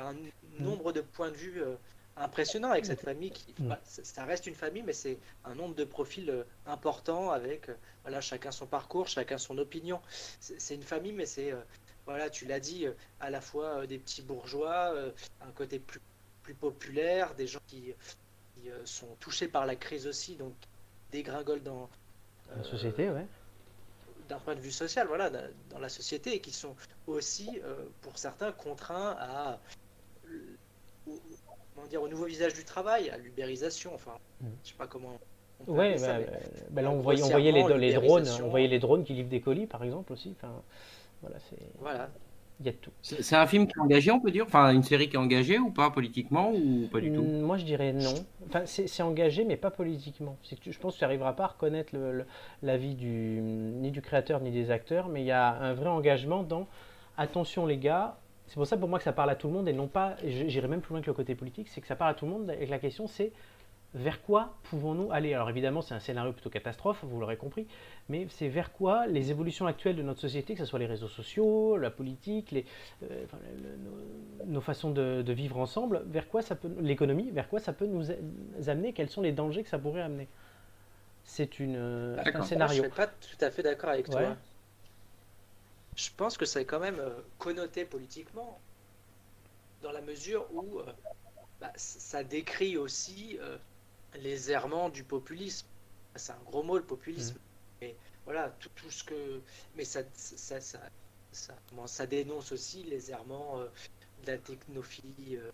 un 0.00 0.16
nombre 0.58 0.92
de 0.92 1.02
points 1.02 1.30
de 1.30 1.36
vue 1.36 1.62
euh, 1.62 1.76
impressionnant 2.16 2.70
avec 2.70 2.86
cette 2.86 3.00
famille. 3.00 3.30
Qui, 3.30 3.54
Mm. 3.58 3.68
bah, 3.68 3.80
ça 3.84 4.24
reste 4.24 4.46
une 4.46 4.54
famille, 4.54 4.82
mais 4.82 4.92
c'est 4.92 5.18
un 5.44 5.54
nombre 5.54 5.74
de 5.74 5.84
profils 5.84 6.28
euh, 6.30 6.44
important 6.66 7.30
avec 7.30 7.68
euh, 7.68 7.74
voilà, 8.02 8.20
chacun 8.20 8.50
son 8.50 8.66
parcours, 8.66 9.08
chacun 9.08 9.38
son 9.38 9.58
opinion. 9.58 10.00
C'est 10.40 10.74
une 10.74 10.82
famille, 10.82 11.12
mais 11.12 11.26
c'est, 11.26 11.54
voilà, 12.06 12.30
tu 12.30 12.46
l'as 12.46 12.60
dit, 12.60 12.86
euh, 12.86 12.92
à 13.20 13.30
la 13.30 13.40
fois 13.40 13.78
euh, 13.80 13.86
des 13.86 13.98
petits 13.98 14.22
bourgeois, 14.22 14.92
euh, 14.94 15.10
un 15.40 15.50
côté 15.52 15.78
plus, 15.78 16.00
plus 16.42 16.54
populaire, 16.54 17.34
des 17.34 17.46
gens 17.46 17.60
qui, 17.66 17.94
qui, 18.56 18.68
sont 18.84 19.14
touchés 19.20 19.48
par 19.48 19.66
la 19.66 19.76
crise 19.76 20.06
aussi, 20.06 20.36
donc 20.36 20.54
dégringolent 21.10 21.62
dans 21.62 21.90
La 22.56 22.62
société, 22.64 23.10
ouais. 23.10 23.26
d'un 24.28 24.38
point 24.38 24.54
de 24.54 24.60
vue 24.60 24.70
social, 24.72 25.06
voilà, 25.06 25.30
dans 25.30 25.78
la 25.78 25.88
société, 25.88 26.34
et 26.34 26.40
qui 26.40 26.52
sont 26.52 26.74
aussi, 27.06 27.60
pour 28.02 28.18
certains, 28.18 28.52
contraints 28.52 29.16
à, 29.18 29.58
au, 31.06 31.20
comment 31.74 31.86
dire, 31.86 32.02
au 32.02 32.08
nouveau 32.08 32.24
visage 32.26 32.54
du 32.54 32.64
travail, 32.64 33.10
à 33.10 33.18
l'ubérisation, 33.18 33.94
enfin, 33.94 34.16
Mm. 34.40 34.46
je 34.64 34.68
sais 34.70 34.76
pas 34.76 34.86
comment. 34.86 35.18
on 35.60 35.64
peut 35.64 35.72
Ouais, 35.72 35.86
appeler 35.94 35.98
ça, 35.98 36.18
bah, 36.18 36.18
mais- 36.18 36.36
euh, 36.36 36.66
bah 36.70 36.82
là 36.82 36.90
on 36.90 37.00
voyait, 37.00 37.22
on 37.22 37.28
voyait 37.28 37.52
les, 37.52 37.92
drones, 37.94 38.26
on 38.42 38.48
voyait 38.48 38.68
les 38.68 38.78
drones 38.80 39.04
qui 39.04 39.14
livrent 39.14 39.28
des 39.28 39.40
colis 39.40 39.66
par 39.66 39.84
exemple 39.84 40.12
aussi. 40.12 40.34
Enfin, 40.36 40.62
voilà, 41.22 41.38
c'est, 41.38 41.56
Voilà. 41.80 42.10
il 42.60 42.66
y 42.66 42.68
a 42.68 42.72
de 42.72 42.76
tout. 42.76 42.90
C'est 43.00 43.36
un 43.36 43.46
film 43.46 43.66
qui 43.66 43.72
est 43.78 43.80
engagé, 43.80 44.10
on 44.10 44.20
peut 44.20 44.30
dire? 44.30 44.44
Enfin, 44.46 44.72
une 44.72 44.82
série 44.82 45.08
qui 45.08 45.16
est 45.16 45.18
engagée 45.18 45.58
ou 45.58 45.70
pas 45.70 45.90
politiquement 45.90 46.52
ou 46.52 46.88
pas 46.92 47.00
du 47.00 47.12
tout? 47.12 47.22
Moi, 47.22 47.56
je 47.56 47.64
dirais 47.64 47.92
non. 47.92 48.14
Enfin, 48.48 48.62
c'est 48.66 49.02
engagé, 49.02 49.44
mais 49.44 49.56
pas 49.56 49.70
politiquement. 49.70 50.36
Que 50.64 50.70
je 50.70 50.78
pense 50.78 50.94
que 50.94 50.98
tu 50.98 51.04
n'arriveras 51.04 51.32
pas 51.32 51.44
à 51.44 51.48
reconnaître 51.48 51.92
l'avis 52.62 52.94
du, 52.94 53.40
ni 53.40 53.90
du 53.90 54.02
créateur 54.02 54.40
ni 54.40 54.50
des 54.50 54.70
acteurs, 54.70 55.08
mais 55.08 55.22
il 55.22 55.26
y 55.26 55.30
a 55.32 55.50
un 55.54 55.74
vrai 55.74 55.88
engagement 55.88 56.42
dans 56.42 56.66
attention 57.16 57.66
les 57.66 57.78
gars. 57.78 58.16
C'est 58.46 58.56
pour 58.56 58.66
ça 58.66 58.76
pour 58.76 58.88
moi 58.88 58.98
que 58.98 59.04
ça 59.04 59.12
parle 59.12 59.30
à 59.30 59.34
tout 59.34 59.46
le 59.48 59.54
monde 59.54 59.68
et 59.68 59.72
non 59.72 59.86
pas, 59.86 60.16
j'irai 60.24 60.68
même 60.68 60.82
plus 60.82 60.92
loin 60.92 61.00
que 61.00 61.06
le 61.06 61.14
côté 61.14 61.34
politique, 61.34 61.68
c'est 61.68 61.80
que 61.80 61.86
ça 61.86 61.96
parle 61.96 62.10
à 62.10 62.14
tout 62.14 62.26
le 62.26 62.32
monde 62.32 62.54
et 62.60 62.66
que 62.66 62.70
la 62.70 62.78
question 62.78 63.06
c'est 63.06 63.32
vers 63.94 64.22
quoi 64.22 64.58
pouvons-nous 64.64 65.12
aller? 65.12 65.34
Alors 65.34 65.50
évidemment, 65.50 65.82
c'est 65.82 65.94
un 65.94 66.00
scénario 66.00 66.32
plutôt 66.32 66.50
catastrophe, 66.50 67.04
vous 67.04 67.20
l'aurez 67.20 67.36
compris, 67.36 67.66
mais 68.08 68.26
c'est 68.30 68.48
vers 68.48 68.72
quoi 68.72 69.06
les 69.06 69.30
évolutions 69.30 69.66
actuelles 69.66 69.96
de 69.96 70.02
notre 70.02 70.20
société, 70.20 70.54
que 70.54 70.60
ce 70.60 70.66
soit 70.66 70.78
les 70.78 70.86
réseaux 70.86 71.08
sociaux, 71.08 71.76
la 71.76 71.90
politique, 71.90 72.50
les, 72.52 72.64
euh, 73.02 73.24
enfin, 73.24 73.38
le- 73.56 73.62
le- 73.70 73.76
nos, 73.76 74.52
nos 74.54 74.60
façons 74.60 74.90
de, 74.90 75.22
de 75.22 75.32
vivre 75.32 75.58
ensemble, 75.58 76.02
vers 76.06 76.28
quoi 76.28 76.42
ça 76.42 76.56
peut, 76.56 76.70
l'économie, 76.80 77.30
vers 77.30 77.48
quoi 77.48 77.60
ça 77.60 77.72
peut 77.72 77.86
nous 77.86 78.06
amener, 78.68 78.92
quels 78.94 79.10
sont 79.10 79.22
les 79.22 79.32
dangers 79.32 79.62
que 79.62 79.68
ça 79.68 79.78
pourrait 79.78 80.02
amener? 80.02 80.28
C'est 81.24 81.60
une, 81.60 81.76
euh, 81.76 82.22
un. 82.34 82.48
Moi, 82.54 82.66
je 82.66 82.72
scénario. 82.72 82.82
suis 82.82 82.90
pas 82.90 83.06
tout 83.06 83.36
à 83.40 83.50
fait 83.50 83.62
d'accord 83.62 83.90
avec 83.90 84.08
Ouais. 84.08 84.10
toi. 84.10 84.40
Je 85.96 86.10
pense 86.14 86.36
que 86.36 86.44
c'est 86.44 86.66
quand 86.66 86.80
même 86.80 87.00
euh, 87.00 87.22
connoté 87.38 87.86
politiquement, 87.86 88.62
dans 89.80 89.92
la 89.92 90.00
mesure 90.00 90.50
où 90.52 90.78
euh, 90.80 90.92
bah, 91.60 91.72
ça 91.76 92.24
décrit 92.24 92.76
aussi 92.78 93.38
euh, 93.40 93.58
les 94.14 94.50
errements 94.50 94.88
du 94.88 95.04
populisme. 95.04 95.66
C'est 96.16 96.32
un 96.32 96.42
gros 96.44 96.62
mot 96.62 96.76
le 96.76 96.84
populisme. 96.84 97.36
Mais 97.80 97.96
voilà, 98.24 98.50
tout, 98.60 98.68
tout 98.76 98.90
ce 98.90 99.02
que. 99.04 99.40
Mais 99.76 99.84
ça, 99.84 100.00
ça, 100.14 100.60
ça, 100.60 100.78
ça, 101.32 101.54
comment, 101.68 101.86
ça 101.86 102.06
dénonce 102.06 102.52
aussi 102.52 102.82
les 102.84 103.10
errements 103.10 103.58
euh, 103.60 103.66
de 104.24 104.32
la 104.32 104.38
technophilie 104.38 105.36
euh, 105.36 105.50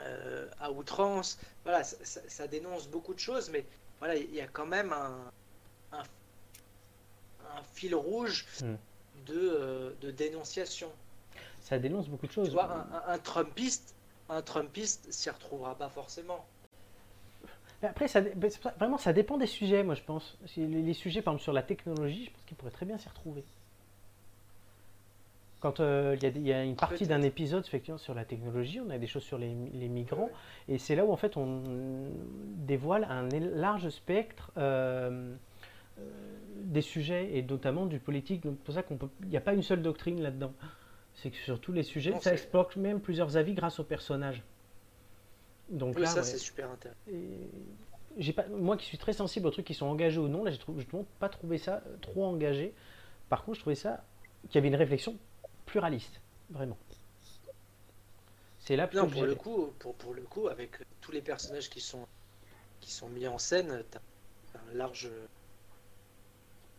euh, 0.00 0.48
à 0.60 0.70
outrance. 0.70 1.38
Voilà, 1.64 1.82
ça, 1.84 1.96
ça- 2.04 2.28
ça 2.28 2.46
dénonce 2.46 2.88
beaucoup 2.88 3.14
de 3.14 3.18
choses, 3.20 3.48
mais 3.50 3.64
voilà, 3.98 4.16
il 4.16 4.34
y 4.34 4.40
a 4.40 4.46
quand 4.48 4.66
même 4.66 4.92
un, 4.92 5.32
un, 5.92 6.02
un 6.02 7.62
fil 7.74 7.94
rouge 7.94 8.46
Mm. 8.62 8.74
de, 9.26 9.96
de 10.00 10.10
dénonciation. 10.10 10.92
Ça 11.62 11.78
dénonce 11.78 12.08
beaucoup 12.08 12.26
de 12.26 12.32
Tu 12.32 12.34
choses. 12.34 12.50
vois, 12.52 12.70
un, 12.70 12.92
un- 12.92 13.02
un 13.14 13.18
Trumpiste, 13.18 13.94
un 14.28 14.42
Trumpiste 14.42 15.10
s'y 15.10 15.30
retrouvera 15.30 15.74
pas 15.76 15.88
forcément. 15.88 16.44
Après, 17.82 18.08
ça, 18.08 18.22
vraiment, 18.78 18.96
ça 18.98 19.12
dépend 19.12 19.36
des 19.36 19.46
sujets, 19.46 19.82
moi, 19.82 19.94
je 19.94 20.02
pense. 20.02 20.38
Les, 20.56 20.66
les 20.66 20.94
sujets, 20.94 21.20
par 21.20 21.32
exemple, 21.32 21.42
sur 21.42 21.52
la 21.52 21.62
technologie, 21.62 22.24
je 22.26 22.30
pense 22.30 22.42
qu'ils 22.46 22.56
pourraient 22.56 22.70
très 22.70 22.86
bien 22.86 22.96
s'y 22.96 23.08
retrouver. 23.08 23.44
Quand 25.64 25.80
euh, 25.80 26.14
il 26.20 26.46
y 26.46 26.52
a 26.52 26.62
y, 26.62 26.68
une 26.68 26.76
partie 26.76 27.06
d'un 27.06 27.22
épisode 27.22 27.64
effectivement 27.66 27.96
sur 27.96 28.12
la 28.12 28.26
technologie, 28.26 28.80
on 28.86 28.90
a 28.90 28.98
des 28.98 29.06
choses 29.06 29.22
sur 29.22 29.38
les, 29.38 29.54
les 29.72 29.88
migrants, 29.88 30.28
et 30.68 30.76
c'est 30.76 30.94
là 30.94 31.06
où 31.06 31.10
en 31.10 31.16
fait 31.16 31.38
on 31.38 31.62
dévoile 32.66 33.04
un 33.08 33.26
large 33.30 33.88
spectre 33.88 34.52
euh, 34.58 35.34
euh, 35.98 36.02
des 36.64 36.82
sujets 36.82 37.34
et 37.38 37.42
notamment 37.42 37.86
du 37.86 37.98
politique. 37.98 38.42
Donc 38.42 38.56
c'est 38.58 38.64
pour 38.64 38.74
ça 38.74 38.82
qu'on 38.82 38.98
il 39.22 39.28
n'y 39.30 39.38
a 39.38 39.40
pas 39.40 39.54
une 39.54 39.62
seule 39.62 39.80
doctrine 39.80 40.20
là-dedans. 40.20 40.52
C'est 41.14 41.30
que 41.30 41.36
sur 41.38 41.58
tous 41.58 41.72
les 41.72 41.82
sujets, 41.82 42.10
Non, 42.10 42.20
ça 42.20 42.34
explore 42.34 42.68
même 42.76 43.00
plusieurs 43.00 43.38
avis 43.38 43.54
grâce 43.54 43.80
aux 43.80 43.84
personnages. 43.84 44.42
Donc 45.68 45.96
Oui, 45.96 46.02
là, 46.02 46.06
ça 46.06 46.22
ouais. 46.22 46.24
c'est 46.24 46.38
super 46.38 46.70
intéressant. 46.70 47.00
Et 47.06 47.50
j'ai 48.16 48.32
pas, 48.32 48.46
moi 48.48 48.76
qui 48.76 48.86
suis 48.86 48.98
très 48.98 49.12
sensible 49.12 49.46
aux 49.46 49.50
trucs 49.50 49.66
qui 49.66 49.74
sont 49.74 49.86
engagés 49.86 50.18
ou 50.20 50.28
non, 50.28 50.44
là 50.44 50.50
j'ai 50.50 50.60
justement 50.76 51.06
pas 51.18 51.28
trouvé 51.28 51.58
ça 51.58 51.82
trop 52.00 52.24
engagé. 52.26 52.74
Par 53.28 53.44
contre, 53.44 53.56
je 53.56 53.60
trouvais 53.62 53.74
ça 53.76 54.04
qu'il 54.48 54.56
y 54.56 54.58
avait 54.58 54.68
une 54.68 54.76
réflexion 54.76 55.18
pluraliste, 55.66 56.20
vraiment. 56.50 56.78
C'est 58.58 58.76
là 58.76 58.88
Non, 58.92 59.06
que 59.06 59.12
pour 59.12 59.24
le 59.24 59.34
coup, 59.34 59.74
pour, 59.78 59.94
pour 59.96 60.14
le 60.14 60.22
coup, 60.26 60.48
avec 60.48 60.80
euh, 60.80 60.84
tous 61.00 61.12
les 61.12 61.22
personnages 61.22 61.68
qui 61.70 61.80
sont 61.80 62.08
qui 62.80 62.92
sont 62.92 63.08
mis 63.10 63.26
en 63.28 63.38
scène, 63.38 63.84
t'as 63.90 64.00
un 64.54 64.74
large 64.74 65.10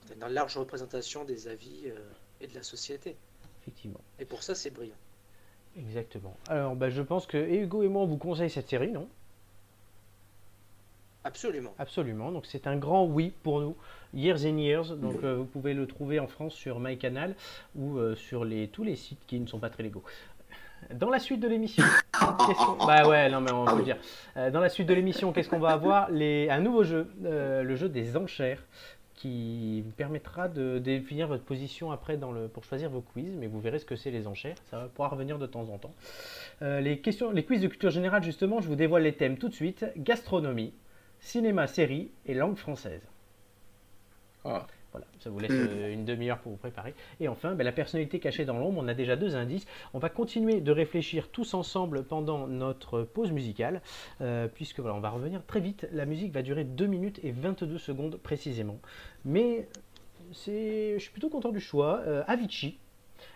t'as 0.06 0.16
une 0.16 0.28
large 0.34 0.58
représentation 0.58 1.26
des 1.26 1.48
avis 1.48 1.90
euh, 1.90 2.14
et 2.40 2.48
de 2.48 2.54
la 2.56 2.64
société. 2.64 3.18
effectivement, 3.62 4.04
Et 4.20 4.26
pour 4.26 4.44
ça, 4.44 4.56
c'est 4.56 4.72
brillant. 4.72 4.98
Exactement. 5.78 6.36
Alors, 6.48 6.76
bah, 6.76 6.90
je 6.90 7.02
pense 7.02 7.26
que 7.28 7.38
et 7.38 7.60
Hugo 7.60 7.84
et 7.84 7.88
moi 7.88 8.04
on 8.04 8.08
vous 8.08 8.18
conseille 8.18 8.50
cette 8.50 8.70
série, 8.70 8.92
non? 8.92 9.08
Absolument. 11.24 11.74
Absolument. 11.80 12.32
Donc 12.32 12.46
c'est 12.46 12.68
un 12.68 12.78
grand 12.78 13.06
oui 13.06 13.34
pour 13.42 13.60
nous. 13.60 13.76
Years 14.14 14.46
and 14.46 14.58
Years. 14.58 14.96
Donc 14.96 15.24
euh, 15.24 15.36
vous 15.36 15.46
pouvez 15.46 15.74
le 15.74 15.88
trouver 15.88 16.20
en 16.20 16.28
France 16.28 16.54
sur 16.54 16.80
MyCanal 16.80 17.36
ou 17.76 17.98
euh, 17.98 18.16
sur 18.16 18.46
les, 18.46 18.68
tous 18.68 18.84
les 18.84 18.96
sites 18.96 19.26
qui 19.26 19.40
ne 19.40 19.48
sont 19.48 19.58
pas 19.58 19.72
très 19.72 19.82
légaux. 19.82 20.04
Dans 20.94 21.10
la 21.10 21.18
suite 21.18 21.40
de 21.40 21.48
l'émission, 21.48 21.84
bah 22.86 23.08
ouais, 23.08 23.28
non 23.30 23.42
mais 23.42 23.52
on 23.52 23.66
peut 23.66 23.82
dire. 23.82 23.98
Euh, 24.38 24.52
dans 24.52 24.60
la 24.60 24.70
suite 24.70 24.88
de 24.88 24.94
l'émission, 24.94 25.34
qu'est-ce 25.34 25.50
qu'on 25.50 25.58
va 25.58 25.72
avoir? 25.72 26.12
Les... 26.12 26.48
Un 26.52 26.60
nouveau 26.60 26.84
jeu, 26.84 27.10
le 27.24 27.76
jeu 27.76 27.90
des 27.90 28.16
enchères, 28.16 28.64
qui 29.16 29.82
vous 29.82 29.92
permettra 29.92 30.48
de 30.48 30.78
définir 30.80 31.28
votre 31.28 31.44
position 31.44 31.92
après 31.92 32.18
pour 32.54 32.64
choisir 32.64 32.90
vos 32.90 33.02
quiz. 33.02 33.36
Mais 33.38 33.48
vous 33.48 33.60
verrez 33.60 33.80
ce 33.80 33.86
que 33.86 33.96
c'est 33.96 34.12
les 34.12 34.28
enchères. 34.28 34.58
Ça 34.70 34.80
va 34.80 34.88
pouvoir 34.88 35.12
revenir 35.12 35.38
de 35.38 35.46
temps 35.46 35.70
en 35.70 35.78
temps. 35.78 35.94
Euh, 36.62 36.82
les 36.82 37.00
questions, 37.00 37.32
les 37.32 37.44
quiz 37.44 37.62
de 37.62 37.68
culture 37.68 37.92
générale, 37.92 38.24
justement, 38.24 38.62
je 38.62 38.68
vous 38.68 38.76
dévoile 38.76 39.04
les 39.04 39.14
thèmes 39.14 39.38
tout 39.38 39.50
de 39.50 39.54
suite. 39.54 39.86
Gastronomie, 39.98 40.74
cinéma, 41.20 41.68
série 41.68 42.12
et 42.26 42.34
langue 42.34 42.58
française. 42.58 43.02
Ah. 44.44 44.68
Voilà, 44.96 45.08
ça 45.20 45.30
vous 45.30 45.40
laisse 45.40 45.52
euh, 45.52 45.92
une 45.92 46.06
demi-heure 46.06 46.40
pour 46.40 46.54
vous 46.54 46.58
préparer. 46.58 46.94
Et 47.20 47.28
enfin, 47.28 47.54
ben, 47.54 47.66
la 47.66 47.74
personnalité 47.74 48.20
cachée 48.20 48.46
dans 48.46 48.58
l'ombre, 48.58 48.80
on 48.82 48.88
a 48.88 48.94
déjà 48.94 49.18
deux 49.18 49.36
indices. 49.36 49.68
On 49.94 50.00
va 50.00 50.08
continuer 50.08 50.62
de 50.62 50.72
réfléchir 50.72 51.28
tous 51.28 51.54
ensemble 51.54 52.06
pendant 52.06 52.48
notre 52.48 53.02
pause 53.02 53.34
musicale, 53.34 53.82
euh, 54.22 54.48
puisque 54.48 54.80
voilà, 54.80 54.96
on 54.96 55.02
va 55.02 55.10
revenir 55.10 55.46
très 55.46 55.60
vite. 55.60 55.86
La 55.92 56.06
musique 56.06 56.32
va 56.32 56.44
durer 56.44 56.64
2 56.64 56.86
minutes 56.86 57.20
et 57.24 57.32
22 57.32 57.78
secondes 57.78 58.16
précisément. 58.16 58.80
Mais 59.26 59.68
c'est, 60.32 60.94
je 60.94 61.00
suis 61.00 61.12
plutôt 61.12 61.30
content 61.30 61.52
du 61.52 61.60
choix. 61.60 62.00
Euh, 62.08 62.24
Avicii, 62.28 62.78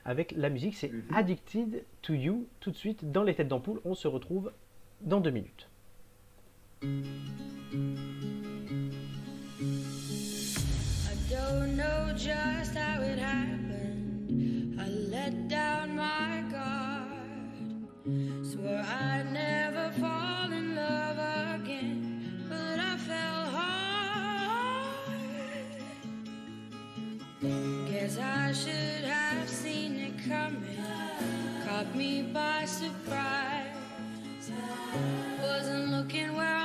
avec 0.05 0.32
la 0.38 0.49
musique, 0.49 0.76
c'est 0.76 0.88
Mhm. 0.93 1.03
Addicted 1.14 1.84
to 2.03 2.14
You. 2.14 2.47
Tout 2.62 2.72
de 2.72 2.78
suite, 2.78 3.12
dans 3.12 3.24
les 3.24 3.36
têtes 3.36 3.49
d'ampoule, 3.49 3.82
on 3.84 3.95
se 3.95 4.07
retrouve 4.07 4.53
dans 5.01 5.20
deux 5.20 5.32
minutes. 5.32 5.68
Don't 11.60 11.76
know 11.76 12.14
just 12.16 12.76
how 12.76 13.01
it 13.01 13.20
happened. 13.20 14.80
I 14.80 14.88
let 14.88 15.49
down 15.49 15.95
my 15.95 16.43
guard. 16.49 17.10
Swore 18.49 18.84
I'd 19.01 19.28
never 19.34 19.91
fall 19.99 20.51
in 20.53 20.76
love 20.76 21.18
again, 21.60 22.45
but 22.47 22.80
I 22.80 22.95
fell 22.97 23.45
hard. 23.57 24.95
Guess 27.91 28.18
I 28.20 28.53
should 28.53 29.03
have 29.03 29.49
seen 29.49 29.99
it 29.99 30.18
coming. 30.30 30.84
Caught 31.68 31.93
me 31.93 32.22
by 32.22 32.64
surprise. 32.66 33.66
Wasn't 35.41 35.89
looking 35.89 36.36
where 36.38 36.59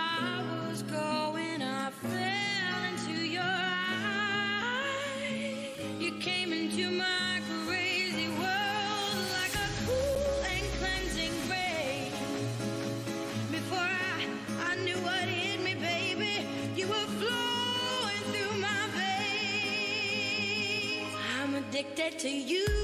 addicted 21.93 22.18
to 22.20 22.30
you, 22.30 22.84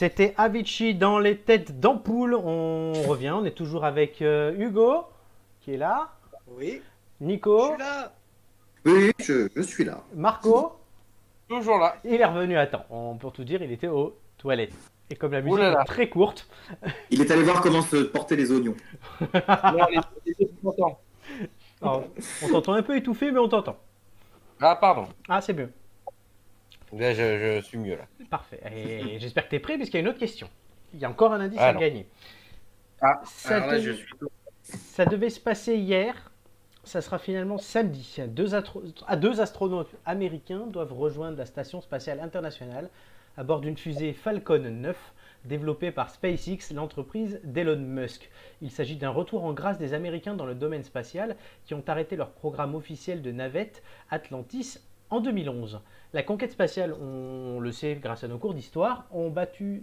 C'était 0.00 0.32
Avicii 0.38 0.94
dans 0.94 1.18
les 1.18 1.36
têtes 1.36 1.78
d'ampoule. 1.78 2.34
On 2.34 2.94
revient, 3.06 3.32
on 3.32 3.44
est 3.44 3.50
toujours 3.50 3.84
avec 3.84 4.22
euh, 4.22 4.54
Hugo 4.56 5.04
qui 5.60 5.74
est 5.74 5.76
là, 5.76 6.08
Oui, 6.46 6.80
je 7.20 7.26
Nico, 7.26 7.66
suis 7.68 7.78
là. 7.78 8.14
Oui, 8.86 9.10
je, 9.18 9.48
je 9.54 9.60
suis 9.60 9.84
là. 9.84 10.02
Marco. 10.14 10.72
Toujours 11.50 11.76
là. 11.76 11.96
Il 12.04 12.14
est 12.18 12.24
revenu 12.24 12.56
à 12.56 12.66
temps. 12.66 12.86
On 12.88 13.14
peut 13.16 13.28
tout 13.30 13.44
dire, 13.44 13.60
il 13.60 13.70
était 13.72 13.88
aux 13.88 14.16
toilettes. 14.38 14.72
Et 15.10 15.16
comme 15.16 15.32
la 15.32 15.42
musique 15.42 15.58
Oh 15.58 15.62
là 15.62 15.70
là. 15.70 15.82
est 15.82 15.84
très 15.84 16.08
courte, 16.08 16.48
Il 17.10 17.20
est 17.20 17.30
allé 17.30 17.42
voir 17.42 17.60
comment 17.60 17.82
se 17.82 17.96
portaient 18.04 18.36
les 18.36 18.50
oignons. 18.52 18.76
Non, 19.34 19.86
les- 19.90 20.00
les 20.24 20.34
deux 20.40 20.46
sont 20.62 20.70
contents. 20.70 20.98
alors, 21.82 22.04
on 22.42 22.48
t'entend 22.48 22.72
un 22.72 22.82
peu 22.82 22.96
étouffé, 22.96 23.30
mais 23.32 23.38
on 23.38 23.48
t'entend. 23.50 23.76
Ah, 24.62 24.76
pardon. 24.76 25.08
Ah, 25.28 25.42
c'est 25.42 25.52
mieux. 25.52 25.70
Là, 26.92 27.14
je, 27.14 27.56
je 27.56 27.60
suis 27.62 27.78
mieux 27.78 27.96
là. 27.96 28.06
Parfait. 28.30 28.60
Et 28.74 29.18
j'espère 29.20 29.44
que 29.44 29.50
tu 29.50 29.56
es 29.56 29.60
prêt, 29.60 29.76
puisqu'il 29.76 29.96
y 29.96 29.98
a 29.98 30.02
une 30.02 30.08
autre 30.08 30.18
question. 30.18 30.48
Il 30.92 31.00
y 31.00 31.04
a 31.04 31.10
encore 31.10 31.32
un 31.32 31.40
indice 31.40 31.58
à 31.60 31.72
gagner. 31.74 32.06
Ah, 33.00 33.20
Ça 33.24 33.56
alors 33.56 33.68
là, 33.68 33.76
te- 33.76 33.82
je 33.82 33.92
suis. 33.92 34.06
Ça 34.62 35.04
devait 35.04 35.30
se 35.30 35.40
passer 35.40 35.76
hier. 35.76 36.30
Ça 36.84 37.00
sera 37.02 37.18
finalement 37.18 37.58
samedi. 37.58 38.16
Deux, 38.28 38.54
ah, 39.06 39.16
deux 39.16 39.40
astronautes 39.40 39.94
américains 40.06 40.66
doivent 40.66 40.92
rejoindre 40.94 41.36
la 41.38 41.46
station 41.46 41.80
spatiale 41.80 42.20
internationale 42.20 42.88
à 43.36 43.44
bord 43.44 43.60
d'une 43.60 43.76
fusée 43.76 44.12
Falcon 44.12 44.58
9 44.58 44.96
développée 45.44 45.90
par 45.90 46.10
SpaceX, 46.10 46.72
l'entreprise 46.74 47.40
d'Elon 47.44 47.78
Musk. 47.78 48.28
Il 48.60 48.70
s'agit 48.70 48.96
d'un 48.96 49.10
retour 49.10 49.44
en 49.44 49.52
grâce 49.52 49.78
des 49.78 49.94
Américains 49.94 50.34
dans 50.34 50.44
le 50.46 50.54
domaine 50.54 50.82
spatial 50.82 51.36
qui 51.64 51.74
ont 51.74 51.84
arrêté 51.86 52.16
leur 52.16 52.30
programme 52.30 52.74
officiel 52.74 53.22
de 53.22 53.30
navette 53.30 53.82
Atlantis 54.10 54.78
en 55.10 55.20
2011. 55.20 55.80
La 56.12 56.22
conquête 56.22 56.50
spatiale, 56.52 56.92
on 57.00 57.60
le 57.60 57.70
sait 57.72 57.94
grâce 57.96 58.24
à 58.24 58.28
nos 58.28 58.38
cours 58.38 58.54
d'histoire, 58.54 59.06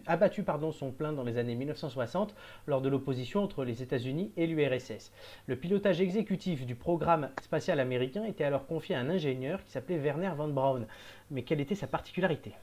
a 0.06 0.18
battu 0.18 0.44
pardon, 0.44 0.72
son 0.72 0.92
plein 0.92 1.14
dans 1.14 1.24
les 1.24 1.38
années 1.38 1.56
1960 1.56 2.36
lors 2.66 2.82
de 2.82 2.90
l'opposition 2.90 3.44
entre 3.44 3.64
les 3.64 3.82
États-Unis 3.82 4.32
et 4.36 4.48
l'URSS. 4.48 5.12
Le 5.48 5.56
pilotage 5.56 6.02
exécutif 6.02 6.66
du 6.66 6.76
programme 6.76 7.30
spatial 7.42 7.80
américain 7.80 8.26
était 8.26 8.44
alors 8.44 8.66
confié 8.66 8.96
à 8.96 9.00
un 9.00 9.10
ingénieur 9.10 9.64
qui 9.64 9.72
s'appelait 9.72 9.98
Werner 10.00 10.32
von 10.36 10.50
Braun. 10.50 10.86
Mais 11.32 11.44
quelle 11.44 11.62
était 11.62 11.76
sa 11.76 11.88
particularité? 11.88 12.54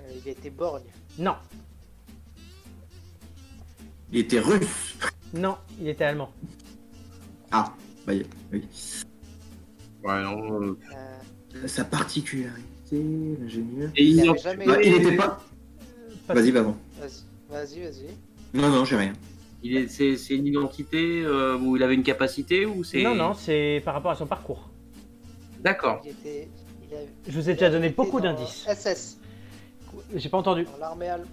Euh, 0.00 0.12
il 0.24 0.28
était 0.28 0.50
borgne. 0.50 0.82
Non, 1.18 1.36
Il 4.12 4.18
était 4.20 4.40
russe. 4.40 4.96
non, 5.32 5.56
il 5.80 5.88
était 5.88 6.04
allemand. 6.04 6.30
Ah, 7.50 7.72
bah, 8.06 8.12
oui. 8.52 8.64
Ouais, 10.04 10.22
non, 10.22 10.62
euh, 10.62 10.78
Euh, 11.56 11.66
Sa 11.66 11.84
particularité, 11.84 13.02
l'ingénieur. 13.40 13.90
Et 13.96 14.04
il 14.04 14.10
il 14.10 14.16
n'avait 14.26 14.38
jamais 14.38 14.66
Bah, 15.16 15.40
pas. 16.26 16.34
Vas-y, 16.34 16.52
bah 16.52 16.62
bon. 16.62 16.76
Vas-y, 16.98 17.22
vas-y, 17.50 17.80
vas-y. 17.82 18.06
Non, 18.54 18.68
non, 18.68 18.84
j'ai 18.84 18.96
rien. 18.96 19.12
est, 19.76 19.88
c'est, 19.88 20.34
une 20.34 20.46
identité 20.46 21.22
euh, 21.24 21.56
où 21.56 21.76
il 21.76 21.82
avait 21.82 21.94
une 21.94 22.02
capacité 22.02 22.66
ou 22.66 22.84
c'est. 22.84 23.02
Non, 23.02 23.14
non, 23.14 23.34
c'est 23.34 23.80
par 23.84 23.94
rapport 23.94 24.10
à 24.10 24.14
son 24.16 24.26
parcours. 24.26 24.68
D'accord. 25.60 26.02
Était. 26.04 26.48
Je 27.26 27.32
vous 27.32 27.48
ai 27.48 27.52
il 27.52 27.54
déjà 27.54 27.70
donné 27.70 27.88
beaucoup 27.88 28.20
d'indices. 28.20 28.66
SS, 28.68 29.18
J'ai 30.14 30.28
pas 30.28 30.38
entendu. 30.38 30.64
dans 30.64 30.78
l'armée 30.78 31.08
allemande. 31.08 31.30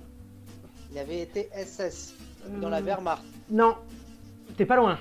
Il 0.92 0.98
avait 0.98 1.22
été 1.22 1.50
SS, 1.54 2.16
dans 2.62 2.70
la 2.70 2.82
Wehrmacht. 2.82 3.22
Non, 3.50 3.76
t'es 4.58 4.66
pas 4.66 4.76
loin. 4.78 4.98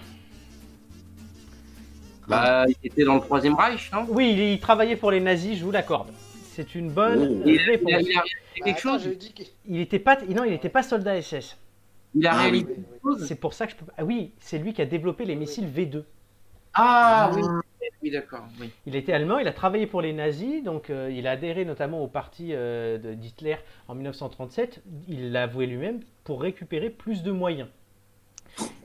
Bah, 2.30 2.64
il 2.68 2.76
était 2.86 3.04
dans 3.04 3.16
le 3.16 3.20
troisième 3.20 3.54
Reich, 3.54 3.90
non? 3.92 4.06
Oui, 4.08 4.32
il, 4.32 4.38
il 4.40 4.60
travaillait 4.60 4.96
pour 4.96 5.10
les 5.10 5.20
nazis, 5.20 5.58
je 5.58 5.64
vous 5.64 5.70
l'accorde. 5.70 6.12
C'est 6.52 6.74
une 6.74 6.90
bonne 6.92 7.42
Oh. 7.42 7.42
il, 7.44 7.54
il, 7.54 7.60
a, 7.60 7.64
réponse. 7.64 7.90
il 7.90 8.16
a 8.18 8.22
réalisé 8.22 8.60
Bah, 8.60 8.64
quelque 8.64 8.78
attends, 8.78 8.98
chose. 8.98 9.10
Il 9.66 9.80
était 9.80 9.98
pas, 9.98 10.18
non, 10.28 10.44
il 10.44 10.50
n'était 10.50 10.68
pas 10.68 10.82
soldat 10.82 11.20
SS. 11.20 11.58
Il 12.14 12.26
a 12.26 12.32
Ah, 12.34 12.42
réalisé. 12.42 12.76
C'est 13.26 13.36
pour 13.40 13.54
ça 13.54 13.66
que 13.66 13.72
je 13.72 13.76
peux. 13.78 13.86
Ah 13.96 14.04
oui, 14.04 14.32
c'est 14.40 14.58
lui 14.58 14.72
qui 14.74 14.82
a 14.82 14.86
développé 14.86 15.24
les 15.24 15.36
missiles 15.36 15.68
V2. 15.68 16.04
Ah 16.74 17.30
oui, 17.34 17.42
oui, 18.02 18.10
d'accord. 18.10 18.44
Oui. 18.60 18.70
Il 18.86 18.96
était 18.96 19.12
allemand, 19.12 19.38
il 19.38 19.48
a 19.48 19.52
travaillé 19.52 19.86
pour 19.86 20.02
les 20.02 20.12
nazis, 20.12 20.62
donc 20.62 20.90
euh, 20.90 21.10
il 21.12 21.26
a 21.26 21.32
adhéré 21.32 21.64
notamment 21.64 22.02
au 22.02 22.08
parti 22.08 22.50
euh, 22.52 22.98
d'Hitler 23.14 23.56
en 23.88 23.94
1937. 23.94 24.82
Il 25.08 25.32
l'a 25.32 25.44
avoué 25.44 25.66
lui-même 25.66 26.00
pour 26.24 26.40
récupérer 26.42 26.90
plus 26.90 27.22
de 27.22 27.32
moyens. 27.32 27.68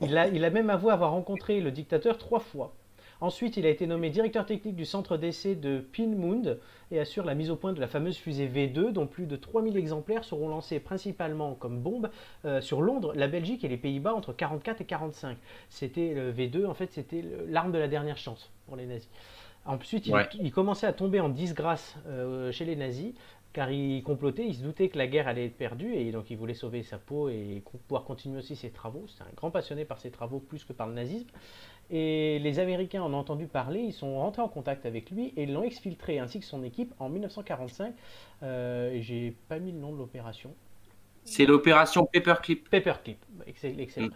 Il 0.00 0.16
a, 0.18 0.28
il 0.28 0.44
a 0.44 0.50
même 0.50 0.70
avoué 0.70 0.92
avoir 0.92 1.10
rencontré 1.12 1.60
le 1.60 1.70
dictateur 1.70 2.18
trois 2.18 2.40
fois. 2.40 2.75
Ensuite, 3.20 3.56
il 3.56 3.64
a 3.64 3.70
été 3.70 3.86
nommé 3.86 4.10
directeur 4.10 4.44
technique 4.44 4.76
du 4.76 4.84
centre 4.84 5.16
d'essai 5.16 5.54
de 5.54 5.78
Pinmund 5.78 6.58
et 6.90 7.00
assure 7.00 7.24
la 7.24 7.34
mise 7.34 7.50
au 7.50 7.56
point 7.56 7.72
de 7.72 7.80
la 7.80 7.86
fameuse 7.88 8.16
fusée 8.16 8.46
V2 8.46 8.92
dont 8.92 9.06
plus 9.06 9.26
de 9.26 9.36
3000 9.36 9.76
exemplaires 9.76 10.24
seront 10.24 10.48
lancés 10.48 10.80
principalement 10.80 11.54
comme 11.54 11.80
bombes 11.80 12.10
euh, 12.44 12.60
sur 12.60 12.82
Londres, 12.82 13.12
la 13.14 13.26
Belgique 13.28 13.64
et 13.64 13.68
les 13.68 13.78
Pays-Bas 13.78 14.14
entre 14.14 14.32
44 14.34 14.80
et 14.82 14.84
45. 14.84 15.38
C'était 15.70 16.12
le 16.14 16.32
V2, 16.32 16.66
en 16.66 16.74
fait, 16.74 16.92
c'était 16.92 17.24
l'arme 17.48 17.72
de 17.72 17.78
la 17.78 17.88
dernière 17.88 18.18
chance 18.18 18.50
pour 18.66 18.76
les 18.76 18.86
nazis. 18.86 19.08
Ensuite, 19.64 20.06
il, 20.06 20.12
Ouais. 20.12 20.28
il 20.38 20.52
commençait 20.52 20.86
à 20.86 20.92
tomber 20.92 21.20
en 21.20 21.28
disgrâce 21.28 21.96
euh, 22.06 22.52
chez 22.52 22.64
les 22.64 22.76
nazis 22.76 23.14
car 23.52 23.70
il 23.70 24.02
complotait, 24.02 24.46
il 24.46 24.54
se 24.54 24.62
doutait 24.62 24.90
que 24.90 24.98
la 24.98 25.06
guerre 25.06 25.28
allait 25.28 25.46
être 25.46 25.56
perdue 25.56 25.94
et 25.94 26.12
donc 26.12 26.28
il 26.30 26.36
voulait 26.36 26.52
sauver 26.52 26.82
sa 26.82 26.98
peau 26.98 27.30
et 27.30 27.62
pouvoir 27.88 28.04
continuer 28.04 28.36
aussi 28.36 28.54
ses 28.54 28.68
travaux. 28.68 29.06
C'était 29.08 29.22
un 29.22 29.32
grand 29.34 29.50
passionné 29.50 29.86
par 29.86 29.98
ses 29.98 30.10
travaux 30.10 30.40
plus 30.40 30.62
que 30.64 30.74
par 30.74 30.86
le 30.86 30.92
nazisme. 30.92 31.26
Et 31.90 32.38
les 32.40 32.58
Américains 32.58 33.02
en 33.02 33.12
ont 33.14 33.18
entendu 33.18 33.46
parler, 33.46 33.80
ils 33.80 33.92
sont 33.92 34.18
rentrés 34.18 34.42
en 34.42 34.48
contact 34.48 34.86
avec 34.86 35.10
lui 35.10 35.32
et 35.36 35.46
l'ont 35.46 35.62
exfiltré 35.62 36.18
ainsi 36.18 36.40
que 36.40 36.46
son 36.46 36.62
équipe 36.64 36.92
en 36.98 37.08
1945. 37.08 37.94
Euh, 38.42 38.98
J'ai 39.00 39.36
pas 39.48 39.58
mis 39.58 39.72
le 39.72 39.78
nom 39.78 39.92
de 39.92 39.98
l'opération. 39.98 40.52
C'est 41.24 41.46
l'opération 41.46 42.06
Paperclip. 42.06 42.68
Paperclip, 42.68 43.18
Excell- 43.46 43.80
excellent. 43.80 44.08
Mm. 44.08 44.10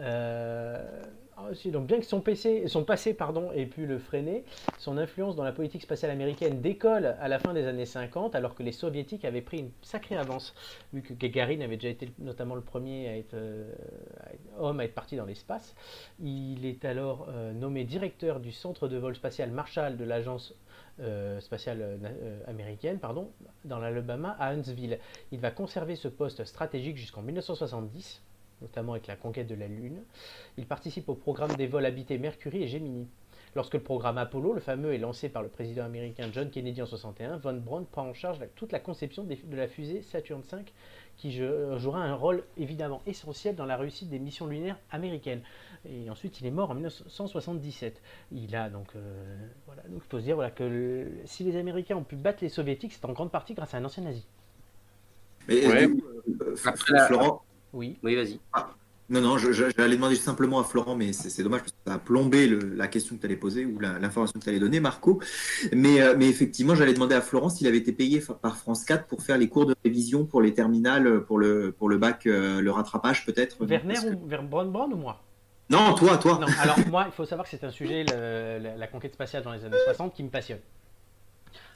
Euh, 0.00 1.02
ah, 1.38 1.48
donc 1.70 1.86
bien 1.86 1.98
que 1.98 2.04
son, 2.04 2.20
PC, 2.20 2.68
son 2.68 2.84
passé 2.84 3.16
ait 3.54 3.66
pu 3.66 3.86
le 3.86 3.98
freiner, 3.98 4.44
son 4.78 4.98
influence 4.98 5.34
dans 5.34 5.44
la 5.44 5.52
politique 5.52 5.82
spatiale 5.82 6.10
américaine 6.10 6.60
décolle 6.60 7.16
à 7.18 7.28
la 7.28 7.38
fin 7.38 7.54
des 7.54 7.66
années 7.66 7.86
50, 7.86 8.34
alors 8.34 8.54
que 8.54 8.62
les 8.62 8.72
soviétiques 8.72 9.24
avaient 9.24 9.40
pris 9.40 9.60
une 9.60 9.70
sacrée 9.80 10.16
avance, 10.16 10.54
vu 10.92 11.00
que 11.00 11.14
Gagarin 11.14 11.60
avait 11.62 11.76
déjà 11.76 11.88
été 11.88 12.10
notamment 12.18 12.54
le 12.54 12.60
premier 12.60 13.24
euh, 13.32 13.72
homme 14.58 14.80
à 14.80 14.84
être 14.84 14.94
parti 14.94 15.16
dans 15.16 15.24
l'espace. 15.24 15.74
Il 16.20 16.66
est 16.66 16.84
alors 16.84 17.26
euh, 17.30 17.52
nommé 17.52 17.84
directeur 17.84 18.38
du 18.38 18.52
centre 18.52 18.86
de 18.86 18.98
vol 18.98 19.14
spatial 19.14 19.50
Marshall 19.50 19.96
de 19.96 20.04
l'agence 20.04 20.54
euh, 21.00 21.40
spatiale 21.40 21.98
américaine, 22.46 22.98
pardon, 22.98 23.30
dans 23.64 23.78
l'Alabama 23.78 24.36
à 24.38 24.50
Huntsville. 24.50 24.98
Il 25.30 25.40
va 25.40 25.50
conserver 25.50 25.96
ce 25.96 26.08
poste 26.08 26.44
stratégique 26.44 26.98
jusqu'en 26.98 27.22
1970, 27.22 28.22
notamment 28.62 28.92
avec 28.92 29.06
la 29.08 29.16
conquête 29.16 29.46
de 29.48 29.54
la 29.54 29.66
Lune. 29.66 30.02
Il 30.56 30.66
participe 30.66 31.08
au 31.08 31.14
programme 31.14 31.54
des 31.56 31.66
vols 31.66 31.84
habités 31.84 32.16
Mercury 32.18 32.62
et 32.62 32.68
Gemini. 32.68 33.06
Lorsque 33.54 33.74
le 33.74 33.80
programme 33.82 34.16
Apollo, 34.16 34.54
le 34.54 34.60
fameux, 34.60 34.94
est 34.94 34.98
lancé 34.98 35.28
par 35.28 35.42
le 35.42 35.48
président 35.48 35.84
américain 35.84 36.28
John 36.32 36.48
Kennedy 36.48 36.80
en 36.80 36.86
61, 36.86 37.36
Von 37.36 37.52
Braun 37.58 37.84
prend 37.84 38.08
en 38.08 38.14
charge 38.14 38.40
la- 38.40 38.46
toute 38.46 38.72
la 38.72 38.80
conception 38.80 39.24
des- 39.24 39.36
de 39.36 39.56
la 39.56 39.68
fusée 39.68 40.00
Saturn 40.00 40.40
V, 40.40 40.58
qui 41.18 41.32
je- 41.32 41.76
jouera 41.76 42.02
un 42.02 42.14
rôle 42.14 42.44
évidemment 42.56 43.02
essentiel 43.06 43.54
dans 43.54 43.66
la 43.66 43.76
réussite 43.76 44.08
des 44.08 44.18
missions 44.18 44.46
lunaires 44.46 44.78
américaines. 44.90 45.42
Et 45.86 46.08
ensuite, 46.08 46.40
il 46.40 46.46
est 46.46 46.50
mort 46.50 46.70
en 46.70 46.74
1977. 46.74 48.00
Il 48.30 48.56
a 48.56 48.70
donc, 48.70 48.86
euh, 48.96 49.36
voilà, 49.66 49.82
donc 49.82 50.00
il 50.02 50.08
faut 50.08 50.18
se 50.18 50.24
dire 50.24 50.36
voilà, 50.36 50.50
que 50.50 50.64
le- 50.64 51.12
si 51.26 51.44
les 51.44 51.56
Américains 51.56 51.96
ont 51.96 52.04
pu 52.04 52.16
battre 52.16 52.38
les 52.42 52.48
Soviétiques, 52.48 52.94
c'est 52.94 53.04
en 53.04 53.12
grande 53.12 53.30
partie 53.30 53.52
grâce 53.52 53.74
à 53.74 53.76
un 53.76 53.84
ancien 53.84 54.02
nazi. 54.04 54.24
Mais, 55.48 55.66
Ouais. 55.66 55.86
euh, 55.86 56.54
F- 56.54 56.68
Après 56.68 56.92
la- 56.94 57.06
Florent, 57.06 57.42
Oui. 57.72 57.98
Oui, 58.02 58.14
vas-y. 58.14 58.38
non, 59.08 59.20
non, 59.20 59.36
je- 59.36 59.52
je- 59.52 59.64
j'allais 59.76 59.96
demander 59.96 60.16
simplement 60.16 60.58
à 60.58 60.64
Florent, 60.64 60.94
mais 60.96 61.12
c'est 61.12 61.42
dommage 61.42 61.60
parce 61.60 61.72
que 61.72 61.78
ça 61.86 61.94
a 61.94 61.98
plombé 61.98 62.46
le- 62.46 62.74
la 62.74 62.88
question 62.88 63.16
que 63.16 63.20
tu 63.20 63.26
allais 63.26 63.36
poser 63.36 63.66
ou 63.66 63.78
l'information 63.78 64.38
que 64.38 64.44
tu 64.44 64.48
allais 64.48 64.58
donner, 64.60 64.80
Marco. 64.80 65.20
Mais, 65.72 66.00
euh, 66.00 66.14
mais 66.16 66.28
effectivement, 66.28 66.74
j'allais 66.74 66.94
demander 66.94 67.14
à 67.14 67.20
Florent 67.20 67.50
s'il 67.50 67.66
avait 67.66 67.76
été 67.78 67.92
payé 67.92 68.22
par 68.40 68.56
France 68.56 68.84
4 68.84 69.06
pour 69.06 69.22
faire 69.22 69.36
les 69.36 69.48
cours 69.48 69.66
de 69.66 69.74
révision 69.84 70.24
pour 70.24 70.40
les 70.40 70.54
terminales, 70.54 71.24
pour 71.24 71.38
le, 71.38 71.72
pour 71.72 71.90
le 71.90 71.98
bac, 71.98 72.26
euh, 72.26 72.60
le 72.62 72.70
rattrapage 72.70 73.26
peut-être? 73.26 73.56
Werner 73.66 73.94
que- 73.96 74.14
ou 74.14 74.26
Ver- 74.26 74.42
Braun 74.44 74.66
Braun 74.70 74.90
ou 74.92 74.96
moi? 74.96 75.20
Non, 75.68 75.94
toi, 75.94 76.16
toi. 76.18 76.38
Non, 76.40 76.46
alors 76.60 76.78
moi, 76.88 77.04
il 77.06 77.12
faut 77.12 77.24
savoir 77.26 77.44
que 77.48 77.50
c'est 77.50 77.64
un 77.64 77.70
sujet, 77.70 78.04
le- 78.04 78.58
la, 78.62 78.76
la 78.76 78.86
conquête 78.86 79.12
spatiale 79.14 79.42
dans 79.42 79.52
les 79.52 79.64
années 79.64 79.76
60, 79.84 80.14
qui 80.14 80.22
me 80.22 80.30
passionne. 80.30 80.60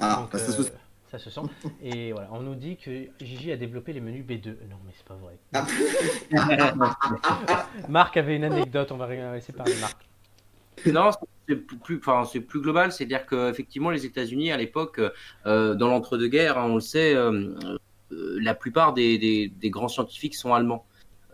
Ah, 0.00 0.20
Donc, 0.22 0.32
bah, 0.32 0.38
ça 0.38 0.52
euh, 0.52 0.64
se- 0.64 0.70
ça 1.18 1.24
se 1.24 1.30
sent. 1.30 1.40
Et 1.82 2.12
voilà, 2.12 2.28
on 2.32 2.40
nous 2.40 2.54
dit 2.54 2.76
que 2.76 3.06
Gigi 3.20 3.52
a 3.52 3.56
développé 3.56 3.92
les 3.92 4.00
menus 4.00 4.24
B2. 4.26 4.48
Non, 4.68 4.76
mais 4.84 4.92
c'est 4.96 5.06
pas 5.06 5.14
vrai. 5.16 5.38
Ah. 5.54 5.66
Marc 7.88 8.16
avait 8.16 8.36
une 8.36 8.44
anecdote, 8.44 8.92
on 8.92 8.96
va 8.96 9.08
laisser 9.34 9.52
parler 9.52 9.74
Marc. 9.80 9.96
Non, 10.86 11.10
c'est 11.48 11.56
plus, 11.56 11.98
enfin, 11.98 12.24
c'est 12.30 12.40
plus 12.40 12.60
global, 12.60 12.92
c'est-à-dire 12.92 13.26
qu'effectivement, 13.26 13.90
les 13.90 14.04
États-Unis, 14.04 14.52
à 14.52 14.56
l'époque, 14.56 15.00
euh, 15.46 15.74
dans 15.74 15.88
l'entre-deux-guerres, 15.88 16.58
hein, 16.58 16.66
on 16.68 16.74
le 16.74 16.80
sait, 16.80 17.14
euh, 17.14 17.54
euh, 18.12 18.38
la 18.40 18.54
plupart 18.54 18.92
des, 18.92 19.18
des- 19.18 19.48
des 19.48 19.70
grands 19.70 19.88
scientifiques 19.88 20.34
sont 20.34 20.52
allemands. 20.54 20.84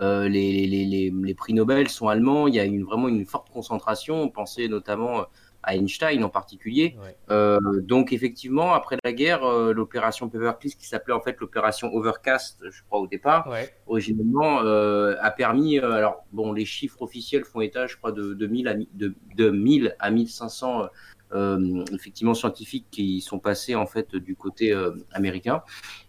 Euh, 0.01 0.29
les, 0.29 0.67
les- 0.67 0.85
les- 0.85 1.11
les 1.11 1.35
prix 1.35 1.55
Nobel 1.55 1.89
sont 1.89 2.09
allemands, 2.09 2.47
il 2.47 2.55
y 2.55 2.61
a 2.61 2.65
une, 2.65 2.85
vraiment 2.85 3.09
une 3.09 3.27
forte 3.27 3.51
concentration, 3.51 4.23
on 4.23 4.29
pensait 4.29 4.69
notamment 4.69 5.27
à 5.63 5.77
Einstein 5.77 6.25
en 6.25 6.29
particulier. 6.29 6.97
Ouais. 7.03 7.17
Euh, 7.31 7.59
donc 7.81 8.13
effectivement, 8.13 8.75
après 8.75 8.97
la 9.05 9.13
guerre, 9.13 9.45
euh, 9.45 9.73
l'opération 9.73 10.29
Paperclip, 10.29 10.77
qui 10.77 10.87
s'appelait 10.87 11.15
en 11.15 11.21
fait 11.21 11.39
l'opération 11.41 11.93
Overcast, 11.95 12.59
je 12.71 12.83
crois 12.85 13.01
au 13.01 13.07
départ, 13.07 13.49
Ouais, 13.49 13.73
originellement 13.87 14.63
euh, 14.63 15.15
a 15.21 15.31
permis, 15.31 15.79
euh, 15.79 15.93
alors 15.93 16.25
bon, 16.33 16.53
les 16.53 16.65
chiffres 16.65 17.03
officiels 17.03 17.45
font 17.45 17.61
état, 17.61 17.87
je 17.87 17.97
crois, 17.97 18.13
de, 18.13 18.35
de, 18.35 18.47
1000, 18.47 18.69
à, 18.69 18.75
de, 18.75 19.15
de 19.37 19.51
1000 19.51 19.97
à 19.99 20.11
1500 20.11 20.89
euh, 21.35 21.85
effectivement 21.93 22.35
scientifiques 22.35 22.87
qui 22.91 23.21
sont 23.21 23.39
passés 23.39 23.75
en 23.75 23.87
fait 23.87 24.15
du 24.15 24.37
côté 24.37 24.73
euh, 24.73 24.93
américain. 25.13 25.63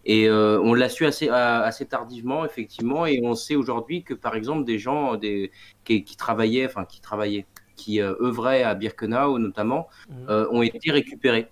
Et 0.06 0.28
euh, 0.28 0.60
on 0.62 0.74
l'a 0.74 0.89
su 0.89 1.06
assez, 1.06 1.30
euh, 1.30 1.64
assez 1.64 1.86
tardivement, 1.86 2.45
effectivement, 2.45 3.06
et 3.06 3.22
on 3.24 3.36
sait 3.36 3.56
aujourd'hui 3.56 4.04
que 4.04 4.14
par 4.14 4.36
exemple 4.36 4.66
des 4.66 4.80
gens 4.80 5.16
des, 5.16 5.51
qui, 5.86 6.04
qui 6.04 6.18
travaillaient, 6.18 6.66
enfin 6.66 6.86
qui 6.86 6.99
travaillaient, 6.99 7.45
qui 7.76 8.01
euh, 8.01 8.13
œuvraient 8.21 8.63
à 8.63 8.76
Birkenau 8.76 9.39
notamment, 9.39 9.88
Mhm. 10.09 10.15
euh, 10.30 10.47
ont 10.51 10.61
été 10.61 10.91
récupérés. 10.91 11.47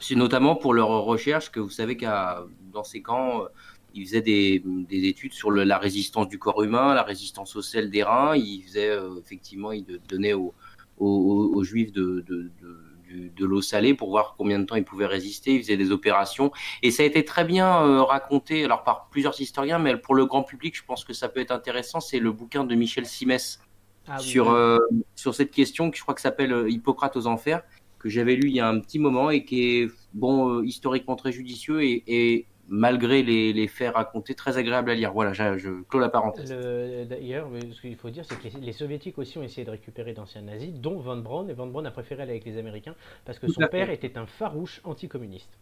C'est 0.00 0.14
notamment 0.16 0.56
pour 0.56 0.74
leurs 0.74 0.88
recherches 0.88 1.50
que 1.50 1.60
vous 1.60 1.70
savez 1.70 1.96
qu'à 1.96 2.44
dans 2.72 2.84
ces 2.84 3.00
camps, 3.02 3.42
euh, 3.42 3.48
ils 3.94 4.04
faisaient 4.04 4.20
des, 4.22 4.62
des 4.64 5.06
études 5.06 5.32
sur 5.32 5.50
le- 5.52 5.62
la 5.64 5.78
résistance 5.78 6.28
du 6.28 6.38
corps 6.38 6.62
humain, 6.62 6.94
la 6.94 7.04
résistance 7.04 7.54
au 7.54 7.62
sel 7.62 7.90
des 7.90 8.02
reins. 8.02 8.34
Ils 8.36 8.62
faisaient 8.62 8.90
euh, 8.90 9.16
effectivement, 9.20 9.70
ils 9.72 10.00
donnaient 10.08 10.32
aux, 10.32 10.52
aux, 10.98 11.52
aux 11.54 11.62
juifs 11.62 11.92
de, 11.92 12.24
de, 12.26 12.50
de, 12.60 12.80
du- 13.04 13.30
de 13.30 13.44
l'eau 13.46 13.62
salée 13.62 13.94
pour 13.94 14.10
voir 14.10 14.34
combien 14.36 14.58
de 14.58 14.64
temps 14.64 14.74
ils 14.74 14.84
pouvaient 14.84 15.06
résister. 15.06 15.54
Ils 15.54 15.62
faisaient 15.62 15.76
des 15.76 15.92
opérations 15.92 16.50
et 16.82 16.90
ça 16.90 17.04
a 17.04 17.06
été 17.06 17.24
très 17.24 17.44
bien 17.44 17.82
euh, 17.84 18.02
raconté, 18.02 18.64
alors 18.64 18.82
par 18.82 19.08
plusieurs 19.10 19.40
historiens, 19.40 19.78
mais 19.78 19.96
pour 19.96 20.16
le 20.16 20.26
grand 20.26 20.42
public, 20.42 20.76
je 20.76 20.82
pense 20.84 21.04
que 21.04 21.12
ça 21.12 21.28
peut 21.28 21.40
être 21.40 21.52
intéressant. 21.52 22.00
C'est 22.00 22.18
le 22.18 22.32
bouquin 22.32 22.64
de 22.64 22.74
Michel 22.74 23.06
Simès 23.06 23.60
Ah 24.06 24.16
oui, 24.18 24.24
sur, 24.24 24.46
oui. 24.46 24.52
euh, 24.54 24.78
sur 25.14 25.34
cette 25.34 25.50
question 25.50 25.90
que 25.90 25.96
je 25.96 26.02
crois 26.02 26.14
que 26.14 26.20
s'appelle 26.20 26.52
euh, 26.52 26.70
Hippocrate 26.70 27.16
aux 27.16 27.26
enfers, 27.26 27.62
que 27.98 28.08
j'avais 28.08 28.36
lu 28.36 28.48
il 28.50 28.54
y 28.56 28.60
a 28.60 28.68
un 28.68 28.80
petit 28.80 28.98
moment 28.98 29.30
et 29.30 29.44
qui 29.44 29.78
est 29.78 29.88
bon 30.12 30.58
euh, 30.58 30.64
historiquement 30.64 31.16
très 31.16 31.32
judicieux 31.32 31.82
et, 31.82 32.02
et 32.06 32.46
malgré 32.68 33.22
les, 33.22 33.52
les 33.52 33.68
faits 33.68 33.94
racontés 33.94 34.34
très 34.34 34.56
agréable 34.58 34.90
à 34.90 34.94
lire. 34.94 35.12
Voilà, 35.12 35.32
je, 35.32 35.58
je 35.58 35.82
clôt 35.84 36.00
la 36.00 36.08
parenthèse. 36.10 36.52
Le- 36.52 37.04
D'ailleurs, 37.04 37.48
ce 37.72 37.80
qu'il 37.80 37.96
faut 37.96 38.10
dire, 38.10 38.24
c'est 38.24 38.38
que 38.38 38.44
les, 38.44 38.60
les 38.66 38.72
soviétiques 38.72 39.18
aussi 39.18 39.38
ont 39.38 39.42
essayé 39.42 39.64
de 39.64 39.70
récupérer 39.70 40.12
d'anciens 40.12 40.42
nazis, 40.42 40.72
dont 40.72 40.98
Von 40.98 41.18
Braun, 41.18 41.48
et 41.48 41.54
Von 41.54 41.66
Braun 41.68 41.84
a 41.86 41.90
préféré 41.90 42.22
aller 42.22 42.32
avec 42.32 42.44
les 42.44 42.56
Américains 42.58 42.94
parce 43.24 43.38
que 43.38 43.46
Tout 43.46 43.52
son 43.54 43.60
fait. 43.62 43.68
père 43.68 43.90
était 43.90 44.16
un 44.18 44.26
farouche 44.26 44.80
anticommuniste. 44.84 45.58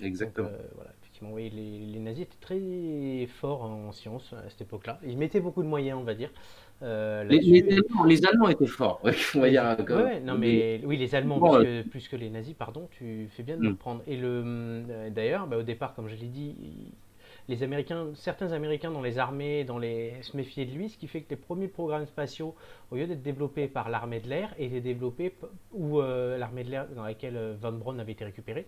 Exactement. 0.00 0.48
Donc, 0.48 0.56
euh, 0.58 0.62
voilà, 0.74 0.90
effectivement, 1.02 1.32
oui, 1.32 1.50
les, 1.50 1.78
les 1.92 1.98
nazis 1.98 2.22
étaient 2.22 2.40
très 2.40 3.26
forts 3.40 3.62
en 3.62 3.92
sciences 3.92 4.32
à 4.32 4.48
cette 4.48 4.62
époque-là. 4.62 4.98
Ils 5.06 5.18
mettaient 5.18 5.40
beaucoup 5.40 5.62
de 5.62 5.68
moyens, 5.68 5.98
on 6.00 6.04
va 6.04 6.14
dire. 6.14 6.30
Euh, 6.84 7.24
les, 7.24 7.62
Allemands, 7.72 8.04
les 8.04 8.26
Allemands 8.26 8.48
étaient 8.48 8.66
forts. 8.66 9.00
ouais, 9.04 9.12
on 9.34 9.40
va 9.40 9.46
Les- 9.46 9.52
dire, 9.52 9.76
ouais, 9.78 9.84
comme- 9.84 10.02
ouais, 10.02 10.20
non 10.20 10.36
mais 10.38 10.80
oui 10.84 10.96
les 10.96 11.14
Allemands 11.14 11.38
Bon, 11.38 11.56
plus, 11.56 11.64
que, 11.64 11.88
plus 11.88 12.08
que 12.08 12.16
les 12.16 12.30
nazis 12.30 12.54
pardon 12.54 12.88
tu 12.90 13.26
fais 13.30 13.42
bien 13.42 13.56
de 13.56 13.62
le 13.62 13.70
Mm. 13.70 13.76
prendre 13.76 14.02
et 14.06 14.16
le 14.16 14.42
euh, 14.44 15.10
d'ailleurs 15.10 15.46
bah, 15.46 15.56
au 15.58 15.62
départ 15.62 15.94
comme 15.94 16.08
je 16.08 16.14
l'ai 16.14 16.28
dit 16.28 16.54
les 17.48 17.62
Américains 17.62 18.06
certains 18.14 18.52
Américains 18.52 18.90
dans 18.90 19.02
les 19.02 19.18
armées 19.18 19.64
dans 19.64 19.78
les 19.78 20.14
se 20.22 20.34
méfiaient 20.36 20.64
de 20.64 20.72
lui 20.72 20.88
ce 20.88 20.96
qui 20.96 21.08
fait 21.08 21.20
que 21.20 21.30
les 21.30 21.36
premiers 21.36 21.68
programmes 21.68 22.06
spatiaux 22.06 22.54
au 22.90 22.96
lieu 22.96 23.06
d'être 23.06 23.22
développés 23.22 23.68
par 23.68 23.90
l'armée 23.90 24.20
de 24.20 24.28
l'air 24.28 24.54
étaient 24.58 24.80
développés 24.80 25.34
ou 25.72 26.00
euh, 26.00 26.38
l'armée 26.38 26.64
de 26.64 26.70
l'air 26.70 26.86
dans 26.88 27.02
laquelle 27.04 27.36
euh, 27.36 27.54
Von 27.60 27.72
Braun 27.72 27.98
avait 27.98 28.12
été 28.12 28.24
récupéré 28.24 28.64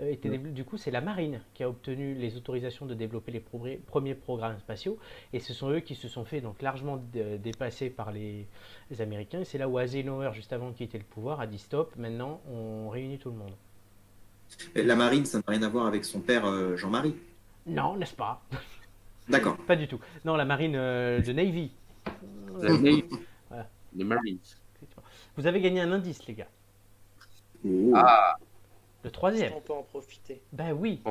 euh, 0.00 0.10
était 0.10 0.36
du 0.38 0.64
coup 0.64 0.76
c'est 0.76 0.90
la 0.90 1.00
marine 1.00 1.40
qui 1.54 1.62
a 1.62 1.68
obtenu 1.68 2.14
les 2.14 2.36
autorisations 2.36 2.84
de 2.84 2.94
développer 2.94 3.30
les 3.30 3.40
progrès- 3.40 3.78
premiers 3.78 4.14
programmes 4.16 4.58
spatiaux 4.58 4.98
et 5.32 5.38
ce 5.38 5.54
sont 5.54 5.70
eux 5.70 5.80
qui 5.80 5.94
se 5.94 6.08
sont 6.08 6.24
fait 6.24 6.40
donc 6.40 6.62
largement 6.62 6.96
dé- 7.12 7.38
dépasser 7.38 7.90
par 7.90 8.10
les, 8.10 8.46
les 8.90 9.00
Américains. 9.00 9.40
Et 9.40 9.44
c'est 9.44 9.58
là 9.58 9.68
où 9.68 9.78
Eisenhower, 9.78 10.30
juste 10.32 10.52
avant 10.52 10.70
de 10.70 10.74
quitter 10.76 10.98
le 10.98 11.04
pouvoir, 11.04 11.40
a 11.40 11.46
dit 11.46 11.58
stop, 11.58 11.94
maintenant 11.96 12.40
on 12.50 12.88
réunit 12.88 13.18
tout 13.18 13.30
le 13.30 13.36
monde. 13.36 13.52
La 14.74 14.96
marine, 14.96 15.24
ça 15.26 15.38
n'a 15.38 15.44
rien 15.46 15.62
à 15.62 15.68
voir 15.68 15.86
avec 15.86 16.04
son 16.04 16.20
père 16.20 16.76
Jean-Marie. 16.76 17.14
Non, 17.66 17.96
n'est-ce 17.96 18.14
pas? 18.14 18.42
D'accord. 19.28 19.56
Pas 19.66 19.76
du 19.76 19.88
tout. 19.88 20.00
Non, 20.24 20.36
la 20.36 20.44
marine 20.44 20.76
euh, 20.76 21.20
de 21.20 21.32
Navy. 21.32 21.72
La 22.60 22.70
Navy, 22.78 23.04
Voilà. 23.48 23.68
les 23.94 24.04
Marines. 24.04 24.38
Vous 25.36 25.46
avez 25.46 25.60
gagné 25.60 25.80
un 25.80 25.90
indice, 25.92 26.24
les 26.26 26.34
gars. 26.34 26.48
Oh. 27.66 27.92
Ah, 27.96 28.36
Le 29.02 29.10
troisième. 29.10 29.52
On 29.54 29.60
peut 29.60 29.72
en 29.72 29.82
profiter. 29.82 30.40
Ben 30.52 30.72
oui. 30.72 31.02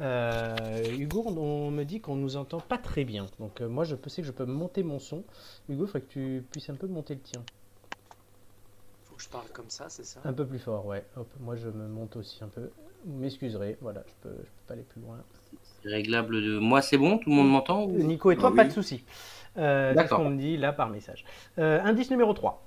Euh, 0.00 0.96
Hugo, 0.98 1.24
on, 1.26 1.70
me 1.70 1.84
dit 1.84 2.00
qu'on 2.00 2.16
nous 2.16 2.36
entend 2.36 2.60
pas 2.60 2.78
très 2.78 3.04
bien. 3.04 3.26
Donc 3.38 3.60
euh, 3.60 3.68
moi, 3.68 3.84
je 3.84 3.94
peux- 3.96 4.08
sais 4.08 4.22
que 4.22 4.26
je 4.28 4.32
peux 4.32 4.46
monter 4.46 4.82
mon 4.82 4.98
son. 4.98 5.24
Hugo, 5.68 5.84
il 5.84 5.86
faudrait 5.88 6.00
que 6.02 6.12
tu 6.12 6.44
puisses 6.52 6.70
un 6.70 6.74
peu 6.76 6.86
monter 6.86 7.14
le 7.14 7.20
tien. 7.20 7.42
Faut 9.04 9.16
que 9.16 9.22
je 9.22 9.28
parle 9.28 9.48
comme 9.52 9.68
ça, 9.68 9.90
c'est 9.90 10.04
ça? 10.04 10.20
Un 10.24 10.32
peu 10.32 10.46
plus 10.46 10.58
fort, 10.58 10.86
ouais. 10.86 11.04
Hop, 11.16 11.28
moi, 11.40 11.56
je 11.56 11.68
me 11.68 11.86
monte 11.88 12.16
aussi 12.16 12.42
un 12.42 12.48
peu. 12.48 12.70
Vous 13.04 13.18
m'excuserez, 13.18 13.78
voilà, 13.80 14.02
je 14.06 14.12
peux, 14.28 14.34
je 14.36 14.42
peux 14.42 14.46
pas 14.68 14.74
aller 14.74 14.82
plus 14.82 15.00
loin. 15.00 15.16
réglable 15.84 16.42
de. 16.42 16.58
Moi, 16.58 16.82
c'est 16.82 16.98
bon? 16.98 17.18
Tout 17.18 17.30
le 17.30 17.36
monde 17.36 17.50
m'entend 17.50 17.84
ou- 17.84 17.92
Nico 17.92 18.30
et 18.30 18.36
toi, 18.36 18.50
Ah 18.52 18.56
pas 18.56 18.62
oui. 18.62 18.68
de 18.68 18.72
souci. 18.74 19.04
Euh, 19.56 19.94
D'accord. 19.94 20.18
qu'on 20.18 20.30
me 20.30 20.36
dit 20.38 20.56
là 20.56 20.72
par 20.72 20.90
message? 20.90 21.24
Euh, 21.58 21.80
indice 21.82 22.10
numéro 22.10 22.32
3. 22.34 22.62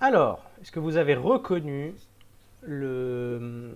Alors, 0.00 0.42
est-ce 0.60 0.72
que 0.72 0.80
vous 0.80 0.96
avez 0.96 1.14
reconnu 1.14 1.94
le 2.62 3.72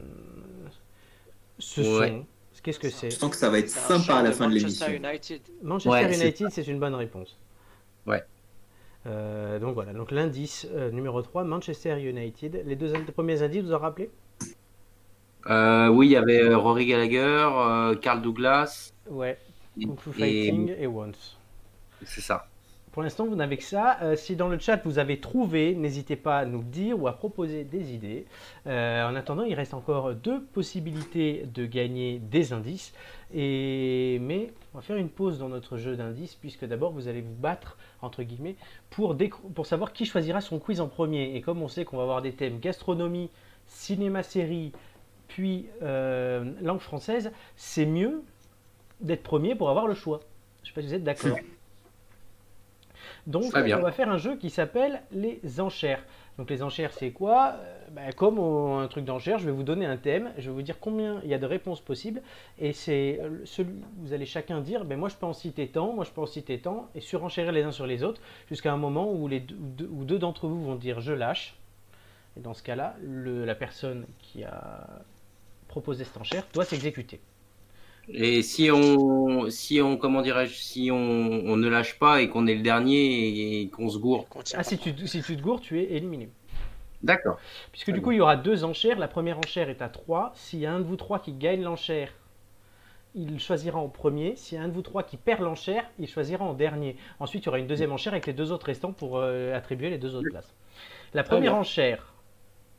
ce 1.58 1.80
Ouais. 1.80 2.08
son 2.08 2.26
Qu'est-ce 2.62 2.78
que 2.78 2.88
c'est 2.88 3.10
Je 3.10 3.16
sens 3.16 3.30
que 3.30 3.36
ça 3.36 3.50
va 3.50 3.58
être 3.58 3.68
sympa 3.68 4.14
à 4.16 4.22
la 4.22 4.32
fin 4.32 4.48
de 4.48 4.54
Manchester 4.54 4.86
l'émission. 4.92 5.10
United. 5.10 5.40
Manchester 5.62 5.90
Ouais, 5.90 6.14
United, 6.14 6.48
c'est 6.50 6.66
une 6.66 6.78
bonne 6.80 6.94
réponse. 6.94 7.36
Ouais. 8.06 8.22
Euh, 9.06 9.58
donc 9.58 9.74
voilà, 9.74 9.92
donc 9.92 10.10
l'indice 10.12 10.66
euh, 10.72 10.90
numéro 10.90 11.20
3, 11.20 11.44
Manchester 11.44 12.00
United. 12.00 12.62
Les 12.64 12.74
deux 12.76 12.92
premiers 13.12 13.42
indices, 13.42 13.64
vous 13.64 13.74
en 13.74 13.78
rappelez? 13.78 14.08
Euh, 15.50 15.88
oui, 15.88 16.06
il 16.06 16.12
y 16.12 16.16
avait 16.16 16.40
euh, 16.42 16.56
Rory 16.56 16.86
Gallagher, 16.86 17.18
euh, 17.52 17.94
Carl 17.96 18.22
Douglas. 18.22 18.92
Ouais, 19.10 19.36
et- 19.78 19.84
Kung 19.84 19.98
Fu 20.00 20.10
et- 20.10 20.12
Fighting 20.12 20.74
et 20.78 20.86
Once. 20.86 21.36
C'est 22.06 22.22
ça. 22.22 22.48
Pour 22.94 23.02
l'instant, 23.02 23.26
vous 23.26 23.34
n'avez 23.34 23.56
que 23.56 23.64
ça. 23.64 23.98
Euh, 24.02 24.14
si 24.14 24.36
dans 24.36 24.46
le 24.46 24.56
chat 24.56 24.80
vous 24.84 25.00
avez 25.00 25.18
trouvé, 25.18 25.74
n'hésitez 25.74 26.14
pas 26.14 26.38
à 26.38 26.44
nous 26.44 26.58
le 26.58 26.64
dire 26.64 27.02
ou 27.02 27.08
à 27.08 27.12
proposer 27.12 27.64
des 27.64 27.92
idées. 27.92 28.24
Euh, 28.68 29.04
en 29.04 29.16
attendant, 29.16 29.42
il 29.42 29.54
reste 29.54 29.74
encore 29.74 30.14
deux 30.14 30.40
possibilités 30.40 31.44
de 31.52 31.66
gagner 31.66 32.20
des 32.20 32.52
indices. 32.52 32.94
Et... 33.34 34.20
Mais 34.20 34.52
on 34.72 34.78
va 34.78 34.82
faire 34.82 34.96
une 34.96 35.08
pause 35.08 35.40
dans 35.40 35.48
notre 35.48 35.76
jeu 35.76 35.96
d'indices, 35.96 36.36
puisque 36.36 36.66
d'abord 36.66 36.92
vous 36.92 37.08
allez 37.08 37.20
vous 37.20 37.34
battre, 37.34 37.76
entre 38.00 38.22
guillemets, 38.22 38.54
pour, 38.90 39.16
décro- 39.16 39.52
pour 39.52 39.66
savoir 39.66 39.92
qui 39.92 40.04
choisira 40.04 40.40
son 40.40 40.60
quiz 40.60 40.80
en 40.80 40.86
premier. 40.86 41.34
Et 41.34 41.40
comme 41.40 41.62
on 41.62 41.68
sait 41.68 41.84
qu'on 41.84 41.96
va 41.96 42.04
avoir 42.04 42.22
des 42.22 42.32
thèmes 42.32 42.60
gastronomie, 42.60 43.28
cinéma-série, 43.66 44.70
puis 45.26 45.66
euh, 45.82 46.44
langue 46.62 46.78
française, 46.78 47.32
c'est 47.56 47.86
mieux 47.86 48.22
d'être 49.00 49.24
premier 49.24 49.56
pour 49.56 49.68
avoir 49.68 49.88
le 49.88 49.94
choix. 49.94 50.20
Je 50.62 50.68
ne 50.70 50.74
sais 50.74 50.74
pas 50.74 50.80
si 50.82 50.86
vous 50.86 50.94
êtes 50.94 51.02
d'accord. 51.02 51.36
Donc, 53.26 53.44
on 53.78 53.82
va 53.82 53.92
faire 53.92 54.08
un 54.10 54.18
jeu 54.18 54.36
qui 54.36 54.50
s'appelle 54.50 55.00
les 55.12 55.40
enchères. 55.60 56.02
Donc, 56.36 56.50
les 56.50 56.62
enchères, 56.62 56.92
c'est 56.92 57.10
quoi? 57.10 57.54
Euh, 57.60 57.78
ben, 57.92 58.12
Comme 58.12 58.38
au- 58.38 58.74
un 58.74 58.88
truc 58.88 59.04
d'enchères, 59.04 59.38
je 59.38 59.46
vais 59.46 59.52
vous 59.52 59.62
donner 59.62 59.86
un 59.86 59.96
thème, 59.96 60.32
je 60.36 60.50
vais 60.50 60.54
vous 60.54 60.62
dire 60.62 60.78
combien 60.80 61.20
il 61.22 61.30
y 61.30 61.34
a 61.34 61.38
de 61.38 61.46
réponses 61.46 61.80
possibles, 61.80 62.20
et 62.58 62.72
c'est 62.72 63.20
euh, 63.22 63.44
celui, 63.44 63.72
vous 63.98 64.12
allez 64.12 64.26
chacun 64.26 64.60
dire, 64.60 64.84
ben 64.84 64.98
moi 64.98 65.08
je 65.08 65.14
peux 65.14 65.26
en 65.26 65.32
citer 65.32 65.68
tant, 65.68 65.92
moi 65.92 66.04
je 66.04 66.10
peux 66.10 66.20
en 66.20 66.26
citer 66.26 66.58
tant, 66.58 66.88
et 66.96 67.00
surenchérir 67.00 67.52
les 67.52 67.62
uns 67.62 67.70
sur 67.72 67.86
les 67.86 68.02
autres, 68.02 68.20
jusqu'à 68.48 68.72
un 68.72 68.76
moment 68.76 69.10
où, 69.12 69.28
les 69.28 69.40
deux, 69.40 69.88
où 69.92 70.04
deux- 70.04 70.18
d'entre 70.18 70.48
vous 70.48 70.62
vont 70.64 70.74
dire 70.74 71.00
je 71.00 71.12
lâche. 71.12 71.54
Et 72.36 72.40
dans 72.40 72.52
ce 72.52 72.64
cas-là, 72.64 72.96
la 73.04 73.54
personne 73.54 74.04
qui 74.18 74.42
a 74.42 74.86
proposé 75.68 76.02
cette 76.04 76.16
enchère 76.16 76.44
doit 76.52 76.64
s'exécuter. 76.64 77.20
Et 78.08 78.42
si 78.42 78.70
on, 78.70 79.48
si 79.50 79.80
on, 79.80 79.96
comment 79.96 80.22
dirais-je, 80.22 80.54
si 80.54 80.90
on, 80.90 80.96
on 80.96 81.56
ne 81.56 81.68
lâche 81.68 81.98
pas 81.98 82.20
et 82.20 82.28
qu'on 82.28 82.46
est 82.46 82.54
le 82.54 82.62
dernier 82.62 83.60
et 83.60 83.68
qu'on 83.68 83.88
se 83.88 83.98
tient 84.42 84.58
Ah, 84.58 84.62
si 84.62 84.78
tu, 84.78 84.94
si 85.06 85.22
tu 85.22 85.36
te 85.36 85.42
gourres, 85.42 85.60
tu 85.60 85.80
es 85.80 85.92
éliminé. 85.94 86.28
D'accord. 87.02 87.38
Puisque 87.70 87.92
du 87.92 88.00
coup, 88.00 88.12
il 88.12 88.16
y 88.16 88.20
aura 88.20 88.36
deux 88.36 88.64
enchères. 88.64 88.98
La 88.98 89.08
première 89.08 89.38
enchère 89.38 89.68
est 89.68 89.82
à 89.82 89.88
3. 89.88 90.32
S'il 90.34 90.60
y 90.60 90.66
a 90.66 90.72
un 90.72 90.80
de 90.80 90.84
vous 90.84 90.96
trois 90.96 91.18
qui 91.18 91.32
gagne 91.32 91.62
l'enchère, 91.62 92.10
il 93.14 93.38
choisira 93.38 93.78
en 93.78 93.88
premier. 93.88 94.36
S'il 94.36 94.58
y 94.58 94.60
a 94.60 94.64
un 94.64 94.68
de 94.68 94.72
vous 94.72 94.82
trois 94.82 95.02
qui 95.02 95.18
perd 95.18 95.42
l'enchère, 95.42 95.84
il 95.98 96.08
choisira 96.08 96.44
en 96.44 96.54
dernier. 96.54 96.96
Ensuite, 97.20 97.44
il 97.44 97.46
y 97.46 97.48
aura 97.50 97.58
une 97.58 97.66
deuxième 97.66 97.92
enchère 97.92 98.14
avec 98.14 98.26
les 98.26 98.32
deux 98.32 98.52
autres 98.52 98.66
restants 98.66 98.92
pour 98.92 99.18
euh, 99.18 99.54
attribuer 99.54 99.90
les 99.90 99.98
deux 99.98 100.14
autres 100.14 100.30
places. 100.30 100.54
La 101.12 101.22
première 101.22 101.54
enchère, 101.54 102.14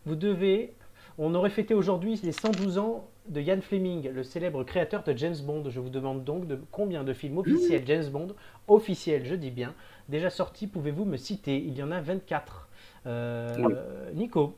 vous 0.06 0.16
devez. 0.16 0.74
On 1.18 1.34
aurait 1.36 1.52
fêté 1.52 1.74
aujourd'hui 1.74 2.20
les 2.24 2.34
112 2.34 2.78
ans 2.80 3.08
de 3.28 3.42
Ian 3.42 3.62
Fleming, 3.62 4.10
le 4.10 4.24
célèbre 4.24 4.64
créateur 4.64 5.04
de 5.04 5.16
James 5.18 5.36
Bond. 5.44 5.64
Je 5.70 5.80
vous 5.80 5.90
demande 5.90 6.24
donc 6.24 6.48
de 6.48 6.60
combien 6.72 7.04
de 7.04 7.14
films 7.14 7.38
officiels 7.40 7.84
James 7.86 8.08
Bond, 8.10 8.36
officiels, 8.68 9.26
je 9.26 9.36
dis 9.36 9.52
bien, 9.52 9.74
déjà 10.10 10.30
sortis, 10.30 10.68
pouvez-vous 10.68 11.06
me 11.06 11.18
citer? 11.18 11.58
Il 11.58 11.76
y 11.78 11.84
en 11.84 11.92
a 11.92 12.02
24. 12.02 12.68
Euh, 13.08 13.56
Oui. 13.64 13.74
Nico, 14.16 14.56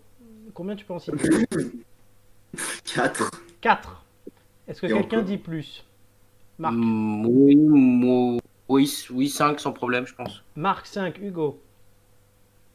combien 0.54 0.76
tu 0.76 0.86
peux 0.86 0.94
en 0.94 1.00
citer? 1.00 1.18
4. 2.94 3.32
4. 3.62 4.04
Est-ce 4.68 4.82
que 4.82 4.88
quelqu'un 4.88 5.22
dit 5.22 5.38
plus? 5.38 5.84
Marc, 6.60 6.74
Mm, 6.74 7.26
oui, 7.28 7.56
mo- 7.56 8.40
oui, 8.68 8.92
oui, 9.12 9.30
5 9.30 9.60
sans 9.60 9.72
problème, 9.72 10.06
je 10.08 10.16
pense. 10.16 10.44
Marc 10.56 10.88
5, 10.88 11.20
Hugo. 11.20 11.62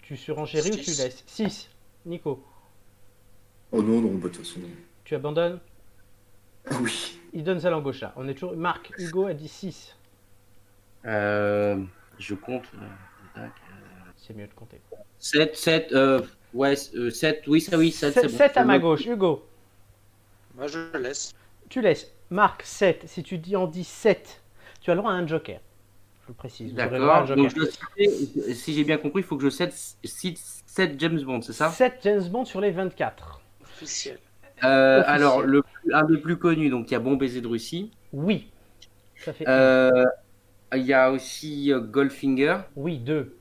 Tu 0.03 0.17
surenchéris 0.17 0.71
ou 0.71 0.77
tu 0.77 0.85
Six. 0.85 1.03
laisses? 1.03 1.25
6. 1.27 1.69
Nico, 2.07 2.45
Oh 3.75 3.83
non, 3.83 4.01
non, 4.03 4.11
bah, 4.17 4.29
de 4.29 4.35
toute 4.35 4.45
façon, 4.47 4.61
non. 4.61 4.69
tu 5.05 5.15
abandonnes? 5.15 5.59
Oui. 6.81 7.19
Il 7.33 7.45
donne 7.45 7.61
sa 7.61 7.71
langue 7.71 7.87
au 7.87 7.93
chat. 7.93 8.13
On 8.17 8.29
est 8.29 8.35
toujours... 8.35 8.57
Marc, 8.57 8.93
Hugo 8.99 9.27
a 9.27 9.35
dit 9.35 9.49
6. 9.49 9.97
Euh, 11.07 11.83
je 12.19 12.35
compte. 12.35 12.65
euh, 13.39 13.47
C'est 14.17 14.35
mieux 14.37 14.47
de 14.47 14.55
compter. 14.55 14.81
7, 15.19 15.57
7, 15.57 15.93
euh, 15.93 16.21
ouais, 16.55 16.77
7, 16.77 17.45
oui, 17.47 17.61
ça, 17.61 17.77
oui, 17.79 17.91
7, 17.91 18.13
c'est 18.15 18.29
7, 18.29 18.55
bon. 18.55 18.61
à 18.61 18.65
ma 18.65 18.79
gauche. 18.79 19.07
Hugo, 19.07 19.47
Moi, 20.55 20.67
je 20.67 20.97
laisse. 20.97 21.33
tu 21.69 21.81
laisses. 21.81 22.11
Marc, 22.31 22.63
7. 22.65 23.05
Si 23.09 23.23
tu 23.23 23.39
dis 23.39 23.57
en 23.57 23.67
dis 23.67 23.85
7, 23.85 24.43
tu 24.81 24.91
as 24.91 24.95
le 24.95 25.01
droit 25.01 25.13
à 25.13 25.15
un 25.15 25.27
joker. 25.27 25.61
Je 26.25 26.29
le 26.29 26.35
précise. 26.35 26.75
D'accord. 26.75 27.27
Donc, 27.35 27.49
joker. 27.51 27.67
je 27.67 27.71
citer- 28.05 28.55
si 28.55 28.75
j'ai 28.75 28.85
bien 28.85 28.99
compris, 28.99 29.23
il 29.23 29.27
faut 29.27 29.37
que 29.37 29.43
je 29.45 29.51
cite, 29.51 29.73
cite 30.05 30.39
7 30.67 30.99
James 31.01 31.21
Bond, 31.23 31.41
c'est 31.43 31.53
ça? 31.53 31.71
7 31.71 31.99
James 32.03 32.25
Bond 32.29 32.45
sur 32.45 32.61
les 32.61 32.71
24. 32.71 33.41
Officiel. 33.63 34.19
Euh. 34.65 35.03
Alors, 35.07 35.43
le, 35.43 35.63
un 35.93 36.05
des 36.05 36.19
plus 36.19 36.37
connus, 36.37 36.71
donc 36.71 36.91
il 36.91 36.93
y 36.93 36.97
a 36.97 37.01
Bon 37.01 37.17
baiser 37.17 37.41
de 37.41 37.49
Russie. 37.49 37.91
Oui. 38.13 38.51
Ça 39.17 39.33
fait. 39.33 39.49
Euh, 39.49 40.05
Il 40.75 40.83
y 40.83 40.93
a 40.93 41.11
aussi 41.11 41.73
euh, 41.73 41.81
Goldfinger. 41.81 42.59
Oui, 42.77 42.99
2. 42.99 43.37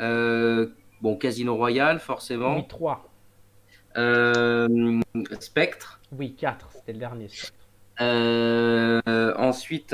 Euh, 0.00 0.66
bon, 1.00 1.16
Casino 1.16 1.54
Royale, 1.56 2.00
forcément. 2.00 2.56
Oui, 2.56 2.66
3. 2.68 3.08
Euh, 3.98 5.00
Spectre. 5.40 6.00
Oui, 6.12 6.34
4. 6.34 6.70
C'était 6.72 6.92
le 6.92 6.98
dernier. 6.98 7.28
ensuite, 9.36 9.90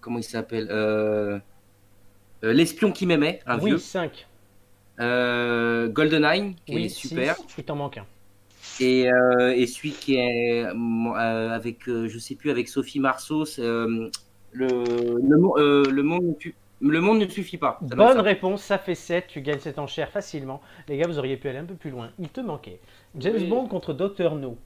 comment 0.00 0.18
il 0.18 0.24
s'appelle 0.24 1.42
L'espion 2.42 2.92
qui 2.92 3.06
m'aimait, 3.06 3.40
un 3.46 3.58
Oui, 3.58 3.70
vieux. 3.70 3.78
5. 3.78 4.26
Euh, 5.00 5.88
GoldenEye, 5.88 6.56
qui 6.66 6.74
Oui, 6.74 6.84
est 6.86 6.88
super. 6.88 7.36
six. 7.36 7.44
Il 7.58 7.64
t'en 7.64 7.76
manque 7.76 7.98
un. 7.98 8.06
Et, 8.80 9.10
euh, 9.10 9.54
et 9.54 9.66
celui 9.66 9.90
qui 9.92 10.16
est 10.16 10.64
euh, 10.64 11.50
avec, 11.50 11.88
euh, 11.88 12.08
je 12.08 12.18
sais 12.18 12.34
plus, 12.34 12.50
avec 12.50 12.68
Sophie 12.68 13.00
Marceau, 13.00 13.44
le, 13.58 14.12
le, 14.52 15.36
mo- 15.38 15.56
le, 15.58 16.02
monde 16.02 16.24
ne 16.24 16.32
tu- 16.34 16.54
le 16.80 17.00
monde 17.00 17.18
ne 17.20 17.28
suffit 17.28 17.58
pas. 17.58 17.78
Ça 17.88 17.94
Bonne 17.96 18.14
ça. 18.16 18.22
réponse, 18.22 18.62
ça 18.62 18.78
fait 18.78 18.94
7, 18.94 19.26
tu 19.28 19.40
gagnes 19.40 19.58
cette 19.60 19.78
enchère 19.78 20.10
facilement. 20.10 20.60
Les 20.88 20.96
gars, 20.98 21.06
vous 21.06 21.18
auriez 21.18 21.36
pu 21.36 21.48
aller 21.48 21.58
un 21.58 21.64
peu 21.64 21.74
plus 21.74 21.90
loin. 21.90 22.10
Il 22.18 22.28
te 22.28 22.40
manquait. 22.40 22.80
James 23.18 23.34
Oui. 23.38 23.46
Bond 23.48 23.66
contre 23.66 23.92
Dr 23.92 24.34
No. 24.36 24.56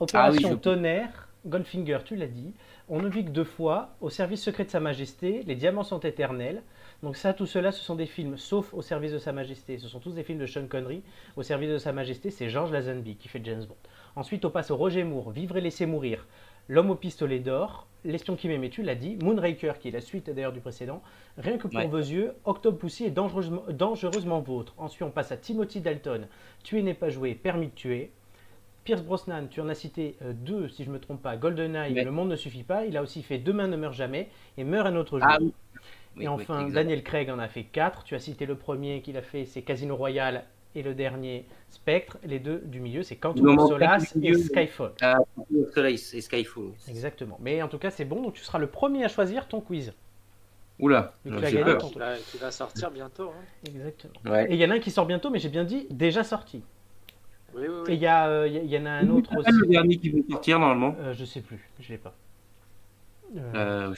Opération 0.00 0.40
Ah 0.44 0.48
oui, 0.48 0.54
je- 0.56 0.60
Tonnerre, 0.62 1.28
Goldfinger, 1.46 1.98
tu 2.04 2.14
l'as 2.16 2.26
dit. 2.28 2.52
On 2.88 3.00
ne 3.02 3.08
vit 3.08 3.24
que 3.24 3.30
deux 3.30 3.44
fois. 3.44 3.90
Au 4.00 4.08
service 4.10 4.42
secret 4.42 4.64
de 4.64 4.70
Sa 4.70 4.80
Majesté, 4.80 5.42
Les 5.46 5.54
Diamants 5.56 5.82
sont 5.84 6.00
éternels. 6.00 6.62
Donc 7.02 7.16
ça, 7.16 7.32
tout 7.32 7.46
cela, 7.46 7.70
ce 7.70 7.80
sont 7.82 7.94
des 7.94 8.06
films, 8.06 8.36
sauf 8.36 8.74
au 8.74 8.82
service 8.82 9.12
de 9.12 9.18
Sa 9.18 9.32
Majesté. 9.32 9.78
Ce 9.78 9.86
sont 9.88 10.00
tous 10.00 10.12
des 10.14 10.24
films 10.24 10.40
de 10.40 10.46
Sean 10.46 10.66
Connery. 10.66 11.02
Au 11.36 11.42
service 11.42 11.70
de 11.70 11.78
Sa 11.78 11.92
Majesté, 11.92 12.30
c'est 12.30 12.48
George 12.48 12.72
Lazenby 12.72 13.14
qui 13.16 13.28
fait 13.28 13.40
James 13.44 13.64
Bond. 13.64 13.76
Ensuite, 14.16 14.44
on 14.44 14.50
passe 14.50 14.70
au 14.72 14.76
Roger 14.76 15.04
Moore, 15.04 15.30
Vivre 15.30 15.56
et 15.56 15.60
laisser 15.60 15.86
mourir. 15.86 16.26
L'homme 16.68 16.90
au 16.90 16.96
pistolet 16.96 17.38
d'or, 17.38 17.86
L'espion 18.04 18.36
qui 18.36 18.46
m'aimait, 18.46 18.70
tu 18.70 18.82
l'as 18.84 18.94
dit. 18.94 19.16
Moonraker, 19.22 19.78
qui 19.80 19.88
est 19.88 19.90
la 19.90 20.00
suite 20.00 20.30
d'ailleurs 20.30 20.52
du 20.52 20.60
précédent. 20.60 21.02
Rien 21.36 21.58
que 21.58 21.66
pour 21.66 21.78
Ouais. 21.80 21.88
vos 21.88 21.98
yeux, 21.98 22.32
Octopussy 22.44 23.04
est 23.06 23.10
dangereusement, 23.10 23.64
dangereusement 23.70 24.40
vôtre. 24.40 24.72
Ensuite, 24.78 25.02
on 25.02 25.10
passe 25.10 25.32
à 25.32 25.36
Timothy 25.36 25.80
Dalton, 25.80 26.28
Tuer 26.62 26.82
n'est 26.82 26.94
pas 26.94 27.10
joué, 27.10 27.34
permis 27.34 27.66
de 27.66 27.72
tuer. 27.74 28.12
Pierce 28.84 29.02
Brosnan, 29.02 29.48
tu 29.50 29.60
en 29.60 29.68
as 29.68 29.74
cité 29.74 30.16
euh, 30.22 30.32
deux, 30.32 30.68
si 30.68 30.84
je 30.84 30.88
ne 30.88 30.94
me 30.94 31.00
trompe 31.00 31.20
pas. 31.20 31.36
GoldenEye, 31.36 31.92
Ouais. 31.92 32.04
Le 32.04 32.10
monde 32.12 32.28
ne 32.30 32.36
suffit 32.36 32.62
pas. 32.62 32.86
Il 32.86 32.96
a 32.96 33.02
aussi 33.02 33.22
fait 33.22 33.38
Demain 33.38 33.66
ne 33.66 33.76
meurt 33.76 33.92
jamais 33.94 34.28
et 34.56 34.64
Meurt 34.64 34.86
un 34.86 34.96
autre 34.96 35.18
jour. 35.18 35.28
Ah 35.28 35.38
oui. 36.18 36.24
Et 36.24 36.28
enfin. 36.28 36.68
Daniel 36.68 37.02
Craig 37.02 37.30
en 37.30 37.38
a 37.38 37.48
fait 37.48 37.64
quatre. 37.64 38.04
Tu 38.04 38.14
as 38.14 38.18
cité 38.18 38.46
le 38.46 38.54
premier 38.56 39.00
qu'il 39.02 39.16
a 39.16 39.22
fait, 39.22 39.44
c'est 39.44 39.62
Casino 39.62 39.96
Royale, 39.96 40.44
et 40.74 40.82
le 40.82 40.94
dernier, 40.94 41.46
Spectre. 41.70 42.18
Les 42.24 42.38
deux 42.38 42.58
du 42.64 42.80
milieu, 42.80 43.02
c'est 43.02 43.16
Quantum 43.16 43.48
en 43.58 43.62
of 43.64 43.68
Solace 43.70 44.16
et. 44.22 44.34
Skyfall. 44.34 44.92
Ah, 45.00 45.18
le 45.50 45.70
Soleil 45.74 45.94
et 45.94 46.20
Skyfall. 46.20 46.70
Exactement. 46.88 47.38
Mais 47.40 47.62
en 47.62 47.68
tout 47.68 47.78
cas, 47.78 47.90
c'est 47.90 48.04
bon. 48.04 48.22
Donc, 48.22 48.34
tu 48.34 48.42
seras 48.42 48.58
le 48.58 48.66
premier 48.68 49.04
à 49.04 49.08
choisir 49.08 49.48
ton 49.48 49.60
quiz. 49.60 49.92
Oula, 50.78 51.14
j'ai 51.24 51.32
as 51.34 51.40
gagné 51.40 51.64
peur. 51.64 51.78
ton- 51.78 51.88
Qui 51.88 51.98
va, 51.98 52.16
qui 52.16 52.38
va 52.38 52.50
sortir 52.52 52.90
bientôt. 52.92 53.30
hein. 53.30 53.44
Exactement. 53.66 54.14
Ouais. 54.26 54.46
Et 54.50 54.54
il 54.54 54.60
y 54.60 54.64
en 54.64 54.70
a 54.70 54.74
un 54.74 54.78
qui 54.78 54.90
sort 54.92 55.06
bientôt, 55.06 55.28
mais 55.30 55.40
j'ai 55.40 55.48
bien 55.48 55.64
dit 55.64 55.88
déjà 55.90 56.22
sorti. 56.22 56.62
Oui, 57.54 57.62
oui, 57.66 57.90
Et 57.90 57.94
il 57.94 58.00
y, 58.00 58.06
a, 58.06 58.28
euh, 58.28 58.46
il 58.46 58.64
y 58.66 58.74
y 58.74 58.78
en 58.78 58.84
a 58.86 58.90
un 58.90 59.08
autre 59.08 59.30
C'est 59.32 59.38
aussi. 59.38 59.50
le 59.60 59.66
dernier 59.66 59.96
qui 59.96 60.10
va 60.10 60.18
sortir 60.30 60.58
normalement? 60.60 60.94
Euh, 61.00 61.14
je 61.14 61.24
sais 61.24 61.40
plus, 61.40 61.68
je 61.80 61.88
l'ai 61.88 61.98
pas. 61.98 62.14
Euh, 63.36 63.52
Euh, 63.54 63.94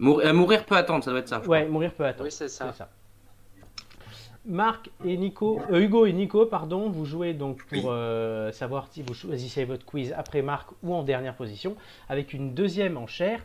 euh, 0.00 0.32
mourir 0.32 0.64
peut 0.64 0.76
attendre, 0.76 1.04
ça 1.04 1.10
doit 1.10 1.20
être 1.20 1.28
ça. 1.28 1.38
ouais, 1.38 1.60
crois. 1.60 1.64
mourir 1.64 1.92
peut 1.94 2.04
attendre. 2.04 2.24
Oui, 2.24 2.32
c'est 2.32 2.48
ça. 2.48 2.74
Marc 4.44 4.90
et 5.04 5.16
Nico, 5.16 5.60
euh, 5.70 5.80
Hugo 5.80 6.04
et 6.04 6.12
Nico, 6.12 6.46
pardon, 6.46 6.90
vous 6.90 7.04
jouez 7.04 7.32
donc 7.32 7.64
pour 7.66 7.84
Oui. 7.84 7.84
euh, 7.86 8.50
savoir 8.50 8.88
si 8.90 9.02
vous 9.02 9.14
choisissez 9.14 9.64
votre 9.64 9.84
quiz 9.84 10.12
après 10.16 10.42
Marc 10.42 10.68
ou 10.82 10.92
en 10.94 11.04
dernière 11.04 11.36
position, 11.36 11.76
avec 12.08 12.32
une 12.32 12.52
deuxième 12.52 12.96
enchère. 12.96 13.40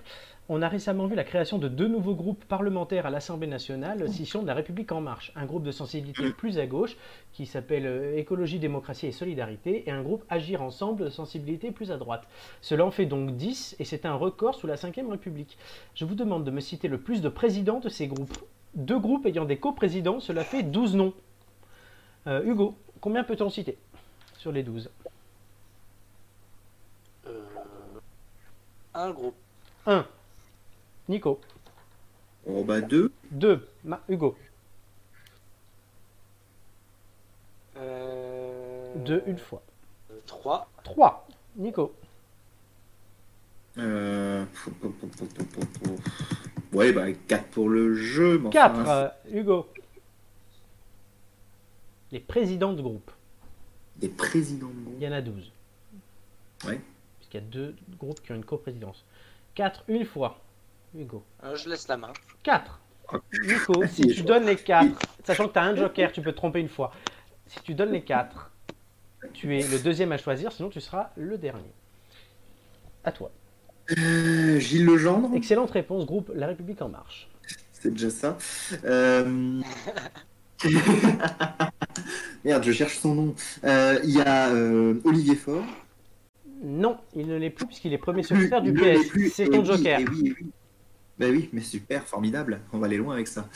On 0.49 0.61
a 0.61 0.69
récemment 0.69 1.07
vu 1.07 1.15
la 1.15 1.25
création 1.25 1.57
de 1.57 1.67
deux 1.67 1.89
nouveaux 1.89 2.15
groupes 2.15 2.45
parlementaires 2.45 3.05
à 3.05 3.09
l'Assemblée 3.09 3.47
nationale, 3.47 4.07
scission 4.07 4.41
de 4.41 4.47
la 4.47 4.53
République 4.53 4.93
en 4.93 5.01
marche. 5.01 5.33
Un 5.35 5.45
groupe 5.45 5.63
de 5.63 5.71
sensibilité 5.71 6.31
plus 6.37 6.57
à 6.57 6.65
gauche, 6.65 6.95
qui 7.33 7.45
s'appelle 7.45 7.85
euh, 7.85 8.17
Écologie, 8.17 8.57
démocratie 8.57 9.07
et 9.07 9.11
solidarité, 9.11 9.83
et 9.87 9.91
un 9.91 10.01
groupe 10.01 10.23
Agir 10.29 10.61
ensemble 10.61 11.03
de 11.03 11.09
sensibilité 11.09 11.71
plus 11.71 11.91
à 11.91 11.97
droite. 11.97 12.25
Cela 12.61 12.85
en 12.85 12.91
fait 12.91 13.05
donc 13.05 13.35
10, 13.35 13.75
et 13.79 13.83
c'est 13.83 14.05
un 14.05 14.13
record 14.13 14.55
sous 14.55 14.67
la 14.67 14.75
Ve 14.75 15.09
République. 15.09 15.57
Je 15.95 16.05
vous 16.05 16.15
demande 16.15 16.45
de 16.45 16.51
me 16.51 16.61
citer 16.61 16.87
le 16.87 16.97
plus 16.97 17.21
de 17.21 17.27
présidents 17.27 17.81
de 17.81 17.89
ces 17.89 18.07
groupes. 18.07 18.37
Deux 18.73 18.99
groupes 18.99 19.25
ayant 19.25 19.45
des 19.45 19.57
coprésidents, 19.57 20.21
cela 20.21 20.45
fait 20.45 20.63
12 20.63 20.95
noms. 20.95 21.13
Euh, 22.27 22.43
Hugo, 22.45 22.77
combien 23.01 23.25
peut-on 23.25 23.49
citer 23.49 23.77
sur 24.37 24.53
les 24.53 24.63
12 24.63 24.89
Euh, 27.25 27.41
un 28.93 29.11
groupe. 29.11 29.35
1. 29.85 30.05
Nico. 31.09 31.39
Oh 32.45 32.63
bah 32.63 32.81
deux. 32.81 33.11
2. 33.31 33.67
Hugo. 34.09 34.37
Euh, 37.77 38.93
2 39.05 39.23
une 39.27 39.37
fois. 39.37 39.61
euh, 40.11 40.19
Trois. 40.25 40.69
3. 40.83 41.27
Nico. 41.57 41.93
Euh... 43.77 44.45
Ouais, 46.73 46.91
bah 46.91 47.11
4 47.27 47.45
pour 47.49 47.69
le 47.69 47.95
jeu. 47.95 48.39
mais 48.39 48.49
4. 48.49 48.79
enfin, 48.79 49.11
Hugo. 49.31 49.67
Les 52.11 52.19
présidents 52.19 52.73
de 52.73 52.81
groupe. 52.81 53.11
Des 53.97 54.09
présidents 54.09 54.67
de 54.69 54.81
groupe. 54.83 54.95
Il 54.99 55.03
y 55.03 55.07
en 55.07 55.11
a 55.11 55.21
12. 55.21 55.51
Ouais. 56.65 56.79
Puisqu'il 57.19 57.37
y 57.37 57.43
a 57.43 57.45
deux 57.45 57.75
groupes 57.99 58.21
qui 58.21 58.31
ont 58.31 58.35
une 58.35 58.45
coprésidence. 58.45 59.03
4 59.55 59.83
une 59.87 60.05
fois. 60.05 60.39
Hugo. 60.95 61.23
Euh, 61.43 61.55
je 61.55 61.69
laisse 61.69 61.87
la 61.87 61.97
main. 61.97 62.13
4. 62.43 62.79
Nico, 63.45 63.85
si 63.91 64.07
tu 64.07 64.21
donnes 64.23 64.45
les 64.45 64.55
4, 64.55 64.87
sachant 65.23 65.47
que 65.47 65.53
tu 65.53 65.59
as 65.59 65.63
un 65.63 65.75
joker, 65.75 66.11
tu 66.11 66.21
peux 66.21 66.31
te 66.31 66.37
tromper 66.37 66.59
une 66.59 66.69
fois. 66.69 66.91
Si 67.47 67.61
tu 67.61 67.73
donnes 67.73 67.91
les 67.91 68.03
4, 68.03 68.51
tu 69.33 69.57
es 69.57 69.67
le 69.67 69.79
deuxième 69.79 70.11
à 70.11 70.17
choisir, 70.17 70.51
sinon 70.51 70.69
tu 70.69 70.81
seras 70.81 71.11
le 71.15 71.37
dernier. 71.37 71.71
À 73.03 73.11
toi. 73.11 73.31
Euh, 73.97 74.59
Gilles 74.59 74.85
Legendre. 74.85 75.33
Excellente 75.35 75.71
réponse, 75.71 76.05
groupe 76.05 76.31
La 76.35 76.47
République 76.47 76.81
En 76.81 76.89
Marche. 76.89 77.29
C'est 77.71 77.91
déjà 77.91 78.09
ça. 78.09 78.37
Euh, 78.83 79.61
Merde, 82.43 82.63
je 82.63 82.71
cherche 82.71 82.97
son 82.97 83.15
nom. 83.15 83.35
Euh, 83.63 83.99
Il 84.03 84.11
y 84.11 84.21
a 84.21 84.49
euh, 84.49 84.99
Olivier 85.05 85.35
Faure. 85.35 85.63
Non, 86.63 86.97
il 87.15 87.27
ne 87.27 87.37
l'est 87.37 87.51
plus 87.51 87.67
puisqu'il 87.67 87.93
est 87.93 87.97
premier 87.99 88.23
secrétaire 88.23 88.61
du 88.61 88.73
PS. 88.73 89.11
C'est 89.31 89.47
ton 89.47 89.59
oui, 89.59 89.65
joker. 89.65 89.99
et 89.99 90.05
oui, 90.05 90.27
et 90.27 90.35
oui. 90.41 90.51
Bah 91.19 91.27
oui, 91.29 91.49
mais 91.51 91.61
super, 91.61 92.05
formidable. 92.07 92.61
On 92.73 92.79
va 92.79 92.85
aller 92.85 92.97
loin 92.97 93.13
avec 93.15 93.27
ça. 93.27 93.49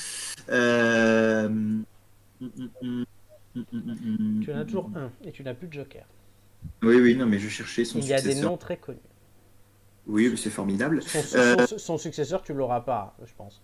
Euh... 0.49 1.45
hum, 1.45 1.83
hum, 2.41 2.69
hum, 2.81 3.05
Tu 4.43 4.51
en 4.53 4.57
as 4.57 4.65
toujours 4.65 4.89
un 4.95 5.11
et 5.23 5.31
tu 5.31 5.43
n'as 5.43 5.53
plus 5.53 5.67
de 5.67 5.73
joker. 5.73 6.05
Oui, 6.83 6.95
oui, 6.95 7.15
non, 7.15 7.25
mais 7.25 7.39
je 7.39 7.49
cherchais 7.49 7.85
son 7.85 7.99
Il 7.99 8.05
y 8.07 8.13
a 8.13 8.17
des 8.17 8.21
successeur. 8.23 8.51
noms 8.51 8.57
très 8.57 8.77
connus. 8.77 8.99
Oui, 10.07 10.27
mais 10.29 10.37
c'est 10.37 10.49
formidable. 10.49 11.01
Son, 11.03 11.21
Euh, 11.37 11.67
son- 11.67 11.77
son 11.77 11.97
successeur, 11.97 12.41
tu 12.41 12.53
l'auras 12.53 12.81
pas, 12.81 13.15
je 13.23 13.33
pense. 13.37 13.61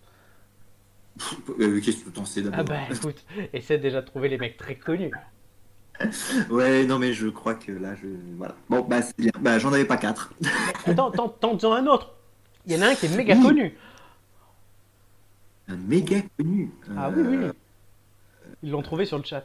Euh, 1.58 1.80
Qu'est-ce 1.80 2.04
que 2.04 2.10
tu 2.10 2.20
en 2.20 2.24
sais 2.24 2.42
d'abord? 2.42 2.60
Ah 2.60 2.62
bah 2.62 2.94
écoute, 2.94 3.24
essaie 3.52 3.78
déjà 3.78 4.00
de 4.02 4.06
trouver 4.06 4.28
les 4.28 4.38
mecs 4.38 4.56
très 4.56 4.76
connus. 4.76 5.10
Ouais, 6.48 6.84
non, 6.86 7.00
mais 7.00 7.12
je 7.12 7.26
crois 7.26 7.54
que 7.56 7.72
là, 7.72 7.96
je. 7.96 8.06
Voilà. 8.36 8.54
Bon, 8.68 8.82
bah, 8.82 9.02
c'est 9.02 9.18
bien. 9.18 9.32
Bah, 9.40 9.58
j'en 9.58 9.72
avais 9.72 9.84
pas 9.84 9.96
quatre. 9.96 10.32
Attends, 10.86 11.10
tente- 11.10 11.40
tente-en 11.40 11.72
un 11.72 11.86
autre. 11.88 12.14
Il 12.68 12.74
y 12.74 12.78
en 12.78 12.82
a 12.82 12.88
un 12.90 12.94
qui 12.94 13.06
est 13.06 13.16
méga 13.16 13.34
Oui. 13.34 13.42
connu. 13.42 13.74
Un 15.68 15.76
méga 15.76 16.16
connu. 16.36 16.70
Ah 16.96 17.10
oui, 17.14 17.22
oui. 17.26 17.36
Euh, 17.36 17.52
Ils 18.62 18.70
l'ont 18.70 18.82
trouvé 18.82 19.04
sur 19.06 19.16
le 19.18 19.24
chat. 19.24 19.44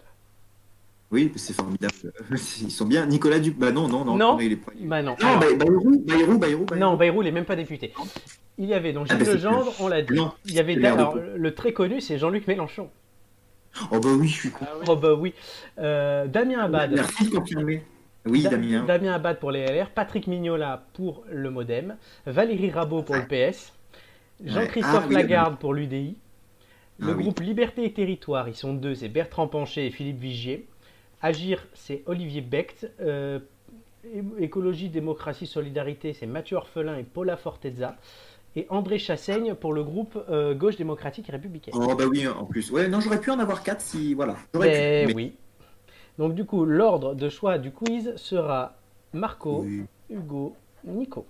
Oui, 1.10 1.32
c'est 1.36 1.54
formidable. 1.54 1.94
Ils 2.32 2.72
sont 2.72 2.86
bien. 2.86 3.06
Nicolas 3.06 3.40
Duc. 3.40 3.58
Bah, 3.58 3.72
non, 3.72 3.88
non, 3.88 4.04
non. 4.04 4.18
Non. 4.18 4.40
il 4.40 4.52
est 4.52 4.56
pas- 4.58 4.72
Bah 4.78 5.02
non. 5.02 5.16
Non, 5.22 5.38
Bay- 5.40 5.56
Bayrou, 5.56 6.00
Bayrou, 6.06 6.38
Bayrou, 6.38 6.66
Bayrou. 6.66 6.80
non, 6.80 6.98
Bayrou, 6.98 7.22
il 7.22 7.26
n'est 7.26 7.32
même 7.32 7.46
pas 7.46 7.56
député. 7.56 7.94
Il 8.58 8.66
y 8.66 8.74
avait 8.74 8.92
donc 8.94 9.08
Ah, 9.10 9.14
Gilles 9.16 9.20
bah, 9.26 9.26
c'est 9.32 9.34
Legendre, 9.38 9.74
on 9.80 9.88
l'a 9.88 10.02
dit. 10.02 10.14
Non, 10.14 10.34
Il 10.46 10.54
y 10.54 10.60
avait 10.60 10.84
alors, 10.86 11.16
le 11.16 11.56
très 11.56 11.72
connu, 11.72 12.02
c'est 12.02 12.18
Jean-Luc 12.20 12.46
Mélenchon. 12.48 12.90
Oh, 13.92 14.00
bah 14.00 14.10
oui, 14.20 14.28
je 14.28 14.34
suis 14.34 14.52
con. 14.52 14.66
Ah. 14.70 14.74
Oh 14.88 14.96
bah 14.96 15.14
oui. 15.16 15.34
Euh, 15.80 16.28
Damien 16.28 16.60
Abad. 16.60 16.92
Merci 16.92 17.30
de 17.30 17.36
confirmer. 17.36 17.84
Oui, 18.26 18.44
Da- 18.44 18.50
Damien. 18.52 18.84
Damien 18.86 19.14
Abad 19.14 19.40
pour 19.40 19.52
les 19.52 19.66
LR, 19.66 19.90
Patrick 19.90 20.28
Mignola 20.28 20.86
pour 20.94 21.24
le 21.30 21.50
Modem, 21.50 21.98
Valérie 22.26 22.72
Rabault 22.72 23.04
pour 23.04 23.16
le 23.16 23.26
PS, 23.28 23.74
Jean-Christophe 24.44 25.02
Ah, 25.04 25.08
oui, 25.08 25.16
Lagarde 25.16 25.58
pour 25.60 25.74
l'UDI, 25.74 26.16
le 27.00 27.10
Ah, 27.10 27.14
oui. 27.16 27.24
groupe 27.24 27.40
Liberté 27.42 27.84
et 27.86 27.92
Territoire, 27.92 28.48
ils 28.48 28.56
sont 28.56 28.74
deux, 28.74 28.96
c'est 28.96 29.10
Bertrand 29.10 29.48
Pancher 29.48 29.86
et 29.88 29.92
Philippe 29.92 30.20
Vigier. 30.20 30.68
Agir, 31.22 31.66
c'est 31.74 32.04
Olivier 32.06 32.42
Becht. 32.42 32.92
Euh, 33.02 33.40
Écologie, 34.38 34.90
Démocratie, 34.90 35.48
Solidarité, 35.48 36.12
c'est 36.14 36.26
Mathieu 36.26 36.58
Orphelin 36.58 36.98
et 36.98 37.04
Paula 37.04 37.38
Fortezza. 37.38 37.96
Et 38.56 38.68
André 38.70 39.00
Chassaigne 39.00 39.56
pour 39.56 39.72
le 39.74 39.84
groupe 39.84 40.22
euh, 40.30 40.54
Gauche 40.54 40.76
démocratique 40.76 41.30
et 41.30 41.32
républicaine. 41.32 41.74
Oh, 41.78 41.96
bah 41.96 42.04
oui, 42.10 42.28
en 42.28 42.44
plus. 42.46 42.70
Ouais, 42.70 42.88
non, 42.90 43.00
j'aurais 43.00 43.20
pu 43.22 43.32
en 43.32 43.40
avoir 43.40 43.64
quatre 43.64 43.80
si. 43.82 44.14
Voilà. 44.14 44.36
Eh 44.54 44.58
pu. 44.58 45.06
mais- 45.08 45.14
oui. 45.16 45.34
Donc 46.18 46.36
du 46.36 46.46
coup, 46.46 46.66
l'ordre 46.66 47.16
de 47.16 47.30
choix 47.30 47.58
du 47.58 47.72
quiz 47.72 48.16
sera 48.16 48.76
Marco, 49.14 49.62
Oui. 49.64 49.86
Hugo, 50.10 50.56
Nico. 50.84 51.22
De 51.22 51.26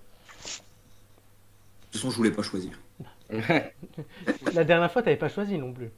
toute 1.91 2.01
façon, 2.01 2.09
je 2.09 2.17
voulais 2.17 2.31
pas 2.31 2.41
choisir. 2.41 2.79
La 4.53 4.63
dernière 4.63 4.91
fois, 4.91 5.01
tu 5.01 5.07
n'avais 5.07 5.17
pas 5.17 5.29
choisi 5.29 5.57
non 5.57 5.71
plus. 5.73 5.91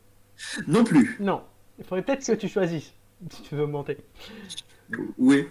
Non 0.67 0.83
plus. 0.83 1.17
Non, 1.19 1.41
il 1.79 1.85
faudrait 1.85 2.03
peut-être 2.03 2.25
que 2.25 2.33
tu 2.33 2.47
choisisses 2.47 2.93
si 3.29 3.41
tu 3.43 3.55
veux 3.55 3.63
augmenter. 3.63 3.97
Oui. 5.17 5.47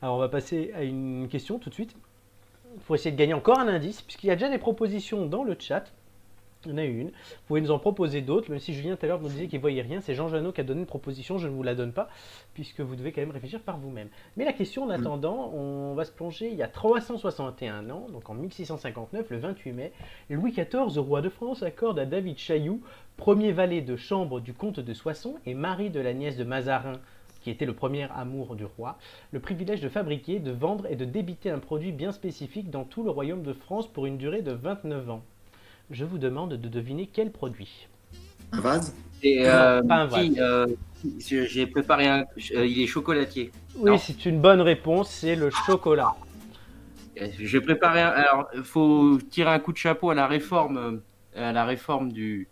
Alors, 0.00 0.16
on 0.16 0.18
va 0.18 0.28
passer 0.28 0.72
à 0.74 0.82
une 0.82 1.28
question 1.28 1.58
tout 1.58 1.68
de 1.70 1.74
suite. 1.74 1.96
Pour 2.86 2.94
essayer 2.94 3.12
de 3.12 3.16
gagner 3.16 3.34
encore 3.34 3.58
un 3.58 3.68
indice, 3.68 4.02
puisqu'il 4.02 4.26
y 4.26 4.30
a 4.30 4.36
déjà 4.36 4.48
des 4.48 4.58
propositions 4.58 5.26
dans 5.26 5.44
le 5.44 5.56
chat. 5.58 5.84
Il 6.66 6.72
y 6.72 6.74
en 6.74 6.78
a 6.78 6.84
eu 6.84 6.98
une. 6.98 7.08
Vous 7.08 7.46
pouvez 7.46 7.60
nous 7.60 7.70
en 7.70 7.78
proposer 7.78 8.20
d'autres, 8.20 8.50
même 8.50 8.58
si 8.58 8.74
Julien 8.74 8.96
tout 8.96 9.04
à 9.04 9.08
l'heure 9.08 9.20
nous 9.20 9.28
disait 9.28 9.46
qu'il 9.46 9.60
voyait 9.60 9.82
rien. 9.82 10.00
C'est 10.00 10.14
Jean 10.14 10.28
Janot 10.28 10.52
qui 10.52 10.60
a 10.60 10.64
donné 10.64 10.80
une 10.80 10.86
proposition, 10.86 11.38
je 11.38 11.48
ne 11.48 11.52
vous 11.52 11.62
la 11.62 11.74
donne 11.74 11.92
pas, 11.92 12.08
puisque 12.54 12.80
vous 12.80 12.96
devez 12.96 13.12
quand 13.12 13.20
même 13.20 13.30
réfléchir 13.30 13.60
par 13.60 13.78
vous-même. 13.78 14.08
Mais 14.36 14.44
la 14.44 14.52
question, 14.52 14.84
en 14.84 14.90
attendant, 14.90 15.50
on 15.54 15.94
va 15.94 16.04
se 16.04 16.12
plonger 16.12 16.48
il 16.48 16.56
y 16.56 16.62
a 16.62 16.68
361 16.68 17.90
ans, 17.90 18.06
donc 18.12 18.28
en 18.30 18.34
1659, 18.34 19.30
le 19.30 19.38
28 19.38 19.72
mai, 19.72 19.92
Louis 20.30 20.52
XIV, 20.52 20.98
roi 20.98 21.22
de 21.22 21.28
France, 21.28 21.62
accorde 21.62 21.98
à 21.98 22.06
David 22.06 22.38
Chailloux, 22.38 22.80
premier 23.16 23.52
valet 23.52 23.80
de 23.80 23.96
chambre 23.96 24.40
du 24.40 24.54
comte 24.54 24.80
de 24.80 24.94
Soissons 24.94 25.36
et 25.46 25.54
mari 25.54 25.90
de 25.90 26.00
la 26.00 26.12
nièce 26.12 26.36
de 26.36 26.44
Mazarin, 26.44 27.00
qui 27.44 27.50
était 27.50 27.66
le 27.66 27.74
premier 27.74 28.08
amour 28.10 28.56
du 28.56 28.64
roi, 28.64 28.98
le 29.30 29.38
privilège 29.38 29.82
de 29.82 29.88
fabriquer, 29.90 30.38
de 30.38 30.50
vendre 30.50 30.86
et 30.90 30.96
de 30.96 31.04
débiter 31.04 31.50
un 31.50 31.58
produit 31.58 31.92
bien 31.92 32.10
spécifique 32.10 32.70
dans 32.70 32.84
tout 32.84 33.02
le 33.02 33.10
royaume 33.10 33.42
de 33.42 33.52
France 33.52 33.86
pour 33.86 34.06
une 34.06 34.16
durée 34.16 34.40
de 34.40 34.52
29 34.52 35.10
ans. 35.10 35.22
Je 35.90 36.04
vous 36.04 36.18
demande 36.18 36.54
de 36.54 36.68
deviner 36.68 37.08
quel 37.12 37.30
produit. 37.30 37.88
Un 38.52 38.60
vase? 38.60 38.94
Et, 39.22 39.40
Non, 39.42 39.48
euh, 39.48 39.82
pas 39.82 39.94
un 40.02 40.08
qui, 40.08 40.36
euh, 40.40 40.66
j'ai 41.18 41.46
j'ai 41.46 41.66
préparé 41.66 42.06
un. 42.08 42.24
euh, 42.54 42.66
il 42.66 42.80
est 42.82 42.86
chocolatier. 42.86 43.52
Oui, 43.76 43.98
c'est 43.98 44.26
une 44.26 44.40
bonne 44.40 44.60
réponse, 44.60 45.10
c'est 45.10 45.34
le 45.36 45.50
chocolat. 45.50 46.14
Euh, 47.20 47.28
J'ai 47.38 47.60
préparé. 47.60 48.00
Un, 48.02 48.08
alors, 48.08 48.48
faut 48.64 49.18
tirer 49.30 49.50
un 49.50 49.58
coup 49.58 49.72
de 49.72 49.76
chapeau 49.78 50.10
à 50.10 50.14
la 50.14 50.26
réforme, 50.26 51.00
à 51.36 51.52
la 51.52 51.64
réforme 51.64 52.12
du 52.12 52.48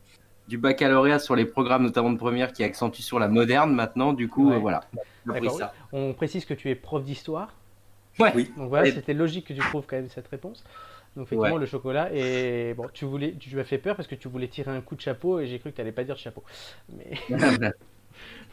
du 0.49 0.59
baccalauréat 0.59 1.19
sur 1.19 1.37
les 1.37 1.45
programmes, 1.47 1.85
notamment 1.85 2.11
de 2.13 2.19
première, 2.19 2.53
qui 2.53 2.63
accentue 2.65 3.01
sur 3.01 3.19
la 3.19 3.29
moderne 3.29 3.73
maintenant. 3.75 4.13
Du 4.13 4.29
coup, 4.29 4.51
Ouais. 4.51 4.57
euh, 4.57 4.59
voilà. 4.59 4.81
Ça. 5.59 5.73
On 5.93 6.13
précise 6.15 6.45
que 6.45 6.55
tu 6.55 6.69
es 6.71 6.75
prof 6.75 7.05
d'histoire. 7.05 7.55
Ouais. 8.19 8.33
Oui. 8.35 8.51
Donc 8.57 8.69
voilà, 8.69 8.91
c'était 8.91 9.15
logique 9.15 9.47
que 9.49 9.53
tu 9.53 9.61
trouves 9.61 9.85
quand 9.87 9.97
même 9.97 10.09
cette 10.09 10.29
réponse. 10.29 10.65
Donc 11.17 11.27
effectivement, 11.27 11.55
Ouais. 11.55 11.61
le 11.61 11.67
chocolat. 11.67 12.11
Et 12.15 12.75
bon, 12.75 12.87
tu 12.93 13.05
voulais, 13.05 13.35
tu 13.39 13.55
m'as 13.57 13.65
fait 13.65 13.79
peur 13.79 13.97
parce 13.97 14.09
que 14.09 14.15
tu 14.15 14.29
voulais 14.29 14.49
tirer 14.49 14.71
un 14.71 14.81
coup 14.81 14.95
de 14.97 15.01
chapeau 15.01 15.41
et 15.41 15.47
j'ai 15.47 15.59
cru 15.59 15.71
que 15.71 15.77
tu 15.77 15.81
n'allais 15.83 15.93
pas 15.93 16.05
dire 16.05 16.17
chapeau. 16.17 16.43
Mais 16.97 17.13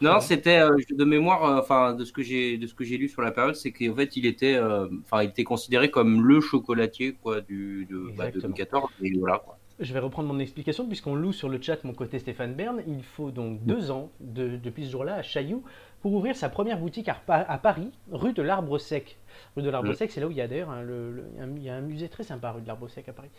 non, 0.00 0.20
c'était 0.20 0.58
euh, 0.60 0.70
de 0.90 1.04
mémoire, 1.04 1.44
euh, 1.44 1.60
enfin 1.60 1.94
de 1.94 2.04
ce 2.04 2.12
que 2.12 2.22
j'ai 2.22 2.58
de 2.58 2.66
ce 2.66 2.74
que 2.74 2.84
j'ai 2.84 2.96
lu 2.96 3.08
sur 3.08 3.22
la 3.22 3.30
période, 3.32 3.54
c'est 3.54 3.72
qu'en 3.72 3.94
fait 3.94 4.16
il 4.16 4.26
était, 4.26 4.54
euh, 4.56 4.88
enfin 5.04 5.22
il 5.22 5.30
était 5.30 5.44
considéré 5.44 5.90
comme 5.90 6.24
le 6.26 6.40
chocolatier 6.40 7.14
quoi 7.22 7.40
du 7.40 7.86
de, 7.90 8.10
bah, 8.16 8.30
de 8.30 8.38
Exactement. 8.38 8.54
Louis 9.00 9.10
XIV. 9.10 9.14
Et 9.14 9.18
voilà 9.18 9.38
quoi. 9.38 9.58
Je 9.78 9.92
vais 9.94 9.98
reprendre 10.00 10.28
mon 10.32 10.38
explication 10.38 10.86
puisqu'on 10.86 11.14
loue 11.14 11.32
sur 11.32 11.48
le 11.48 11.60
chat 11.60 11.82
mon 11.84 11.94
côté 11.94 12.18
Stéphane 12.18 12.54
Bern. 12.54 12.82
Il 12.86 13.02
faut 13.02 13.30
donc 13.30 13.62
deux 13.64 13.90
ans 13.90 14.10
de- 14.20 14.56
depuis 14.56 14.84
ce 14.86 14.90
jour-là 14.90 15.14
à 15.16 15.22
Chailloux 15.22 15.64
pour 16.02 16.12
ouvrir 16.14 16.36
sa 16.36 16.48
première 16.48 16.78
boutique 16.78 17.08
à 17.08 17.58
Paris, 17.58 17.90
rue 18.10 18.32
de 18.32 18.42
l'Arbre 18.42 18.78
Sec. 18.78 19.18
Rue 19.56 19.62
de 19.62 19.70
l'Arbre. 19.70 19.92
Sec, 19.94 20.10
c'est 20.12 20.20
là 20.20 20.26
où 20.28 20.30
il 20.30 20.36
y 20.36 20.40
a 20.40 20.46
d'ailleurs 20.48 20.70
un, 20.70 20.82
le- 20.82 21.10
le- 21.12 21.24
il 21.34 21.38
y 21.38 21.40
a 21.40 21.44
un- 21.44 21.56
il 21.56 21.62
y 21.64 21.68
a 21.70 21.74
un 21.74 21.80
musée 21.80 22.08
très 22.08 22.22
sympa, 22.22 22.52
rue 22.52 22.62
de 22.62 22.66
l'Arbre 22.68 22.88
Sec 22.88 23.08
à 23.08 23.12
Paris. 23.12 23.30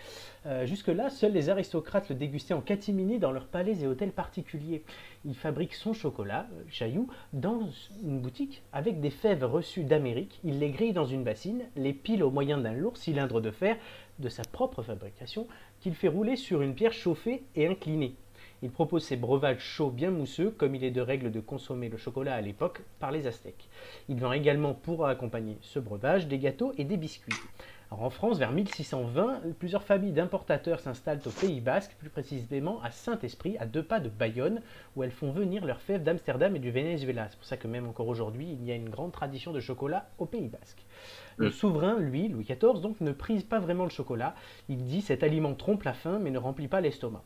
Euh, 0.46 0.66
Jusque-là, 0.66 1.10
seuls 1.10 1.32
les 1.32 1.50
aristocrates 1.50 2.10
le 2.10 2.16
dégustaient 2.16 2.54
en 2.54 2.62
catimini 2.62 3.18
dans 3.20 3.32
leurs 3.32 3.48
palais 3.48 3.82
et 3.82 3.88
hôtels 3.88 4.12
particuliers. 4.12 4.84
Il 5.26 5.36
fabrique 5.36 5.74
son 5.74 5.94
chocolat, 5.94 6.48
euh, 6.82 6.90
dans 7.34 7.62
une 8.04 8.20
boutique 8.20 8.62
avec 8.74 9.00
des 9.00 9.10
fèves 9.10 9.44
reçues 9.44 9.84
d'Amérique. 9.84 10.40
Il 10.44 10.60
les 10.60 10.70
grille 10.72 10.94
dans 10.94 11.06
une 11.06 11.24
bassine, 11.24 11.64
les 11.76 11.94
pile 11.94 12.24
au 12.24 12.32
moyen 12.32 12.58
d'un 12.58 12.74
lourd 12.74 12.98
cylindre 12.98 13.40
de 13.42 13.52
fer 13.52 13.78
de 14.20 14.30
sa 14.30 14.44
propre 14.44 14.84
fabrication, 14.84 15.48
qu'il 15.80 15.96
fait 15.96 16.08
rouler 16.08 16.36
sur 16.36 16.62
une 16.62 16.76
pierre 16.76 16.94
chauffée 16.94 17.44
et 17.56 17.68
inclinée. 17.68 18.16
Il 18.64 18.70
propose 18.70 19.04
ses 19.04 19.16
breuvages 19.16 19.60
chauds 19.60 19.90
bien 19.90 20.12
mousseux, 20.12 20.52
comme 20.52 20.76
il 20.76 20.84
est 20.84 20.92
de 20.92 21.02
règle 21.02 21.32
de 21.32 21.40
consommer 21.40 21.90
le 21.90 21.98
chocolat 21.98 22.36
à 22.36 22.42
l'époque 22.42 22.82
par 23.00 23.12
les 23.12 23.26
Aztèques. 23.26 23.70
Il 24.08 24.20
vend 24.20 24.34
également 24.34 24.76
pour 24.76 25.08
accompagner 25.08 25.58
ce 25.62 25.80
breuvage 25.80 26.28
des 26.28 26.38
gâteaux 26.38 26.72
et 26.78 26.84
des 26.84 26.98
biscuits. 26.98 27.34
Alors, 27.90 28.04
en 28.04 28.10
France, 28.12 28.38
vers 28.38 28.52
1620, 28.52 29.42
plusieurs 29.58 29.84
familles 29.84 30.12
d'importateurs 30.12 30.80
s'installent 30.80 31.22
au 31.26 31.32
Pays 31.32 31.60
Basque, 31.60 31.96
plus 31.98 32.10
précisément 32.10 32.80
à 32.84 32.92
Saint-Esprit, 32.92 33.58
à 33.58 33.66
deux 33.66 33.84
pas 33.84 34.00
de 34.00 34.10
Bayonne, 34.10 34.62
où 34.96 35.04
elles 35.04 35.12
font 35.12 35.32
venir 35.32 35.66
leurs 35.66 35.82
fèves 35.82 36.04
d'Amsterdam 36.04 36.56
et 36.56 36.60
du 36.60 36.70
Venezuela. 36.70 37.28
C'est 37.30 37.38
pour 37.38 37.48
ça 37.48 37.58
que 37.58 37.68
même 37.68 37.88
encore 37.88 38.08
aujourd'hui, 38.08 38.48
il 38.52 38.64
y 38.64 38.72
a 38.72 38.76
une 38.76 38.90
grande 38.90 39.12
tradition 39.12 39.52
de 39.52 39.60
chocolat 39.60 40.08
au 40.20 40.26
Pays 40.26 40.48
Basque. 40.48 40.86
Le 41.38 41.50
souverain, 41.50 41.98
lui, 41.98 42.28
Louis 42.28 42.44
XIV, 42.44 42.80
donc 42.80 43.02
ne 43.02 43.12
prise 43.12 43.44
pas 43.44 43.60
vraiment 43.60 43.86
le 43.86 43.90
chocolat. 43.90 44.36
Il 44.70 44.84
dit 44.86 45.02
cet 45.02 45.24
aliment 45.24 45.56
trompe 45.56 45.84
la 45.84 45.94
faim 45.94 46.20
mais 46.22 46.30
ne 46.30 46.38
remplit 46.38 46.68
pas 46.68 46.80
l'estomac. 46.80 47.24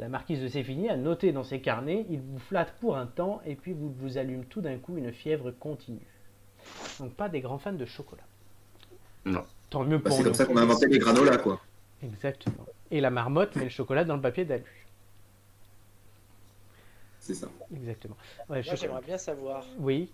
La 0.00 0.08
marquise 0.08 0.42
de 0.42 0.48
Sévigné 0.48 0.90
a 0.90 0.96
noté 0.96 1.30
dans 1.32 1.44
ses 1.44 1.60
carnets 1.60 2.04
il 2.10 2.20
vous 2.20 2.38
flatte 2.38 2.72
pour 2.80 2.96
un 2.96 3.06
temps 3.06 3.40
et 3.46 3.54
puis 3.54 3.72
vous 3.72 3.90
vous 4.00 4.18
allume 4.18 4.44
tout 4.44 4.60
d'un 4.60 4.76
coup 4.78 4.96
une 4.98 5.12
fièvre 5.12 5.52
continue. 5.52 6.06
Donc 6.98 7.12
pas 7.14 7.28
des 7.28 7.40
grands 7.40 7.58
fans 7.58 7.72
de 7.72 7.84
chocolat. 7.84 8.24
Non. 9.24 9.44
Tant 9.70 9.84
mieux 9.84 9.98
Bah, 9.98 10.04
pour 10.08 10.12
c'est 10.16 10.18
nous. 10.18 10.24
comme 10.24 10.34
ça 10.34 10.46
qu'on 10.46 10.56
a 10.56 10.62
inventé 10.62 10.86
les 10.88 10.98
granolas, 10.98 11.38
quoi. 11.38 11.60
Exactement. 12.02 12.66
Et 12.90 13.00
la 13.00 13.10
marmotte 13.10 13.54
met 13.56 13.64
le 13.64 13.70
chocolat 13.70 14.04
dans 14.04 14.16
le 14.16 14.20
papier 14.22 14.44
d'alu. 14.44 14.64
C'est 17.20 17.34
ça. 17.34 17.48
Exactement. 17.74 18.16
Ouais, 18.50 18.62
Moi, 18.66 18.74
j'aimerais 18.74 19.00
bien 19.02 19.16
savoir, 19.16 19.64
Oui. 19.78 20.10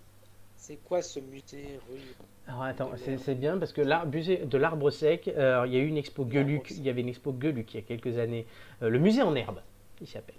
c'est 0.55 0.77
quoi 0.77 1.01
ce 1.01 1.19
muté 1.19 1.79
rue 1.89 1.99
Alors 2.47 2.63
attends, 2.63 2.91
c'est 2.95 3.17
c'est 3.17 3.35
bien 3.35 3.57
parce 3.57 3.73
que 3.73 3.81
de 3.81 4.57
l'arbre 4.57 4.89
sec, 4.91 5.27
euh, 5.27 5.63
il 5.67 5.73
y 5.73 5.75
a 5.75 5.79
eu 5.79 5.87
une 5.87 5.97
expo 5.97 6.23
Gueuluc, 6.23 6.71
il 6.71 6.83
y 6.83 6.89
avait 6.89 7.01
une 7.01 7.09
expo 7.09 7.33
Gueuluc 7.33 7.73
il 7.73 7.77
y 7.77 7.83
a 7.83 7.85
quelques 7.85 8.17
années. 8.17 8.45
Euh, 8.81 8.89
le 8.89 8.97
musée 8.99 9.21
en 9.23 9.35
herbe, 9.35 9.59
il 10.01 10.07
s'appelle. 10.07 10.35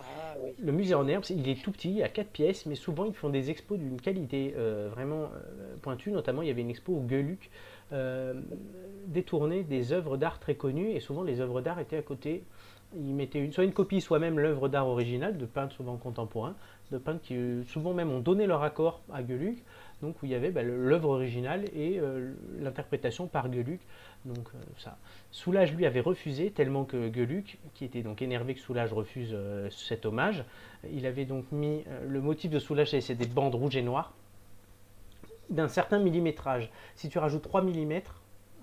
Ah 0.00 0.36
oui. 0.42 0.52
Le 0.58 0.72
musée 0.72 0.94
en 0.94 1.06
herbe, 1.06 1.24
il 1.30 1.48
est 1.48 1.62
tout 1.62 1.72
petit, 1.72 1.96
il 1.96 2.02
a 2.02 2.08
quatre 2.08 2.30
pièces, 2.30 2.66
mais 2.66 2.74
souvent 2.74 3.04
ils 3.04 3.14
font 3.14 3.28
des 3.28 3.50
expos 3.50 3.78
d'une 3.78 4.00
qualité 4.00 4.54
euh, 4.56 4.88
vraiment 4.90 5.24
euh, 5.24 5.76
pointue. 5.82 6.10
Notamment, 6.10 6.42
il 6.42 6.48
y 6.48 6.50
avait 6.50 6.62
une 6.62 6.70
expo 6.70 6.92
au 6.92 7.00
Gueuluc, 7.00 7.50
euh, 7.92 8.34
détournée 9.06 9.64
des 9.64 9.92
œuvres 9.92 10.16
d'art 10.16 10.38
très 10.38 10.54
connues, 10.54 10.90
et 10.90 11.00
souvent 11.00 11.22
les 11.22 11.40
œuvres 11.40 11.60
d'art 11.60 11.80
étaient 11.80 11.98
à 11.98 12.02
côté. 12.02 12.44
Ils 12.96 13.14
mettaient 13.14 13.40
une, 13.40 13.52
soit 13.52 13.64
une 13.64 13.72
copie, 13.72 14.00
soit 14.00 14.18
même 14.18 14.38
l'œuvre 14.38 14.68
d'art 14.68 14.86
originale, 14.86 15.36
de 15.36 15.44
peintres 15.44 15.74
souvent 15.74 15.96
contemporains, 15.96 16.56
de 16.90 16.96
peintres 16.96 17.20
qui 17.20 17.36
euh, 17.36 17.62
souvent 17.64 17.92
même 17.92 18.10
ont 18.10 18.20
donné 18.20 18.46
leur 18.46 18.62
accord 18.62 19.02
à 19.12 19.22
Gueuluc, 19.22 19.62
donc 20.00 20.22
où 20.22 20.26
il 20.26 20.32
y 20.32 20.34
avait 20.34 20.50
bah, 20.50 20.62
l'œuvre 20.62 21.10
originale 21.10 21.64
et 21.74 22.00
l'interprétation 22.60 23.26
par 23.26 23.48
Gueuluc. 23.50 23.80
Donc 24.24 24.48
euh, 24.54 24.58
ça. 24.78 24.98
Soulage 25.30 25.74
lui 25.74 25.86
avait 25.86 26.00
refusé 26.00 26.50
tellement 26.50 26.84
que 26.84 27.08
Gueuluc, 27.08 27.58
qui 27.74 27.84
était 27.84 28.02
donc 28.02 28.22
énervé 28.22 28.54
que 28.54 28.60
Soulage 28.60 28.92
refuse 28.92 29.30
euh, 29.32 29.70
cet 29.70 30.06
hommage, 30.06 30.44
il 30.92 31.06
avait 31.06 31.24
donc 31.24 31.50
mis 31.52 31.84
euh, 31.88 32.04
le 32.06 32.20
motif 32.20 32.50
de 32.50 32.58
Soulage, 32.58 32.98
c'est 32.98 33.14
des 33.14 33.26
bandes 33.26 33.54
rouges 33.54 33.76
et 33.76 33.82
noires 33.82 34.14
d'un 35.50 35.68
certain 35.68 35.98
millimétrage. 35.98 36.70
Si 36.94 37.08
tu 37.08 37.18
rajoutes 37.18 37.42
3 37.42 37.62
mm 37.62 38.00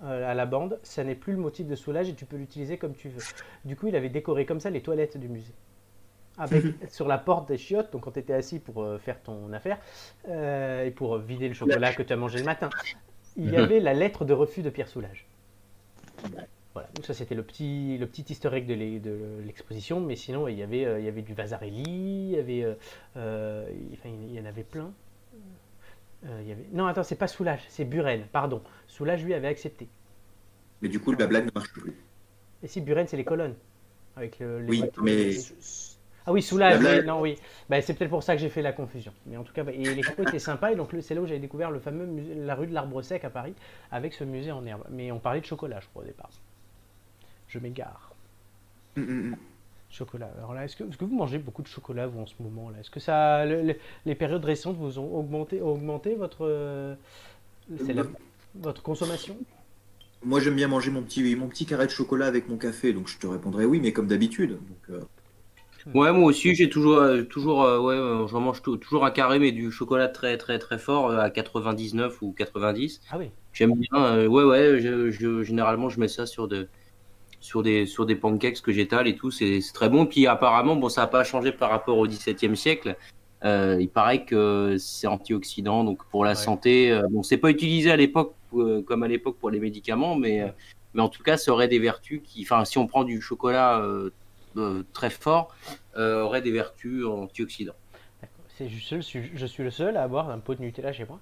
à 0.02 0.34
la 0.34 0.46
bande, 0.46 0.78
ça 0.84 1.02
n'est 1.02 1.16
plus 1.16 1.32
le 1.32 1.38
motif 1.40 1.66
de 1.66 1.74
Soulage 1.74 2.08
et 2.08 2.14
tu 2.14 2.26
peux 2.26 2.36
l'utiliser 2.36 2.78
comme 2.78 2.94
tu 2.94 3.08
veux. 3.08 3.22
Du 3.64 3.74
coup, 3.74 3.88
il 3.88 3.96
avait 3.96 4.10
décoré 4.10 4.46
comme 4.46 4.60
ça 4.60 4.70
les 4.70 4.82
toilettes 4.82 5.16
du 5.18 5.28
musée. 5.28 5.54
Avec, 6.38 6.62
sur 6.90 7.08
la 7.08 7.18
porte 7.18 7.48
des 7.48 7.56
chiottes, 7.56 7.92
donc 7.92 8.02
quand 8.02 8.12
tu 8.12 8.20
étais 8.20 8.34
assis 8.34 8.60
pour 8.60 8.86
faire 9.00 9.20
ton 9.20 9.52
affaire 9.52 9.78
euh, 10.28 10.84
et 10.84 10.90
pour 10.92 11.16
vider 11.18 11.48
le 11.48 11.54
chocolat 11.54 11.92
que 11.92 12.02
tu 12.02 12.12
as 12.12 12.16
mangé 12.16 12.38
le 12.38 12.44
matin, 12.44 12.68
il 13.36 13.50
y 13.50 13.56
avait 13.56 13.80
la 13.80 13.94
lettre 13.94 14.24
de 14.24 14.32
refus 14.32 14.62
de 14.62 14.70
Pierre 14.70 14.88
Soulage. 14.88 15.26
Voilà, 16.74 16.88
donc 16.94 17.06
ça 17.06 17.14
c'était 17.14 17.34
le 17.34 17.42
petit, 17.42 17.96
le 17.96 18.06
petit 18.06 18.24
easter 18.30 18.50
egg 18.52 18.66
de 18.66 18.74
l'e- 18.74 19.42
l'exposition, 19.46 20.00
mais 20.00 20.14
sinon 20.14 20.46
il 20.46 20.58
y 20.58 20.62
avait, 20.62 20.84
euh, 20.84 20.98
il 20.98 21.06
y 21.06 21.08
avait 21.08 21.22
du 21.22 21.32
Vasarely, 21.32 21.82
il 21.86 22.30
y 22.32 22.38
avait, 22.38 22.64
euh, 22.64 22.74
euh, 23.16 23.70
il- 24.04 24.32
y 24.34 24.40
en 24.40 24.44
avait 24.44 24.62
plein. 24.62 24.92
Euh, 26.26 26.38
il 26.42 26.48
y 26.48 26.52
avait... 26.52 26.66
Non, 26.72 26.86
attends, 26.86 27.02
c'est 27.02 27.16
pas 27.16 27.28
Soulage, 27.28 27.60
c'est 27.68 27.84
Buren, 27.84 28.26
pardon. 28.32 28.62
Soulage 28.88 29.24
lui 29.24 29.32
avait 29.32 29.48
accepté. 29.48 29.88
Mais 30.82 30.88
du 30.88 31.00
coup, 31.00 31.12
la 31.12 31.26
blague 31.26 31.46
ne 31.46 31.50
marche 31.54 31.72
plus. 31.72 31.94
Et 32.62 32.68
si 32.68 32.80
Buren 32.80 33.06
c'est 33.06 33.16
les 33.16 33.24
colonnes 33.24 33.54
avec 34.16 34.38
le, 34.38 34.60
les 34.60 34.68
Oui, 34.68 34.84
mais 35.02 35.30
Ah 36.28 36.32
oui, 36.32 36.42
Soulage, 36.42 36.80
oui, 36.82 37.04
non, 37.04 37.20
oui. 37.20 37.36
Bah, 37.70 37.80
c'est 37.80 37.94
peut-être 37.94 38.10
pour 38.10 38.22
ça 38.22 38.34
que 38.34 38.40
j'ai 38.42 38.48
fait 38.48 38.62
la 38.62 38.72
confusion. 38.72 39.12
Mais 39.26 39.36
en 39.36 39.44
tout 39.44 39.52
cas, 39.52 39.62
bah, 39.62 39.72
et 39.72 39.94
l'expo 39.94 40.22
était 40.24 40.40
sympa, 40.40 40.72
et 40.72 40.76
donc 40.76 40.92
le- 40.92 41.00
c'est 41.00 41.14
là 41.14 41.20
où 41.20 41.26
j'avais 41.26 41.38
découvert 41.38 41.70
le 41.70 41.78
fameux 41.78 42.04
musée, 42.04 42.34
la 42.34 42.54
rue 42.56 42.66
de 42.66 42.74
l'Arbre 42.74 43.00
Sec 43.02 43.24
à 43.24 43.30
Paris, 43.30 43.54
avec 43.92 44.12
ce 44.12 44.24
musée 44.24 44.50
en 44.50 44.64
herbe. 44.66 44.82
Mais 44.90 45.12
on 45.12 45.20
parlait 45.20 45.40
de 45.40 45.46
chocolat, 45.46 45.78
je 45.80 45.86
crois, 45.88 46.02
au 46.02 46.06
départ. 46.06 46.30
Je 47.48 47.58
m'égare. 47.60 48.12
Mm, 48.96 49.02
mm, 49.02 49.30
mm. 49.30 49.36
Chocolat. 49.88 50.30
Alors 50.38 50.52
là, 50.52 50.64
est-ce 50.64 50.74
que, 50.74 50.82
est-ce 50.82 50.96
que 50.96 51.04
vous 51.04 51.14
mangez 51.14 51.38
beaucoup 51.38 51.62
de 51.62 51.68
chocolat, 51.68 52.08
vous, 52.08 52.20
en 52.20 52.26
ce 52.26 52.34
moment 52.40 52.70
là 52.70 52.78
Est-ce 52.80 52.90
que 52.90 52.98
ça, 53.00 53.44
le- 53.46 53.62
le- 53.62 53.76
les 54.04 54.14
périodes 54.16 54.44
récentes 54.44 54.76
vous 54.76 54.98
ont 54.98 55.14
augmenté, 55.16 55.60
augmenté 55.60 56.16
votre, 56.16 56.44
euh, 56.44 56.96
la- 57.68 58.02
votre 58.56 58.82
consommation? 58.82 59.36
Moi, 60.24 60.40
j'aime 60.40 60.56
bien 60.56 60.66
manger 60.68 60.90
mon 60.90 61.02
petit, 61.02 61.36
mon 61.36 61.46
petit 61.48 61.66
carré 61.66 61.86
de 61.86 61.90
chocolat 61.92 62.26
avec 62.26 62.48
mon 62.48 62.56
café, 62.56 62.92
donc 62.92 63.06
je 63.06 63.18
te 63.18 63.26
répondrai 63.26 63.64
oui, 63.64 63.80
mais 63.80 63.92
comme 63.92 64.08
d'habitude. 64.08 64.50
Donc, 64.52 64.90
euh, 64.90 65.00
Ouais, 65.94 66.12
moi 66.12 66.24
aussi, 66.24 66.54
j'ai 66.54 66.68
toujours, 66.68 66.98
euh, 66.98 67.22
toujours, 67.22 67.62
euh, 67.62 67.78
ouais, 67.78 67.94
euh, 67.94 68.26
j'en 68.26 68.40
mange 68.40 68.60
tou- 68.62 68.76
toujours 68.76 69.04
un 69.04 69.10
carré, 69.10 69.38
mais 69.38 69.52
du 69.52 69.70
chocolat 69.70 70.08
très, 70.08 70.36
très, 70.36 70.58
très 70.58 70.78
fort 70.78 71.10
euh, 71.10 71.18
à 71.18 71.30
99 71.30 72.20
ou 72.22 72.32
90. 72.32 73.00
Ah 73.10 73.18
oui. 73.18 73.30
J'aime 73.52 73.72
bien. 73.74 74.26
ouais, 74.26 74.44
ouais. 74.44 74.80
Je, 74.80 75.10
je- 75.10 75.42
généralement, 75.44 75.88
je 75.88 76.00
mets 76.00 76.08
ça 76.08 76.26
sur 76.26 76.48
de, 76.48 76.68
sur 77.40 77.62
des, 77.62 77.86
sur 77.86 78.04
des 78.04 78.16
pancakes 78.16 78.60
que 78.62 78.72
j'étale 78.72 79.06
et 79.06 79.14
tout. 79.16 79.30
C'est 79.30 79.60
très 79.72 79.88
bon. 79.88 80.06
Puis 80.06 80.26
apparemment, 80.26 80.76
bon, 80.76 80.88
ça 80.88 81.02
n'a 81.02 81.06
pas 81.06 81.22
changé 81.24 81.52
par 81.52 81.70
rapport 81.70 81.98
au 81.98 82.06
XVIIe 82.06 82.56
siècle. 82.56 82.96
Euh, 83.44 83.76
il 83.80 83.88
paraît 83.88 84.24
que 84.24 84.76
c'est 84.78 85.06
antioxydant, 85.06 85.84
donc 85.84 86.04
pour 86.10 86.24
la 86.24 86.30
Ouais. 86.30 86.36
santé. 86.36 87.00
bon, 87.10 87.22
c'est 87.22 87.36
pas 87.36 87.50
utilisé 87.50 87.90
à 87.90 87.96
l'époque 87.96 88.34
euh, 88.54 88.82
comme 88.82 89.02
à 89.02 89.08
l'époque 89.08 89.36
pour 89.38 89.50
les 89.50 89.60
médicaments, 89.60 90.16
mais, 90.16 90.42
euh, 90.42 90.48
mais 90.94 91.02
en 91.02 91.08
tout 91.08 91.22
cas, 91.22 91.36
ça 91.36 91.52
aurait 91.52 91.68
des 91.68 91.78
vertus 91.78 92.20
qui, 92.24 92.42
enfin, 92.42 92.64
si 92.64 92.78
on 92.78 92.86
prend 92.86 93.04
du 93.04 93.20
chocolat 93.20 93.82
euh, 94.56 94.82
très 94.92 95.10
fort, 95.10 95.54
euh, 95.96 96.22
aurait 96.22 96.42
des 96.42 96.50
vertus 96.52 97.04
antioxydants. 97.04 97.74
D'accord. 98.20 98.44
C'est 98.48 98.68
je, 98.68 98.78
suis 98.78 98.96
le 98.96 99.02
seul- 99.02 99.30
je 99.34 99.46
suis 99.46 99.62
le 99.62 99.70
seul 99.70 99.96
à 99.96 100.02
avoir 100.02 100.30
un 100.30 100.38
pot 100.38 100.54
de 100.54 100.60
Nutella 100.62 100.92
chez 100.92 101.04
moi. 101.04 101.20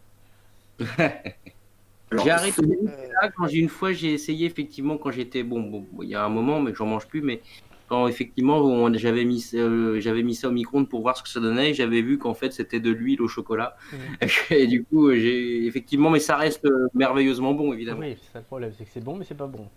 J'ai 2.23 2.31
arrêté 2.31 2.63
Euh, 2.63 3.09
Là, 3.23 3.31
quand 3.37 3.47
j'ai 3.49 3.59
une 3.59 3.69
fois, 3.69 3.93
j'ai 3.93 4.13
essayé 4.13 4.47
effectivement 4.47 4.99
quand 4.99 5.11
j'étais 5.11 5.43
bon, 5.43 5.61
bon, 5.61 5.87
il 6.03 6.09
y 6.09 6.15
a 6.15 6.25
un 6.25 6.29
moment, 6.29 6.61
mais 6.61 6.73
j'en 6.75 6.87
mange 6.87 7.07
plus. 7.07 7.23
Mais 7.23 7.41
quand 7.89 8.07
effectivement 8.09 8.59
on- 8.59 8.93
j'avais 8.95 9.25
mis, 9.25 9.45
euh, 9.55 10.01
j'avais 10.01 10.23
mis 10.23 10.35
ça 10.35 10.49
au 10.49 10.53
micro-ondes 10.53 10.89
pour 10.89 11.03
voir 11.03 11.17
ce 11.17 11.23
que 11.23 11.29
ça 11.29 11.41
donnait, 11.41 11.71
et 11.71 11.75
j'avais 11.75 12.03
vu 12.03 12.19
qu'en 12.19 12.35
fait 12.35 12.53
c'était 12.53 12.81
de 12.81 12.91
l'huile 12.91 13.21
au 13.23 13.29
chocolat. 13.29 13.77
Et 14.51 14.67
du 14.67 14.85
coup, 14.85 15.13
j'ai 15.13 15.67
effectivement, 15.67 16.11
mais 16.11 16.21
ça 16.21 16.37
reste 16.37 16.67
merveilleusement 16.95 17.53
bon 17.53 17.73
évidemment. 17.73 18.01
Oui, 18.01 18.17
c'est 18.23 18.33
ça 18.33 18.39
le 18.39 18.45
problème, 18.45 18.73
c'est 18.77 18.85
que 18.85 18.91
c'est 18.93 19.05
bon, 19.05 19.17
mais 19.17 19.25
c'est 19.25 19.35
pas 19.37 19.47
bon. 19.47 19.69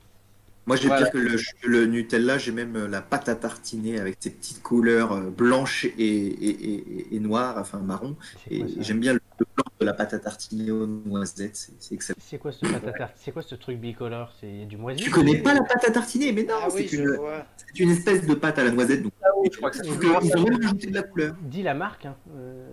Moi, 0.67 0.75
j'ai 0.75 0.87
Voilà. 0.87 1.03
dire 1.03 1.11
que 1.13 1.17
le, 1.17 1.37
le 1.65 1.85
Nutella, 1.85 2.37
j'ai 2.37 2.51
même 2.51 2.75
euh, 2.75 2.87
la 2.89 3.01
pâte 3.01 3.29
à 3.29 3.35
tartiner 3.35 3.99
avec 3.99 4.17
ses 4.19 4.31
petites 4.31 4.61
couleurs 4.61 5.13
euh, 5.13 5.29
blanches 5.29 5.85
et, 5.85 5.91
et, 5.97 6.49
et- 6.49 7.15
et 7.15 7.19
noires, 7.21 7.55
enfin 7.57 7.79
marron. 7.79 8.17
Et 8.51 8.65
j'aime 8.81 8.99
bien 8.99 9.13
le 9.13 9.19
blanc 9.55 9.63
de 9.79 9.85
la 9.85 9.93
pâte 9.93 10.13
à 10.13 10.19
tartiner 10.19 10.71
aux 10.71 10.85
noisettes, 10.85 11.71
c'est 11.79 11.95
excellent. 11.95 12.15
C'est 12.19 12.37
quoi 12.37 12.51
ce 12.51 13.31
quoi 13.31 13.43
truc 13.57 13.79
bicolore? 13.79 14.33
C'est 14.41 14.65
du 14.65 14.75
moisi? 14.75 15.03
Tu 15.03 15.09
connais 15.09 15.41
pas 15.41 15.53
la 15.53 15.61
pâte 15.63 15.85
à 15.85 15.91
tartiner? 15.91 16.33
Mais 16.33 16.43
non, 16.43 16.55
Ah 16.61 16.67
oui, 16.73 16.85
c'est 16.89 17.79
une, 17.79 17.91
espèce 17.91 18.27
de 18.27 18.33
pâte 18.33 18.59
à 18.59 18.65
la 18.65 18.71
noisette. 18.71 19.03
Donc, 19.03 19.13
je 19.49 19.57
crois 19.57 19.71
que 19.71 19.77
ça 19.77 19.83
ils 19.85 20.37
ont 20.37 20.43
même 20.43 20.61
rajouté 20.61 20.87
de 20.87 20.95
la 20.95 21.03
couleur. 21.03 21.35
Dis 21.43 21.63
la 21.63 21.73
marque. 21.75 22.05
Hein. 22.05 22.15
euh, 22.35 22.67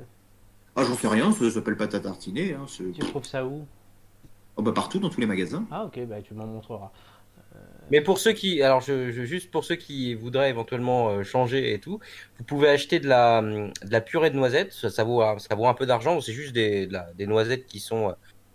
Ah, 0.75 0.83
j'en 0.83 0.97
sais 0.97 1.07
rien, 1.09 1.31
ça 1.31 1.49
s'appelle 1.49 1.77
pâte 1.77 1.95
à 1.95 2.01
tartiner. 2.01 2.55
Hein, 2.55 2.67
tu 2.67 2.93
trouves 2.99 3.25
ça 3.25 3.47
où? 3.47 3.67
Oh, 4.57 4.63
bah, 4.63 4.73
partout, 4.73 4.99
dans 5.01 5.11
tous 5.11 5.21
les 5.21 5.27
magasins. 5.27 5.65
Ah 5.71 5.85
ok, 5.85 6.01
bah 6.07 6.23
tu 6.23 6.35
m'en 6.35 6.47
montreras. 6.47 6.93
Mais 7.91 8.01
pour 8.01 8.18
ceux 8.18 8.32
qui, 8.32 8.62
alors 8.62 8.80
je, 8.80 9.11
je- 9.12 9.24
juste 9.24 9.51
pour 9.51 9.64
ceux 9.64 9.76
qui 9.76 10.14
voudraient 10.14 10.49
éventuellement 10.51 11.11
euh, 11.11 11.22
changer 11.22 11.72
et 11.74 11.78
tout, 11.80 12.01
vous 12.39 12.45
pouvez 12.45 12.68
acheter 12.68 12.99
de 12.99 13.07
la, 13.09 13.43
de 13.43 13.70
la 13.91 14.01
purée 14.01 14.30
de 14.30 14.37
noisettes. 14.37 14.72
Ça, 14.72 14.89
ça 14.91 15.05
vaut, 15.05 15.20
un- 15.22 15.39
ça 15.39 15.55
vaut 15.55 15.66
un 15.66 15.74
peu 15.74 15.85
d'argent. 15.87 16.20
C'est 16.20 16.32
juste 16.32 16.53
des, 16.55 16.87
de 16.87 16.93
la- 16.95 17.12
des 17.14 17.26
noisettes 17.26 17.66
qui 17.66 17.80
sont 17.80 18.09
euh, 18.09 18.12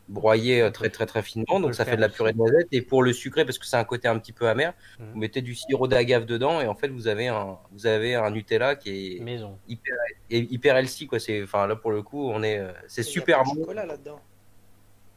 broyées 0.08 0.64
euh, 0.64 0.72
très 0.72 0.90
très 0.90 1.06
très 1.06 1.22
finement, 1.22 1.60
donc 1.60 1.76
ça 1.76 1.86
fait 1.86 1.96
de 1.96 2.02
la 2.02 2.10
purée 2.10 2.34
de 2.34 2.40
noisettes. 2.40 2.68
Et 2.72 2.82
pour 2.82 3.04
le 3.04 3.14
sucré, 3.14 3.46
parce 3.46 3.60
que 3.60 3.68
c'est 3.68 3.78
un 3.78 3.84
côté 3.84 4.08
un 4.08 4.18
petit 4.18 4.34
peu 4.34 4.48
amer, 4.48 4.74
Mhm. 5.00 5.12
vous 5.14 5.20
mettez 5.20 5.42
du 5.44 5.54
sirop 5.54 5.88
d'agave 5.88 6.26
dedans 6.26 6.60
et 6.62 6.66
en 6.68 6.74
fait 6.74 6.88
vous 6.88 7.08
avez 7.08 7.28
un, 7.28 7.60
vous 7.72 7.86
avez 7.86 8.16
un 8.16 8.32
Nutella 8.32 8.76
qui 8.76 9.18
est 9.18 9.20
Maison. 9.20 9.60
hyper, 9.68 9.94
hyper 10.32 10.76
healthy 10.78 11.06
quoi. 11.06 11.20
C'est, 11.20 11.44
enfin 11.44 11.68
là 11.68 11.76
pour 11.76 11.92
le 11.92 12.02
coup, 12.02 12.28
on 12.32 12.42
est, 12.42 12.60
c'est 12.88 13.04
Il 13.04 13.06
y 13.06 13.10
a 13.10 13.12
super 13.12 13.38
pas 13.38 13.44
de 13.44 13.50
bon. 13.50 13.56
chocolat 13.62 13.86
là-dedans. 13.86 14.20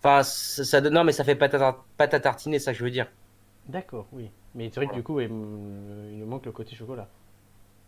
Enfin 0.00 0.22
ça, 0.24 0.80
non 0.82 1.04
mais 1.04 1.12
ça 1.12 1.24
fait 1.24 1.36
pâte 1.36 1.54
à, 1.54 1.58
tar- 1.58 1.86
pâte 1.96 2.12
à 2.12 2.20
tartiner, 2.20 2.58
ça 2.58 2.72
que 2.72 2.78
je 2.78 2.84
veux 2.84 2.90
dire. 2.90 3.06
D'accord, 3.68 4.06
oui. 4.12 4.30
Mais 4.54 4.68
c'est 4.68 4.76
vrai 4.80 4.86
que 4.88 4.94
du 4.94 5.02
coup, 5.02 5.20
il 5.20 5.28
nous 5.28 6.26
manque 6.26 6.46
le 6.46 6.52
côté 6.52 6.74
chocolat. 6.76 7.08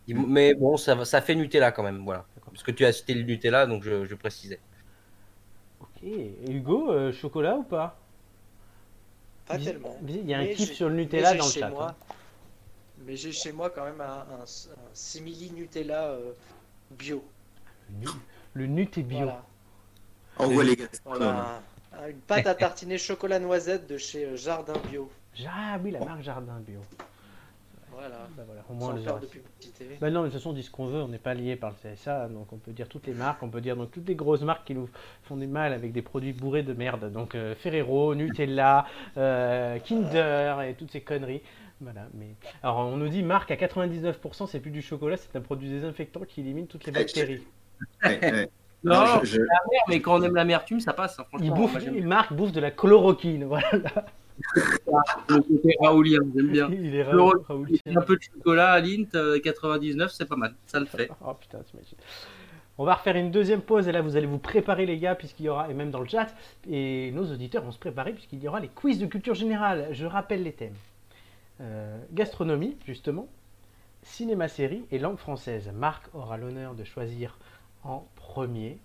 Il- 0.06 0.18
Mais 0.18 0.54
bon, 0.54 0.76
ça, 0.76 1.20
fait 1.22 1.34
Nutella 1.34 1.72
quand 1.72 1.82
même, 1.82 2.04
voilà. 2.04 2.24
D'accord. 2.36 2.52
Parce 2.52 2.62
que 2.62 2.70
tu 2.70 2.84
as 2.84 2.92
cité 2.92 3.14
le 3.14 3.22
Nutella, 3.22 3.66
donc 3.66 3.82
je, 3.82 4.04
je 4.04 4.14
précisais. 4.14 4.60
Ok. 5.80 6.02
Et 6.02 6.34
Hugo, 6.48 6.90
euh, 6.92 7.12
chocolat 7.12 7.56
ou 7.56 7.62
pas? 7.62 7.98
Pas 9.46 9.56
Vis- 9.56 9.64
tellement. 9.66 9.96
vis- 10.02 10.20
Il 10.20 10.28
y 10.28 10.34
a 10.34 10.38
un 10.38 10.42
Mais 10.42 10.54
kiff 10.54 10.68
j'ai- 10.68 10.74
sur 10.74 10.88
le 10.88 10.94
mais 10.94 11.02
Nutella 11.02 11.32
j'ai 11.32 11.38
dans 11.38 11.44
le 11.46 11.50
chez 11.50 11.60
chat. 11.60 11.68
moi- 11.70 11.88
hein. 11.90 12.14
Mais 13.06 13.16
j'ai 13.16 13.32
chez 13.32 13.52
moi 13.52 13.70
quand 13.70 13.84
même 13.84 14.00
un, 14.00 14.04
un, 14.04 14.42
un 14.42 14.94
simili 14.94 15.50
Nutella 15.50 16.04
euh, 16.08 16.32
bio. 16.92 17.22
Le, 17.90 17.96
nu- 18.00 18.08
le 18.54 18.66
Nut 18.66 18.96
est 18.98 19.02
bio. 19.02 19.18
Voilà. 19.18 19.42
Revoir 20.38 20.64
les 20.64 20.76
gars. 20.76 20.86
Un- 21.06 22.08
Une 22.08 22.16
pâte 22.20 22.46
à 22.46 22.54
tartiner 22.54 22.98
chocolat 22.98 23.38
noisette 23.38 23.86
de 23.86 23.98
chez 23.98 24.24
euh, 24.24 24.36
Jardin 24.36 24.74
Bio. 24.90 25.10
Ah 25.46 25.78
oui, 25.82 25.90
la 25.90 26.00
marque 26.00 26.22
Jardin 26.22 26.60
Bio. 26.60 26.80
Voilà. 27.90 28.26
Bah 28.36 28.42
voilà, 28.46 28.62
au 28.68 28.74
moins 28.74 28.94
on 28.94 29.04
Sans 29.04 29.18
de 29.20 29.26
publicité. 29.26 29.96
Bah 30.00 30.10
non, 30.10 30.22
mais 30.22 30.28
de 30.28 30.32
toute 30.32 30.40
façon, 30.40 30.50
on 30.50 30.52
dit 30.52 30.64
ce 30.64 30.70
qu'on 30.70 30.86
veut, 30.86 31.00
on 31.02 31.08
n'est 31.08 31.18
pas 31.18 31.32
lié 31.34 31.54
par 31.54 31.70
le 31.70 31.76
CSA, 31.94 32.28
donc 32.28 32.52
on 32.52 32.56
peut 32.56 32.72
dire 32.72 32.88
toutes 32.88 33.06
les 33.06 33.14
marques, 33.14 33.40
on 33.42 33.48
peut 33.48 33.60
dire 33.60 33.76
donc 33.76 33.92
toutes 33.92 34.08
les 34.08 34.16
grosses 34.16 34.42
marques 34.42 34.66
qui 34.66 34.74
nous 34.74 34.88
font 35.22 35.36
du 35.36 35.46
mal 35.46 35.72
avec 35.72 35.92
des 35.92 36.02
produits 36.02 36.32
bourrés 36.32 36.64
de 36.64 36.72
merde. 36.72 37.12
Donc 37.12 37.34
euh, 37.36 37.54
Ferrero, 37.54 38.14
Nutella, 38.16 38.86
euh, 39.16 39.78
Kinder 39.78 40.60
et 40.68 40.74
toutes 40.74 40.90
ces 40.90 41.02
conneries. 41.02 41.40
Voilà, 41.80 42.06
mais 42.14 42.30
alors 42.62 42.78
on 42.78 42.96
nous 42.96 43.08
dit 43.08 43.22
marque 43.22 43.50
à 43.52 43.56
99%, 43.56 44.46
c'est 44.48 44.60
plus 44.60 44.70
du 44.72 44.82
chocolat, 44.82 45.16
c'est 45.16 45.36
un 45.36 45.40
produit 45.40 45.68
désinfectant 45.68 46.20
qui 46.26 46.40
élimine 46.40 46.66
toutes 46.66 46.84
les 46.86 46.92
bactéries. 46.92 47.42
Non, 48.84 49.00
Non, 49.00 49.20
je- 49.22 49.26
je- 49.36 49.38
la 49.40 49.46
mer, 49.46 49.80
mais 49.88 50.00
quand 50.02 50.20
on 50.20 50.22
aime 50.22 50.34
l'amertume, 50.34 50.78
ça 50.78 50.92
passe. 50.92 51.18
hein, 51.18 51.24
franchement, 51.28 51.46
Il 51.46 51.54
bouffe, 51.54 51.72
moi, 51.72 51.80
une 51.82 52.06
marque 52.06 52.34
bouffe 52.34 52.52
de 52.52 52.60
la 52.60 52.70
chloroquine, 52.70 53.44
voilà. 53.46 53.70
Le 55.28 55.40
côté 55.42 55.76
raoulien, 55.80 56.18
j'aime 56.34 56.48
bien. 56.48 56.68
Il 56.72 56.94
est 56.94 57.02
Chloro- 57.04 57.30
Raoul, 57.30 57.42
Raoultien. 57.48 57.96
Un 57.96 58.00
peu 58.02 58.16
de 58.16 58.22
chocolat 58.22 58.72
à 58.72 58.80
Lint, 58.80 59.06
euh, 59.14 59.38
99, 59.40 60.12
c'est 60.12 60.26
pas 60.26 60.36
mal, 60.36 60.54
ça 60.66 60.80
le 60.80 60.86
fait. 60.86 61.10
Oh 61.24 61.34
putain, 61.34 61.58
t'imagines. 61.60 61.98
On 62.76 62.84
va 62.84 62.94
refaire 62.94 63.14
une 63.16 63.30
deuxième 63.30 63.60
pause 63.60 63.86
et 63.86 63.92
là 63.92 64.00
vous 64.02 64.16
allez 64.16 64.26
vous 64.26 64.38
préparer 64.38 64.84
les 64.84 64.98
gars 64.98 65.14
puisqu'il 65.14 65.46
y 65.46 65.48
aura, 65.48 65.70
et 65.70 65.74
même 65.74 65.90
dans 65.92 66.00
le 66.00 66.08
chat, 66.08 66.34
et 66.68 67.12
nos 67.12 67.24
auditeurs 67.32 67.62
vont 67.62 67.70
se 67.70 67.78
préparer 67.78 68.12
puisqu'il 68.12 68.42
y 68.42 68.48
aura 68.48 68.58
les 68.58 68.68
quiz 68.68 68.98
de 68.98 69.06
culture 69.06 69.34
générale. 69.34 69.88
Je 69.92 70.06
rappelle 70.06 70.42
les 70.42 70.52
thèmes. 70.52 70.74
Euh, 71.60 71.96
gastronomie, 72.12 72.76
justement, 72.84 73.28
cinéma-série 74.02 74.84
et 74.90 74.98
langue 74.98 75.18
française. 75.18 75.70
Marc 75.72 76.02
aura 76.14 76.36
l'honneur 76.36 76.74
de 76.74 76.82
choisir 76.82 77.38
en 77.84 78.04
premier. 78.16 78.78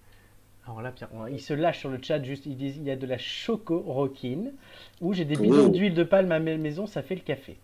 Alors 0.70 0.82
là, 0.84 0.91
Pierre, 0.91 1.09
il 1.32 1.41
se 1.41 1.53
lâche 1.53 1.80
sur 1.80 1.89
le 1.89 1.99
chat, 2.01 2.22
juste, 2.24 2.45
il 2.45 2.55
dit 2.55 2.74
il 2.78 2.84
y 2.84 2.91
a 2.91 2.95
de 2.95 3.07
la 3.07 3.17
choco-roquine, 3.17 4.51
ou 5.01 5.13
j'ai 5.13 5.26
des 5.26 5.36
bidons 5.36 5.65
Oh. 5.65 5.70
d'huile 5.70 5.95
de 5.95 6.03
palme 6.03 6.32
à 6.32 6.39
ma 6.39 6.55
maison, 6.57 6.86
ça 6.86 7.01
fait 7.01 7.15
le 7.15 7.22
café. 7.22 7.57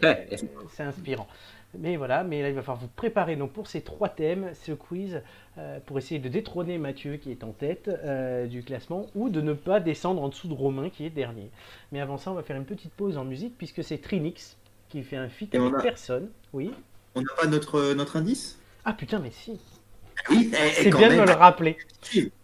Voilà, 0.00 0.16
ouais, 0.16 0.28
euh, 0.32 0.36
c'est 0.70 0.82
inspirant. 0.82 1.26
Mais 1.78 1.96
voilà, 1.96 2.22
mais 2.24 2.40
là 2.40 2.48
il 2.50 2.54
va 2.54 2.62
falloir 2.62 2.78
vous 2.80 2.88
préparer 2.88 3.34
donc 3.36 3.52
pour 3.52 3.66
ces 3.66 3.80
trois 3.82 4.08
thèmes, 4.08 4.50
ce 4.54 4.72
quiz, 4.72 5.20
euh, 5.58 5.80
pour 5.84 5.98
essayer 5.98 6.20
de 6.20 6.28
détrôner 6.28 6.78
Mathieu 6.78 7.16
qui 7.16 7.30
est 7.32 7.42
en 7.44 7.50
tête 7.50 7.88
euh, 7.88 8.46
du 8.46 8.62
classement, 8.62 9.06
ou 9.14 9.28
de 9.28 9.40
ne 9.40 9.52
pas 9.54 9.80
descendre 9.80 10.22
en 10.22 10.28
dessous 10.28 10.48
de 10.48 10.54
Romain 10.54 10.88
qui 10.88 11.04
est 11.04 11.10
dernier. 11.10 11.50
Mais 11.92 12.00
avant 12.00 12.16
ça, 12.16 12.30
on 12.30 12.34
va 12.34 12.42
faire 12.44 12.56
une 12.56 12.64
petite 12.64 12.92
pause 12.92 13.18
en 13.18 13.24
musique 13.24 13.58
puisque 13.58 13.82
c'est 13.84 13.98
Trinix 13.98 14.56
qui 14.88 15.02
fait 15.02 15.16
un 15.16 15.28
feat 15.28 15.52
Et 15.54 15.58
avec 15.58 15.74
a- 15.74 15.82
personne. 15.82 16.30
Oui. 16.52 16.70
On 17.16 17.20
n'a 17.20 17.32
pas 17.38 17.46
notre, 17.48 17.92
notre 17.94 18.16
indice? 18.16 18.58
Ah 18.84 18.92
putain, 18.92 19.18
mais 19.18 19.30
si. 19.32 19.58
Oui, 20.30 20.50
C'est 20.74 20.90
bien 20.90 21.08
de 21.08 21.14
même. 21.14 21.20
me 21.22 21.26
le 21.26 21.32
rappeler. 21.32 21.76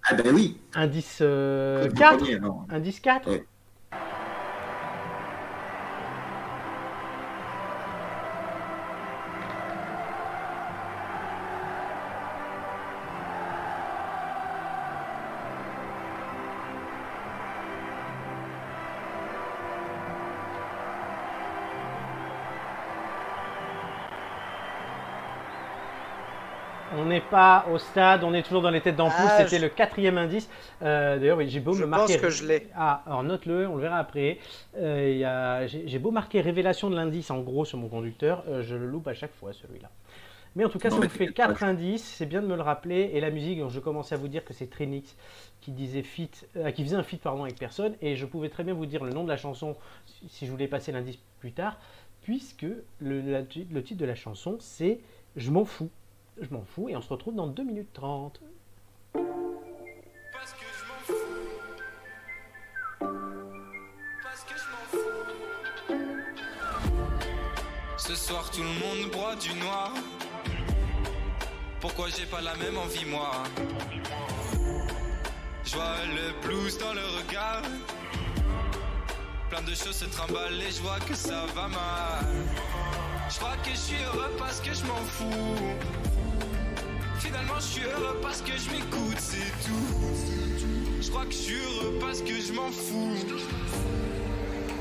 Ah 0.05 0.15
ben 0.15 0.35
oui. 0.35 0.57
Indice 0.75 1.19
euh, 1.21 1.85
Le 1.87 1.93
4 1.93 2.17
premier. 2.19 2.39
Indice 2.71 3.01
4 3.01 3.29
Ouais. 3.31 3.45
On 27.01 27.07
n'est 27.07 27.21
pas 27.23 27.67
au 27.73 27.79
stade, 27.79 28.25
on 28.25 28.35
est 28.35 28.43
toujours 28.43 28.61
dans 28.63 28.71
les 28.71 28.81
têtes 28.81 28.97
d'ampoule. 28.97 29.17
Ah, 29.27 29.39
C'était 29.45 29.57
je- 29.57 29.63
le 29.63 29.69
quatrième 29.71 30.19
indice. 30.19 30.49
Euh, 30.83 31.19
D'ailleurs, 31.19 31.39
oui, 31.39 31.49
j'ai 31.49 31.61
beau 31.61 31.73
Je 31.73 31.83
me 31.83 31.87
marquer. 31.89 32.15
pense 32.15 32.23
que 32.23 32.31
je 32.31 32.45
l'ai. 32.47 32.67
Ah, 32.77 33.03
alors 33.07 33.23
note-le, 33.23 33.67
on 33.69 33.77
le 33.77 33.83
verra 33.83 33.99
après. 33.99 34.39
Euh, 34.77 35.25
a- 35.25 35.67
J'ai 35.67 35.99
beau 35.99 36.11
marquer 36.11 36.41
révélation 36.41 36.91
de 36.91 36.97
l'indice 36.97 37.31
en 37.31 37.41
gros 37.41 37.65
sur 37.65 37.79
mon 37.79 37.89
conducteur, 37.89 38.45
euh, 38.49 38.63
je 38.63 38.75
le 38.77 38.87
loupe 38.87 39.09
à 39.09 39.15
chaque 39.15 39.33
fois 39.35 39.53
celui-là. 39.53 39.89
Mais 40.57 40.65
en 40.65 40.69
tout 40.69 40.79
cas, 40.81 40.89
Non, 40.91 40.97
ça 40.97 41.01
mais 41.03 41.07
vous 41.07 41.15
fait. 41.17 41.33
4 41.33 41.63
indices, 41.63 42.05
c'est 42.05 42.27
bien 42.27 42.43
de 42.43 42.47
me 42.49 42.57
le 42.57 42.63
rappeler. 42.63 43.11
Et 43.15 43.21
la 43.21 43.31
musique, 43.31 43.61
je 43.69 43.79
commençais 43.81 44.17
à 44.17 44.19
vous 44.19 44.27
dire 44.29 44.45
que 44.45 44.53
c'est 44.53 44.67
Trinix 44.69 45.17
qui 45.61 45.71
disait 45.71 46.03
feat, 46.03 46.49
euh, 46.57 46.71
qui 46.73 46.83
faisait 46.85 46.97
un 46.97 47.05
feat 47.05 47.23
pardon 47.23 47.45
avec 47.45 47.57
personne. 47.57 47.95
Et 48.03 48.17
je 48.17 48.27
pouvais 48.27 48.49
très 48.49 48.65
bien 48.65 48.75
vous 48.75 48.87
dire 48.87 49.05
le 49.05 49.13
nom 49.13 49.23
de 49.25 49.29
la 49.29 49.37
chanson 49.37 49.77
si- 50.07 50.29
si 50.29 50.47
je 50.47 50.51
voulais 50.51 50.67
passer 50.67 50.91
l'indice 50.93 51.19
plus 51.39 51.53
tard, 51.53 51.77
puisque 52.23 52.67
le, 52.99 53.21
la- 53.21 53.41
le 53.41 53.83
titre 53.83 54.01
de 54.01 54.07
la 54.07 54.15
chanson 54.17 54.57
c'est 54.61 54.99
Je 55.37 55.53
m'en 55.53 55.65
fous. 55.65 55.89
Je 56.41 56.55
m'en 56.55 56.65
fous 56.65 56.89
et 56.89 56.97
on 56.97 57.03
se 57.03 57.09
retrouve 57.11 57.35
dans 57.35 57.49
2 57.49 57.63
minutes 57.63 57.93
30. 57.93 58.41
Parce 59.13 60.53
que 60.53 60.65
je 60.79 60.85
m'en 60.89 61.01
fous. 61.05 61.15
Parce 64.23 64.45
que 64.45 64.55
je 64.57 64.65
m'en 64.73 64.87
fous. 64.91 65.21
Ce 67.99 68.15
soir 68.15 68.51
tout 68.51 68.63
le 68.63 68.69
monde 68.69 69.11
boit 69.13 69.37
du 69.37 69.53
noir. 69.55 69.93
Pourquoi 71.79 72.09
j'ai 72.09 72.25
pas 72.25 72.41
la 72.41 72.57
même 72.57 72.79
envie 72.79 73.05
moi? 73.05 73.33
Je 75.65 75.75
vois 75.75 75.97
le 76.07 76.33
blues 76.47 76.79
dans 76.79 76.95
le 76.95 77.05
regard. 77.19 77.63
Plein 79.51 79.63
de 79.63 79.75
choses 79.75 79.97
se 79.97 80.07
trimballent 80.07 80.63
et 80.63 80.71
je 80.71 80.81
vois 80.81 81.01
que 81.01 81.15
ça 81.15 81.45
va 81.55 81.69
mal. 81.69 82.25
Je 83.29 83.37
crois 83.39 83.57
que 83.63 83.71
je 83.71 83.77
suis 83.77 84.03
heureux 84.03 84.31
parce 84.39 84.61
que 84.61 84.73
je 84.73 84.87
m'en 84.87 84.97
fous. 84.97 86.10
Finalement, 87.21 87.57
je 87.57 87.67
suis 87.67 87.83
heureux 87.85 88.19
parce 88.23 88.41
que 88.41 88.53
je 88.57 88.71
m'écoute, 88.71 89.19
c'est 89.19 89.53
tout. 89.67 91.03
Je 91.03 91.11
crois 91.11 91.27
que 91.27 91.33
je 91.33 91.37
suis 91.37 91.55
heureux 91.55 91.99
parce 92.01 92.23
que 92.23 92.35
je 92.41 92.53
m'en 92.53 92.71
fous. 92.71 93.15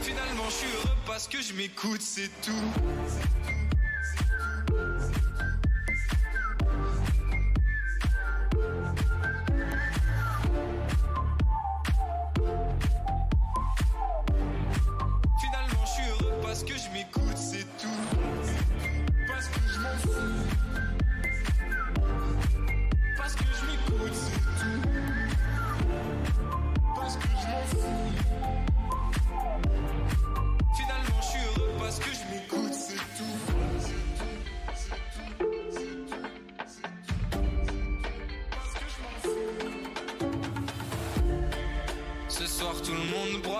Finalement, 0.02 0.46
je 0.46 0.54
suis 0.54 0.68
heureux 0.68 0.98
parce 1.06 1.28
que 1.28 1.42
je 1.42 1.54
m'écoute, 1.54 2.02
c'est 2.02 2.30
tout. 2.42 3.69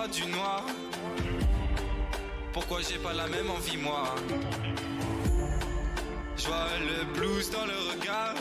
Du 0.08 0.26
noir. 0.26 0.64
Pourquoi 2.52 2.80
j'ai 2.82 2.98
pas 2.98 3.12
la 3.12 3.26
même 3.28 3.50
envie, 3.50 3.76
moi? 3.76 4.14
Je 6.36 6.46
vois 6.46 6.66
le 6.80 7.04
blues 7.14 7.50
dans 7.50 7.66
le 7.66 7.92
regard. 7.92 8.34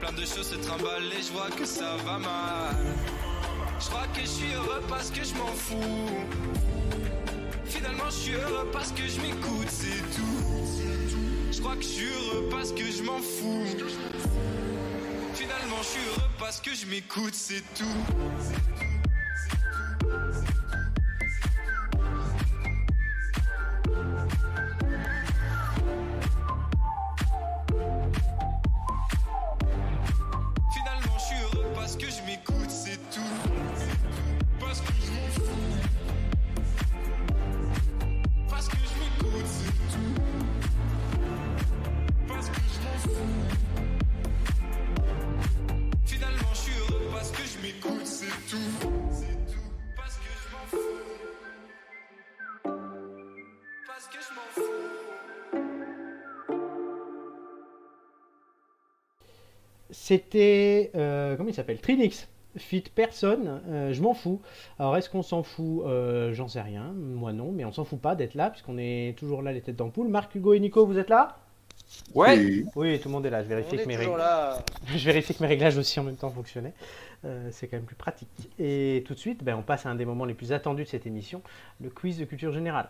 Plein 0.00 0.12
de 0.12 0.20
choses 0.20 0.48
se 0.48 0.56
trimballent 0.56 1.12
et 1.12 1.22
je 1.22 1.32
vois 1.32 1.50
que 1.50 1.64
ça 1.64 1.96
va 2.04 2.18
mal. 2.18 2.76
Je 3.80 3.86
crois 3.86 4.06
que 4.14 4.20
je 4.20 4.26
suis 4.26 4.52
heureux 4.52 4.82
parce 4.88 5.10
que 5.10 5.24
je 5.24 5.34
m'en 5.34 5.46
fous. 5.46 6.26
Finalement, 7.64 8.10
je 8.10 8.16
suis 8.16 8.34
heureux 8.34 8.68
parce 8.72 8.92
que 8.92 9.06
je 9.06 9.20
m'écoute, 9.20 9.68
c'est 9.68 10.02
tout. 10.16 10.48
Je 11.52 11.60
crois 11.60 11.76
que 11.76 11.82
je 11.82 11.88
suis 11.88 12.08
heureux 12.08 12.48
parce 12.50 12.72
que 12.72 12.84
je 12.84 13.02
m'en 13.02 13.18
fous. 13.18 13.64
Finalement, 15.34 15.82
je 15.82 15.86
suis 15.86 16.08
heureux 16.08 16.30
parce 16.38 16.60
que 16.60 16.74
je 16.74 16.86
m'écoute, 16.86 17.34
c'est 17.34 17.62
tout. 17.74 18.87
C'était. 60.08 60.90
euh, 60.94 61.36
comment 61.36 61.50
il 61.50 61.54
s'appelle? 61.54 61.78
Trinix. 61.80 62.28
Fit 62.56 62.82
personne, 62.94 63.60
euh, 63.68 63.92
je 63.92 64.00
m'en 64.02 64.14
fous. 64.14 64.40
Alors 64.78 64.96
est-ce 64.96 65.10
qu'on 65.10 65.22
s'en 65.22 65.42
fout? 65.42 65.82
Euh, 65.86 66.32
J'en 66.32 66.48
sais 66.48 66.62
rien, 66.62 66.92
moi 66.96 67.32
non, 67.34 67.52
mais 67.52 67.64
on 67.66 67.72
s'en 67.72 67.84
fout 67.84 68.00
pas 68.00 68.16
d'être 68.16 68.34
là, 68.34 68.48
puisqu'on 68.50 68.78
est 68.78 69.16
toujours 69.18 69.42
là 69.42 69.52
les 69.52 69.60
têtes 69.60 69.76
d'ampoule. 69.76 70.08
Marc, 70.08 70.34
Hugo 70.34 70.54
et 70.54 70.60
Nico, 70.60 70.84
vous 70.86 70.98
êtes 70.98 71.10
là? 71.10 71.36
Ouais. 72.14 72.36
Oui. 72.38 72.64
Oui, 72.74 72.98
tout 73.00 73.08
le 73.08 73.12
monde 73.12 73.26
est 73.26 73.30
là, 73.30 73.42
je 73.42 73.48
vérifie 73.48 73.76
que 73.76 73.86
mes 73.86 73.96
toujours 73.96 74.16
règles. 74.16 74.18
là. 74.26 74.58
Je 74.96 75.04
vérifie 75.04 75.34
que 75.34 75.42
mes 75.42 75.48
réglages 75.48 75.76
aussi 75.76 76.00
en 76.00 76.04
même 76.04 76.16
temps 76.16 76.30
fonctionnaient. 76.30 76.74
Euh, 77.26 77.48
c'est 77.52 77.68
quand 77.68 77.76
même 77.76 77.86
plus 77.86 77.96
pratique. 77.96 78.28
Et 78.58 79.04
tout 79.06 79.12
de 79.14 79.18
suite, 79.18 79.44
ben, 79.44 79.54
on 79.56 79.62
passe 79.62 79.84
à 79.84 79.90
un 79.90 79.94
des 79.94 80.06
moments 80.06 80.24
les 80.24 80.34
plus 80.34 80.52
attendus 80.52 80.84
de 80.84 80.88
cette 80.88 81.06
émission, 81.06 81.42
le 81.82 81.90
quiz 81.90 82.18
de 82.18 82.24
culture 82.24 82.52
générale. 82.52 82.88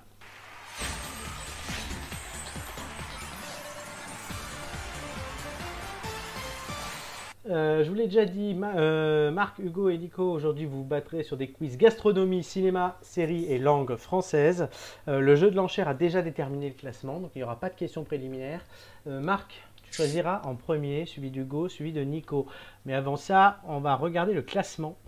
Euh, 7.48 7.82
je 7.82 7.88
vous 7.88 7.94
l'ai 7.94 8.06
déjà 8.06 8.26
dit, 8.26 8.54
euh, 8.76 9.30
Marc, 9.30 9.58
Hugo 9.58 9.88
et 9.88 9.96
Nico, 9.96 10.22
aujourd'hui 10.30 10.66
vous 10.66 10.78
vous 10.78 10.84
battrez 10.84 11.22
sur 11.22 11.38
des 11.38 11.48
quiz 11.48 11.78
gastronomie, 11.78 12.42
cinéma, 12.42 12.98
série 13.00 13.46
et 13.46 13.58
langue 13.58 13.96
française. 13.96 14.68
Euh, 15.08 15.20
le 15.20 15.34
jeu 15.34 15.50
de 15.50 15.56
l'enchère 15.56 15.88
a 15.88 15.94
déjà 15.94 16.20
déterminé 16.20 16.68
le 16.68 16.74
classement, 16.74 17.20
donc 17.20 17.30
il 17.34 17.38
n'y 17.38 17.44
aura 17.44 17.58
pas 17.58 17.70
de 17.70 17.74
questions 17.74 18.04
préliminaires. 18.04 18.64
Marc, 19.06 19.62
tu 19.82 19.94
choisiras 19.94 20.42
en 20.44 20.54
premier, 20.54 21.06
suivi 21.06 21.30
d'Hugo, 21.30 21.68
suivi 21.70 21.92
de 21.92 22.02
Nico. 22.02 22.46
Mais 22.84 22.92
avant 22.92 23.16
ça, 23.16 23.60
on 23.66 23.80
va 23.80 23.94
regarder 23.94 24.34
le 24.34 24.42
classement. 24.42 24.98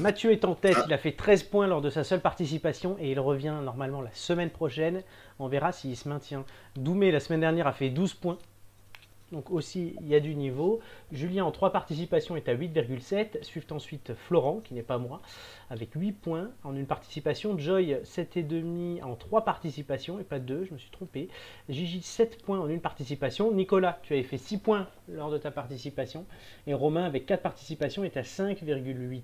Mathieu 0.00 0.32
est 0.32 0.44
en 0.44 0.56
tête, 0.56 0.76
il 0.88 0.92
a 0.92 0.98
fait 0.98 1.12
13 1.12 1.44
points 1.44 1.68
lors 1.68 1.80
de 1.80 1.88
sa 1.88 2.02
seule 2.02 2.20
participation 2.20 2.96
et 2.98 3.12
il 3.12 3.20
revient 3.20 3.54
normalement 3.62 4.00
la 4.00 4.10
semaine 4.12 4.50
prochaine. 4.50 5.02
On 5.38 5.46
verra 5.46 5.70
s'il 5.70 5.96
se 5.96 6.08
maintient. 6.08 6.44
Doumé, 6.74 7.12
la 7.12 7.20
semaine 7.20 7.38
dernière, 7.38 7.68
a 7.68 7.72
fait 7.72 7.90
12 7.90 8.14
points. 8.14 8.38
Donc 9.30 9.50
aussi, 9.50 9.94
il 10.00 10.08
y 10.08 10.14
a 10.14 10.20
du 10.20 10.34
niveau. 10.34 10.80
Julien, 11.12 11.44
en 11.44 11.50
3 11.50 11.70
participations, 11.70 12.34
est 12.36 12.48
à 12.48 12.54
8,7. 12.54 13.42
Suivent 13.42 13.66
ensuite 13.70 14.14
Florent, 14.14 14.60
qui 14.60 14.74
n'est 14.74 14.82
pas 14.82 14.98
moi, 14.98 15.20
avec 15.68 15.90
8 15.94 16.12
points 16.12 16.50
en 16.64 16.74
une 16.74 16.86
participation. 16.86 17.58
Joy, 17.58 17.98
7,5 18.04 19.02
en 19.02 19.16
3 19.16 19.44
participations, 19.44 20.18
et 20.18 20.24
pas 20.24 20.38
2, 20.38 20.64
je 20.64 20.72
me 20.72 20.78
suis 20.78 20.90
trompé. 20.90 21.28
Gigi, 21.68 22.00
7 22.00 22.42
points 22.42 22.58
en 22.58 22.68
une 22.68 22.80
participation. 22.80 23.52
Nicolas, 23.52 23.98
tu 24.02 24.14
avais 24.14 24.22
fait 24.22 24.38
6 24.38 24.58
points 24.58 24.88
lors 25.08 25.30
de 25.30 25.38
ta 25.38 25.50
participation. 25.50 26.24
Et 26.66 26.72
Romain, 26.72 27.04
avec 27.04 27.26
4 27.26 27.42
participations, 27.42 28.04
est 28.04 28.16
à 28.16 28.22
5,8. 28.22 29.22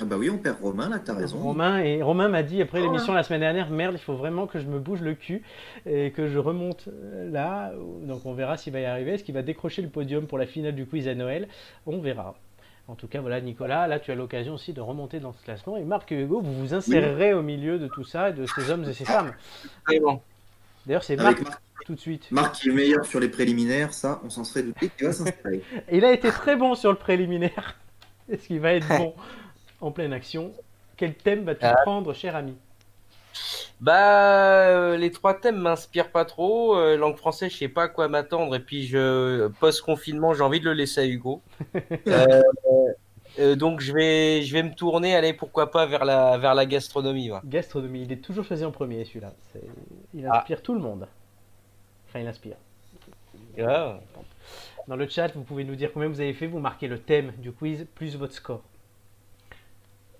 Ah 0.00 0.04
bah 0.04 0.16
oui, 0.18 0.30
on 0.30 0.38
perd 0.38 0.60
Romain, 0.60 0.88
là, 0.88 0.98
t'as 0.98 1.14
raison. 1.14 1.38
Romain, 1.38 1.78
et 1.78 2.02
Romain 2.02 2.28
m'a 2.28 2.42
dit 2.42 2.60
après 2.60 2.80
l'émission 2.80 3.12
la 3.12 3.22
semaine 3.22 3.40
dernière, 3.40 3.70
merde, 3.70 3.94
il 3.94 4.00
faut 4.00 4.14
vraiment 4.14 4.46
que 4.46 4.58
je 4.58 4.66
me 4.66 4.78
bouge 4.80 5.00
le 5.00 5.14
cul 5.14 5.42
et 5.86 6.10
que 6.10 6.26
je 6.26 6.38
remonte 6.38 6.88
euh, 6.88 7.30
là. 7.30 7.72
Donc 8.02 8.26
on 8.26 8.34
verra 8.34 8.56
s'il 8.56 8.72
va 8.72 8.80
y 8.80 8.84
arriver. 8.84 9.12
Est-ce 9.12 9.24
qu'il 9.24 9.34
va 9.34 9.42
décrocher 9.42 9.82
le 9.82 9.88
podium 9.88 10.26
pour 10.26 10.38
la 10.38 10.46
finale 10.46 10.74
du 10.74 10.86
quiz 10.86 11.06
à 11.08 11.14
Noël? 11.14 11.48
On 11.86 11.98
verra. 12.00 12.34
En 12.88 12.94
tout 12.94 13.06
cas, 13.06 13.20
voilà, 13.20 13.40
Nicolas, 13.40 13.86
là 13.86 14.00
tu 14.00 14.10
as 14.10 14.14
l'occasion 14.14 14.54
aussi 14.54 14.72
de 14.72 14.80
remonter 14.80 15.20
dans 15.20 15.32
ce 15.32 15.42
classement. 15.44 15.76
Et 15.76 15.84
Marc 15.84 16.10
et 16.10 16.20
Hugo, 16.20 16.40
vous 16.40 16.52
vous 16.52 16.74
insérerez 16.74 17.32
au 17.32 17.42
milieu 17.42 17.78
de 17.78 17.86
tout 17.86 18.04
ça 18.04 18.30
et 18.30 18.32
de 18.32 18.44
ces 18.46 18.70
hommes 18.70 18.84
et 18.84 18.92
ces 18.92 19.04
femmes. 19.04 19.32
Vraiment. 19.86 20.22
D'ailleurs, 20.86 21.04
c'est 21.04 21.16
Marc 21.16 21.42
Marc, 21.42 21.62
tout 21.86 21.94
de 21.94 22.00
suite. 22.00 22.30
Marc 22.32 22.56
qui 22.56 22.70
est 22.70 22.72
meilleur 22.72 23.04
sur 23.06 23.20
les 23.20 23.28
préliminaires, 23.28 23.94
ça, 23.94 24.20
on 24.24 24.30
s'en 24.30 24.44
serait 24.44 24.64
douté 24.64 24.88
qu'il 24.88 25.06
va 25.06 25.12
s'installer. 25.12 25.62
Et 25.88 25.96
il 25.98 26.04
a 26.04 26.12
été 26.12 26.28
très 26.30 26.56
bon 26.56 26.74
sur 26.74 26.90
le 26.90 26.98
préliminaire. 26.98 27.76
Est-ce 28.28 28.48
qu'il 28.48 28.60
va 28.60 28.72
être 28.72 28.88
bon? 28.98 29.14
En 29.82 29.90
pleine 29.90 30.12
action 30.14 30.52
Quel 30.96 31.14
thème 31.14 31.44
vas-tu 31.44 31.64
Ah. 31.66 31.76
prendre, 31.82 32.14
cher 32.14 32.34
ami? 32.36 32.54
Bah, 33.80 34.68
euh, 34.68 34.96
les 34.96 35.10
trois 35.10 35.34
thèmes 35.34 35.56
m'inspirent 35.56 36.10
pas 36.12 36.24
trop. 36.24 36.76
Euh, 36.76 36.96
langue 36.96 37.16
française, 37.16 37.50
je 37.50 37.56
sais 37.56 37.68
pas 37.68 37.84
à 37.84 37.88
quoi 37.88 38.06
m'attendre. 38.08 38.54
Et 38.54 38.60
puis, 38.60 38.86
je 38.86 39.48
post-confinement, 39.58 40.34
j'ai 40.34 40.42
envie 40.42 40.60
de 40.60 40.66
le 40.66 40.72
laisser 40.74 41.00
à 41.00 41.04
Hugo. 41.06 41.42
Euh, 43.38 43.56
donc, 43.56 43.80
je 43.80 43.94
vais, 43.94 44.42
je 44.42 44.52
vais 44.52 44.62
me 44.62 44.74
tourner, 44.74 45.16
allez, 45.16 45.32
pourquoi 45.32 45.70
pas 45.70 45.86
vers 45.86 46.04
la, 46.04 46.36
vers 46.36 46.54
la 46.54 46.66
gastronomie. 46.66 47.30
Gastronomie, 47.46 48.02
il 48.02 48.12
est 48.12 48.16
toujours 48.22 48.44
choisi 48.44 48.62
en 48.62 48.70
premier 48.70 49.06
celui-là. 49.06 49.32
Il 50.12 50.26
Ah. 50.30 50.40
inspire 50.40 50.60
tout 50.62 50.74
le 50.74 50.80
monde. 50.80 51.08
Enfin, 52.10 52.18
il 52.20 52.26
inspire. 52.26 52.56
Ah. 53.58 53.98
Dans 54.86 54.96
le 54.96 55.08
chat, 55.08 55.28
vous 55.34 55.44
pouvez 55.44 55.64
nous 55.64 55.76
dire 55.76 55.92
combien 55.94 56.10
vous 56.10 56.20
avez 56.20 56.34
fait. 56.34 56.46
Vous 56.46 56.58
marquez 56.58 56.88
le 56.88 56.98
thème 56.98 57.32
du 57.38 57.52
quiz 57.52 57.86
plus 57.94 58.16
votre 58.18 58.34
score. 58.34 58.60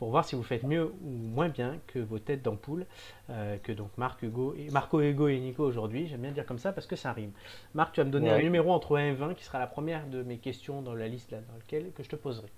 Pour 0.02 0.10
voir 0.10 0.24
si 0.24 0.34
vous 0.34 0.42
faites 0.42 0.64
mieux 0.64 0.86
ou 1.04 1.10
moins 1.10 1.48
bien 1.48 1.78
que 1.86 2.00
vos 2.00 2.18
têtes 2.18 2.42
d'ampoule, 2.42 2.86
euh, 3.30 3.56
que 3.58 3.70
donc 3.70 3.90
Marc, 3.96 4.20
Hugo, 4.22 4.52
et, 4.58 4.68
Marco, 4.72 5.00
Hugo 5.00 5.28
et 5.28 5.38
Nico 5.38 5.62
aujourd'hui. 5.62 6.08
J'aime 6.08 6.22
bien 6.22 6.32
dire 6.32 6.44
comme 6.44 6.58
ça 6.58 6.72
parce 6.72 6.88
que 6.88 6.96
ça 6.96 7.12
rime. 7.12 7.30
Marc, 7.72 7.94
tu 7.94 8.00
vas 8.00 8.04
me 8.06 8.10
donner 8.10 8.30
Ouais. 8.32 8.40
un 8.40 8.42
numéro 8.42 8.72
entre 8.72 8.96
1 8.96 9.10
et 9.10 9.12
20 9.12 9.34
qui 9.34 9.44
sera 9.44 9.60
la 9.60 9.68
première 9.68 10.08
de 10.08 10.24
mes 10.24 10.38
questions 10.38 10.82
dans 10.82 10.92
la 10.96 11.06
liste 11.06 11.30
là, 11.30 11.38
dans 11.48 11.54
laquelle 11.54 11.92
que 11.92 12.02
je 12.02 12.08
te 12.08 12.16
poserai. 12.16 12.48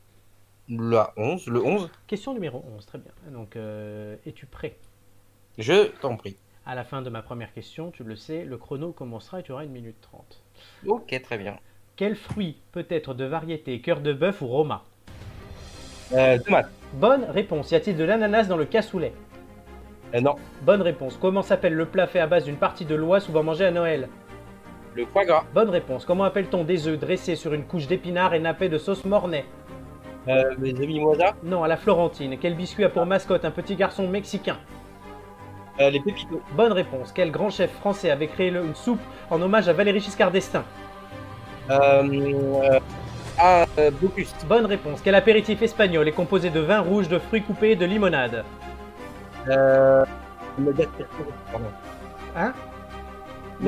La 0.71 1.13
11, 1.19 1.49
le 1.49 1.63
11, 1.63 1.91
Question 2.07 2.33
numéro 2.33 2.65
11, 2.77 2.87
très 2.87 2.97
bien. 2.97 3.13
Donc, 3.31 3.57
euh, 3.57 4.17
es-tu 4.25 4.47
prêt? 4.47 4.79
Je 5.59 5.89
t'en 6.01 6.17
prie. 6.17 6.39
À 6.65 6.75
la 6.75 6.83
fin 6.85 7.03
de 7.03 7.11
ma 7.11 7.21
première 7.21 7.53
question, 7.53 7.91
tu 7.91 8.05
le 8.05 8.17
sais, 8.17 8.47
le 8.47 8.57
chrono 8.57 8.93
commencera 8.93 9.41
et 9.41 9.43
tu 9.43 9.53
auras 9.53 9.65
une 9.67 9.73
minute 9.73 10.01
30. 10.01 10.43
Ok, 10.87 11.21
très 11.23 11.37
bien. 11.37 11.59
Quel 11.97 12.17
fruit 12.17 12.57
peut 12.73 12.87
être 12.89 13.13
de 13.13 13.27
variété? 13.27 13.83
Cœur 13.83 14.01
de 14.01 14.15
bœuf 14.15 14.41
ou 14.41 14.47
roma 14.47 14.87
Euh, 16.15 16.39
tomate. 16.39 16.71
Bonne 16.95 17.25
réponse. 17.25 17.71
Y 17.71 17.75
a-t-il 17.77 17.97
de 17.97 18.05
l'ananas 18.05 18.45
dans 18.45 18.57
le 18.57 18.65
cassoulet 18.65 19.13
Euh, 20.15 20.21
non, 20.21 20.35
Bonne 20.63 20.83
réponse. 20.83 21.19
Comment 21.21 21.43
s'appelle 21.43 21.75
le 21.75 21.87
plat 21.87 22.07
fait 22.07 22.21
à 22.21 22.27
base 22.27 22.45
d'une 22.45 22.57
partie 22.57 22.85
de 22.85 22.95
l'oie 22.95 23.21
souvent 23.21 23.43
mangé 23.43 23.65
à 23.67 23.71
Noël 23.71 24.09
le 24.97 25.05
foie 25.07 25.25
gras. 25.25 25.43
Bonne 25.53 25.71
réponse. 25.71 26.05
Comment 26.05 26.23
appelle-t-on 26.23 26.63
des 26.63 26.87
œufs 26.87 26.97
dressés 27.01 27.35
sur 27.35 27.53
une 27.53 27.65
couche 27.65 27.89
d'épinards 27.89 28.33
et 28.33 28.39
nappés 28.39 28.69
de 28.69 28.79
sauce 28.79 29.05
mornay 29.05 29.45
Euh, 30.29 30.55
les 30.63 30.73
mimosa. 30.87 31.35
Non, 31.43 31.65
à 31.65 31.69
la 31.69 31.77
Florentine. 31.77 32.39
Quel 32.41 32.55
biscuit 32.55 32.85
a 32.85 32.89
pour 32.89 33.05
mascotte 33.05 33.45
un 33.45 33.51
petit 33.51 33.75
garçon 33.75 34.07
mexicain 34.07 34.57
Euh, 35.81 35.91
les 35.91 35.99
pépitos. 35.99 36.41
Bonne 36.57 36.71
réponse. 36.71 37.11
Quel 37.13 37.33
grand 37.33 37.51
chef 37.51 37.73
français 37.73 38.09
avait 38.13 38.29
créé 38.29 38.53
le- 38.53 38.65
une 38.65 38.77
soupe 38.77 39.01
en 39.33 39.43
hommage 39.43 39.69
à 39.69 39.73
Valéry 39.73 39.99
Giscard 39.99 40.31
d'Estaing 40.31 40.63
Euh, 41.71 41.75
euh, 41.75 42.79
ah, 43.39 43.67
euh, 43.79 43.91
Bocuse. 43.91 44.33
Bonne 44.49 44.67
réponse. 44.67 45.01
Quel 45.03 45.15
apéritif 45.15 45.61
espagnol 45.63 46.07
est 46.09 46.13
composé 46.13 46.51
de 46.51 46.61
vin 46.61 46.81
rouge, 46.81 47.09
de 47.09 47.19
fruits 47.19 47.43
coupés 47.43 47.73
et 47.73 47.77
de 47.77 47.85
limonade 47.85 48.45
Euh, 49.49 50.05
le. 50.59 50.73
Pardon. 50.73 51.67
Hein 52.37 52.53
le. 53.61 53.67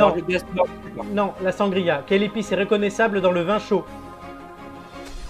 Non, 1.13 1.33
la 1.43 1.53
sangria. 1.53 2.03
Quelle 2.07 2.23
épice 2.23 2.53
est 2.53 2.57
reconnaissable 2.57 3.21
dans 3.21 3.33
le 3.33 3.43
vin 3.43 3.59
chaud 3.59 3.85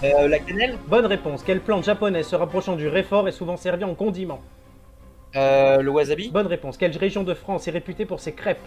Euh, 0.04 0.28
la 0.28 0.38
cannelle. 0.38 0.76
Bonne 0.86 1.06
réponse. 1.06 1.42
Quelle 1.42 1.60
plante 1.60 1.84
japonaise 1.84 2.26
se 2.26 2.36
rapprochant 2.36 2.76
du 2.76 2.88
réfort 2.88 3.26
est 3.28 3.32
souvent 3.32 3.56
servie 3.56 3.84
en 3.84 3.94
condiment 3.94 4.40
Euh, 5.34 5.78
le 5.82 5.90
wasabi. 5.90 6.30
Bonne 6.30 6.46
réponse. 6.46 6.76
Quelle 6.76 6.96
région 6.96 7.22
de 7.22 7.34
France 7.34 7.66
est 7.68 7.70
réputée 7.72 8.04
pour 8.06 8.20
ses 8.20 8.32
crêpes 8.32 8.60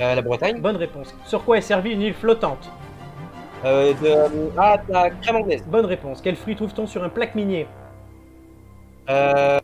Euh, 0.00 0.14
la 0.14 0.22
Bretagne. 0.22 0.60
Bonne 0.60 0.76
réponse. 0.76 1.14
Sur 1.26 1.44
quoi 1.44 1.58
est 1.58 1.62
servie 1.62 1.90
une 1.90 2.00
île 2.02 2.14
flottante 2.14 2.70
Euh, 3.64 3.94
de, 3.94 4.50
ah, 4.58 4.82
la 4.88 5.10
crème 5.10 5.36
anglaise. 5.36 5.62
Bonne 5.66 5.86
réponse. 5.86 6.20
Quel 6.20 6.34
fruit 6.34 6.56
trouve-t-on 6.56 6.86
sur 6.86 7.04
un 7.04 7.08
plaque 7.08 7.34
minier? 7.36 7.68
Euh, 9.08 9.60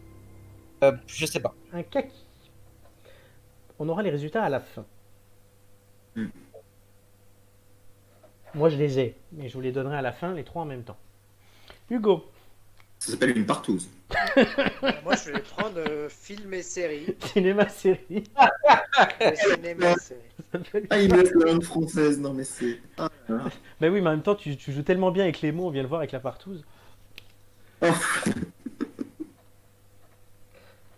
euh, 0.84 0.92
je 1.06 1.26
sais 1.26 1.40
pas. 1.40 1.54
Un 1.72 1.82
kaki. 1.82 2.24
On 3.80 3.88
aura 3.88 4.02
les 4.02 4.10
résultats 4.10 4.44
à 4.44 4.48
la 4.48 4.60
fin. 4.60 4.84
Hmm. 6.14 6.28
Moi, 8.54 8.68
je 8.68 8.76
les 8.76 8.98
ai, 9.00 9.16
mais 9.32 9.48
je 9.48 9.54
vous 9.54 9.60
les 9.60 9.72
donnerai 9.72 9.96
à 9.96 10.02
la 10.02 10.12
fin, 10.12 10.32
les 10.32 10.44
trois 10.44 10.62
en 10.62 10.66
même 10.66 10.84
temps. 10.84 10.96
Hugo, 11.90 12.24
Ça 12.98 13.12
s'appelle 13.12 13.36
une 13.36 13.46
partouze. 13.46 13.88
Moi, 15.04 15.14
je 15.16 15.32
vais 15.32 15.40
prendre 15.40 15.78
euh, 15.78 16.08
film 16.08 16.54
et 16.54 16.62
série. 16.62 17.16
cinéma 17.32 17.68
série. 17.68 18.24
Cinéma 19.34 19.94
série. 19.96 20.20
Ah, 20.90 20.98
il 20.98 21.12
me 21.12 21.22
laisse 21.22 21.34
la 21.34 21.52
langue 21.52 21.62
française, 21.62 22.18
non 22.18 22.32
mais 22.32 22.44
c'est... 22.44 22.80
Ah, 22.96 23.07
Ben 23.80 23.92
oui, 23.92 24.00
mais 24.00 24.08
en 24.08 24.12
même 24.12 24.22
temps, 24.22 24.34
tu, 24.34 24.56
tu 24.56 24.72
joues 24.72 24.82
tellement 24.82 25.10
bien 25.10 25.24
avec 25.24 25.40
les 25.40 25.52
mots, 25.52 25.66
on 25.66 25.70
vient 25.70 25.82
le 25.82 25.88
voir 25.88 26.00
avec 26.00 26.12
la 26.12 26.20
partouze. 26.20 26.64
Oh. 27.82 27.86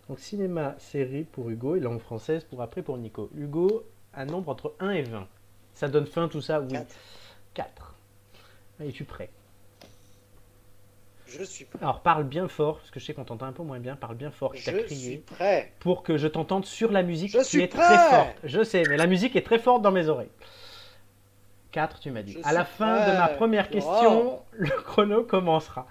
Donc 0.09 0.19
cinéma, 0.19 0.75
série 0.77 1.23
pour 1.23 1.49
Hugo 1.49 1.75
et 1.75 1.79
langue 1.79 1.99
française 2.01 2.43
pour 2.43 2.61
après 2.61 2.81
pour 2.81 2.97
Nico. 2.97 3.29
Hugo, 3.35 3.85
un 4.13 4.25
nombre 4.25 4.49
entre 4.49 4.73
1 4.79 4.91
et 4.91 5.01
20. 5.03 5.27
Ça 5.73 5.87
donne 5.87 6.05
fin 6.05 6.27
tout 6.27 6.41
ça 6.41 6.59
Oui. 6.59 6.67
Quatre. 6.69 6.95
4. 7.53 7.95
Es-tu 8.81 9.03
prêt? 9.05 9.29
Je 11.27 11.43
suis 11.45 11.63
prêt. 11.63 11.79
Alors 11.81 12.01
parle 12.01 12.25
bien 12.25 12.49
fort, 12.49 12.79
parce 12.79 12.91
que 12.91 12.99
je 12.99 13.05
sais 13.05 13.13
qu'on 13.13 13.23
t'entend 13.23 13.45
un 13.45 13.53
peu 13.53 13.63
moins 13.63 13.79
bien, 13.79 13.95
parle 13.95 14.15
bien 14.15 14.31
fort, 14.31 14.53
je 14.53 14.59
Je 14.59 14.71
suis 14.71 14.83
crié, 14.85 15.17
prêt. 15.25 15.71
pour 15.79 16.03
que 16.03 16.17
je 16.17 16.27
t'entende 16.27 16.65
sur 16.65 16.91
la 16.91 17.03
musique 17.03 17.31
Je 17.31 17.37
qui 17.37 17.45
suis 17.45 17.61
est 17.61 17.67
prêt. 17.67 17.81
très 17.81 18.09
forte. 18.09 18.35
Je 18.43 18.63
sais, 18.65 18.83
mais 18.89 18.97
la 18.97 19.07
musique 19.07 19.37
est 19.37 19.45
très 19.45 19.59
forte 19.59 19.81
dans 19.81 19.91
mes 19.93 20.09
oreilles. 20.09 20.31
4, 21.71 21.99
tu 21.99 22.11
m'as 22.11 22.21
dit. 22.21 22.33
Je 22.33 22.47
À 22.47 22.53
la 22.53 22.65
fin 22.65 22.97
prêt. 22.97 23.11
de 23.11 23.17
ma 23.17 23.27
première 23.29 23.69
question, 23.69 24.39
le 24.51 24.69
chrono 24.69 25.23
commencera. 25.23 25.87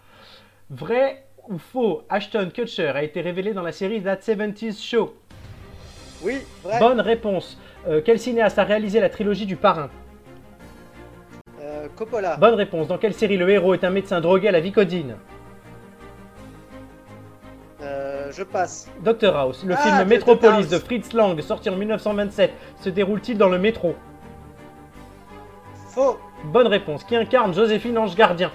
Vrai 0.69 1.25
ou 1.49 1.59
faux, 1.59 2.03
Ashton 2.09 2.51
Kutcher 2.55 2.89
a 2.89 3.03
été 3.03 3.21
révélé 3.21 3.53
dans 3.55 3.63
la 3.63 3.73
série 3.73 4.03
That 4.03 4.17
70s 4.17 4.81
Show? 4.83 5.15
Oui, 6.23 6.39
vrai. 6.63 6.79
Bonne 6.79 7.01
réponse. 7.01 7.59
Euh, 7.89 8.03
quel 8.05 8.19
cinéaste 8.19 8.59
a 8.59 8.65
réalisé 8.65 9.01
la 9.01 9.09
trilogie 9.09 9.47
du 9.47 9.57
parrain? 9.57 9.89
Euh, 11.61 11.89
Coppola. 11.97 12.37
Bonne 12.37 12.55
réponse. 12.55 12.89
Dans 12.89 12.99
quelle 12.99 13.15
série 13.15 13.39
le 13.39 13.49
héros 13.49 13.73
est 13.75 13.85
un 13.85 13.91
médecin 13.91 14.21
drogué 14.21 14.49
à 14.49 14.53
la 14.53 14.61
Vicodine? 14.61 15.17
Euh, 17.83 18.31
je 18.33 18.43
passe. 18.43 18.91
Dr 19.03 19.35
House. 19.35 19.65
Le 19.65 19.75
Ah, 19.75 20.05
film 20.05 20.21
House. 20.45 20.69
de 20.69 20.79
Fritz 20.79 21.13
Lang, 21.15 21.41
sorti 21.41 21.71
en 21.71 21.77
1927, 21.77 22.53
se 22.83 22.91
déroule-t-il 22.91 23.39
dans 23.39 23.49
le 23.49 23.59
métro? 23.59 23.95
Faux. 26.01 26.19
Bonne 26.45 26.67
réponse. 26.69 27.05
Qui 27.05 27.15
incarne 27.17 27.53
Joséphine 27.53 27.99
Ange 27.99 28.15
Gardien 28.15 28.51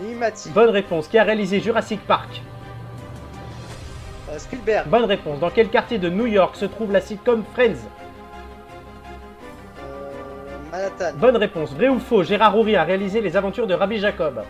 Nimati. 0.00 0.50
Bonne 0.50 0.70
réponse. 0.70 1.06
Qui 1.08 1.16
a 1.18 1.22
réalisé 1.24 1.60
Jurassic 1.60 2.00
Park 2.06 2.42
Euh, 4.30 4.38
Spielberg. 4.38 4.88
Bonne 4.88 5.04
réponse. 5.04 5.38
Dans 5.38 5.50
quel 5.50 5.68
quartier 5.68 5.98
de 5.98 6.08
New 6.10 6.26
York 6.26 6.56
se 6.56 6.64
trouve 6.64 6.90
la 6.92 7.00
sitcom 7.00 7.44
Friends 7.54 7.86
Euh, 9.80 10.10
Manhattan. 10.72 11.16
Bonne 11.16 11.36
réponse. 11.36 11.72
Vrai 11.74 11.88
ou 11.88 12.00
faux 12.00 12.24
Gérard 12.24 12.56
Houry 12.58 12.74
a 12.74 12.82
réalisé 12.84 13.20
les 13.20 13.36
aventures 13.36 13.66
de 13.68 13.74
Rabbi 13.74 13.98
Jacob 13.98 14.42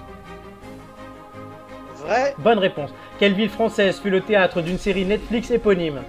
Vrai. 1.96 2.34
Bonne 2.38 2.58
réponse. 2.58 2.94
Quelle 3.18 3.34
ville 3.34 3.50
française 3.50 4.00
fut 4.00 4.10
le 4.10 4.22
théâtre 4.22 4.62
d'une 4.62 4.78
série 4.78 5.04
Netflix 5.04 5.50
éponyme 5.50 6.00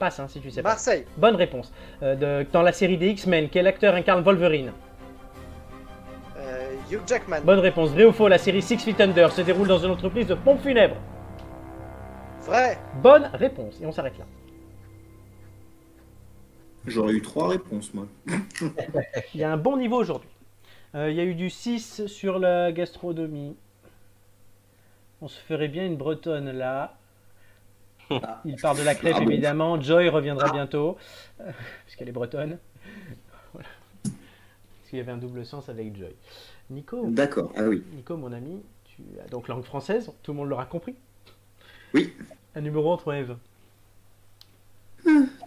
Passe 0.00 0.18
hein, 0.18 0.26
si 0.28 0.40
tu 0.40 0.50
sais 0.50 0.62
pas. 0.62 0.70
Marseille. 0.70 1.04
Bonne 1.18 1.36
réponse. 1.36 1.70
Euh, 2.02 2.42
de- 2.42 2.50
dans 2.50 2.62
la 2.62 2.72
série 2.72 2.96
des 2.96 3.08
X-Men, 3.10 3.50
quel 3.50 3.66
acteur 3.66 3.94
incarne 3.94 4.22
Wolverine? 4.22 4.72
Euh, 6.38 6.72
Hugh 6.90 7.02
Jackman. 7.06 7.42
Bonne 7.44 7.58
réponse. 7.58 7.90
Vrai 7.90 8.06
ou 8.06 8.12
faux 8.12 8.26
La 8.26 8.38
série 8.38 8.62
Six 8.62 8.78
Feet 8.78 8.98
Under 8.98 9.30
se 9.30 9.42
déroule 9.42 9.68
dans 9.68 9.78
une 9.78 9.90
entreprise 9.90 10.26
de 10.26 10.34
pompes 10.34 10.62
funèbres? 10.62 10.96
Vrai. 12.40 12.78
Bonne 13.02 13.30
réponse. 13.34 13.78
Et 13.82 13.84
on 13.86 13.92
s'arrête 13.92 14.18
là. 14.18 14.24
J'aurais 16.86 17.12
eu 17.12 17.20
trois 17.20 17.48
réponses, 17.48 17.92
moi. 17.92 18.06
Il 19.34 19.40
y 19.40 19.44
a 19.44 19.52
un 19.52 19.58
bon 19.58 19.76
niveau 19.76 19.96
aujourd'hui. 19.98 20.30
Euh, 20.94 21.10
il 21.10 21.16
y 21.16 21.20
a 21.20 21.24
eu 21.24 21.34
du 21.34 21.50
6 21.50 22.06
sur 22.06 22.38
la 22.40 22.72
gastronomie. 22.72 23.54
On 25.20 25.28
se 25.28 25.38
ferait 25.38 25.68
bien 25.68 25.84
une 25.86 25.96
bretonne 25.96 26.50
là. 26.50 26.96
Il 28.44 28.56
part 28.56 28.74
de 28.74 28.82
la 28.82 28.94
crêpe 28.94 29.14
Ah 29.16 29.20
bon 29.20 29.30
évidemment. 29.30 29.80
Joy 29.80 30.08
reviendra 30.08 30.50
bientôt. 30.52 30.96
euh, 31.40 31.50
Puisqu'elle 31.86 32.08
est 32.08 32.12
bretonne. 32.12 32.58
Voilà. 33.52 33.68
Parce 34.02 34.88
qu'il 34.88 34.98
y 34.98 35.02
avait 35.02 35.12
un 35.12 35.16
double 35.18 35.44
sens 35.44 35.68
avec 35.68 35.96
Joy. 35.96 36.14
Nico, 36.70 37.06
D'accord, 37.08 37.52
ah 37.56 37.62
oui. 37.64 37.82
Nico 37.94 38.16
mon 38.16 38.32
ami, 38.32 38.62
tu 38.84 39.02
as 39.24 39.28
donc 39.28 39.48
langue 39.48 39.64
française, 39.64 40.12
tout 40.22 40.32
le 40.32 40.38
monde 40.38 40.48
l'aura 40.48 40.66
compris. 40.66 40.94
Oui. 41.94 42.12
Un 42.54 42.60
numéro 42.60 42.92
entre 42.92 43.12
1 43.12 43.16
et 43.16 43.22
20. 43.24 43.38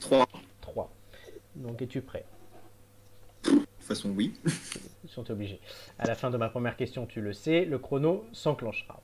Trois. 0.02 0.28
3. 0.62 0.92
Donc 1.56 1.82
es-tu 1.82 2.02
prêt? 2.02 2.26
De 3.46 3.52
toute 3.52 3.66
façon, 3.80 4.10
oui. 4.10 4.34
Ils 5.04 5.10
sont 5.10 5.30
obligés. 5.32 5.60
À 6.00 6.08
la 6.08 6.16
fin 6.16 6.30
de 6.30 6.38
ma 6.38 6.50
première 6.50 6.76
question, 6.76 7.06
tu 7.06 7.22
le 7.22 7.34
sais, 7.34 7.66
le 7.66 7.78
chrono 7.78 8.26
s'enclenchera. 8.34 9.02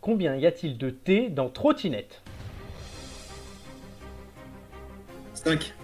Combien 0.00 0.36
y 0.36 0.46
a-t-il 0.46 0.78
de 0.78 0.90
T 0.90 1.28
dans 1.30 1.48
trottinette? 1.48 2.22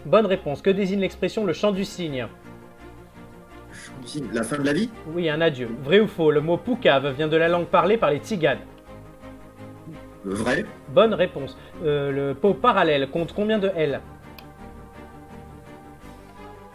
Bonne 0.07 0.27
réponse. 0.27 0.63
Que 0.63 0.71
désigne 0.71 1.01
l'expression 1.01 1.45
le 1.45 1.53
chant 1.53 1.73
du 1.73 1.85
cygne 1.85 2.27
La 4.33 4.43
fin 4.43 4.59
de 4.59 4.65
la 4.65 4.73
vie? 4.73 4.91
Oui, 5.15 5.29
un 5.29 5.41
adieu. 5.41 5.69
Vrai 5.83 6.01
ou 6.01 6.07
faux 6.07 6.31
Le 6.31 6.41
mot 6.41 6.57
poucave 6.57 7.15
vient 7.15 7.29
de 7.29 7.37
la 7.37 7.49
langue 7.49 7.67
parlée 7.67 7.97
par 7.97 8.11
les 8.11 8.19
tziganes. 8.19 8.59
Vrai 10.25 10.65
Bonne 10.89 11.15
réponse. 11.15 11.57
Euh, 11.85 12.11
le 12.13 12.35
pot 12.35 12.55
parallèle 12.55 13.09
compte 13.11 13.33
combien 13.33 13.59
de 13.59 13.71
L? 13.77 14.01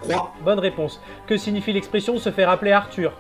Trois. 0.02 0.34
Bonne 0.44 0.60
réponse. 0.60 1.02
Que 1.28 1.38
signifie 1.38 1.74
l'expression 1.74 2.18
se 2.18 2.32
faire 2.32 2.50
appeler 2.50 2.72
Arthur 2.72 3.14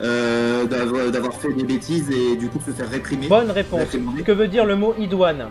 Euh, 0.00 0.64
d'avoir 1.10 1.34
fait 1.34 1.52
des 1.52 1.64
bêtises 1.64 2.10
et 2.10 2.36
du 2.36 2.48
coup 2.48 2.60
se 2.60 2.70
faire 2.70 2.88
réprimer. 2.88 3.28
Bonne 3.28 3.50
réponse. 3.50 3.96
Que 4.24 4.32
veut 4.32 4.48
dire 4.48 4.64
le 4.64 4.76
mot 4.76 4.94
idoine? 4.98 5.48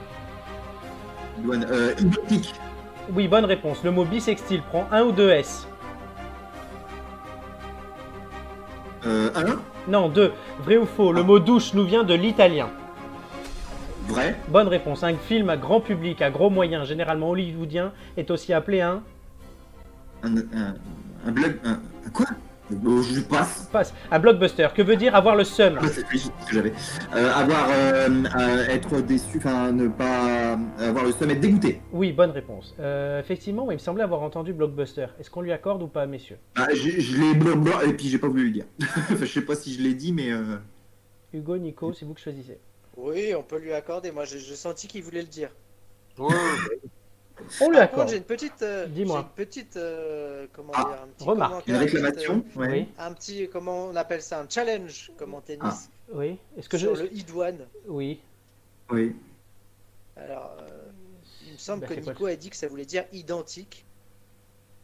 Douane. 1.38 1.65
Euh, 1.71 1.93
identique. 1.99 2.53
Oui, 3.14 3.27
bonne 3.27 3.45
réponse. 3.45 3.84
Le 3.84 3.91
mot 3.91 4.06
bisextile 4.06 4.61
prend 4.61 4.88
un 4.91 5.03
ou 5.03 5.11
deux 5.11 5.30
S 5.30 5.68
Euh, 9.06 9.30
un? 9.36 9.60
Non, 9.90 10.10
deux. 10.10 10.31
Vrai 10.64 10.77
ou 10.77 10.86
faux 10.86 11.11
Le 11.14 11.23
mot 11.23 11.40
douche 11.40 11.73
nous 11.73 11.86
vient 11.86 12.03
de 12.03 12.14
l'italien. 12.14 12.69
Vrai? 14.07 14.36
Bonne 14.49 14.68
réponse. 14.68 15.03
Un 15.03 15.15
film 15.15 15.49
à 15.49 15.57
grand 15.57 15.80
public, 15.80 16.22
à 16.22 16.30
gros 16.30 16.49
moyens, 16.49 16.88
généralement 16.88 17.30
hollywoodien, 17.30 17.94
est 18.18 18.30
aussi 18.31 18.53
appelé 18.53 18.81
un? 18.81 19.02
Un, 20.23 20.36
un, 20.38 20.76
un 21.26 21.31
blog. 21.31 21.57
Un, 21.64 21.80
un 22.06 22.10
quoi? 22.11 22.26
Je 22.71 23.21
passe. 23.21 23.67
passe. 23.71 23.93
Un 24.11 24.19
blockbuster. 24.19 24.67
Que 24.75 24.81
veut 24.81 24.95
dire 24.95 25.15
avoir 25.15 25.35
le 25.35 25.43
seum 25.43 25.77
Ah, 25.81 25.87
c'est 25.87 26.03
que 26.03 26.53
j'avais. 26.53 26.71
Euh, 27.15 27.31
avoir. 27.33 27.67
euh, 27.69 28.07
euh, 28.39 28.67
être 28.67 29.01
déçu, 29.01 29.37
enfin 29.37 29.71
ne 29.71 29.87
pas. 29.87 30.57
avoir 30.79 31.03
le 31.05 31.11
seum, 31.11 31.29
être 31.31 31.39
dégoûté. 31.39 31.81
Oui, 31.91 32.11
bonne 32.11 32.31
réponse. 32.31 32.75
Euh, 32.79 33.19
effectivement, 33.19 33.69
il 33.71 33.75
me 33.75 33.79
semblait 33.79 34.03
avoir 34.03 34.21
entendu 34.21 34.53
blockbuster. 34.53 35.07
Est-ce 35.19 35.29
qu'on 35.31 35.41
lui 35.41 35.51
accorde 35.51 35.81
ou 35.81 35.87
pas, 35.87 36.05
messieurs? 36.05 36.37
Ah, 36.55 36.67
je, 36.73 36.89
je 36.99 37.17
l'ai 37.17 37.33
blablabla, 37.33 37.85
et 37.85 37.93
puis 37.93 38.07
j'ai 38.09 38.19
pas 38.19 38.27
voulu 38.27 38.45
le 38.45 38.51
dire. 38.51 38.65
Enfin, 39.11 39.15
je 39.21 39.25
sais 39.25 39.41
pas 39.41 39.55
si 39.55 39.73
je 39.73 39.81
l'ai 39.81 39.93
dit, 39.93 40.13
mais. 40.13 40.31
euh, 40.31 40.57
Hugo, 41.33 41.57
Nico, 41.57 41.93
c'est 41.93 42.05
vous 42.05 42.13
que 42.13 42.21
choisissez. 42.21 42.59
Oui, 42.97 43.33
on 43.37 43.43
peut 43.43 43.59
lui 43.59 43.73
accorder. 43.73 44.11
Moi, 44.11 44.25
j'ai 44.25 44.39
j'ai 44.39 44.55
senti 44.55 44.87
qu'il 44.87 45.03
voulait 45.03 45.21
le 45.21 45.27
dire. 45.27 45.49
Ouais, 46.17 46.35
On 47.61 47.69
lui 47.69 47.77
Par 47.77 47.87
contre, 47.89 47.93
accorde. 47.93 48.09
j'ai 48.09 48.17
une 48.17 48.23
petite. 48.23 48.61
euh, 48.61 48.85
Dis-moi. 48.87 49.17
j'ai 49.17 49.23
Une 49.41 49.45
petite. 49.47 49.77
euh, 49.77 50.47
comment 50.53 50.71
Ah, 50.75 50.83
dire 50.83 51.01
un 51.03 51.07
petit 51.07 51.23
remarque. 51.27 51.67
Une 51.67 51.75
réclamation 51.75 52.43
euh. 52.57 52.67
Oui, 52.67 52.87
un 52.97 53.13
petit. 53.13 53.49
Comment 53.51 53.85
on 53.87 53.95
appelle 53.95 54.21
ça 54.21 54.39
Un 54.41 54.47
challenge, 54.49 55.11
comme 55.17 55.33
en 55.33 55.41
tennis. 55.41 55.61
Ah. 55.63 55.77
oui. 56.13 56.37
Est-ce 56.57 56.69
que 56.69 56.77
je. 56.77 56.87
sur 56.87 56.95
le 56.95 57.13
idoine. 57.13 57.59
Oui. 57.87 58.19
Oui. 58.91 59.15
Alors, 60.17 60.55
euh, 60.61 60.67
il 61.47 61.53
me 61.53 61.57
semble 61.57 61.81
Bah, 61.87 61.95
que 61.95 61.99
Nico 61.99 62.25
a 62.25 62.35
dit 62.35 62.49
que 62.49 62.55
ça 62.55 62.67
voulait 62.67 62.85
dire 62.85 63.05
identique. 63.13 63.85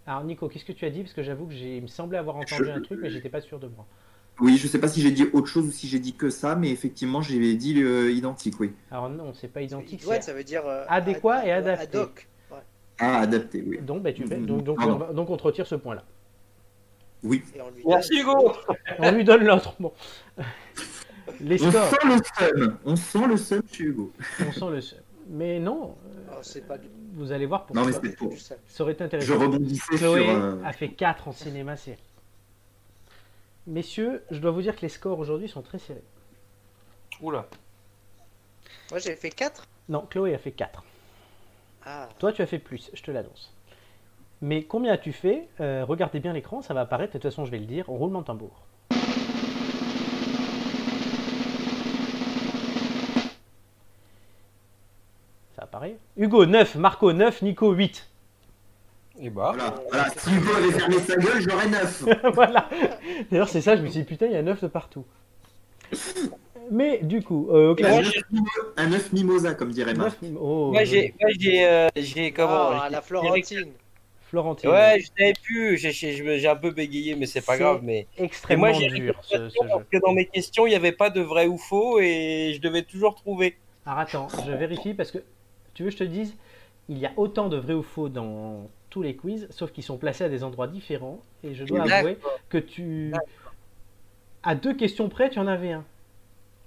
Alors, 0.07 0.23
Nico, 0.23 0.47
qu'est-ce 0.47 0.65
que 0.65 0.71
tu 0.71 0.85
as 0.85 0.89
dit? 0.91 1.01
Parce 1.01 1.13
que 1.13 1.23
j'avoue 1.23 1.47
que 1.47 1.53
j'ai... 1.53 1.77
il 1.77 1.81
me 1.83 1.87
semblait 1.87 2.17
avoir 2.19 2.35
entendu 2.37 2.65
Je- 2.65 2.69
un 2.71 2.81
truc, 2.81 2.99
mais 3.01 3.09
j'étais 3.09 3.29
pas 3.29 3.41
sûr 3.41 3.59
de 3.59 3.67
moi. 3.67 3.85
Oui, 4.39 4.57
je 4.57 4.67
sais 4.67 4.79
pas 4.79 4.87
si 4.89 5.01
j'ai 5.01 5.11
dit 5.11 5.23
autre 5.31 5.47
chose 5.47 5.65
ou 5.67 5.71
si 5.71 5.87
j'ai 5.87 5.97
dit 5.99 6.13
que 6.13 6.29
ça, 6.29 6.55
mais 6.55 6.69
effectivement, 6.69 7.21
j'ai 7.21 7.55
dit 7.55 7.81
euh, 7.81 8.11
identique, 8.11 8.59
oui. 8.59 8.73
Alors, 8.91 9.09
non, 9.09 9.33
c'est 9.33 9.47
pas 9.47 9.61
identique. 9.61 10.01
Idoine, 10.01 10.21
c'est- 10.21 10.27
ça 10.27 10.33
veut 10.33 10.43
dire. 10.43 10.65
euh, 10.67 10.83
Adéquat 10.89 11.35
ad- 11.37 11.47
et 11.47 11.51
adapté. 11.51 11.97
Ad 11.97 12.03
hoc. 12.03 12.27
Ah, 12.99 13.19
adapté, 13.19 13.63
oui. 13.65 13.79
Donc, 13.81 14.03
bah, 14.03 14.13
tu 14.13 14.25
fais... 14.25 14.37
Mhm. 14.37 14.45
donc, 14.45 14.63
donc, 14.63 14.77
on 14.81 14.95
va- 14.95 15.13
donc, 15.13 15.29
on 15.29 15.37
te 15.37 15.43
retire 15.43 15.67
ce 15.67 15.75
point-là. 15.75 16.03
Oui. 17.23 17.43
Et 17.55 17.61
on 17.61 17.69
lui 17.71 17.83
Merci, 17.85 18.11
donne- 18.11 18.19
Hugo. 18.21 18.51
On 18.99 19.11
lui 19.11 19.23
donne 19.23 19.43
l'autre. 19.45 19.73
Bon. 19.79 19.91
Les 21.41 21.61
On 21.63 21.71
scores, 21.71 21.89
sent 21.89 21.97
le 22.05 22.17
seum. 22.57 22.77
On 22.85 22.95
sent 22.95 23.27
le 23.27 23.37
seum 23.37 23.61
chez 23.71 23.83
Hugo. 23.85 24.11
on 24.47 24.51
sent 24.51 24.69
le 24.69 24.81
seum. 24.81 24.99
Mais 25.29 25.59
non, 25.59 25.95
Oh, 26.31 26.39
c'est 26.43 26.67
pas 26.67 26.77
du 26.77 26.87
vous 27.13 27.31
allez 27.31 27.45
voir 27.45 27.65
pourquoi. 27.65 27.81
Non, 27.81 27.87
mais 27.87 27.93
pas 27.93 27.99
c'est 28.03 28.15
pour. 28.15 28.37
ça. 28.37 28.55
Aurait 28.79 28.91
été 28.93 28.99
Je 29.03 29.05
intéressant. 29.05 29.39
rebondissais 29.39 29.95
Chloé 29.95 30.23
sur. 30.25 30.29
euh, 30.35 30.61
a 30.63 30.73
fait 30.73 30.89
4 30.89 31.27
en 31.29 31.31
cinéma 31.31 31.77
série. 31.77 31.97
Messieurs, 33.67 34.21
je 34.31 34.39
dois 34.39 34.51
vous 34.51 34.61
dire 34.61 34.75
que 34.75 34.81
les 34.81 34.89
scores 34.89 35.17
aujourd'hui 35.17 35.47
sont 35.47 35.61
très 35.61 35.79
serrés. 35.79 36.03
Oula. 37.21 37.47
Moi, 38.91 38.99
j'ai 38.99 39.15
fait 39.15 39.29
4. 39.31 39.65
Non, 39.89 40.05
Chloé 40.09 40.35
a 40.35 40.37
fait 40.37 40.51
4. 40.51 40.83
Ah, 41.85 42.09
Toi, 42.19 42.33
tu 42.33 42.41
as 42.41 42.47
fait 42.47 42.59
plus, 42.59 42.89
je 42.93 43.01
te 43.03 43.11
l'annonce. 43.11 43.53
Mais 44.41 44.63
combien 44.63 44.93
as-tu 44.93 45.13
fait? 45.13 45.47
Euh, 45.59 45.85
Regardez 45.85 46.19
bien 46.19 46.33
l'écran, 46.33 46.61
ça 46.61 46.73
va 46.73 46.81
apparaître. 46.81 47.13
De 47.13 47.19
toute 47.19 47.29
façon, 47.29 47.45
je 47.45 47.51
vais 47.51 47.59
le 47.59 47.65
dire. 47.65 47.85
Roulement 47.87 48.21
de 48.21 48.25
tambour. 48.25 48.63
Ça 55.55 55.63
apparaît. 55.63 55.97
Hugo 56.17 56.45
9, 56.45 56.75
Marco 56.75 57.13
9, 57.13 57.41
Nico 57.41 57.71
8. 57.71 58.07
Et 59.19 59.29
bah. 59.29 59.53
Voilà, 59.55 59.75
voilà. 59.89 60.09
Si 60.17 60.29
Hugo 60.35 60.53
avait 60.53 60.71
fermé 60.71 60.99
sa 60.99 61.15
gueule, 61.15 61.41
j'aurais 61.41 61.69
9. 61.69 62.05
voilà. 62.33 62.69
D'ailleurs, 63.31 63.47
c'est 63.47 63.61
ça, 63.61 63.77
je 63.77 63.81
me 63.81 63.87
suis 63.87 63.99
dit, 64.01 64.05
putain, 64.05 64.25
il 64.25 64.33
y 64.33 64.37
a 64.37 64.41
9 64.43 64.61
de 64.61 64.67
partout. 64.67 65.05
Mais 66.71 66.99
du 67.03 67.21
coup, 67.21 67.49
euh, 67.51 67.75
moi, 67.79 67.89
un, 67.89 67.99
œuf 67.99 68.13
mimo- 68.31 68.73
un 68.77 68.91
œuf 68.93 69.13
mimosa, 69.13 69.53
comme 69.53 69.71
dirait 69.71 69.93
Marc. 69.93 70.21
9, 70.21 70.31
oh, 70.39 70.71
Moi 70.71 70.83
j'ai, 70.83 71.13
moi 71.19 71.29
j'ai, 71.39 71.65
euh, 71.65 71.87
j'ai 71.95 72.31
comment 72.31 72.69
Ah, 72.71 72.89
la 72.89 73.01
Florentine. 73.01 73.71
Florentine. 74.21 74.69
Ouais, 74.69 74.99
je 74.99 75.07
savais 75.17 75.33
plus. 75.43 75.77
J'ai, 75.77 76.47
un 76.47 76.55
peu 76.55 76.71
bégayé, 76.71 77.15
mais 77.15 77.25
c'est 77.25 77.45
pas 77.45 77.53
C'est 77.53 77.59
grave. 77.59 77.81
Mais 77.83 78.07
extrêmement 78.17 78.67
et 78.67 78.71
moi 78.71 78.79
j'ai 78.79 78.89
dur 78.89 79.15
ce, 79.23 79.49
ce 79.49 79.63
jeu. 79.63 79.85
que 79.91 79.97
dans 79.97 80.13
mes 80.13 80.25
questions 80.25 80.65
il 80.65 80.71
n'y 80.71 80.75
avait 80.75 80.91
pas 80.91 81.09
de 81.09 81.21
vrai 81.21 81.47
ou 81.47 81.57
faux 81.57 81.99
et 81.99 82.53
je 82.55 82.61
devais 82.61 82.81
toujours 82.81 83.15
trouver. 83.15 83.57
Alors 83.85 83.99
attends, 83.99 84.27
je 84.45 84.51
vérifie 84.51 84.93
parce 84.93 85.11
que 85.11 85.19
tu 85.73 85.83
veux 85.83 85.89
que 85.89 85.93
je 85.93 85.99
te 85.99 86.03
dise, 86.03 86.35
il 86.89 86.97
y 86.97 87.05
a 87.05 87.11
autant 87.17 87.49
de 87.49 87.57
vrai 87.57 87.73
ou 87.73 87.83
faux 87.83 88.09
dans 88.09 88.67
tous 88.89 89.01
les 89.01 89.15
quiz, 89.15 89.47
sauf 89.51 89.71
qu'ils 89.71 89.83
sont 89.83 89.97
placés 89.97 90.23
à 90.23 90.29
des 90.29 90.43
endroits 90.43 90.67
différents. 90.67 91.19
Et 91.43 91.53
je 91.53 91.63
dois 91.63 91.79
D'accord. 91.79 91.93
avouer 91.97 92.17
que 92.49 92.57
tu. 92.57 93.13
À 94.43 94.55
deux 94.55 94.73
questions 94.73 95.09
près, 95.09 95.29
tu 95.29 95.39
en 95.39 95.47
avais 95.47 95.71
un. 95.71 95.83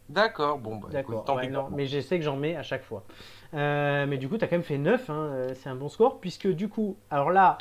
D'accord. 0.09 0.59
Bon 0.59 0.77
bah. 0.77 0.89
D'accord. 0.91 1.15
écoute, 1.15 1.27
tant 1.27 1.37
ouais, 1.37 1.47
pis 1.47 1.53
non, 1.53 1.61
pour 1.61 1.71
moi. 1.71 1.77
mais 1.77 1.87
je 1.87 2.01
sais 2.01 2.19
que 2.19 2.25
j'en 2.25 2.37
mets 2.37 2.57
à 2.57 2.63
chaque 2.63 2.83
fois. 2.85 3.05
Euh, 3.55 4.07
mais 4.07 4.17
du 4.19 4.29
coup, 4.29 4.39
tu 4.39 4.45
as 4.45 4.49
quand 4.49 4.57
même 4.57 4.63
fait 4.63 4.79
9, 4.79 5.11
hein, 5.11 5.15
euh, 5.15 5.49
c'est 5.55 5.69
un 5.69 5.75
bon 5.75 5.89
score, 5.89 6.21
puisque 6.21 6.49
du 6.49 6.69
coup, 6.69 6.97
alors 7.11 7.31
là, 7.31 7.59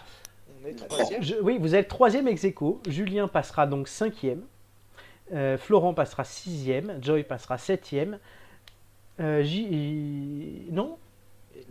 On 0.50 0.64
Mais 0.64 0.74
troisième. 0.74 1.24
Je- 1.24 1.36
oui, 1.42 1.58
vous 1.60 1.76
êtes 1.76 1.88
troisième 1.88 2.28
ex 2.28 2.44
aequo. 2.44 2.82
Julien 2.88 3.28
passera 3.28 3.68
donc 3.68 3.88
cinquième. 3.88 4.44
Euh, 5.34 5.58
Florent 5.58 5.94
passera 5.94 6.24
sixième. 6.24 6.98
Joy 7.04 7.24
passera 7.24 7.58
septième. 7.58 8.18
Euh, 9.20 9.44
J... 9.44 10.68
Non 10.72 10.98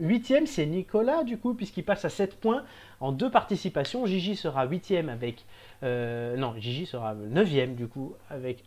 Huitième, 0.00 0.46
c'est 0.46 0.66
Nicolas, 0.66 1.22
du 1.22 1.38
coup, 1.38 1.54
puisqu'il 1.54 1.84
passe 1.84 2.04
à 2.04 2.08
7 2.10 2.38
points 2.40 2.64
en 3.00 3.12
deux 3.12 3.30
participations. 3.30 4.04
Gigi 4.04 4.34
sera 4.36 4.66
huitième 4.66 5.08
avec... 5.08 5.44
euh, 5.84 6.36
non, 6.36 6.54
Gigi 6.58 6.86
sera 6.86 7.14
neuvième, 7.14 7.76
du 7.76 7.86
coup, 7.86 8.14
avec 8.28 8.64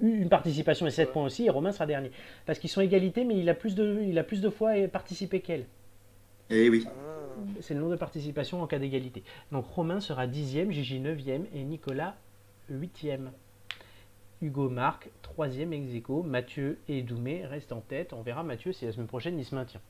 une 0.00 0.28
participation 0.28 0.86
et 0.86 0.90
7 0.90 1.08
Ouais. 1.08 1.12
points 1.12 1.24
aussi. 1.24 1.46
Et 1.46 1.50
Romain 1.50 1.72
sera 1.72 1.86
dernier. 1.86 2.10
Parce 2.46 2.58
qu'ils 2.58 2.70
sont 2.70 2.80
égalité, 2.80 3.24
mais 3.24 3.38
il 3.38 3.48
a 3.48 3.54
plus 3.54 3.74
de, 3.74 4.02
il 4.06 4.18
a 4.18 4.24
plus 4.24 4.40
de 4.40 4.50
fois 4.50 4.72
participé 4.88 5.40
qu'elle. 5.40 5.66
Eh 6.50 6.68
oui. 6.68 6.84
Ah. 6.86 6.90
C'est 7.60 7.74
le 7.74 7.80
nombre 7.80 7.92
de 7.92 7.96
participation 7.98 8.62
en 8.62 8.66
cas 8.66 8.78
d'égalité. 8.78 9.22
Donc 9.52 9.66
Romain 9.66 10.00
sera 10.00 10.26
dixième, 10.26 10.72
Gigi 10.72 10.98
neuvième 11.00 11.46
et 11.54 11.62
Nicolas 11.62 12.16
huitième. 12.68 13.30
Hugo 14.40 14.68
Marc, 14.68 15.08
troisième 15.22 15.72
ex 15.72 15.92
aequo. 15.94 16.22
Mathieu 16.22 16.78
et 16.88 17.02
Doumé 17.02 17.44
restent 17.46 17.72
en 17.72 17.80
tête. 17.80 18.12
On 18.12 18.22
verra 18.22 18.42
Mathieu 18.42 18.72
si 18.72 18.84
la 18.86 18.92
semaine 18.92 19.06
prochaine 19.08 19.38
il 19.38 19.44
se 19.44 19.54
maintient. 19.54 19.80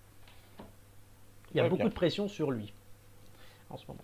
Il 1.53 1.57
y 1.57 1.61
a 1.61 1.65
Ouais, 1.65 1.69
beaucoup 1.71 1.81
bien. 1.83 1.89
de 1.89 1.95
pression 1.95 2.29
sur 2.29 2.51
lui 2.51 2.73
en 3.71 3.77
ce 3.77 3.87
moment. 3.87 4.01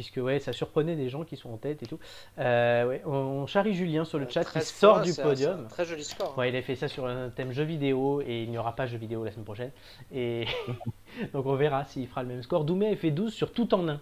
Puisque 0.00 0.16
ouais, 0.16 0.40
ça 0.40 0.54
surprenait 0.54 0.96
des 0.96 1.10
gens 1.10 1.24
qui 1.24 1.36
sont 1.36 1.50
en 1.50 1.58
tête 1.58 1.82
et 1.82 1.86
tout. 1.86 1.98
Euh, 2.38 2.86
ouais, 2.88 3.02
on 3.04 3.46
charrie 3.46 3.74
Julien 3.74 4.06
sur 4.06 4.18
le 4.18 4.26
chat 4.30 4.44
qui 4.44 4.52
13 4.52 4.66
sort 4.72 5.02
du 5.02 5.10
un- 5.10 5.14
podium. 5.22 5.68
Très 5.68 5.84
joli 5.84 6.02
score. 6.04 6.30
hein. 6.30 6.40
Ouais, 6.40 6.48
il 6.48 6.56
a 6.56 6.62
fait 6.62 6.74
ça 6.74 6.88
sur 6.88 7.04
un 7.04 7.28
thème 7.28 7.52
jeu 7.52 7.64
vidéo 7.64 8.22
et 8.22 8.44
il 8.44 8.50
n'y 8.50 8.56
aura 8.56 8.74
pas 8.74 8.86
jeu 8.86 8.96
vidéo 8.96 9.22
la 9.24 9.30
semaine 9.30 9.44
prochaine. 9.44 9.72
Et 10.14 10.46
donc 11.34 11.44
on 11.44 11.54
verra 11.54 11.84
s'il 11.84 12.06
fera 12.08 12.22
le 12.22 12.30
même 12.30 12.42
score. 12.42 12.64
Doumé 12.64 12.88
a 12.88 12.96
fait 12.96 13.10
12 13.10 13.34
sur 13.34 13.52
tout 13.52 13.74
en 13.74 13.86
un. 13.90 14.00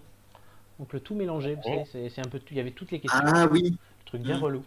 Donc 0.78 0.92
le 0.92 1.00
tout 1.00 1.16
mélangé, 1.16 1.58
c'est- 1.90 2.20
un 2.20 2.28
peu 2.28 2.38
tout. 2.38 2.46
Il 2.52 2.58
y 2.58 2.60
avait 2.60 2.70
toutes 2.70 2.92
les 2.92 3.00
questions, 3.00 3.18
Ah 3.24 3.48
oui. 3.50 3.76
un 3.76 4.04
truc 4.04 4.22
bien 4.22 4.38
Mm. 4.38 4.42
relou. 4.44 4.62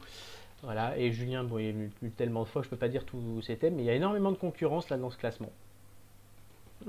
Voilà, 0.64 0.98
et 0.98 1.14
Julien, 1.14 1.45
bon, 1.45 1.60
il 1.60 1.68
est 1.68 1.72
venu 1.72 2.12
tellement 2.18 2.44
de 2.44 2.49
fois, 2.49 2.62
je 2.62 2.68
peux 2.68 2.76
pas 2.76 2.90
dire 2.90 3.06
tous 3.06 3.41
ses 3.41 3.56
thèmes, 3.56 3.76
mais 3.76 3.84
il 3.84 3.86
y 3.86 3.90
a 3.90 3.95
énormément 3.95 4.34
de 4.34 4.38
concurrence 4.38 4.90
là 4.90 4.98
dans 4.98 5.10
ce 5.10 5.18
classement. 5.18 5.49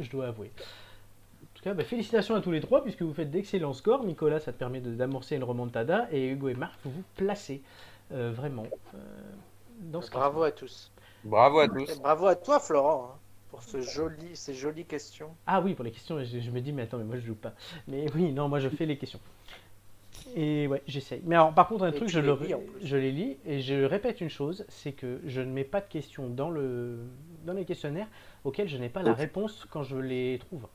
Je 0.01 0.10
dois 0.10 0.27
avouer. 0.27 0.51
En 1.62 1.64
tout 1.64 1.68
cas, 1.70 1.74
bah, 1.74 1.84
félicitations 1.84 2.34
à 2.34 2.40
tous 2.40 2.51
les 2.51 2.60
trois 2.60 2.82
puisque 2.82 3.02
vous 3.02 3.14
faites 3.14 3.30
d'excellents 3.30 3.72
scores. 3.72 4.02
Nicolas, 4.05 4.40
ça 4.40 4.52
te 4.52 4.59
permet 4.59 4.80
de- 4.80 4.94
d'amorcer 4.97 5.36
une 5.36 5.44
remontada 5.44 6.09
et 6.10 6.26
Hugo 6.28 6.48
et 6.48 6.55
Marc, 6.55 6.74
vous 6.84 6.90
vous 6.90 7.05
placez 7.14 7.62
euh, 8.10 8.32
vraiment 8.34 8.66
euh, 8.94 8.98
dans 9.80 10.02
ce 10.02 10.10
Bravo 10.10 10.43
à 10.43 10.51
tous. 10.51 10.90
Bravo 11.22 11.60
à 11.60 11.66
Et 11.66 11.68
tous. 11.68 12.01
bravo 12.01 12.26
à 12.26 12.34
toi, 12.34 12.59
Florent, 12.59 13.12
hein, 13.14 13.18
pour 13.51 13.62
ce 13.62 13.80
joli, 13.80 14.34
ces 14.34 14.55
jolies 14.55 14.84
questions. 14.84 15.36
Ah 15.47 15.60
oui, 15.60 15.74
pour 15.74 15.84
les 15.84 15.93
questions, 15.93 16.18
je, 16.24 16.40
je 16.40 16.51
me 16.51 16.60
dis, 16.60 16.72
mais 16.72 16.82
attends, 16.82 16.98
mais 16.98 17.05
moi 17.05 17.14
je 17.16 17.26
joue 17.26 17.36
pas. 17.36 17.52
Mais 17.86 18.06
oui, 18.12 18.32
non, 18.32 18.48
moi 18.48 18.59
je 18.59 18.68
fais 18.68 18.84
les 18.86 18.97
questions. 18.98 19.20
Et 20.34 20.66
ouais, 20.66 20.82
j'essaye. 20.89 21.22
Mais 21.24 21.36
alors, 21.36 21.55
par 21.55 21.68
contre, 21.68 21.84
un 21.84 21.93
Et 21.93 21.94
truc, 21.94 22.09
je, 22.09 22.18
les 22.18 22.26
le, 22.26 22.39
je 22.82 22.97
les 22.97 23.12
lis 23.12 23.36
et 23.47 23.60
je 23.60 23.84
répète 23.84 24.20
une 24.20 24.30
chose 24.30 24.64
c'est 24.68 24.93
que 24.93 25.20
je 25.26 25.40
ne 25.40 25.52
mets 25.52 25.64
pas 25.64 25.80
de 25.80 25.86
questions 25.89 26.28
dans, 26.28 26.51
le, 26.51 26.98
dans 27.44 27.52
les 27.52 27.64
questionnaires 27.64 28.09
auxquelles 28.44 28.68
je 28.68 28.78
n'ai 28.78 28.89
pas 28.89 29.02
la 29.02 29.12
réponse 29.14 29.64
quand 29.70 29.84
je 29.84 29.97
les 29.97 30.39
trouve. 30.40 30.66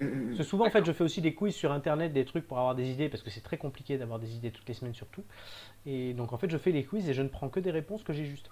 Mm, 0.00 0.04
mm, 0.06 0.26
Parce 0.26 0.38
que 0.38 0.44
souvent, 0.44 0.66
en 0.66 0.70
fait, 0.70 0.84
je 0.84 0.92
fais 0.92 1.04
aussi 1.04 1.20
des 1.20 1.34
quiz 1.34 1.54
sur 1.54 1.72
internet, 1.72 2.12
des 2.12 2.24
trucs 2.24 2.46
pour 2.46 2.58
avoir 2.58 2.74
des 2.74 2.88
idées, 2.90 3.08
parce 3.08 3.22
que 3.22 3.30
c'est 3.30 3.40
très 3.40 3.56
compliqué 3.56 3.98
d'avoir 3.98 4.18
des 4.18 4.34
idées 4.36 4.50
toutes 4.50 4.68
les 4.68 4.74
semaines, 4.74 4.94
surtout. 4.94 5.24
Et 5.86 6.12
donc, 6.14 6.32
en 6.32 6.38
fait, 6.38 6.48
je 6.50 6.58
fais 6.58 6.70
les 6.70 6.84
quiz 6.84 7.08
et 7.08 7.14
je 7.14 7.22
ne 7.22 7.28
prends 7.28 7.48
que 7.48 7.60
des 7.60 7.70
réponses 7.70 8.02
que 8.04 8.12
j'ai 8.12 8.24
justes. 8.24 8.50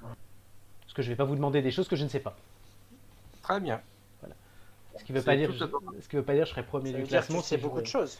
Parce 0.00 0.94
que 0.94 1.02
je 1.02 1.08
vais 1.10 1.16
pas 1.16 1.24
vous 1.24 1.36
demander 1.36 1.62
des 1.62 1.70
choses 1.70 1.86
que 1.88 1.96
je 1.96 2.04
ne 2.04 2.08
sais 2.08 2.20
pas. 2.20 2.36
Très 3.42 3.60
bien. 3.60 3.80
Ce 4.96 5.04
qui 5.04 5.12
veut 5.12 5.20
C'est 5.20 5.26
pas 5.26 5.36
dire, 5.36 5.54
tout 5.56 5.62
à 5.64 5.68
ce 6.00 6.08
qui 6.08 6.16
veut 6.16 6.24
pas 6.24 6.34
dire 6.34 6.42
que 6.42 6.48
je 6.48 6.54
serai 6.54 6.64
premier 6.64 6.92
du 6.92 7.04
classement. 7.04 7.40
je- 7.40 7.56
beaucoup 7.56 7.80
de 7.80 7.86
choses. 7.86 8.18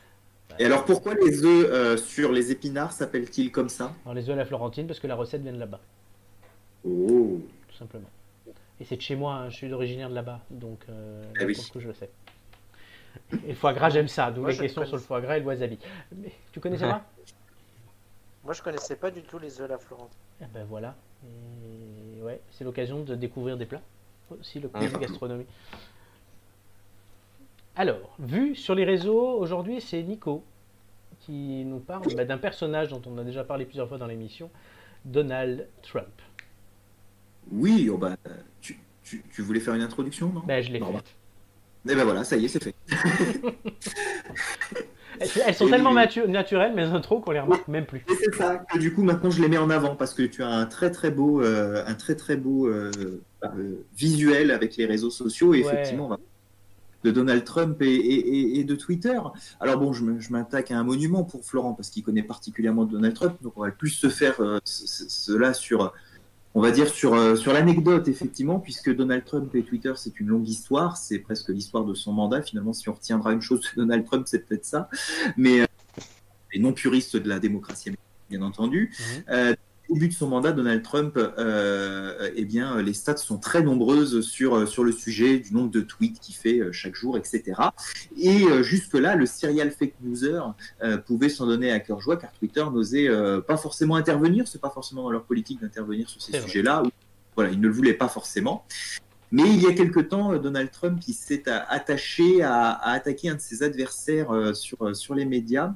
Et 0.60 0.64
alors 0.64 0.84
pourquoi 0.84 1.14
les 1.14 1.44
œufs 1.44 1.66
euh, 1.70 1.96
sur 1.96 2.30
les 2.30 2.52
épinards 2.52 2.92
s'appellent-ils 2.92 3.50
comme 3.50 3.68
ça? 3.68 3.92
Alors 4.04 4.14
les 4.14 4.28
œufs 4.30 4.34
à 4.34 4.36
la 4.36 4.44
Florentine 4.44 4.86
parce 4.86 5.00
que 5.00 5.08
la 5.08 5.16
recette 5.16 5.42
vient 5.42 5.52
de 5.52 5.58
là-bas, 5.58 5.80
Oh. 6.84 7.40
tout 7.68 7.76
simplement. 7.76 8.08
Et 8.80 8.84
c'est 8.84 8.96
de 8.96 9.02
chez 9.02 9.16
moi, 9.16 9.34
hein, 9.34 9.50
je 9.50 9.56
suis 9.56 9.72
originaire 9.72 10.08
de 10.08 10.14
là-bas, 10.14 10.40
donc 10.50 10.84
euh, 10.88 11.24
Ah 11.40 11.44
oui. 11.44 11.54
pour 11.54 11.64
le 11.64 11.70
coup 11.70 11.80
je 11.80 11.88
le 11.88 11.94
sais. 11.94 12.10
Et 13.44 13.48
le 13.48 13.54
foie 13.54 13.72
gras 13.74 13.90
j'aime 13.90 14.08
ça, 14.08 14.30
d'où 14.30 14.46
les 14.46 14.56
questions 14.56 14.80
connais. 14.82 14.88
sur 14.88 14.96
le 14.96 15.02
foie 15.02 15.20
gras 15.20 15.36
et 15.36 15.40
le 15.40 15.46
wasabi. 15.46 15.78
Mais 16.16 16.32
tu 16.52 16.60
connaissais 16.60 16.84
pas? 16.88 17.04
Moi, 18.44 18.54
je 18.54 18.62
connaissais 18.62 18.96
pas 18.96 19.10
du 19.10 19.22
tout 19.22 19.38
les 19.38 19.60
œufs 19.60 19.66
à 19.66 19.72
la 19.74 19.78
Florentine. 19.78 20.16
Eh 20.40 20.46
ben 20.46 20.64
voilà, 20.64 20.94
et 21.24 22.22
ouais, 22.22 22.40
c'est 22.52 22.64
l'occasion 22.64 23.02
de 23.02 23.14
découvrir 23.14 23.56
des 23.58 23.66
plats, 23.66 23.82
aussi 24.40 24.60
le 24.60 24.70
Mhm. 24.72 24.98
gastronomie. 25.00 25.46
Alors, 27.76 28.14
vu 28.18 28.54
sur 28.56 28.74
les 28.74 28.84
réseaux, 28.84 29.38
aujourd'hui 29.38 29.80
c'est 29.80 30.02
Nico 30.02 30.44
qui 31.20 31.64
nous 31.64 31.78
parle 31.80 32.14
bah, 32.14 32.24
d'un 32.24 32.38
personnage 32.38 32.88
dont 32.88 33.02
on 33.06 33.18
a 33.18 33.24
déjà 33.24 33.44
parlé 33.44 33.64
plusieurs 33.66 33.88
fois 33.88 33.98
dans 33.98 34.06
l'émission, 34.06 34.50
Donald 35.04 35.66
Trump. 35.82 36.06
Oui, 37.50 37.88
oh 37.92 37.98
bah, 37.98 38.16
tu, 38.60 38.78
tu- 39.02 39.22
tu 39.32 39.42
voulais 39.42 39.60
faire 39.60 39.74
une 39.74 39.82
introduction, 39.82 40.30
non? 40.32 40.40
Ben, 40.46 40.62
je 40.62 40.70
l'ai 40.72 40.80
faite. 40.80 41.14
Eh 41.86 41.94
ben 41.94 42.04
voilà, 42.04 42.24
ça 42.24 42.36
y 42.36 42.44
est, 42.44 42.48
c'est 42.48 42.62
fait. 42.62 42.74
Elles, 45.20 45.54
sont 45.54 45.66
Et- 45.66 45.70
tellement 45.70 45.92
naturelles, 45.92 46.74
mes 46.74 46.82
intros, 46.84 47.24
qu'on 47.24 47.32
les 47.32 47.40
remarque 47.40 47.66
même 47.66 47.86
plus. 47.86 48.04
Et 48.08 48.14
c'est 48.14 48.34
ça 48.36 48.56
que 48.72 48.78
du 48.78 48.94
coup 48.94 49.02
maintenant 49.02 49.30
je 49.30 49.42
les 49.42 49.48
mets 49.48 49.58
en 49.58 49.68
avant 49.70 49.96
parce 49.96 50.14
que 50.14 50.22
tu 50.22 50.42
as 50.44 50.48
un 50.48 50.66
très 50.66 50.90
très 50.92 51.10
beau, 51.10 51.42
euh, 51.42 51.82
un 51.86 51.94
très 51.94 52.14
très 52.14 52.36
beau 52.36 52.68
euh, 52.68 52.92
euh, 53.44 53.48
visuel 53.96 54.52
avec 54.52 54.76
les 54.76 54.86
réseaux 54.86 55.10
sociaux 55.10 55.54
et 55.54 55.64
Ouais. 55.64 55.72
effectivement 55.72 56.16
de 57.04 57.10
Donald 57.10 57.42
Trump 57.44 57.80
et, 57.82 57.86
et- 57.94 58.28
et- 58.28 58.60
et 58.60 58.64
de 58.64 58.74
Twitter. 58.76 59.18
Alors 59.60 59.78
bon, 59.78 59.92
je 59.92 60.04
m'attaque 60.32 60.70
à 60.70 60.78
un 60.78 60.84
monument 60.84 61.24
pour 61.24 61.44
Florent 61.44 61.72
parce 61.74 61.90
qu'il 61.90 62.02
connaît 62.04 62.22
particulièrement 62.24 62.84
Donald 62.84 63.14
Trump, 63.14 63.34
donc 63.42 63.54
on 63.56 63.62
va 63.62 63.70
plus 63.72 63.90
se 63.90 64.08
faire 64.08 64.36
ce- 64.64 64.86
ce- 64.86 65.08
cela 65.08 65.52
sur, 65.52 65.92
on 66.58 66.60
va 66.60 66.72
dire 66.72 66.88
sur 66.88 67.14
euh, 67.14 67.36
sur 67.36 67.52
l'anecdote 67.52 68.08
effectivement, 68.08 68.58
puisque 68.58 68.92
Donald 68.94 69.24
Trump 69.24 69.54
et 69.54 69.62
Twitter 69.62 69.92
c'est 69.94 70.18
une 70.18 70.26
longue 70.26 70.48
histoire, 70.48 70.96
c'est 70.96 71.20
presque 71.20 71.50
l'histoire 71.50 71.84
de 71.84 71.94
son 71.94 72.12
mandat 72.12 72.42
finalement. 72.42 72.72
Si 72.72 72.88
on 72.88 72.94
retiendra 72.94 73.32
une 73.32 73.40
chose 73.40 73.60
de 73.60 73.82
Donald 73.82 74.04
Trump, 74.04 74.26
c'est 74.26 74.44
peut-être 74.44 74.64
ça, 74.64 74.88
mais 75.36 75.60
euh, 75.60 75.66
les 76.52 76.58
non 76.58 76.72
puristes 76.72 77.16
de 77.16 77.28
la 77.28 77.38
démocratie 77.38 77.92
bien 78.28 78.42
entendu. 78.42 78.92
Mhm. 79.28 79.54
Au 79.88 79.94
début 79.94 80.08
de 80.08 80.12
son 80.12 80.28
mandat, 80.28 80.52
Donald 80.52 80.82
Trump, 80.82 81.16
euh, 81.16 82.30
eh 82.36 82.44
bien, 82.44 82.82
les 82.82 82.92
stats 82.92 83.16
sont 83.16 83.38
très 83.38 83.62
nombreuses 83.62 84.20
sur, 84.20 84.54
euh, 84.54 84.66
sur 84.66 84.84
le 84.84 84.92
sujet 84.92 85.38
du 85.38 85.54
nombre 85.54 85.70
de 85.70 85.80
tweets 85.80 86.20
qu'il 86.20 86.34
fait 86.34 86.58
euh, 86.58 86.72
chaque 86.72 86.94
jour, 86.94 87.16
etc. 87.16 87.54
Et 88.18 88.44
euh, 88.44 88.62
jusque-là, 88.62 89.16
le 89.16 89.24
serial 89.24 89.70
fake 89.70 89.94
newser 90.02 90.40
euh, 90.82 90.98
pouvait 90.98 91.30
s'en 91.30 91.46
donner 91.46 91.72
à 91.72 91.80
cœur 91.80 92.02
joie, 92.02 92.18
car 92.18 92.30
Twitter 92.32 92.62
n'osait 92.70 93.08
pas 93.46 93.56
forcément 93.56 93.96
intervenir. 93.96 94.46
C'est 94.46 94.60
pas 94.60 94.70
forcément 94.70 95.04
dans 95.04 95.10
leur 95.10 95.24
politique 95.24 95.62
d'intervenir 95.62 96.08
sur 96.10 96.20
ces 96.20 96.38
sujets-là. 96.38 96.82
Voilà, 97.34 97.50
ils 97.50 97.60
ne 97.60 97.66
le 97.66 97.72
voulaient 97.72 97.94
pas 97.94 98.08
forcément. 98.08 98.66
Mais 99.30 99.48
il 99.48 99.62
y 99.62 99.66
a 99.66 99.72
quelque 99.72 100.00
temps, 100.00 100.36
Donald 100.36 100.70
Trump 100.70 101.02
s'est 101.02 101.44
attaché 101.48 102.42
à, 102.42 102.72
à 102.72 102.92
attaquer 102.92 103.30
un 103.30 103.36
de 103.36 103.40
ses 103.40 103.62
adversaires 103.62 104.54
sur, 104.54 104.94
sur 104.94 105.14
les 105.14 105.24
médias. 105.24 105.74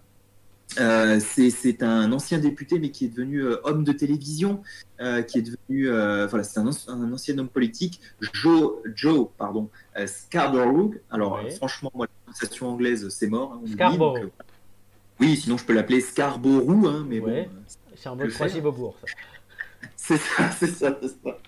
Euh, 0.78 1.20
c'est 1.20 1.82
un 1.82 2.11
ancien 2.12 2.39
député, 2.39 2.78
mais 2.78 2.90
qui 2.90 3.05
est 3.05 3.09
devenu 3.09 3.43
euh, 3.43 3.61
homme 3.65 3.85
de 3.85 3.93
télévision, 3.93 4.62
euh, 5.01 5.23
qui 5.23 5.39
est 5.39 5.43
devenu, 5.43 5.89
voilà, 6.28 6.44
c'est 6.44 6.61
un, 6.61 6.66
anci- 6.66 6.89
un 6.90 7.12
ancien 7.12 7.36
homme 7.39 7.49
politique, 7.49 8.01
Joe, 8.32 8.74
Joe, 8.94 9.28
pardon, 9.39 9.69
Scarborough. 10.07 10.99
Alors, 11.11 11.40
franchement, 11.57 11.90
moi, 11.94 12.07
la 12.07 12.23
prononciation 12.32 12.69
anglaise, 12.70 13.09
c'est 13.11 13.28
mort. 13.28 13.55
hein, 13.55 13.66
Scarborough. 13.73 14.23
donc, 14.23 14.31
oui, 15.20 15.36
sinon 15.36 15.57
je 15.57 15.65
peux 15.65 15.73
l'appeler 15.74 16.01
Scarborough, 16.01 16.86
hein, 16.86 17.05
mais 17.09 17.20
Ouais. 17.20 17.49
bon. 17.53 17.59
le 18.24 18.31
fais. 18.31 18.36
Croissy-Beaubourg. 18.36 18.97
ça. 19.01 19.07
c'est 19.97 20.16
ça, 20.19 20.51
c'est 20.59 20.66
ça, 20.69 20.99
c'est 21.01 21.09
ça. 21.09 21.39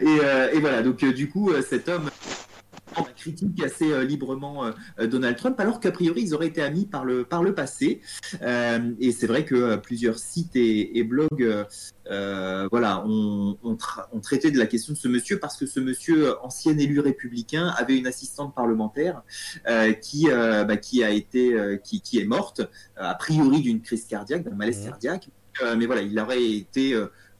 Et, 0.00 0.56
et 0.56 0.60
voilà, 0.60 0.82
donc 0.82 1.04
du 1.04 1.28
coup, 1.28 1.50
cet 1.68 1.88
homme 1.88 2.10
critique 3.16 3.62
assez 3.62 3.92
euh, 3.92 4.04
librement 4.04 4.64
euh, 4.64 4.72
euh, 4.98 5.06
Donald 5.06 5.36
Trump, 5.36 5.58
alors 5.60 5.80
qu'a 5.80 5.90
priori 5.92 6.22
ils 6.22 6.34
auraient 6.34 6.48
été 6.48 6.62
amis 6.62 6.86
par 6.86 7.04
le, 7.04 7.24
par 7.24 7.42
le 7.42 7.54
passé. 7.54 8.00
Euh, 8.42 8.92
et 9.00 9.12
c'est 9.12 9.26
vrai 9.26 9.44
que 9.44 9.76
plusieurs 9.76 10.18
sites 10.18 10.56
et, 10.56 10.98
et 10.98 11.04
blogs 11.04 11.66
voilà, 12.70 13.04
ont, 13.06 13.56
ont 13.62 13.74
tra- 13.74 14.06
ont 14.12 14.20
traité 14.20 14.50
de 14.50 14.58
la 14.58 14.66
question 14.66 14.92
de 14.94 14.98
ce 14.98 15.08
monsieur 15.08 15.38
parce 15.38 15.56
que 15.56 15.66
ce 15.66 15.78
monsieur, 15.80 16.34
ancien 16.42 16.76
élu 16.76 17.00
républicain, 17.00 17.68
avait 17.76 17.96
une 17.96 18.06
assistante 18.06 18.54
parlementaire 18.54 19.22
qui, 20.00 20.26
bah, 20.28 20.76
qui 20.76 21.04
a 21.04 21.10
été, 21.10 21.78
qui, 21.84 22.00
qui 22.00 22.18
est 22.18 22.24
morte, 22.24 22.62
a 22.96 23.14
priori 23.14 23.60
d'une 23.60 23.80
crise 23.80 24.06
cardiaque, 24.06 24.42
d'un 24.44 24.54
malaise 24.54 24.80
Mhm. 24.80 24.86
cardiaque. 24.86 25.28
Mais 25.76 25.86
voilà, 25.86 26.02
il 26.02 26.18
aurait 26.18 26.42
été 26.42 26.94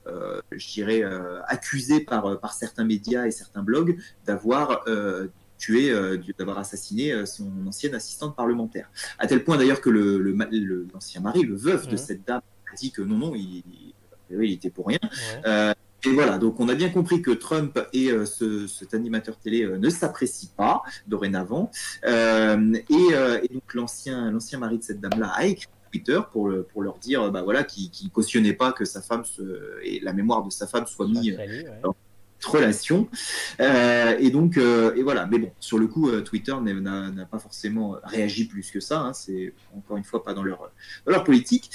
euh, 0.07 0.41
je 0.51 0.73
dirais, 0.73 1.03
euh, 1.03 1.41
accusé 1.47 2.01
par, 2.01 2.41
par 2.41 2.55
certains 2.55 2.85
médias 2.85 3.27
et 3.27 3.31
certains 3.31 3.63
blogs 3.63 3.99
d'avoir 4.25 4.83
euh, 4.89 5.29
tué, 5.61 5.91
euh, 5.91 6.17
d'avoir 6.39 6.59
assassiné 6.59 7.13
euh, 7.13 7.27
son 7.27 7.49
ancienne 7.69 7.95
assistante 7.95 8.35
parlementaire. 8.35 8.89
À 9.19 9.27
tel 9.29 9.45
point 9.45 9.57
d'ailleurs 9.59 9.81
que 9.81 9.91
le, 9.99 10.19
le 10.19 10.33
le- 10.51 10.87
l'ancien 10.93 11.21
mari, 11.21 11.43
le 11.43 11.55
veuf 11.55 11.87
de 11.87 11.93
Mhm. 11.93 11.99
cette 12.07 12.23
dame, 12.27 12.43
a 12.73 12.75
dit 12.77 12.91
que 12.91 13.03
non, 13.03 13.19
non, 13.19 13.33
il, 13.35 13.63
il 14.31 14.53
était 14.53 14.71
pour 14.71 14.87
rien. 14.89 14.99
Euh, 15.47 15.73
Et 16.07 16.13
voilà, 16.21 16.39
donc 16.39 16.59
on 16.61 16.69
a 16.71 16.75
bien 16.75 16.89
compris 16.89 17.21
que 17.21 17.31
Trump 17.47 17.73
et 17.93 18.07
euh, 18.11 18.25
ce, 18.25 18.67
cet 18.67 18.95
animateur 18.95 19.37
télé 19.45 19.65
euh, 19.65 19.77
ne 19.77 19.91
s'apprécient 19.91 20.49
pas 20.57 20.83
dorénavant. 21.07 21.71
Euh, 22.07 22.73
et, 22.89 23.07
et 23.45 23.49
donc 23.53 23.75
l'ancien 23.75 24.31
l'ancien 24.31 24.59
mari 24.65 24.79
de 24.79 24.83
cette 24.83 25.01
dame-là 25.05 25.29
a 25.41 25.45
écrit 25.45 25.69
Twitter 25.93 26.21
pour, 26.33 26.49
le- 26.49 26.63
pour 26.63 26.81
leur 26.87 26.97
dire 26.99 27.31
bah 27.35 27.43
voilà 27.43 27.65
qu'il 27.65 27.91
qu'il 27.91 28.09
cautionnait 28.11 28.55
pas 28.63 28.71
que 28.73 28.85
sa 28.95 29.03
femme 29.03 29.25
se, 29.35 29.43
et 29.83 30.01
la 30.01 30.13
mémoire 30.15 30.43
de 30.43 30.51
sa 30.61 30.67
femme 30.73 30.87
soit 30.87 31.07
mise 31.07 31.37
ouais. 31.37 31.65
Relation. 32.45 33.09
Euh, 33.61 34.17
et 34.19 34.31
donc, 34.31 34.57
euh, 34.57 34.95
et 34.97 35.03
voilà. 35.03 35.27
Mais 35.27 35.39
bon, 35.39 35.51
sur 35.61 35.79
le 35.79 35.87
coup, 35.87 36.09
euh, 36.11 36.21
Twitter 36.23 36.55
n'a- 36.61 37.27
pas 37.31 37.39
forcément 37.39 37.97
réagi 38.05 38.47
plus 38.47 38.71
que 38.71 38.81
ça. 38.81 39.01
hein. 39.01 39.13
C'est 39.13 39.53
encore 39.77 39.97
une 39.97 40.05
fois 40.05 40.25
pas 40.25 40.35
dans 40.35 40.43
leur, 40.43 40.71
dans 41.07 41.13
leur 41.13 41.25
politique. 41.25 41.71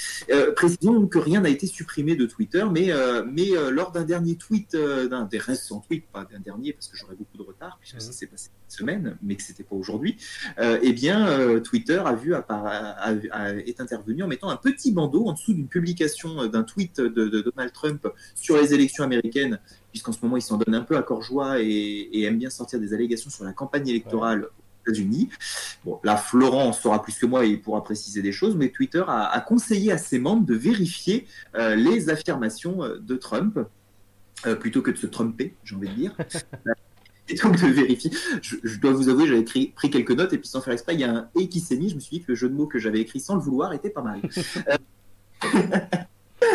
Précisons 0.54 0.94
donc 0.94 1.12
que 1.12 1.18
rien 1.18 1.40
n'a 1.40 1.48
été 1.48 1.66
supprimé 1.66 2.16
de 2.16 2.26
Twitter, 2.26 2.64
mais, 2.70 2.90
mais 3.30 3.48
lors 3.70 3.92
d'un 3.92 4.04
dernier 4.04 4.36
tweet, 4.36 4.76
d'un 4.76 5.24
des 5.24 5.38
récents 5.38 5.80
tweets, 5.86 6.06
pas 6.12 6.26
d'un 6.30 6.40
dernier 6.40 6.72
parce 6.72 6.88
que 6.88 6.96
j'aurais 6.96 7.14
beaucoup 7.14 7.36
de 7.38 7.42
retard 7.42 7.78
puisque 7.80 8.00
ça 8.00 8.08
Mhm. 8.08 8.12
s'est 8.12 8.26
passé 8.26 8.50
cette 8.68 8.78
semaine, 8.78 9.16
mais 9.22 9.36
que 9.36 9.42
c'était 9.42 9.62
pas 9.62 9.76
aujourd'hui. 9.76 10.16
Eh 10.82 10.92
bien, 10.92 11.60
Twitter 11.60 12.02
a 12.04 12.14
vu 12.14 12.34
appara- 12.34 12.94
a- 12.98 13.14
a- 13.30 13.54
est 13.54 13.80
intervenu 13.80 14.22
en 14.22 14.26
mettant 14.28 14.48
un 14.50 14.56
petit 14.56 14.92
bandeau 14.92 15.26
en 15.26 15.32
dessous 15.32 15.54
d'une 15.54 15.68
publication 15.68 16.46
d'un 16.46 16.62
tweet 16.64 17.00
de, 17.00 17.08
de 17.28 17.40
Donald 17.40 17.72
Trump 17.72 18.06
sur 18.34 18.56
les 18.56 18.74
élections 18.74 19.04
américaines 19.04 19.60
puisqu'en 19.96 20.12
ce 20.12 20.18
moment, 20.22 20.36
il 20.36 20.42
s'en 20.42 20.58
donne 20.58 20.74
un 20.74 20.82
peu 20.82 20.98
à 20.98 21.02
corps 21.02 21.22
joie 21.22 21.58
et, 21.62 21.64
et 21.64 22.24
aime 22.24 22.36
bien 22.36 22.50
sortir 22.50 22.78
des 22.78 22.92
allégations 22.92 23.30
sur 23.30 23.44
la 23.44 23.54
campagne 23.54 23.88
électorale 23.88 24.44
aux 24.44 24.90
États-Unis. 24.90 25.30
Bon, 25.86 25.98
là, 26.04 26.18
Florent 26.18 26.66
en 26.66 26.72
saura 26.74 27.02
plus 27.02 27.18
que 27.18 27.24
moi 27.24 27.46
et 27.46 27.48
il 27.48 27.62
pourra 27.62 27.82
préciser 27.82 28.20
des 28.20 28.32
choses, 28.32 28.56
mais 28.56 28.68
Twitter 28.68 29.02
a, 29.08 29.24
a 29.24 29.40
conseillé 29.40 29.92
à 29.92 29.96
ses 29.96 30.18
membres 30.18 30.44
de 30.44 30.54
vérifier 30.54 31.26
euh, 31.54 31.76
les 31.76 32.10
affirmations 32.10 32.84
euh, 32.84 32.98
de 32.98 33.16
Trump, 33.16 33.58
euh, 34.46 34.54
plutôt 34.54 34.82
que 34.82 34.90
de 34.90 34.98
se 34.98 35.06
tromper, 35.06 35.54
j'ai 35.64 35.76
envie 35.76 35.88
de 35.88 35.94
dire. 35.94 36.14
Et 37.30 37.36
donc 37.36 37.58
de 37.58 37.66
vérifier. 37.68 38.10
Je, 38.42 38.56
je 38.62 38.78
dois 38.78 38.92
vous 38.92 39.08
avouer, 39.08 39.26
j'avais 39.26 39.44
pris 39.44 39.90
quelques 39.90 40.12
notes 40.12 40.32
et 40.32 40.38
puis 40.38 40.46
sans 40.46 40.60
faire 40.60 40.74
exprès, 40.74 40.94
il 40.94 41.00
y 41.00 41.04
a 41.04 41.10
un 41.10 41.28
et 41.34 41.48
qui 41.48 41.58
s'est 41.58 41.76
mis. 41.76 41.88
Je 41.88 41.96
me 41.96 42.00
suis 42.00 42.18
dit 42.18 42.22
que 42.22 42.30
le 42.32 42.36
jeu 42.36 42.48
de 42.48 42.54
mots 42.54 42.68
que 42.68 42.78
j'avais 42.78 43.00
écrit 43.00 43.18
sans 43.18 43.34
le 43.34 43.40
vouloir 43.40 43.72
était 43.72 43.90
pas 43.90 44.02
mal. 44.02 44.20
Euh, 45.44 45.60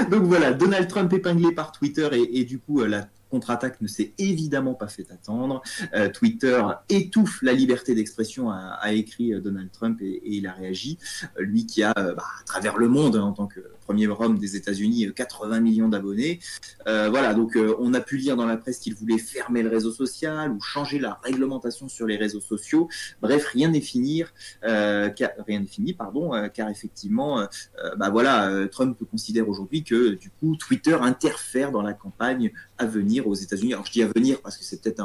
donc 0.09 0.23
voilà, 0.23 0.53
Donald 0.53 0.87
Trump 0.87 1.13
épinglé 1.13 1.51
par 1.51 1.71
Twitter 1.71 2.09
et, 2.13 2.39
et 2.39 2.45
du 2.45 2.57
coup 2.57 2.83
la 2.83 3.07
contre-attaque 3.31 3.81
ne 3.81 3.87
s'est 3.87 4.13
évidemment 4.17 4.75
pas 4.75 4.87
fait 4.87 5.09
attendre. 5.09 5.63
Euh, 5.95 6.09
Twitter 6.09 6.61
étouffe 6.89 7.41
la 7.41 7.53
liberté 7.53 7.95
d'expression, 7.95 8.51
a, 8.51 8.91
écrit 8.91 9.33
euh, 9.33 9.39
Donald 9.39 9.71
Trump 9.71 9.99
et, 10.01 10.09
et 10.09 10.35
il 10.35 10.47
a 10.47 10.51
réagi. 10.51 10.99
Euh, 11.39 11.43
lui 11.43 11.65
qui 11.65 11.81
a, 11.81 11.93
bah, 11.93 12.25
à 12.39 12.43
travers 12.45 12.77
le 12.77 12.89
monde, 12.89 13.15
hein, 13.15 13.23
en 13.23 13.31
tant 13.31 13.47
que 13.47 13.61
premier 13.91 14.07
homme 14.07 14.37
des 14.37 14.55
États-Unis, 14.55 15.07
euh, 15.07 15.11
80 15.11 15.59
millions 15.59 15.89
d'abonnés. 15.89 16.39
Euh, 16.87 17.09
voilà, 17.09 17.33
donc 17.33 17.57
euh, 17.57 17.75
on 17.79 17.93
a 17.93 17.99
pu 17.99 18.15
lire 18.15 18.37
dans 18.37 18.45
la 18.45 18.55
presse 18.55 18.79
qu'il 18.79 18.95
voulait 18.95 19.17
fermer 19.17 19.63
le 19.63 19.69
réseau 19.69 19.91
social 19.91 20.51
ou 20.51 20.61
changer 20.61 20.97
la 20.97 21.19
réglementation 21.23 21.89
sur 21.89 22.07
les 22.07 22.15
réseaux 22.15 22.39
sociaux. 22.39 22.87
Bref, 23.21 23.45
rien 23.47 23.69
n'est 23.69 23.81
fini, 23.81 24.23
euh, 24.63 25.09
car, 25.09 25.31
rien 25.45 25.59
n'est 25.59 25.65
fini, 25.65 25.93
pardon, 25.93 26.33
euh, 26.33 26.47
car 26.47 26.69
effectivement, 26.69 27.41
euh, 27.41 27.45
euh, 27.83 27.95
bah 27.97 28.09
voilà, 28.09 28.49
euh, 28.49 28.67
Trump 28.67 28.97
considère 29.09 29.49
aujourd'hui 29.49 29.83
que 29.83 30.15
du 30.15 30.29
coup 30.29 30.55
Twitter 30.55 30.93
interfère 30.93 31.71
dans 31.71 31.81
la 31.81 31.93
campagne 31.93 32.53
à 32.77 32.85
venir 32.85 33.27
aux 33.27 33.35
États-Unis. 33.35 33.73
Alors 33.73 33.85
je 33.85 33.91
dis 33.91 34.03
à 34.03 34.07
venir 34.07 34.41
parce 34.41 34.57
que 34.57 34.63
c'est 34.63 34.81
peut-être 34.81 35.03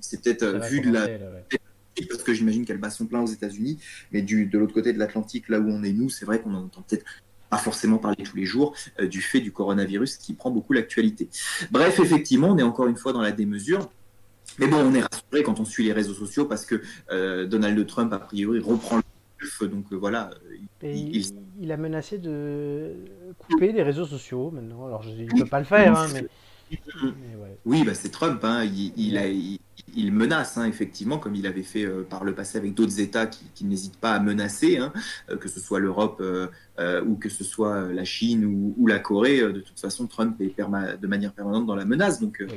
c'est 0.00 0.26
euh, 0.42 0.58
vu 0.60 0.80
de 0.80 0.92
la 0.92 1.06
commencer, 1.06 1.18
là, 1.18 1.30
ouais. 1.30 2.06
parce 2.08 2.22
que 2.22 2.32
j'imagine 2.32 2.64
qu'elle 2.64 2.78
bat 2.78 2.90
son 2.90 3.06
plein 3.06 3.20
aux 3.20 3.26
États-Unis, 3.26 3.78
mais 4.12 4.22
du, 4.22 4.46
de 4.46 4.58
l'autre 4.58 4.72
côté 4.72 4.92
de 4.92 4.98
l'Atlantique, 4.98 5.48
là 5.48 5.60
où 5.60 5.68
on 5.68 5.82
est 5.82 5.92
nous, 5.92 6.08
c'est 6.08 6.24
vrai 6.24 6.40
qu'on 6.40 6.54
en 6.54 6.64
entend 6.64 6.82
peut-être 6.82 7.04
pas 7.50 7.58
forcément 7.58 7.98
parler 7.98 8.22
tous 8.24 8.36
les 8.36 8.46
jours 8.46 8.74
euh, 9.00 9.06
du 9.06 9.20
fait 9.22 9.40
du 9.40 9.52
coronavirus 9.52 10.16
qui 10.16 10.34
prend 10.34 10.50
beaucoup 10.50 10.72
l'actualité. 10.72 11.28
Bref, 11.70 12.00
effectivement, 12.00 12.48
on 12.48 12.58
est 12.58 12.62
encore 12.62 12.86
une 12.88 12.96
fois 12.96 13.12
dans 13.12 13.22
la 13.22 13.32
démesure. 13.32 13.88
Mais 14.58 14.66
bon, 14.66 14.76
on 14.78 14.94
est 14.94 15.00
rassuré 15.02 15.42
quand 15.42 15.58
on 15.60 15.64
suit 15.64 15.84
les 15.84 15.92
réseaux 15.92 16.14
sociaux 16.14 16.44
parce 16.44 16.64
que 16.66 16.80
euh, 17.10 17.46
Donald 17.46 17.86
Trump, 17.86 18.12
a 18.12 18.18
priori, 18.18 18.60
reprend 18.60 18.96
le 18.96 19.02
golf. 19.40 19.62
Donc 19.70 19.86
euh, 19.92 19.96
voilà, 19.96 20.30
il- 20.82 20.88
il, 20.90 21.16
il- 21.16 21.34
il 21.62 21.72
a 21.72 21.76
menacé 21.76 22.18
de 22.18 22.94
couper 23.38 23.72
les 23.72 23.82
réseaux 23.82 24.06
sociaux 24.06 24.50
maintenant. 24.50 24.86
Alors 24.86 25.02
je, 25.02 25.10
il 25.10 25.26
peut 25.26 25.44
pas 25.46 25.58
le 25.60 25.64
faire, 25.64 25.96
hein, 25.98 26.06
mais 26.12 26.26
ouais. 26.70 27.58
Oui, 27.64 27.84
bah, 27.84 27.94
c'est 27.94 28.10
Trump. 28.10 28.40
hein. 28.44 28.64
Il, 28.64 28.92
il 28.96 29.18
a- 29.18 29.28
il- 29.28 29.58
il 29.96 30.12
menace, 30.12 30.56
hein, 30.58 30.64
effectivement, 30.66 31.18
comme 31.18 31.34
il 31.34 31.46
avait 31.46 31.62
fait 31.62 31.84
euh, 31.84 32.02
par 32.08 32.24
le 32.24 32.34
passé 32.34 32.58
avec 32.58 32.74
d'autres 32.74 32.98
États 33.00 33.26
qui, 33.26 33.44
qui 33.54 33.64
n'hésitent 33.64 33.98
pas 33.98 34.12
à 34.14 34.20
menacer, 34.20 34.78
hein, 34.78 34.92
euh, 35.30 35.36
que 35.36 35.48
ce 35.48 35.60
soit 35.60 35.78
l'Europe 35.78 36.20
euh, 36.20 36.48
ou 37.04 37.14
que 37.16 37.28
ce 37.28 37.44
soit 37.44 37.92
la 37.92 38.04
Chine 38.04 38.44
ou, 38.44 38.74
ou 38.76 38.86
la 38.86 38.98
Corée. 38.98 39.40
de 39.40 39.60
toute 39.60 39.78
façon, 39.78 40.06
Trump 40.06 40.40
est 40.40 40.54
de 40.58 41.06
manière 41.06 41.32
permanente 41.32 41.66
dans 41.66 41.76
la 41.76 41.84
menace. 41.84 42.20
Donc, 42.20 42.40
euh. 42.40 42.48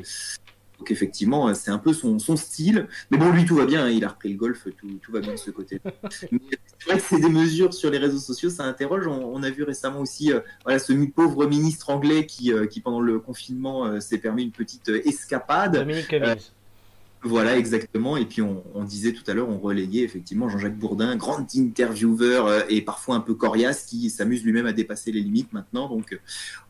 Donc 0.80 0.91
effectivement, 0.91 1.48
euh, 1.49 1.54
c'est 1.54 1.72
un 1.72 1.78
peu 1.80 1.94
son, 1.94 2.20
son 2.20 2.36
style. 2.36 2.88
Mais 3.10 3.18
bon, 3.18 3.32
lui, 3.32 3.45
tout 3.45 3.56
va 3.56 3.66
bien. 3.66 3.86
hein. 3.86 3.90
Il 3.90 4.04
a 4.06 4.10
repris 4.10 4.30
le 4.30 4.38
golf. 4.38 4.68
Tout, 4.78 4.88
tout 5.02 5.12
va 5.12 5.20
bien 5.20 5.34
de 5.34 5.38
ce 5.38 5.49
côté. 5.52 5.82
Mais 6.32 6.40
c'est 6.78 6.90
vrai 6.90 6.98
que 6.99 7.04
c'est 7.04 7.20
des 7.20 7.30
mesures 7.30 7.74
sur 7.74 7.90
les 7.90 7.98
réseaux 7.98 8.20
sociaux, 8.20 8.49
ça 8.49 8.64
interroge. 8.64 9.08
On, 9.08 9.34
on 9.34 9.44
a 9.44 9.49
vu 9.49 9.64
récemment 9.64 9.99
aussi 10.02 10.32
euh, 10.32 10.40
voilà, 10.64 10.80
ce 10.80 10.94
pauvre 11.08 11.48
ministre 11.48 11.90
anglais 11.90 12.26
qui, 12.26 12.54
euh, 12.54 12.68
qui 12.68 12.82
pendant 12.82 13.02
le 13.02 13.20
confinement, 13.20 13.86
euh, 13.86 13.99
s'est 13.99 14.18
permis 14.18 14.44
une 14.44 14.52
petite 14.52 14.90
euh, 14.90 15.02
escapade. 15.08 15.74
Dominique 15.74 16.08
Cummings. 16.08 16.52
Voilà, 17.23 17.57
exactement. 17.57 18.15
Et 18.15 18.26
puis 18.26 18.41
on, 18.41 18.64
on 18.76 18.84
disait 18.84 19.11
tout 19.11 19.23
à 19.30 19.34
l'heure, 19.34 19.49
on 19.49 19.57
relayait 19.57 20.03
effectivement 20.03 20.49
Jean-Jacques 20.49 20.77
Bourdin, 20.77 21.15
grand 21.15 21.45
intervieweur 21.56 22.45
euh, 22.45 22.61
et 22.69 22.81
parfois 22.81 23.15
un 23.15 23.19
peu 23.22 23.34
coriace, 23.34 23.85
qui 23.85 24.10
s'amuse 24.10 24.44
lui-même 24.44 24.68
à 24.68 24.72
dépasser 24.73 25.11
les 25.11 25.22
limites 25.22 25.52
maintenant. 25.52 25.89
Donc 25.89 26.14
euh, 26.14 26.19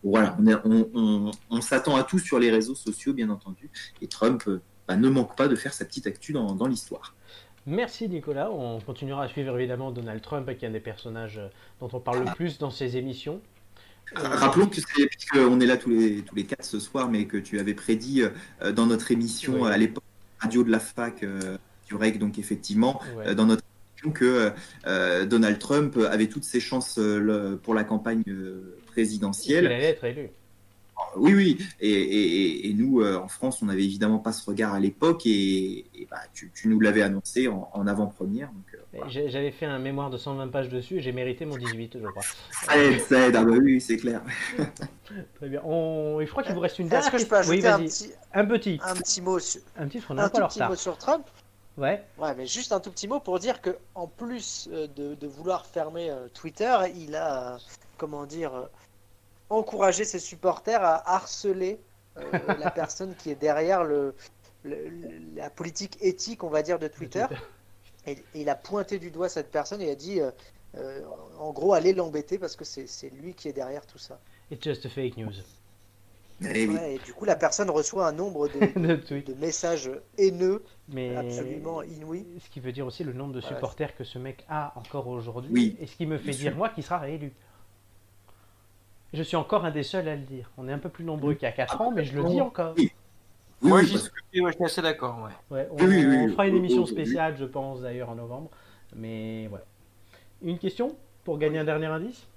voilà, 0.03 0.37
on, 0.39 0.47
est- 0.47 0.55
on- 0.63 0.89
on- 0.93 1.31
on 1.49 1.61
s'attend 1.61 1.95
à 1.97 2.03
tout 2.03 2.17
sur 2.19 2.39
les 2.39 2.49
réseaux 2.49 2.75
sociaux, 2.75 3.13
bien 3.13 3.29
entendu. 3.29 3.69
Et 4.01 4.07
Trump 4.07 4.43
euh, 4.47 4.61
bah, 4.87 4.95
ne 4.95 5.09
manque 5.09 5.35
pas 5.35 5.47
de 5.49 5.55
faire 5.55 5.73
sa 5.73 5.83
petite 5.85 6.07
actu 6.07 6.31
dans, 6.31 6.55
dans 6.55 6.67
l'histoire. 6.67 7.13
Merci 7.65 8.07
Nicolas. 8.07 8.49
On 8.49 8.79
continuera 8.79 9.23
à 9.25 9.27
suivre 9.27 9.57
évidemment 9.59 9.91
Donald 9.91 10.21
Trump, 10.21 10.49
qui 10.57 10.63
est 10.63 10.69
un 10.69 10.71
des 10.71 10.79
personnages 10.79 11.41
dont 11.81 11.89
on 11.91 11.99
parle 11.99 12.19
le 12.23 12.33
plus 12.33 12.57
dans 12.57 12.71
ces 12.71 12.95
émissions. 12.95 13.41
Rappelons 14.15 14.67
que 14.67 14.77
c'est, 14.77 15.05
puisqu'on 15.07 15.59
est 15.59 15.65
là 15.65 15.75
tous 15.75 15.89
les, 15.89 16.21
tous 16.21 16.33
les 16.33 16.45
quatre 16.45 16.63
ce 16.63 16.79
soir, 16.79 17.09
mais 17.09 17.25
que 17.25 17.35
tu 17.35 17.59
avais 17.59 17.73
prédit 17.73 18.21
dans 18.73 18.85
notre 18.85 19.11
émission 19.11 19.63
Oui. 19.63 19.69
à 19.69 19.77
l'époque, 19.77 20.05
radio 20.39 20.63
de 20.63 20.71
la 20.71 20.79
fac 20.79 21.23
euh, 21.23 21.57
du 21.87 21.95
REC, 21.95 22.17
donc 22.19 22.37
effectivement, 22.39 23.01
Ouais. 23.17 23.27
euh, 23.29 23.33
dans 23.35 23.45
notre 23.45 23.63
émission 23.93 24.11
que 24.11 24.51
euh, 24.85 25.25
Donald 25.25 25.57
Trump 25.59 25.97
avait 26.09 26.27
toutes 26.27 26.43
ses 26.43 26.59
chances 26.59 26.97
le- 26.97 27.59
pour 27.61 27.73
la 27.73 27.83
campagne 27.83 28.23
euh, 28.27 28.75
Il 28.79 28.85
présidentielle. 28.91 29.65
allait 29.67 29.83
être 29.85 30.03
élu. 30.03 30.29
Oui, 31.15 31.33
oui. 31.35 31.57
Et, 31.79 31.91
et- 31.91 32.69
et 32.69 32.73
nous, 32.73 33.01
euh, 33.01 33.17
en 33.17 33.27
France, 33.27 33.61
on 33.61 33.67
n'avait 33.67 33.83
évidemment 33.85 34.17
pas 34.19 34.31
ce 34.33 34.43
regard 34.49 34.73
à 34.73 34.79
l'époque, 34.79 35.25
et, 35.27 35.85
et 35.95 36.07
bah, 36.09 36.17
tu, 36.33 36.51
tu 36.55 36.67
nous 36.67 36.79
l'avais 36.79 37.03
annoncé 37.03 37.47
en, 37.47 37.69
en 37.73 37.85
avant-première. 37.87 38.47
Donc, 38.51 38.76
J'avais 39.07 39.51
fait 39.51 39.65
un 39.65 39.79
mémoire 39.79 40.09
de 40.09 40.17
120 40.17 40.47
pages 40.47 40.69
dessus 40.69 40.97
et 40.97 41.01
j'ai 41.01 41.11
mérité 41.11 41.45
mon 41.45 41.57
18, 41.57 41.97
je 42.01 42.07
crois. 42.07 42.23
Aide. 42.75 43.01
Ah 43.35 43.43
bah 43.43 43.51
oui, 43.61 43.79
c'est 43.81 43.97
clair. 43.97 44.21
Très 45.35 45.49
bien. 45.49 45.61
On... 45.63 46.19
Je 46.21 46.29
crois 46.31 46.41
qu'il 46.43 46.53
vous 46.53 46.59
reste 46.61 46.79
une 46.79 46.85
Est-ce 46.87 46.91
dernière 46.91 47.11
que 47.11 47.17
je 47.17 47.25
peux 47.25 47.35
question. 47.37 47.53
ajouter 47.53 47.67
Oui, 47.67 47.73
un 47.73 47.77
vas-y. 47.77 47.87
petit, 47.87 48.13
Un 48.33 48.45
petit. 48.45 48.79
un 48.83 48.95
petit 48.95 49.21
mot 49.21 49.39
sur, 49.39 49.61
Un 49.77 49.87
petit, 49.87 49.97
un 50.09 50.29
tout 50.29 50.47
petit 50.47 50.63
mot 50.63 50.75
sur 50.75 50.97
Trump 50.97 51.25
Ouais. 51.77 52.03
Ouais, 52.17 52.33
mais 52.35 52.47
juste 52.47 52.71
un 52.71 52.79
tout 52.79 52.89
petit 52.89 53.07
mot 53.07 53.19
pour 53.19 53.37
dire 53.37 53.61
que 53.61 53.77
en 53.93 54.07
plus 54.07 54.67
euh, 54.71 54.87
de, 54.95 55.13
de 55.13 55.27
vouloir 55.27 55.67
fermer 55.67 56.09
euh, 56.09 56.27
Twitter, 56.33 56.75
il 56.95 57.15
a, 57.15 57.53
euh, 57.53 57.57
comment 57.99 58.25
dire, 58.25 58.51
encouragé 59.51 60.03
ses 60.03 60.17
supporters 60.19 60.83
à 60.83 61.13
harceler 61.15 61.79
euh, 62.17 62.23
la 62.59 62.71
personne 62.71 63.13
qui 63.15 63.29
est 63.29 63.35
derrière 63.35 63.83
le, 63.83 64.15
le- 64.63 64.89
le- 64.89 65.09
la 65.35 65.51
politique 65.51 65.97
éthique, 66.01 66.43
on 66.43 66.49
va 66.49 66.63
dire, 66.63 66.79
de 66.79 66.87
Twitter. 66.87 67.25
Et, 68.07 68.11
et 68.11 68.41
il 68.41 68.49
a 68.49 68.55
pointé 68.55 68.99
du 68.99 69.11
doigt 69.11 69.29
cette 69.29 69.51
personne 69.51 69.81
et 69.81 69.91
a 69.91 69.95
dit, 69.95 70.21
euh, 70.21 70.31
euh, 70.75 71.01
en 71.39 71.51
gros, 71.51 71.73
allez 71.73 71.93
l'embêter 71.93 72.37
parce 72.37 72.55
que 72.55 72.65
c'est 72.65 73.09
lui 73.21 73.33
qui 73.33 73.47
est 73.49 73.53
derrière 73.53 73.85
tout 73.85 73.97
ça. 73.97 74.19
It's 74.51 74.63
just 74.63 74.85
a 74.85 74.89
fake 74.89 75.17
news. 75.17 75.33
Eh. 76.41 76.67
Ouais, 76.67 76.95
et 76.95 76.99
du 76.99 77.13
coup, 77.13 77.25
la 77.25 77.35
personne 77.35 77.69
reçoit 77.69 78.07
un 78.07 78.11
nombre 78.11 78.47
de, 78.47 78.79
de 78.87 78.95
tweet. 78.95 79.27
de 79.27 79.33
messages 79.33 79.89
haineux 80.19 80.63
Mais 80.87 81.15
absolument 81.15 81.81
inouïs. 81.81 82.25
ce 82.39 82.49
qui 82.49 82.59
veut 82.59 82.71
dire 82.71 82.85
aussi 82.85 83.03
le 83.03 83.11
nombre 83.13 83.33
de 83.33 83.41
supporters 83.41 83.95
que 83.95 84.03
ce 84.03 84.19
mec 84.19 84.45
a 84.47 84.71
encore 84.75 85.07
aujourd'hui. 85.07 85.51
Oui, 85.51 85.77
et 85.79 85.87
ce 85.87 85.95
qui 85.95 86.05
me 86.05 86.17
fait 86.17 86.31
dire, 86.31 86.51
sûr. 86.51 86.55
moi, 86.57 86.69
qu'il 86.69 86.83
sera 86.83 86.99
réélu. 86.99 87.33
Je 89.13 89.23
suis 89.23 89.35
encore 89.37 89.65
un 89.65 89.71
des 89.71 89.83
seuls 89.83 90.07
à 90.07 90.15
le 90.15 90.21
dire. 90.21 90.51
On 90.57 90.67
est 90.67 90.71
un 90.73 90.79
peu 90.79 90.89
plus 90.89 91.05
nombreux 91.05 91.33
qu'il 91.33 91.43
y 91.43 91.49
a 91.49 91.53
4 91.53 91.81
ans, 91.81 91.91
mais 91.91 92.03
je 92.05 92.15
le 92.15 92.23
dis 92.25 92.39
encore. 92.39 92.75
Oui. 92.77 92.91
Oui, 93.61 93.69
Moi, 93.69 93.79
oui, 93.79 93.87
j'y 93.87 93.97
suis, 93.97 94.41
ouais, 94.41 94.51
je 94.51 94.55
suis 94.55 94.65
assez 94.65 94.81
d'accord. 94.81 95.19
Ouais. 95.23 95.55
Ouais, 95.57 95.67
on, 95.71 95.75
Oui, 95.77 95.85
oui, 95.87 96.05
oui, 96.05 96.17
on 96.25 96.29
fera 96.29 96.47
une 96.47 96.57
émission 96.57 96.85
spéciale, 96.85 97.35
je 97.39 97.45
pense, 97.45 97.81
d'ailleurs, 97.81 98.09
en 98.09 98.15
novembre. 98.15 98.51
Mais 98.95 99.47
voilà. 99.47 99.65
Une 100.43 100.59
question 100.59 100.95
pour 101.23 101.37
gagner 101.39 101.59
un 101.59 101.63
dernier 101.63 101.87
indice? 101.87 102.27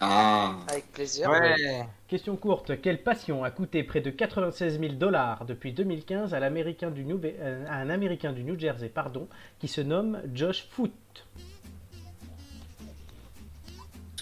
Ah, 0.00 0.54
Avec 0.68 0.90
plaisir. 0.92 1.28
Ouais. 1.28 1.84
Question 2.06 2.36
courte. 2.36 2.80
Quelle 2.80 3.02
passion 3.02 3.42
a 3.44 3.50
coûté 3.50 3.82
près 3.82 4.00
de 4.00 4.10
96 4.10 4.78
000 4.78 4.92
dollars 4.94 5.44
depuis 5.44 5.72
2015 5.72 6.34
à, 6.34 6.40
l'Américain 6.40 6.90
du 6.90 7.04
New- 7.04 7.20
euh, 7.24 7.66
à 7.68 7.74
un 7.78 7.90
Américain 7.90 8.32
du 8.32 8.44
New 8.44 8.58
Jersey 8.58 8.88
pardon, 8.88 9.26
qui 9.58 9.66
se 9.68 9.80
nomme 9.80 10.20
Josh 10.32 10.66
Foot? 10.70 10.92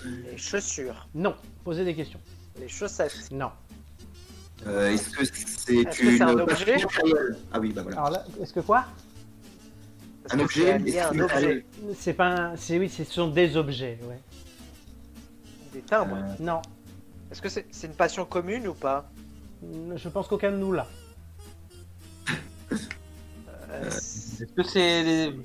Les 0.05 0.39
chaussures, 0.39 1.07
Non. 1.15 1.35
Posez 1.65 1.85
des 1.85 1.95
questions. 1.95 2.21
les 2.59 2.69
chaussettes, 2.69 3.31
Non. 3.31 3.51
Euh, 4.67 4.91
Est-ce 4.91 5.11
que 5.11 5.25
c'est 5.27 5.75
Est-ce 5.77 5.99
que 5.99 6.05
une 6.07 6.17
c'est 6.17 6.23
un 6.23 6.37
passion 6.45 6.77
objet 6.77 6.77
Ah 7.53 7.61
oui, 7.61 7.73
bah 7.73 7.83
voilà. 7.83 7.99
Alors 7.99 8.11
là, 8.11 8.25
est-ce 8.41 8.53
que 8.53 8.61
quoi 8.61 8.85
Est-ce 10.25 10.35
Un 10.35 10.39
que 10.39 10.43
objet, 10.45 11.65
c'est 11.99 12.15
pas 12.15 12.27
un... 12.29 12.57
c'est 12.57 12.79
oui, 12.79 12.89
ce 12.89 13.05
sont 13.05 13.29
des 13.29 13.57
objets, 13.57 13.99
ouais. 14.09 14.19
Des 15.73 15.81
timbres 15.83 16.17
Euh, 16.17 16.35
Non, 16.43 16.63
Est-ce 17.31 17.43
que 17.43 17.49
c'est 17.49 17.67
c'est 17.71 17.87
une 17.89 17.95
passion 17.95 18.25
commune 18.25 18.67
ou 18.67 18.75
pas? 18.75 19.11
Je 19.95 20.09
pense 20.09 20.27
qu'aucun 20.27 20.51
de 20.53 20.57
nous 20.57 20.73
là. 20.73 20.87
Euh, 23.71 23.87
Est-ce 23.89 24.45
que 24.47 24.63
c'est 24.63 25.03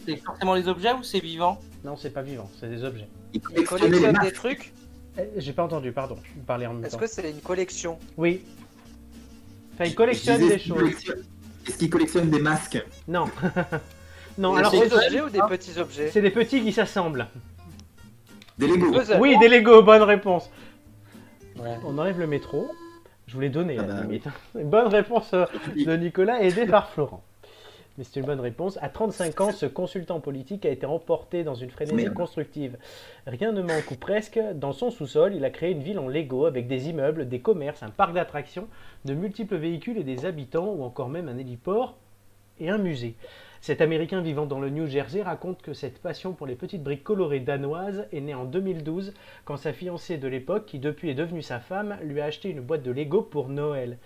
les- 0.08 0.18
forcément 0.18 0.54
les 0.56 0.68
objets 0.68 0.94
ou 0.94 1.04
c'est 1.04 1.20
vivant? 1.20 1.60
Non, 1.84 1.96
c'est 1.98 2.12
pas 2.12 2.22
vivant, 2.22 2.50
c'est 2.60 2.70
des 2.70 2.84
objets. 2.84 3.08
il 3.34 3.38
Il 3.38 3.42
collectionnait 3.42 3.84
les 3.90 3.90
collectionne 4.00 4.24
des 4.26 4.32
trucs? 4.32 4.74
Eh, 5.18 5.24
J'ai 5.38 5.54
pas 5.54 5.64
entendu, 5.64 5.92
pardon. 5.92 6.16
Vous 6.36 6.44
parlez 6.44 6.66
en 6.66 6.74
même 6.74 6.86
Est-ce 6.86 6.94
temps. 6.94 7.00
que 7.00 7.08
c'est 7.08 7.30
une 7.30 7.42
collection? 7.42 8.00
Oui. 8.18 8.42
Enfin, 9.74 9.86
il 9.86 9.96
collectionne 9.96 10.38
disais, 10.38 10.48
des 10.50 10.56
est-ce 10.56 10.64
qu'il 10.64 10.72
choses. 10.74 10.82
collectionne- 10.82 11.24
Est-ce 11.68 11.78
qu'il 11.78 11.90
collectionne 11.90 12.30
des 12.30 12.40
masques 12.40 12.84
Non. 13.08 13.26
non, 14.38 14.54
Des 14.54 14.60
alors 14.60 14.72
gros 14.72 14.84
c'est 14.86 14.94
objets 14.94 15.22
ou 15.22 15.30
des 15.30 15.40
petits 15.50 15.80
objets 15.80 16.10
c'est 16.12 16.22
des 16.22 16.30
petits 16.32 16.62
qui 16.62 16.72
s'assemblent. 16.74 17.28
Des 18.58 18.68
Lego 18.68 18.92
Puzzle. 18.92 19.18
Oui, 19.20 19.38
des 19.40 19.48
Lego, 19.48 19.82
bonne 19.82 20.04
réponse. 20.04 20.50
Ouais. 21.58 21.78
On 21.86 21.98
enlève 21.98 22.20
le 22.20 22.28
métro. 22.28 22.70
Je 23.28 23.34
vous 23.36 23.42
l'ai 23.42 23.50
donné, 23.50 23.78
Ah 23.80 23.84
à 23.84 23.88
la 23.88 23.94
bah, 23.96 24.02
limite. 24.02 24.26
Bonne 24.56 24.88
réponse 24.88 25.34
euh, 25.34 25.46
de 25.76 25.96
Nicolas, 25.96 26.42
aidé 26.44 26.66
par 26.66 26.90
Florent. 26.90 27.24
Mais 28.02 28.08
c'est 28.12 28.20
une 28.20 28.26
bonne 28.26 28.40
réponse. 28.40 28.80
À 28.82 28.90
35 28.90 29.42
ans, 29.42 29.52
ce 29.52 29.68
consultant 29.68 30.20
politique 30.20 30.66
a 30.66 30.70
été 30.70 30.88
emporté 30.88 31.44
dans 31.44 31.54
une 31.54 31.70
frénésie 31.70 31.98
Merde. 31.98 32.16
constructive. 32.16 32.80
Rien 33.28 33.52
ne 33.52 33.62
manque 33.62 33.92
ou 33.92 33.96
presque. 33.96 34.40
Dans 34.56 34.72
son 34.72 34.90
sous-sol, 34.90 35.36
il 35.36 35.46
a 35.46 35.52
créé 35.52 35.70
une 35.70 35.84
ville 35.84 36.00
en 36.00 36.08
Lego 36.08 36.48
avec 36.48 36.68
des 36.68 36.90
immeubles, 36.90 37.30
des 37.30 37.42
commerces, 37.42 37.84
un 37.84 37.92
parc 37.92 38.16
d'attractions, 38.16 38.68
de 39.06 39.14
multiples 39.14 39.56
véhicules 39.56 40.00
et 40.00 40.04
des 40.04 40.26
habitants, 40.26 40.74
ou 40.74 40.84
encore 40.84 41.10
même 41.10 41.30
un 41.30 41.38
héliport 41.38 41.96
et 42.60 42.72
un 42.72 42.80
musée. 42.80 43.14
Cet 43.62 43.82
Américain 43.82 44.22
vivant 44.22 44.48
dans 44.48 44.60
le 44.60 44.72
New 44.72 44.88
Jersey 44.88 45.22
raconte 45.22 45.62
que 45.62 45.74
cette 45.74 46.02
passion 46.02 46.34
pour 46.34 46.48
les 46.48 46.56
petites 46.56 46.82
briques 46.82 47.04
colorées 47.04 47.40
danoises 47.40 48.08
est 48.12 48.22
née 48.22 48.34
en 48.34 48.46
2012 48.46 49.14
quand 49.46 49.58
sa 49.58 49.74
fiancée 49.74 50.18
de 50.18 50.28
l'époque, 50.28 50.66
qui 50.66 50.80
depuis 50.80 51.12
est 51.12 51.14
devenue 51.14 51.44
sa 51.44 51.60
femme, 51.60 51.98
lui 52.02 52.20
a 52.20 52.26
acheté 52.26 52.50
une 52.50 52.62
boîte 52.62 52.82
de 52.82 52.90
Lego 52.90 53.22
pour 53.22 53.50
Noël. 53.50 54.00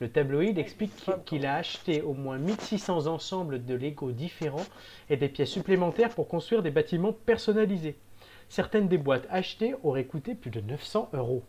Le 0.00 0.08
tabloïd 0.10 0.58
explique 0.58 0.92
qu'il 1.26 1.44
a 1.44 1.56
acheté 1.56 2.00
au 2.02 2.14
moins 2.14 2.38
1600 2.38 3.06
ensembles 3.06 3.64
de 3.64 3.74
Lego 3.74 4.12
différents 4.12 4.64
et 5.10 5.16
des 5.16 5.28
pièces 5.28 5.50
supplémentaires 5.50 6.10
pour 6.14 6.26
construire 6.26 6.62
des 6.62 6.70
bâtiments 6.70 7.12
personnalisés. 7.12 7.96
Certaines 8.48 8.88
des 8.88 8.98
boîtes 8.98 9.26
achetées 9.30 9.74
auraient 9.82 10.06
coûté 10.06 10.34
plus 10.34 10.50
de 10.50 10.60
900 10.60 11.10
euros. 11.12 11.42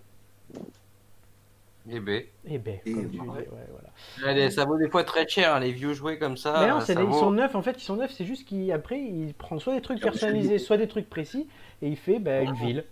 Eh 1.90 2.00
ben, 2.00 2.24
Eh 2.46 2.60
ben, 2.60 2.80
Et 2.86 2.94
comme 2.94 3.04
tu 3.10 3.10
dis, 3.10 3.20
ouais. 3.20 3.48
voilà. 3.72 4.30
allez, 4.30 4.52
ça 4.52 4.66
vaut 4.66 4.78
des 4.78 4.88
fois 4.90 5.04
très 5.04 5.28
cher, 5.28 5.56
hein, 5.56 5.60
les 5.60 5.72
vieux 5.72 5.94
jouets 5.94 6.20
comme 6.20 6.38
ça. 6.38 6.60
Mais 6.62 6.70
non, 6.70 6.80
c'est 6.82 6.94
ça 6.94 7.02
des- 7.02 7.08
ils 7.08 7.14
sont 7.14 7.32
neufs, 7.32 7.56
en 7.56 7.62
fait, 7.64 7.76
ils 7.82 7.84
sont 7.86 7.96
neufs, 7.96 8.12
c'est 8.12 8.26
juste 8.26 8.48
qu'après, 8.48 9.02
il 9.02 9.34
prend 9.34 9.58
soit 9.58 9.74
des 9.74 9.82
trucs 9.82 9.98
Ah, 10.02 10.12
personnalisés, 10.12 10.60
soit 10.60 10.78
des 10.78 10.88
trucs 10.88 11.10
précis, 11.10 11.48
et 11.82 11.88
il 11.88 11.98
fait 11.98 12.20
ben, 12.20 12.46
une 12.48 12.54
ville. 12.54 12.86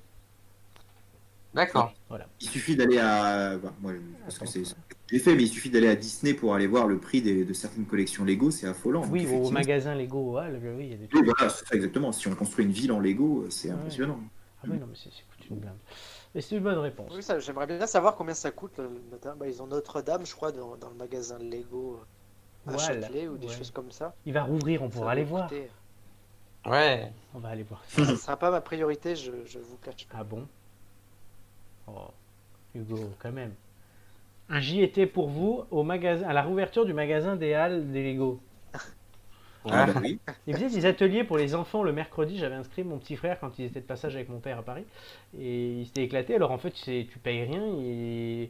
D'accord. 1.54 1.94
Il 2.42 2.50
suffit 2.50 2.76
d'aller 2.76 2.98
à. 3.00 3.58
bah, 3.58 3.74
moi, 3.80 3.94
parce 4.24 4.40
que 4.40 4.46
c'est 4.48 4.64
j'ai 5.12 5.20
fait, 5.20 5.36
mais 5.36 5.44
il 5.44 5.48
suffit 5.48 5.70
d'aller 5.72 5.88
à 5.88 5.96
Disney 5.96 6.34
pour 6.34 6.54
aller 6.54 6.68
voir 6.68 6.86
le 6.86 7.00
prix 7.00 7.22
des- 7.22 7.44
de 7.44 7.54
certaines 7.54 7.86
collections 7.86 8.24
Lego, 8.24 8.52
c'est 8.52 8.68
affolant. 8.68 9.04
Oui, 9.10 9.26
Donc, 9.26 9.46
au 9.46 9.50
magasin 9.52 9.96
Lego, 9.96 10.40
le- 10.40 10.76
oui, 10.76 10.86
il 10.86 10.90
y 10.92 10.94
a 10.94 10.98
des 10.98 11.04
Oui, 11.04 11.10
trucs. 11.10 11.26
voilà, 11.26 11.50
c'est 11.52 11.66
ça 11.66 11.76
exactement. 11.76 12.12
Si 12.12 12.28
on 12.28 12.36
construit 12.36 12.66
une 12.66 12.72
ville 12.72 12.92
en 12.92 13.00
Lego, 13.00 13.46
c'est 13.50 13.70
Ouais. 13.70 13.74
impressionnant. 13.76 14.20
Ah 14.64 14.68
oui, 14.70 14.78
non, 14.78 14.86
mais 14.88 14.96
c'est 14.96 15.10
une 15.50 15.58
blinde. 15.58 15.74
Mais 16.36 16.42
c'est 16.42 16.56
une 16.58 16.64
bonne 16.64 16.78
réponse. 16.78 17.12
Oui, 17.16 17.24
ça, 17.24 17.40
j'aimerais 17.40 17.66
bien 17.66 17.88
savoir 17.88 18.16
combien 18.16 18.36
ça 18.36 18.52
coûte. 18.52 18.78
le- 18.78 18.84
le- 19.12 19.36
bah, 19.36 19.48
ils 19.48 19.62
ont 19.64 19.68
Notre-Dame, 19.68 20.26
je 20.26 20.36
crois, 20.36 20.52
dans, 20.52 20.76
dans 20.78 20.90
le 20.90 20.96
magasin 20.96 21.40
Lego 21.40 22.00
euh, 22.68 22.70
à 22.70 22.74
Voilà, 22.74 23.02
Châtelet 23.02 23.28
ou 23.28 23.38
des 23.38 23.48
ouais. 23.48 23.54
choses 23.58 23.72
comme 23.72 23.90
ça. 23.92 24.14
Il 24.28 24.34
va 24.34 24.44
rouvrir, 24.44 24.84
on 24.84 24.90
pourra 24.90 25.14
aller 25.14 25.24
voir. 25.24 25.48
coûter- 25.50 25.70
Ouais. 26.68 27.12
On 27.34 27.40
va 27.40 27.50
aller 27.50 27.64
voir. 27.64 27.82
Ce 27.88 28.02
ne 28.02 28.16
sera 28.16 28.38
pas 28.38 28.52
ma 28.52 28.62
priorité, 28.62 29.16
je, 29.16 29.32
je 29.46 29.58
vous 29.60 29.78
cache 29.78 30.06
pas. 30.08 30.18
Ah 30.20 30.24
bon? 30.24 30.46
Oh, 31.88 32.10
Hugo, 32.76 33.10
quand 33.18 33.32
même. 33.32 33.54
Un 34.50 34.60
JT 34.60 35.06
pour 35.06 35.30
vous 35.30 35.64
au 35.70 35.84
magasin, 35.84 36.28
à 36.28 36.34
la 36.34 36.42
réouverture 36.42 36.86
du 36.86 36.94
magasin 36.94 37.36
des 37.36 37.54
Halles 37.54 37.92
des 37.92 38.14
Lego. 38.14 38.40
Ah, 39.70 39.86
bah 39.88 40.00
oui. 40.02 40.20
Ils 40.48 40.56
faisaient 40.56 40.70
des 40.70 40.86
ateliers 40.86 41.24
pour 41.24 41.38
les 41.38 41.54
enfants 41.54 41.84
le 41.84 41.92
mercredi. 41.92 42.38
J'avais 42.38 42.56
inscrit 42.56 42.84
mon 42.84 42.98
petit 42.98 43.16
frère 43.16 43.40
quand 43.40 43.60
il 43.60 43.66
était 43.66 43.82
de 43.82 43.86
passage 43.86 44.16
avec 44.16 44.30
mon 44.30 44.40
père 44.40 44.58
à 44.58 44.64
Paris. 44.64 44.86
Et 45.38 45.80
il 45.80 45.86
s'était 45.86 46.04
éclaté. 46.04 46.34
Alors 46.34 46.52
en 46.52 46.58
fait, 46.58 46.72
tu 46.72 47.20
payes 47.22 47.44
rien. 47.44 47.64
Et... 47.80 48.50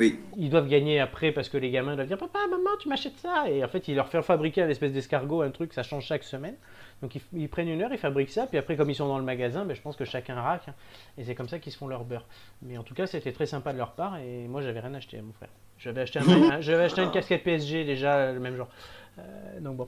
Oui. 0.00 0.18
Ils 0.36 0.50
doivent 0.50 0.68
gagner 0.68 0.98
après 1.00 1.32
parce 1.32 1.48
que 1.48 1.56
les 1.58 1.70
gamins 1.70 1.94
doivent 1.94 2.08
dire 2.08 2.18
Papa, 2.18 2.38
maman, 2.50 2.70
tu 2.80 2.88
m'achètes 2.88 3.18
ça. 3.18 3.48
Et 3.48 3.62
en 3.62 3.68
fait, 3.68 3.86
ils 3.88 3.94
leur 3.94 4.08
font 4.08 4.22
fabriquer 4.22 4.62
un 4.62 4.68
espèce 4.68 4.92
d'escargot, 4.92 5.42
un 5.42 5.50
truc, 5.50 5.72
ça 5.74 5.82
change 5.82 6.04
chaque 6.06 6.24
semaine. 6.24 6.56
Donc 7.02 7.14
ils, 7.14 7.22
ils 7.34 7.48
prennent 7.48 7.68
une 7.68 7.82
heure, 7.82 7.92
ils 7.92 7.98
fabriquent 7.98 8.30
ça. 8.30 8.46
Puis 8.46 8.58
après, 8.58 8.76
comme 8.76 8.88
ils 8.90 8.94
sont 8.94 9.06
dans 9.06 9.18
le 9.18 9.24
magasin, 9.24 9.64
ben, 9.64 9.74
je 9.76 9.80
pense 9.82 9.94
que 9.96 10.04
chacun 10.04 10.40
raque. 10.40 10.68
hein. 10.68 10.74
et 11.18 11.24
c'est 11.24 11.34
comme 11.34 11.48
ça 11.48 11.58
qu'ils 11.58 11.72
se 11.72 11.78
font 11.78 11.88
leur 11.88 12.04
beurre. 12.04 12.26
Mais 12.62 12.78
en 12.78 12.82
tout 12.82 12.94
cas, 12.94 13.06
c'était 13.06 13.32
très 13.32 13.46
sympa 13.46 13.72
de 13.72 13.78
leur 13.78 13.92
part. 13.92 14.16
Et 14.18 14.46
moi, 14.48 14.62
j'avais 14.62 14.80
rien 14.80 14.94
acheté 14.94 15.18
à 15.18 15.22
mon 15.22 15.32
frère. 15.32 15.50
J'avais 15.78 16.00
acheté, 16.00 16.18
un, 16.20 16.22
un- 16.52 16.60
j'avais 16.60 16.84
acheté 16.84 17.02
une 17.02 17.10
casquette 17.12 17.44
PSG 17.44 17.84
déjà, 17.84 18.32
le 18.32 18.40
même 18.40 18.56
genre. 18.56 18.70
Euh, 19.18 19.60
donc 19.60 19.76
bon. 19.76 19.86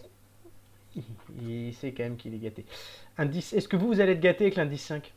Il, 0.97 1.03
il 1.69 1.75
sait 1.75 1.93
quand 1.93 2.05
même 2.05 2.17
qu'il 2.17 2.35
est 2.35 2.39
gâté. 2.39 2.65
Indice, 3.19 3.53
est-ce 3.53 3.67
que 3.69 3.77
vous, 3.77 3.89
vous 3.89 4.01
allez 4.01 4.13
être 4.13 4.21
gâté 4.21 4.45
avec 4.45 4.57
l'indice 4.57 4.85
5 4.85 5.13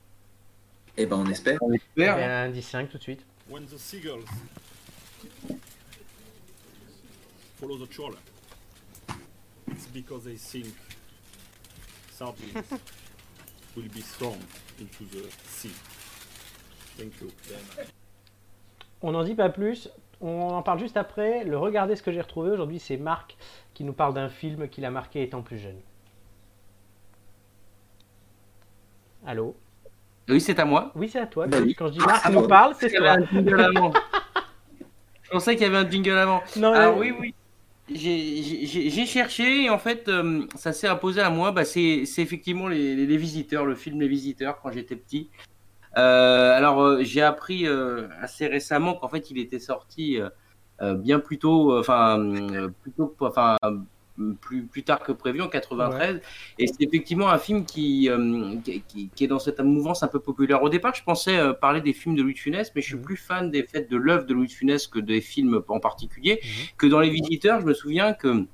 Eh 0.98 1.06
ben, 1.06 1.18
on 1.18 1.30
espère. 1.30 1.58
On 1.62 1.72
Eh 1.72 1.76
espère. 1.76 2.16
bien, 2.18 2.44
Indice 2.46 2.68
5 2.68 2.90
tout 2.90 2.98
de 2.98 3.04
suite. 3.04 3.24
When 3.50 3.66
the 3.66 3.78
seagulls 3.78 4.24
follow 7.60 7.78
the 7.78 7.88
trawler, 7.88 8.18
it's 9.68 9.88
because 9.88 10.24
they 10.24 10.38
think 10.38 10.74
sardines 12.12 12.54
will 13.76 13.90
be 13.94 14.02
thrown 14.02 14.38
into 14.80 15.06
the 15.12 15.30
sea. 15.48 15.74
Thank 16.98 17.22
you. 17.22 17.32
On 19.02 19.12
n'en 19.12 19.24
dit 19.24 19.36
pas 19.36 19.50
plus. 19.50 19.90
On 20.20 20.50
en 20.50 20.64
parle 20.64 20.80
juste 20.80 20.98
après. 20.98 21.44
Le 21.44 21.58
regardez 21.58 21.96
ce 21.96 22.02
que 22.02 22.12
j'ai 22.12 22.22
retrouvé 22.22 22.50
aujourd'hui, 22.50 22.80
c'est 22.80 22.98
Marc 22.98 23.38
qui 23.74 23.84
nous 23.84 23.94
parle 23.94 24.14
d'un 24.16 24.30
film 24.30 24.68
qu'il 24.68 24.86
a 24.86 24.90
marqué 24.92 25.22
étant 25.22 25.44
plus 25.44 25.60
jeune. 25.60 25.80
Allô? 29.26 29.56
Oui, 30.30 30.42
c'est 30.42 30.58
à 30.60 30.66
moi. 30.66 30.92
Oui, 30.96 31.10
c'est 31.10 31.20
à 31.20 31.28
toi. 31.28 31.48
Bah 31.48 31.58
oui. 31.62 31.76
Quand 31.76 31.88
je 31.88 31.94
dis 31.94 32.00
Marc 32.00 32.22
Ah, 32.24 32.32
nous 32.32 32.48
parle, 32.48 32.76
c'est 32.80 32.92
toi. 32.92 33.18
Je 35.28 35.32
pensais 35.32 35.56
qu'il 35.56 35.64
y 35.64 35.66
avait 35.66 35.78
un 35.78 35.90
jingle 35.90 36.12
avant. 36.18 36.42
Non, 36.56 36.74
non, 36.74 36.98
oui, 36.98 37.14
oui. 37.20 37.34
J'ai- 37.94 39.06
cherché 39.06 39.64
et 39.66 39.70
en 39.70 39.78
fait, 39.78 40.08
euh, 40.08 40.46
ça 40.56 40.72
s'est 40.74 40.88
imposé 40.88 41.22
à 41.22 41.30
moi. 41.30 41.52
Bah, 41.52 41.66
c'est 41.66 42.04
effectivement 42.18 42.68
les, 42.70 42.96
les- 42.96 43.06
les 43.06 43.18
visiteurs, 43.18 43.66
le 43.66 43.76
film 43.76 44.00
Les 44.00 44.08
Visiteurs 44.08 44.60
quand 44.62 44.72
j'étais 44.72 44.96
petit. 44.96 45.30
Euh, 45.98 46.56
alors 46.56 46.82
euh, 46.82 47.04
j'ai 47.04 47.22
appris 47.22 47.66
assez 48.22 48.48
récemment 48.48 48.94
qu'en 48.96 49.08
fait 49.10 49.32
il 49.32 49.40
était 49.40 49.60
sorti 49.60 50.20
bien 50.82 51.20
plus 51.20 51.40
tôt, 51.40 51.78
enfin 51.80 52.20
plutôt, 52.84 53.16
enfin 53.22 53.58
plus 54.42 54.64
plus 54.64 54.84
tard 54.84 55.00
que 55.02 55.12
prévu 55.12 55.42
en 55.42 55.48
93. 55.48 56.22
Et 56.60 56.68
c'est 56.68 56.82
effectivement 56.84 57.30
un 57.30 57.38
film 57.38 57.66
qui, 57.66 58.10
euh, 58.10 58.56
qui, 58.64 59.10
qui- 59.16 59.24
est 59.24 59.28
dans 59.28 59.40
cette 59.40 59.60
mouvance 59.60 60.04
un 60.04 60.08
peu 60.08 60.20
populaire. 60.20 60.64
Au 60.64 60.70
départ, 60.70 60.96
je 60.96 61.04
pensais 61.04 61.38
euh, 61.38 61.54
parler 61.54 61.82
des 61.82 61.94
films 61.94 62.16
de 62.16 62.24
Louis 62.24 62.34
de 62.34 62.40
Funès, 62.40 62.72
mais 62.76 62.82
je 62.82 62.88
suis 62.88 62.96
Mhm. 62.96 63.02
plus 63.04 63.18
fan 63.18 63.52
des 63.52 63.64
faits 63.64 63.90
de 63.90 63.98
l'œuvre 63.98 64.26
de 64.26 64.34
Louis 64.34 64.48
de 64.48 64.52
Funès 64.52 64.88
que 64.88 65.00
des 65.00 65.22
films 65.22 65.62
en 65.68 65.80
particulier. 65.80 66.40
Mhm. 66.44 66.50
Que 66.78 66.88
dans 66.88 67.00
Les 67.00 67.10
Visiteurs, 67.10 67.62
je 67.62 67.66
me 67.66 67.74
souviens 67.74 68.14
que 68.14 68.46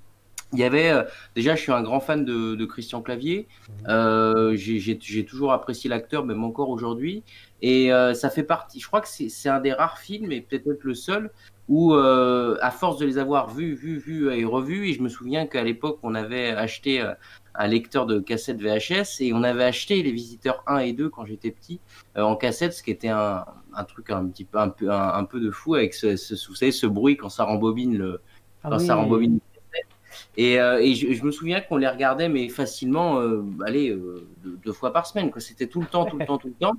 il 0.55 0.59
y 0.59 0.63
avait 0.63 0.91
euh, 0.91 1.01
déjà, 1.35 1.55
je 1.55 1.61
suis 1.63 1.71
un 1.71 1.81
grand 1.81 1.99
fan 1.99 2.25
de, 2.25 2.53
de 2.53 2.65
Christian 2.65 3.01
Clavier. 3.01 3.47
Euh, 3.87 4.55
j'ai- 4.55 5.25
toujours 5.25 5.51
apprécié 5.51 5.89
l'acteur, 5.89 6.25
même 6.25 6.43
encore 6.43 6.69
aujourd'hui. 6.69 7.23
Et 7.63 7.91
euh, 7.91 8.13
ça 8.13 8.29
fait 8.29 8.43
partie. 8.43 8.79
Je 8.79 8.85
crois 8.85 9.01
que 9.01 9.07
c'est 9.07 9.49
un 9.49 9.59
des 9.59 9.73
rares 9.73 9.97
films, 9.97 10.31
et 10.31 10.41
peut-être 10.41 10.83
le 10.83 10.93
seul, 10.93 11.31
où 11.69 11.93
euh, 11.93 12.57
à 12.61 12.71
force 12.71 12.97
de 12.97 13.05
les 13.05 13.17
avoir 13.17 13.49
vus, 13.49 13.73
vus, 13.73 13.97
vus 13.97 14.31
et 14.33 14.43
revus, 14.45 14.89
et 14.89 14.93
je 14.93 15.01
me 15.01 15.09
souviens 15.09 15.47
qu'à 15.47 15.63
l'époque, 15.63 15.99
on 16.03 16.13
avait 16.15 16.49
acheté 16.49 17.01
euh, 17.01 17.13
un 17.55 17.67
lecteur 17.67 18.05
de 18.05 18.19
cassette 18.19 18.59
VHS 18.61 19.21
et 19.21 19.31
on 19.33 19.43
avait 19.43 19.63
acheté 19.63 20.01
Les 20.03 20.11
Visiteurs 20.11 20.63
1 20.67 20.79
et 20.79 20.93
2 20.93 21.09
quand 21.09 21.25
j'étais 21.25 21.51
petit 21.51 21.79
euh, 22.17 22.23
en 22.23 22.35
cassette, 22.35 22.73
ce 22.73 22.83
qui 22.83 22.91
était 22.91 23.09
un, 23.09 23.45
un 23.73 23.83
truc 23.85 24.09
un 24.09 24.25
petit 24.27 24.43
peu 24.43 24.57
un 24.57 24.69
peu 24.69 24.91
un, 24.91 25.13
un 25.13 25.23
peu 25.23 25.39
de 25.39 25.51
fou 25.51 25.75
avec 25.75 25.93
ce, 25.93 26.15
ce, 26.17 26.33
vous 26.47 26.55
savez, 26.55 26.71
ce 26.71 26.85
bruit 26.87 27.15
quand 27.15 27.29
ça 27.29 27.43
rembobine 27.45 27.97
le 27.97 28.21
Ah 28.63 28.69
quand 28.69 28.77
oui. 28.79 28.85
ça 28.85 28.95
rembobine. 28.95 29.39
Et, 30.37 30.59
euh, 30.59 30.79
et 30.79 30.93
je, 30.95 31.13
je 31.13 31.23
me 31.23 31.31
souviens 31.31 31.61
qu'on 31.61 31.77
les 31.77 31.87
regardait, 31.87 32.29
mais 32.29 32.49
facilement, 32.49 33.19
euh, 33.19 33.43
allez, 33.65 33.89
euh, 33.89 34.27
deux, 34.43 34.57
deux 34.63 34.73
fois 34.73 34.93
par 34.93 35.05
semaine. 35.07 35.31
quoi. 35.31 35.41
C'était 35.41 35.67
tout 35.67 35.81
le 35.81 35.87
temps, 35.87 36.05
tout 36.05 36.17
le 36.17 36.25
temps, 36.25 36.37
tout 36.37 36.47
le 36.47 36.53
temps. 36.53 36.73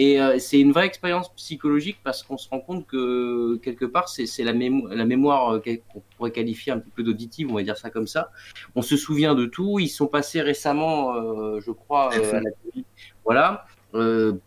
Et 0.00 0.20
euh, 0.20 0.38
c'est 0.38 0.60
une 0.60 0.70
vraie 0.70 0.86
expérience 0.86 1.34
psychologique 1.34 1.98
parce 2.04 2.22
qu'on 2.22 2.38
se 2.38 2.48
rend 2.48 2.60
compte 2.60 2.86
que 2.86 3.56
quelque 3.56 3.84
part, 3.84 4.08
c'est 4.08 4.44
la, 4.44 4.52
mémo 4.52 4.86
la 4.86 5.04
mémoire 5.04 5.56
euh, 5.56 5.62
qu'on 5.92 6.02
pourrait 6.16 6.30
qualifier 6.30 6.72
un 6.72 6.78
petit 6.78 6.92
peu 6.92 7.02
d'auditive, 7.02 7.50
on 7.50 7.56
va 7.56 7.64
dire 7.64 7.76
ça 7.76 7.90
comme 7.90 8.06
ça. 8.06 8.30
On 8.76 8.82
se 8.82 8.96
souvient 8.96 9.34
de 9.34 9.44
tout. 9.44 9.80
Ils 9.80 9.88
sont 9.88 10.06
passés 10.06 10.40
récemment, 10.40 11.16
euh, 11.16 11.58
je 11.58 11.72
crois, 11.72 12.10
euh, 12.14 12.30
à 12.30 12.40
la 12.40 12.50
télé. 12.62 12.84
Voilà. 13.24 13.66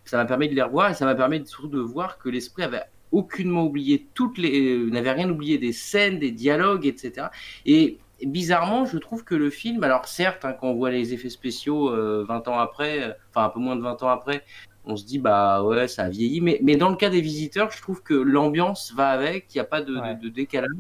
Ça 0.06 0.18
m'a 0.18 0.26
permis 0.26 0.48
de 0.48 0.56
les 0.56 0.62
revoir 0.62 0.90
et 0.90 0.94
ça 0.94 1.04
m'a 1.04 1.16
permis 1.16 1.46
surtout 1.46 1.68
de 1.68 1.82
voir 1.82 2.18
que 2.18 2.30
l'esprit 2.30 2.64
avait 2.64 2.84
aucunement 3.12 3.66
oublié 3.66 4.08
toutes 4.14 4.38
les, 4.38 4.78
n'avait 4.78 5.12
rien 5.12 5.30
oublié 5.30 5.58
des 5.58 5.74
scènes, 5.74 6.18
des 6.18 6.32
dialogues, 6.32 6.86
etc. 6.86 7.28
Et 7.66 7.98
bizarrement, 8.26 8.86
je 8.86 8.98
trouve 8.98 9.24
que 9.24 9.36
le 9.36 9.50
film, 9.50 9.84
alors 9.84 10.08
certes, 10.08 10.46
hein, 10.46 10.54
quand 10.54 10.68
on 10.68 10.76
voit 10.76 10.92
les 10.92 11.14
effets 11.14 11.30
spéciaux 11.30 11.90
euh, 11.90 12.24
20 12.28 12.48
ans 12.48 12.60
après, 12.60 13.04
euh, 13.04 13.14
enfin 13.30 13.46
un 13.46 13.50
peu 13.50 13.60
moins 13.60 13.76
de 13.76 13.82
20 13.82 14.04
ans 14.04 14.10
après, 14.10 14.44
on 14.86 14.96
se 14.96 15.06
dit 15.06 15.20
bah 15.20 15.64
ouais, 15.64 15.88
ça 15.88 16.04
a 16.04 16.10
vieilli. 16.10 16.42
Mais, 16.42 16.60
mais 16.64 16.76
dans 16.76 16.90
le 16.90 16.96
cas 16.96 17.10
des 17.10 17.22
visiteurs, 17.22 17.72
je 17.72 17.82
trouve 17.82 18.02
que 18.04 18.14
l'ambiance 18.14 18.94
va 18.96 19.10
avec, 19.10 19.54
il 19.54 19.58
n'y 19.58 19.62
a 19.62 19.66
pas 19.66 19.82
de, 19.82 19.96
Ouais. 20.00 20.16
de, 20.16 20.22
de 20.24 20.30
décalage. 20.30 20.72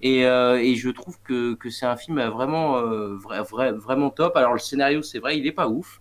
Et, 0.00 0.26
euh, 0.26 0.58
et 0.60 0.74
je 0.74 0.90
trouve 0.90 1.16
que, 1.22 1.54
que 1.54 1.70
c'est 1.70 1.86
un 1.86 1.96
film 1.96 2.20
vraiment, 2.28 2.76
euh, 2.78 3.14
vrai, 3.16 3.40
vrai- 3.42 3.72
vraiment 3.72 4.10
top. 4.10 4.36
Alors 4.36 4.52
le 4.52 4.58
scénario, 4.58 5.02
c'est 5.02 5.20
vrai, 5.20 5.38
il 5.38 5.46
est 5.46 5.52
pas 5.52 5.68
ouf. 5.68 6.00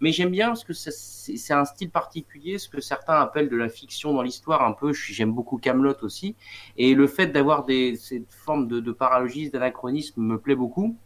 Mais 0.00 0.10
j'aime 0.10 0.30
bien 0.30 0.48
parce 0.48 0.64
que 0.64 0.72
c'est 0.72 0.90
c'est 0.90 1.52
un 1.54 1.64
style 1.64 1.90
particulier, 1.90 2.58
ce 2.58 2.68
que 2.68 2.80
certains 2.80 3.20
appellent 3.20 3.48
de 3.48 3.56
la 3.56 3.68
fiction 3.68 4.12
dans 4.14 4.22
l'histoire 4.22 4.62
un 4.64 4.72
peu. 4.72 4.92
J'aime 4.92 5.32
beaucoup 5.32 5.58
Camelot 5.58 5.94
aussi. 6.02 6.34
Et 6.76 6.94
le 6.94 7.06
fait 7.06 7.28
d'avoir 7.28 7.64
des 7.64 7.94
cette 7.94 8.32
forme 8.32 8.66
de, 8.66 8.80
de 8.80 8.90
paralogisme, 8.90 9.52
d'anachronisme 9.52 10.20
me 10.22 10.38
plaît 10.38 10.56
beaucoup. 10.56 10.96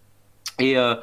Et 0.58 0.76
euh, 0.78 0.94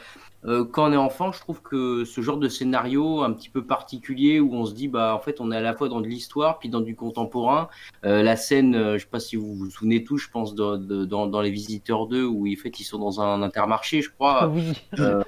euh, 0.46 0.66
quand 0.66 0.90
on 0.90 0.94
est 0.94 0.98
enfant, 0.98 1.32
je 1.32 1.40
trouve 1.40 1.62
que 1.62 2.04
ce 2.04 2.20
genre 2.22 2.38
de 2.38 2.50
scénario 2.50 3.22
un 3.22 3.32
petit 3.32 3.50
peu 3.50 3.64
particulier 3.66 4.40
où 4.42 4.54
on 4.54 4.66
se 4.66 4.74
dit 4.74 4.88
bah 4.90 5.16
en 5.16 5.20
fait 5.20 5.40
on 5.40 5.52
est 5.54 5.56
à 5.56 5.62
la 5.62 5.74
fois 5.74 5.88
dans 5.88 6.02
de 6.02 6.08
l'histoire 6.08 6.60
puis 6.60 6.68
dans 6.70 6.82
du 6.82 6.96
contemporain. 6.96 7.70
Euh, 8.04 8.24
la 8.24 8.36
scène, 8.36 8.76
euh, 8.76 8.98
je 8.98 9.04
sais 9.04 9.10
pas 9.10 9.22
si 9.22 9.36
vous 9.38 9.54
vous 9.54 9.70
souvenez 9.70 10.04
tous, 10.04 10.18
je 10.18 10.30
pense 10.30 10.54
de- 10.54 10.76
de- 10.78 11.06
dans, 11.06 11.28
dans 11.28 11.40
les 11.42 11.52
Visiteurs 11.52 12.08
2 12.08 12.26
où 12.26 12.46
en 12.48 12.56
fait 12.62 12.78
ils 12.80 12.84
sont 12.84 13.00
dans 13.00 13.22
un 13.22 13.42
intermarché, 13.42 14.02
je 14.02 14.10
crois. 14.10 14.50
Oui. 14.50 14.74
Euh, 15.00 15.24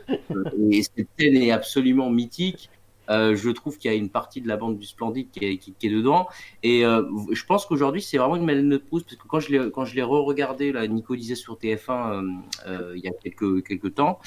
et 0.69 0.83
cette 0.83 1.07
scène 1.17 1.35
est 1.37 1.51
absolument 1.51 2.09
mythique. 2.09 2.69
Euh, 3.09 3.35
je 3.35 3.49
trouve 3.49 3.77
qu'il 3.77 3.91
y 3.91 3.93
a 3.93 3.97
une 3.97 4.09
partie 4.09 4.41
de 4.41 4.47
la 4.47 4.57
bande 4.57 4.77
du 4.77 4.85
Splendide 4.85 5.29
qui 5.31 5.45
est, 5.45 5.89
dedans. 5.89 6.27
Et 6.63 6.85
euh, 6.85 7.03
je 7.31 7.45
pense 7.45 7.65
qu'aujourd'hui, 7.65 8.01
c'est 8.01 8.17
vraiment 8.17 8.35
une 8.35 8.45
Madeleine 8.45 8.69
de 8.69 8.77
Proust, 8.77 9.05
parce 9.05 9.17
que 9.17 9.27
quand 9.27 9.85
je 9.85 9.95
l'ai, 9.95 10.03
re-regardé, 10.03 10.73
Nico 10.87 11.15
disait 11.15 11.35
sur 11.35 11.57
TF1 11.57 12.41
euh, 12.67 12.93
il 12.95 13.03
y 13.03 13.07
a 13.07 13.11
quelques, 13.11 13.65
quelques 13.65 13.95
temps, 13.95 14.19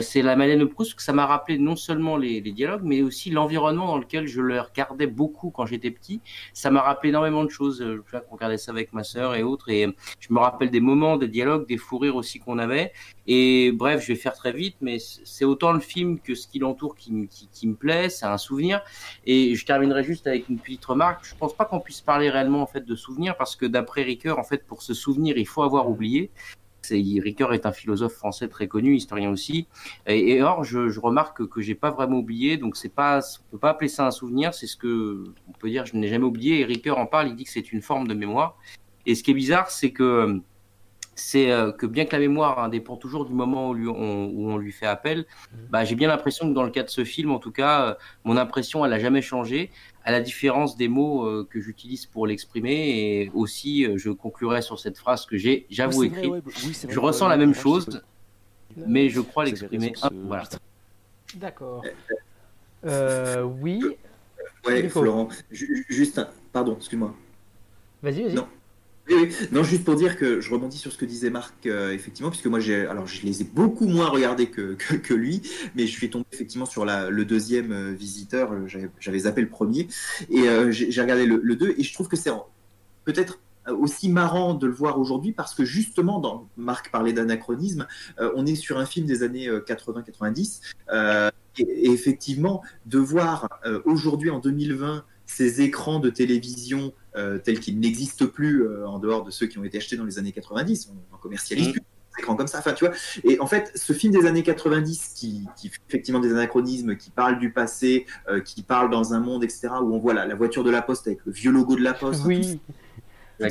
c'est 0.00 0.22
la 0.22 0.36
Madeleine 0.36 0.60
de 0.60 0.64
Proust 0.64 0.94
que 0.94 1.02
ça 1.02 1.12
m'a 1.12 1.26
rappelé 1.26 1.58
non 1.58 1.76
seulement 1.76 2.16
les, 2.16 2.40
dialogues, 2.40 2.82
mais 2.84 3.02
aussi 3.02 3.30
l'environnement 3.30 3.86
dans 3.86 3.98
lequel 3.98 4.26
je 4.26 4.40
le 4.40 4.60
regardais 4.60 5.06
beaucoup 5.06 5.50
quand 5.50 5.66
j'étais 5.66 5.90
petit. 5.90 6.20
Ça 6.52 6.70
m'a 6.70 6.80
rappelé 6.80 7.10
énormément 7.10 7.44
de 7.44 7.50
choses. 7.50 7.78
Je 7.80 8.00
souviens 8.02 8.20
qu'on 8.20 8.36
regardait 8.36 8.56
ça 8.56 8.70
avec 8.70 8.92
ma 8.92 9.04
sœur 9.04 9.34
et 9.34 9.42
autres, 9.42 9.68
et 9.68 9.86
je 10.20 10.32
me 10.32 10.38
rappelle 10.38 10.70
des 10.70 10.80
moments, 10.80 11.16
des 11.16 11.28
dialogues, 11.28 11.66
des 11.66 11.76
fous 11.76 11.98
rires 11.98 12.16
aussi 12.16 12.38
qu'on 12.38 12.58
avait. 12.58 12.92
Et 13.26 13.72
bref, 13.72 14.02
je 14.02 14.08
vais 14.08 14.18
faire 14.18 14.34
très 14.34 14.52
vite, 14.52 14.76
mais 14.80 14.98
c'est 14.98 15.44
autant 15.44 15.72
le 15.72 15.80
film 15.80 16.20
que 16.20 16.34
ce 16.34 16.46
qui 16.46 16.58
l'entoure 16.60 16.94
qui 16.94 17.12
me 17.12 17.74
plaît, 17.74 18.05
c'est 18.08 18.26
un 18.26 18.38
souvenir. 18.38 18.82
Et 19.24 19.54
je 19.54 19.66
terminerai 19.66 20.04
juste 20.04 20.26
avec 20.26 20.48
une 20.48 20.58
petite 20.58 20.84
remarque. 20.84 21.24
Je 21.24 21.34
pense 21.34 21.54
pas 21.54 21.64
qu'on 21.64 21.80
puisse 21.80 22.00
parler 22.00 22.30
réellement 22.30 22.62
en 22.62 22.66
fait 22.66 22.84
de 22.84 22.94
souvenirs 22.94 23.36
parce 23.36 23.56
que 23.56 23.66
d'après 23.66 24.02
Ricoeur, 24.02 24.38
en 24.38 24.44
fait, 24.44 24.66
pour 24.66 24.82
se 24.82 24.94
souvenir, 24.94 25.36
il 25.36 25.46
faut 25.46 25.62
avoir 25.62 25.88
oublié. 25.88 26.30
Ricoeur 26.90 27.52
est 27.52 27.66
un 27.66 27.72
philosophe 27.72 28.14
français 28.14 28.48
très 28.48 28.68
connu, 28.68 28.94
historien 28.94 29.30
aussi. 29.30 29.66
Et, 30.06 30.42
or, 30.42 30.64
je, 30.64 30.98
remarque 31.00 31.38
que, 31.38 31.42
que 31.42 31.60
j'ai 31.60 31.74
pas 31.74 31.90
vraiment 31.90 32.18
oublié, 32.18 32.56
donc 32.56 32.76
c'est 32.76 32.94
pas, 32.94 33.20
on 33.48 33.50
peut 33.52 33.58
pas 33.58 33.70
appeler 33.70 33.88
ça 33.88 34.06
un 34.06 34.10
souvenir. 34.10 34.54
C'est 34.54 34.66
ce 34.66 34.76
que 34.76 35.24
on 35.48 35.52
peut 35.52 35.68
dire. 35.68 35.86
Je 35.86 35.96
n'ai 35.96 36.08
jamais 36.08 36.24
oublié. 36.24 36.60
Et 36.60 36.64
Ricoeur 36.64 36.98
en 36.98 37.06
parle. 37.06 37.28
Il 37.28 37.36
dit 37.36 37.44
que 37.44 37.50
c'est 37.50 37.72
une 37.72 37.82
forme 37.82 38.06
de 38.06 38.14
mémoire. 38.14 38.58
Et 39.04 39.14
ce 39.14 39.22
qui 39.22 39.30
est 39.30 39.34
bizarre, 39.34 39.70
c'est 39.70 39.92
que 39.92 40.40
c'est 41.18 41.50
euh, 41.50 41.72
que 41.72 41.86
bien 41.86 42.04
que 42.04 42.12
la 42.12 42.18
mémoire 42.20 42.58
hein, 42.58 42.68
dépend 42.68 42.96
toujours 42.96 43.24
du 43.24 43.32
moment 43.32 43.70
où, 43.70 43.74
lui- 43.74 43.88
on, 43.88 44.26
où 44.26 44.50
on 44.50 44.58
lui 44.58 44.70
fait 44.70 44.86
appel, 44.86 45.24
bah, 45.70 45.82
j'ai 45.84 45.94
bien 45.96 46.08
l'impression 46.08 46.48
que 46.48 46.54
dans 46.54 46.62
le 46.62 46.70
cas 46.70 46.82
de 46.84 46.90
ce 46.90 47.04
film, 47.04 47.30
en 47.32 47.38
tout 47.38 47.50
cas, 47.50 47.86
euh, 47.86 47.94
mon 48.24 48.36
impression, 48.36 48.84
elle 48.84 48.92
a 48.92 48.98
jamais 49.00 49.22
changé, 49.22 49.70
à 50.04 50.12
la 50.12 50.20
différence 50.20 50.76
des 50.76 50.88
mots 50.88 51.24
euh, 51.26 51.48
que 51.50 51.58
j'utilise 51.60 52.06
pour 52.06 52.26
l'exprimer. 52.26 53.22
Et 53.22 53.30
aussi, 53.34 53.84
euh, 53.86 53.96
je 53.96 54.10
conclurai 54.10 54.62
sur 54.62 54.78
cette 54.78 54.98
phrase 54.98 55.26
que 55.26 55.36
j'ai, 55.36 55.66
j'avoue, 55.70 56.04
écrite. 56.04 56.30
ouais, 56.30 56.40
oui, 56.44 56.52
vrai 56.82 56.92
je 56.92 57.00
ressens 57.00 57.28
la 57.28 57.36
même 57.36 57.54
chose, 57.54 58.02
mais 58.76 59.08
je 59.08 59.20
crois 59.20 59.44
l'exprimer. 59.44 59.92
voilà. 60.28 60.44
D'accord. 61.34 61.82
Euh, 62.84 63.42
oui. 63.42 63.80
Ouais. 64.64 64.88
Florent, 64.88 65.28
ju- 65.50 65.86
juste 65.88 66.18
un... 66.18 66.28
Pardon, 66.52 66.76
excuse-moi. 66.76 67.14
Vas-y, 68.02 68.22
vas-y. 68.24 68.34
Non. 69.52 69.62
Juste 69.62 69.84
pour 69.84 69.96
dire 69.96 70.16
que 70.16 70.40
je 70.40 70.50
rebondis 70.50 70.78
sur 70.78 70.92
ce 70.92 70.98
que 70.98 71.04
disait 71.04 71.30
Marc, 71.30 71.66
euh, 71.66 71.92
effectivement, 71.92 72.30
puisque 72.30 72.46
moi, 72.46 72.60
j'ai, 72.60 72.86
alors, 72.86 73.06
je 73.06 73.22
les 73.22 73.42
ai 73.42 73.44
beaucoup 73.44 73.86
moins 73.86 74.08
regardés 74.08 74.48
que, 74.48 74.74
que, 74.74 75.14
lui, 75.14 75.42
mais 75.74 75.86
je 75.86 75.92
suis 75.92 76.10
tombé 76.10 76.26
effectivement 76.32 76.66
sur 76.66 76.84
la, 76.84 77.10
le 77.10 77.24
deuxième 77.24 77.72
euh, 77.72 77.92
visiteur. 77.92 78.52
euh, 78.52 78.66
J'avais, 79.00 79.18
zappé 79.20 79.40
le 79.40 79.48
premier, 79.48 79.88
et 80.30 80.44
j'ai, 80.70 81.00
regardé 81.00 81.26
le, 81.26 81.56
deux, 81.56 81.74
et 81.76 81.82
je 81.82 81.94
trouve 81.94 82.08
que 82.08 82.16
c'est 82.16 82.30
peut-être 83.04 83.38
aussi 83.68 84.08
marrant 84.08 84.54
de 84.54 84.66
le 84.66 84.72
voir 84.72 85.00
aujourd'hui 85.00 85.32
parce 85.32 85.52
que 85.54 85.64
justement, 85.64 86.20
dans 86.20 86.48
Marc 86.56 86.90
parlait 86.92 87.12
d'anachronisme, 87.12 87.86
on 88.18 88.46
est 88.46 88.54
sur 88.54 88.78
un 88.78 88.86
film 88.86 89.06
des 89.06 89.22
années 89.22 89.48
euh, 89.48 89.60
80-90, 89.60 90.60
euh, 90.92 91.30
et, 91.58 91.62
et 91.62 91.90
effectivement, 91.90 92.62
de 92.84 92.98
voir 92.98 93.48
aujourd'hui 93.84 94.30
en 94.30 94.38
2020 94.38 95.04
ces 95.26 95.60
écrans 95.60 95.98
de 95.98 96.08
télévision 96.08 96.92
euh, 97.16 97.38
tels 97.38 97.60
qu'ils 97.60 97.78
n'existent 97.80 98.26
plus 98.26 98.62
euh, 98.62 98.86
en 98.86 98.98
dehors 98.98 99.24
de 99.24 99.30
ceux 99.30 99.46
qui 99.46 99.58
ont 99.58 99.64
été 99.64 99.78
achetés 99.78 99.96
dans 99.96 100.04
les 100.04 100.18
années 100.18 100.32
90. 100.32 100.90
On 100.92 101.14
en 101.14 101.18
commercialise 101.18 101.66
Mhm. 101.68 101.72
plus 101.72 101.80
des 101.80 102.20
écrans 102.22 102.36
comme 102.36 102.46
ça. 102.46 102.58
Enfin, 102.58 102.72
tu 102.72 102.84
vois. 102.86 102.94
Et 103.24 103.38
en 103.40 103.46
fait, 103.46 103.72
ce 103.74 103.92
film 103.92 104.12
des 104.12 104.26
années 104.26 104.42
90 104.42 105.12
qui, 105.14 105.46
qui 105.56 105.68
fait 105.68 105.80
effectivement 105.88 106.20
des 106.20 106.30
anachronismes, 106.32 106.96
qui 106.96 107.10
parle 107.10 107.38
du 107.38 107.52
passé, 107.52 108.06
euh, 108.28 108.40
qui 108.40 108.62
parle 108.62 108.90
dans 108.90 109.12
un 109.14 109.20
monde, 109.20 109.44
etc., 109.44 109.68
où 109.82 109.94
on 109.94 109.98
voit 109.98 110.14
la, 110.14 110.26
la 110.26 110.34
voiture 110.34 110.64
de 110.64 110.70
la 110.70 110.82
poste 110.82 111.06
avec 111.06 111.20
le 111.26 111.32
vieux 111.32 111.50
logo 111.50 111.76
de 111.76 111.82
la 111.82 111.94
poste. 111.94 112.22
Oui. 112.24 112.60
La- 113.38 113.48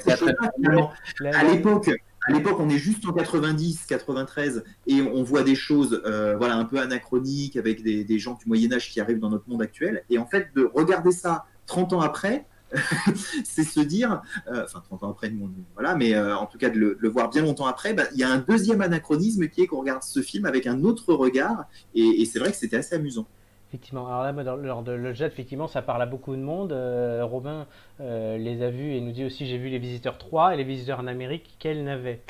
à 1.34 1.44
l'époque, 1.44 1.92
à 2.28 2.32
l'époque, 2.32 2.60
on 2.60 2.70
est 2.70 2.78
juste 2.80 3.06
en 3.08 3.14
90, 3.14 3.86
93, 3.88 4.64
et 4.88 5.02
on 5.02 5.22
voit 5.24 5.44
des 5.44 5.54
choses, 5.56 6.02
euh, 6.06 6.36
voilà, 6.38 6.56
un 6.58 6.66
peu 6.66 6.80
anachroniques 6.80 7.56
avec 7.56 7.84
des, 7.84 8.04
des 8.04 8.18
gens 8.20 8.34
du 8.34 8.48
Moyen 8.48 8.74
Âge 8.74 8.90
qui 8.90 9.00
arrivent 9.00 9.20
dans 9.20 9.30
notre 9.30 9.48
monde 9.48 9.62
actuel. 9.62 10.04
Et 10.10 10.18
en 10.18 10.26
fait, 10.26 10.48
de 10.56 10.70
regarder 10.74 11.12
ça 11.12 11.46
30 11.68 11.94
ans 11.94 12.02
après, 12.02 12.46
c'est 13.44 13.64
se 13.64 13.80
dire, 13.80 14.22
euh, 14.48 14.64
enfin 14.66 14.82
30 14.86 15.04
ans 15.04 15.12
après, 15.12 15.32
voilà, 15.74 15.96
mais 15.96 16.14
euh, 16.14 16.36
en 16.36 16.46
tout 16.46 16.58
cas 16.58 16.70
de 16.70 16.98
le, 17.00 17.10
voir 17.10 17.30
bien 17.30 17.44
longtemps 17.44 17.68
après, 17.68 17.94
bah, 17.94 18.04
il 18.14 18.20
y 18.20 18.24
a 18.24 18.30
un 18.30 18.38
deuxième 18.38 18.82
anachronisme 18.82 19.48
qui 19.48 19.62
est 19.62 19.68
qu'on 19.68 19.80
regarde 19.80 20.04
ce 20.04 20.22
film 20.22 20.46
avec 20.46 20.68
un 20.68 20.84
autre 20.84 21.14
regard, 21.14 21.66
et, 21.94 22.26
c'est 22.26 22.40
vrai 22.40 22.52
que 22.52 22.58
c'était 22.58 22.78
assez 22.78 22.96
amusant. 22.96 23.26
Effectivement. 23.70 24.08
Alors 24.08 24.24
là, 24.24 24.56
lors 24.56 24.84
de 24.84 24.94
le 24.94 25.14
jet, 25.14 25.26
effectivement, 25.26 25.68
ça 25.68 25.82
parle 25.82 26.02
à 26.02 26.06
beaucoup 26.06 26.36
de 26.36 26.42
monde. 26.42 26.72
Euh, 26.72 27.26
Robin 27.26 27.66
les 28.00 28.62
a 28.62 28.70
vus 28.70 28.94
et 28.94 29.02
nous 29.02 29.12
dit 29.12 29.26
aussi 29.26 29.46
j'ai 29.46 29.58
vu 29.58 29.70
les 29.70 29.80
visiteurs 29.80 30.18
3 30.18 30.54
et 30.54 30.58
les 30.58 30.64
visiteurs 30.64 31.00
en 31.00 31.08
Amérique 31.08 31.56
qu'elle 31.60 31.84
n'avait. 31.84 32.22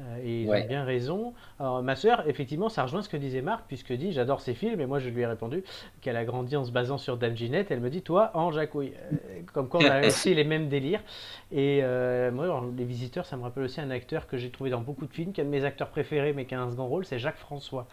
Euh, 0.00 0.16
et 0.24 0.42
ils 0.42 0.48
Ouais. 0.48 0.64
ont 0.64 0.66
bien 0.66 0.84
raison. 0.84 1.34
Alors, 1.60 1.80
ma 1.82 1.94
sœur, 1.94 2.28
effectivement, 2.28 2.68
ça 2.68 2.82
rejoint 2.82 3.00
ce 3.02 3.08
que 3.08 3.16
disait 3.16 3.42
Marc, 3.42 3.64
puisque 3.68 3.92
dit 3.92 4.12
j'adore 4.12 4.40
ces 4.40 4.54
films, 4.54 4.80
et 4.80 4.86
moi 4.86 4.98
je 4.98 5.08
lui 5.08 5.22
ai 5.22 5.26
répondu 5.26 5.62
qu'elle 6.00 6.16
a 6.16 6.24
grandi 6.24 6.56
en 6.56 6.64
se 6.64 6.72
basant 6.72 6.98
sur 6.98 7.16
Dame 7.16 7.36
Ginette. 7.36 7.70
Elle 7.70 7.78
me 7.80 7.90
dit 7.90 8.02
toi, 8.02 8.32
Ange 8.34 8.58
à 8.58 8.66
couille. 8.66 8.92
Euh, 9.12 9.16
Comme 9.52 9.68
quoi 9.68 9.80
on 9.80 9.84
a 9.88 10.04
aussi 10.06 10.34
les 10.34 10.44
mêmes 10.44 10.68
délires. 10.68 11.00
Et 11.52 11.80
euh, 11.82 12.32
moi, 12.32 12.44
alors, 12.44 12.64
les 12.76 12.84
visiteurs, 12.84 13.24
ça 13.24 13.36
me 13.36 13.42
rappelle 13.42 13.64
aussi 13.64 13.80
un 13.80 13.90
acteur 13.90 14.26
que 14.26 14.36
j'ai 14.36 14.50
trouvé 14.50 14.70
dans 14.70 14.80
beaucoup 14.80 15.06
de 15.06 15.12
films, 15.12 15.32
qui 15.32 15.40
est 15.40 15.44
un 15.44 15.46
de 15.46 15.52
mes 15.52 15.64
acteurs 15.64 15.90
préférés, 15.90 16.32
mais 16.32 16.44
qui 16.44 16.54
a 16.56 16.60
un 16.60 16.70
second 16.70 16.86
rôle, 16.86 17.04
c'est 17.04 17.20
Jacques 17.20 17.36
François. 17.38 17.86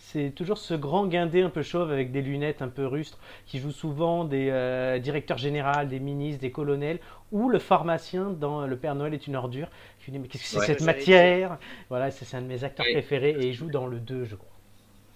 C'est 0.00 0.30
toujours 0.30 0.58
ce 0.58 0.74
grand 0.74 1.06
guindé 1.06 1.42
un 1.42 1.50
peu 1.50 1.62
chauve 1.62 1.90
avec 1.90 2.12
des 2.12 2.22
lunettes 2.22 2.62
un 2.62 2.68
peu 2.68 2.86
rustres 2.86 3.18
qui 3.46 3.58
joue 3.58 3.72
souvent 3.72 4.24
des 4.24 4.48
euh, 4.50 4.98
directeurs 5.00 5.38
généraux, 5.38 5.84
des 5.88 5.98
ministres, 5.98 6.40
des 6.40 6.52
colonels 6.52 7.00
ou 7.32 7.48
le 7.48 7.58
pharmacien 7.58 8.30
dans 8.30 8.64
Le 8.66 8.76
Père 8.76 8.94
Noël 8.94 9.12
est 9.12 9.26
une 9.26 9.34
ordure. 9.34 9.68
Dis 10.10 10.18
mais 10.18 10.28
qu'est-ce 10.28 10.44
que 10.44 10.48
c'est 10.48 10.58
Ouais. 10.58 10.66
cette 10.66 10.82
matière? 10.82 11.58
Voilà, 11.90 12.10
c'est 12.10 12.34
un 12.36 12.42
de 12.42 12.46
mes 12.46 12.64
acteurs 12.64 12.86
Ouais. 12.86 12.92
préférés 12.92 13.36
et 13.40 13.48
il 13.48 13.54
joue 13.54 13.70
dans 13.70 13.86
le 13.86 13.98
2 13.98 14.24
je 14.24 14.36
crois. 14.36 14.48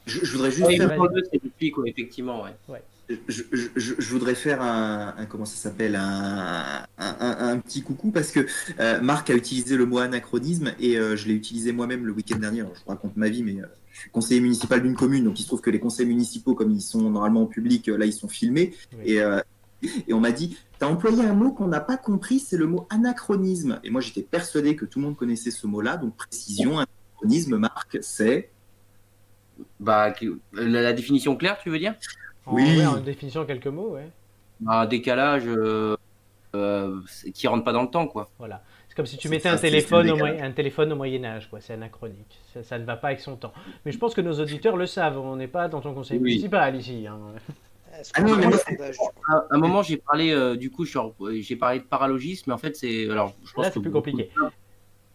Je, 0.07 0.25
je 0.25 0.33
voudrais 0.33 0.51
juste 0.51 0.67
faire 0.67 0.99
depuis, 1.45 1.71
quoi, 1.71 1.85
effectivement, 1.89 2.43
ouais. 2.43 2.83
je, 3.09 3.15
je- 3.53 3.69
je- 3.77 3.95
je 3.99 4.09
voudrais 4.11 4.35
faire 4.35 4.61
un, 4.61 5.15
un- 5.17 5.27
comment 5.27 5.45
ça 5.45 5.57
s'appelle? 5.57 5.95
Un, 5.97 6.85
un- 6.99 7.17
un- 7.21 7.49
un 7.51 7.59
petit 7.59 7.83
coucou 7.83 8.11
parce 8.11 8.33
que 8.33 8.47
euh, 8.81 9.01
Marc 9.01 9.31
a 9.31 9.35
utilisé 9.35 9.77
le 9.77 9.87
mot 9.87 9.99
anachronisme 9.99 10.73
et 10.81 10.99
euh, 10.99 11.15
je 11.17 11.29
l'ai 11.29 11.35
utilisé 11.35 11.73
moi-même 11.73 12.05
le 12.05 12.13
week-end 12.13 12.39
dernier. 12.39 12.61
Alors, 12.63 12.75
je 12.75 12.81
vous 12.85 12.91
raconte 12.91 13.17
ma 13.17 13.29
vie, 13.29 13.43
mais 13.45 13.61
euh, 13.61 13.67
je 13.93 14.01
suis 14.01 14.11
conseiller 14.11 14.41
municipal 14.41 14.83
d'une 14.83 14.97
commune, 14.97 15.25
donc 15.25 15.39
il 15.39 15.43
se 15.43 15.49
trouve 15.49 15.61
que 15.61 15.71
les 15.71 15.79
conseils 15.81 16.07
municipaux, 16.07 16.55
comme 16.55 16.73
ils 16.73 16.81
sont 16.83 17.09
normalement 17.11 17.43
en 17.43 17.47
public, 17.47 17.89
euh, 17.89 17.97
là 17.97 18.05
ils 18.07 18.13
sont 18.13 18.29
filmés 18.29 18.75
Oui. 18.99 19.13
et, 19.13 19.23
et 20.09 20.13
on 20.13 20.21
m'a 20.21 20.33
dit 20.33 20.57
t'as 20.79 20.87
employé 20.89 21.25
un 21.25 21.35
mot 21.35 21.53
qu'on 21.53 21.69
n'a 21.69 21.81
pas 21.81 21.97
compris, 21.97 22.39
c'est 22.41 22.57
le 22.57 22.67
mot 22.67 22.87
anachronisme. 22.91 23.81
Et 23.85 23.91
moi 23.91 24.01
j'étais 24.01 24.23
persuadé 24.23 24.77
que 24.77 24.85
tout 24.85 24.99
le 24.99 25.07
monde 25.07 25.17
connaissait 25.17 25.51
ce 25.51 25.67
mot-là, 25.67 25.97
donc 25.97 26.17
précision, 26.17 26.79
anachronisme, 26.79 27.57
Marc, 27.59 27.99
c'est? 28.01 28.51
Bah, 29.79 30.13
la, 30.53 30.83
la 30.83 30.93
définition 30.93 31.37
claire, 31.37 31.59
tu 31.63 31.71
veux 31.71 31.79
dire? 31.79 31.95
En, 32.47 32.55
Oui. 32.57 32.77
ouais, 32.79 32.87
en 32.87 32.97
définition 33.01 33.45
quelques 33.45 33.67
mots, 33.69 33.91
ouais. 33.91 34.09
Bah, 34.61 34.81
Un 34.81 34.87
décalage 34.87 35.45
euh, 35.47 35.97
euh, 36.55 37.01
qui 37.35 37.47
rentre 37.47 37.65
pas 37.65 37.73
dans 37.73 37.83
le 37.83 37.89
temps, 37.91 38.07
quoi. 38.07 38.31
Voilà. 38.39 38.63
C'est 38.89 38.97
comme 38.97 39.07
si 39.07 39.17
tu 39.17 39.29
mettais 39.29 39.49
un 39.49 39.57
téléphone, 39.57 40.11
au 40.11 40.25
un 40.25 40.51
téléphone 40.53 40.93
au 40.93 40.97
Moyen 40.97 41.25
Âge, 41.25 41.49
quoi. 41.49 41.61
C'est 41.61 41.73
anachronique. 41.75 42.41
Ça, 42.53 42.63
ça 42.63 42.79
ne 42.79 42.85
va 42.85 42.97
pas 42.97 43.09
avec 43.09 43.21
son 43.21 43.37
temps. 43.37 43.53
Mais 43.87 43.93
je 43.93 43.99
pense 43.99 44.15
que 44.15 44.21
nos 44.21 44.39
auditeurs 44.41 44.77
le 44.77 44.87
savent. 44.87 45.19
On 45.19 45.37
n'est 45.37 45.47
pas 45.49 45.69
dans 45.69 45.81
ton 45.81 45.95
conseil 45.95 46.19
Oui. 46.19 46.31
municipal 46.33 46.75
ici. 46.77 47.07
hein. 47.07 47.19
Ah 48.15 48.23
non, 48.23 48.37
mais 48.37 48.47
moi, 48.47 48.59
À 49.29 49.47
un 49.51 49.59
moment, 49.59 49.83
j'ai 49.83 49.97
parlé, 49.97 50.31
euh, 50.31 50.57
du 50.57 50.71
coup, 50.71 50.85
en- 50.97 51.15
j'ai 51.41 51.57
parlé 51.57 51.81
de 51.81 51.85
paralogisme, 51.85 52.45
mais 52.49 52.55
en 52.55 52.59
fait, 52.59 52.77
c'est. 52.77 53.09
Alors, 53.09 53.35
je 53.45 53.53
pense 53.53 53.65
Là, 53.65 53.71
que 53.71 53.75
c'est 53.75 53.81
plus 53.81 53.91
compliqué. 53.91 54.31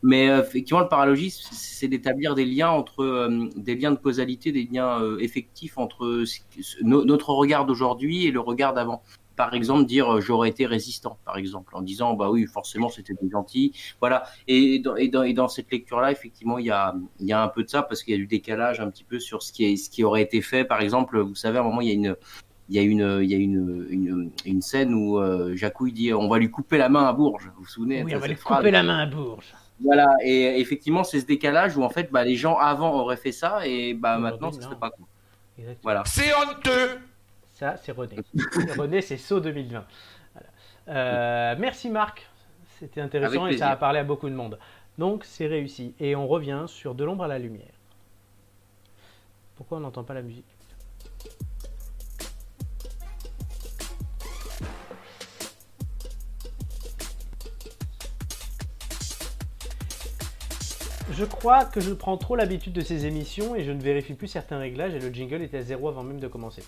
Mais 0.04 0.30
euh, 0.30 0.42
effectivement, 0.44 0.82
le 0.82 0.88
paralogisme, 0.88 1.48
c'est 1.52 1.88
d'établir 1.88 2.36
des 2.36 2.46
liens 2.46 2.70
entre 2.70 3.00
euh, 3.04 3.50
des 3.56 3.76
liens 3.76 3.92
de 3.92 3.98
causalité, 3.98 4.52
des 4.52 4.64
liens 4.72 5.02
euh, 5.02 5.18
effectifs 5.20 5.78
entre 5.80 6.24
ce- 6.26 6.40
ce- 6.62 6.84
no- 6.84 7.04
notre 7.04 7.32
regard 7.32 7.66
d'aujourd'hui 7.66 8.28
et 8.28 8.32
le 8.32 8.40
regard 8.40 8.74
d'avant. 8.76 9.02
Par 9.36 9.56
exemple, 9.56 9.86
dire 9.86 10.08
euh, 10.18 10.22
j'aurais 10.22 10.50
été 10.50 10.68
résistant, 10.68 11.18
par 11.26 11.38
exemple, 11.38 11.76
en 11.76 11.82
disant 11.82 12.14
bah 12.14 12.30
oui, 12.30 12.46
forcément 12.46 12.90
c'était 12.90 13.16
des 13.20 13.30
gentils, 13.30 13.74
voilà. 14.00 14.24
Et 14.48 14.78
dans, 14.78 14.96
et 14.96 15.08
dans, 15.08 15.24
et 15.24 15.34
dans 15.34 15.48
cette 15.48 15.72
lecture-là, 15.72 16.12
effectivement, 16.12 16.60
il 16.60 16.68
y 16.68 16.72
a, 16.72 16.96
il 17.20 17.26
y 17.26 17.34
a 17.34 17.42
un 17.42 17.48
peu 17.48 17.64
de 17.64 17.70
ça 17.70 17.82
parce 17.82 18.04
qu'il 18.04 18.12
y 18.14 18.16
a 18.16 18.20
du 18.20 18.28
décalage 18.28 18.80
un 18.80 18.92
petit 18.92 19.04
peu 19.04 19.20
sur 19.20 19.42
ce 19.42 19.52
qui 19.52 19.66
est, 19.66 19.76
ce 19.78 19.90
qui 19.90 20.04
aurait 20.04 20.22
été 20.22 20.42
fait. 20.42 20.64
Par 20.64 20.80
exemple, 20.82 21.20
vous 21.20 21.36
savez, 21.36 21.58
à 21.58 21.62
un 21.62 21.64
moment, 21.64 21.82
il 21.82 21.88
y 21.88 21.92
a 21.92 21.96
une, 21.96 22.16
il 22.70 22.76
y 22.76 22.80
a 22.80 22.82
une, 22.82 23.20
il 23.24 23.30
y 23.30 23.34
a 23.34 23.38
une, 23.38 23.88
une, 23.90 24.32
une 24.46 24.62
scène 24.62 24.94
où 24.94 25.20
euh, 25.20 25.56
Jacouille 25.56 25.94
dit 25.94 26.14
on 26.14 26.28
va 26.28 26.38
lui 26.38 26.52
couper 26.52 26.78
la 26.78 26.90
main 26.90 27.08
à 27.08 27.14
Bourges. 27.14 27.52
Vous 27.56 27.64
vous 27.64 27.70
souvenez 27.70 28.04
Oui, 28.04 28.16
on 28.16 28.20
va 28.20 28.28
lui 28.28 28.36
phrase 28.36 28.58
couper 28.58 28.72
la 28.72 28.84
main 28.84 29.00
à 29.00 29.06
Bourges. 29.06 29.54
voilà, 29.82 30.08
et 30.24 30.60
effectivement, 30.60 31.04
c'est 31.04 31.20
ce 31.22 31.26
décalage 31.26 31.78
où 31.78 31.84
en 31.84 31.90
fait, 31.90 32.12
bah, 32.12 32.24
les 32.26 32.36
gens 32.36 32.58
avant 32.58 32.94
auraient 33.00 33.18
fait 33.18 33.32
ça 33.32 33.66
et 33.66 33.94
bah, 33.94 34.18
maintenant, 34.18 34.52
ce 34.52 34.58
non. 34.58 34.64
serait 34.64 34.76
pas 34.76 34.90
quoi. 34.90 35.08
Exactement. 35.58 35.82
Voilà. 35.84 36.04
C'est 36.06 36.34
honteux 36.36 37.00
Ça, 37.54 37.78
c'est 37.78 37.92
René. 37.92 38.16
René, 38.78 39.02
c'est 39.02 39.18
saut 39.18 39.40
2020. 39.40 39.86
Voilà. 40.34 40.50
Euh, 40.90 41.56
merci 41.58 41.90
Marc. 41.90 42.30
C'était 42.80 43.02
intéressant 43.02 43.48
et 43.48 43.58
ça 43.58 43.72
a 43.72 43.76
parlé 43.76 44.00
à 44.00 44.04
beaucoup 44.04 44.30
de 44.30 44.36
monde. 44.36 44.60
Donc, 44.98 45.24
c'est 45.26 45.48
réussi. 45.48 45.96
Et 46.00 46.16
on 46.16 46.28
revient 46.28 46.66
sur 46.68 46.94
De 46.96 47.04
l'ombre 47.04 47.24
à 47.24 47.28
la 47.28 47.40
lumière. 47.40 47.74
Pourquoi 49.56 49.78
on 49.80 49.82
n'entend 49.82 50.04
pas 50.04 50.14
la 50.14 50.22
musique? 50.22 50.46
Je 61.18 61.26
crois 61.26 61.66
que 61.66 61.80
je 61.82 61.94
prends 61.94 62.18
trop 62.18 62.36
l'habitude 62.36 62.74
de 62.74 62.82
ces 62.82 63.06
émissions 63.08 63.56
et 63.56 63.64
je 63.64 63.72
ne 63.72 63.82
vérifie 63.82 64.14
plus 64.14 64.28
certains 64.28 64.60
réglages 64.60 64.94
et 64.94 65.00
le 65.00 65.10
jingle 65.10 65.42
était 65.42 65.58
à 65.58 65.62
zéro 65.64 65.88
avant 65.88 66.04
même 66.04 66.20
de 66.20 66.28
commencer. 66.28 66.64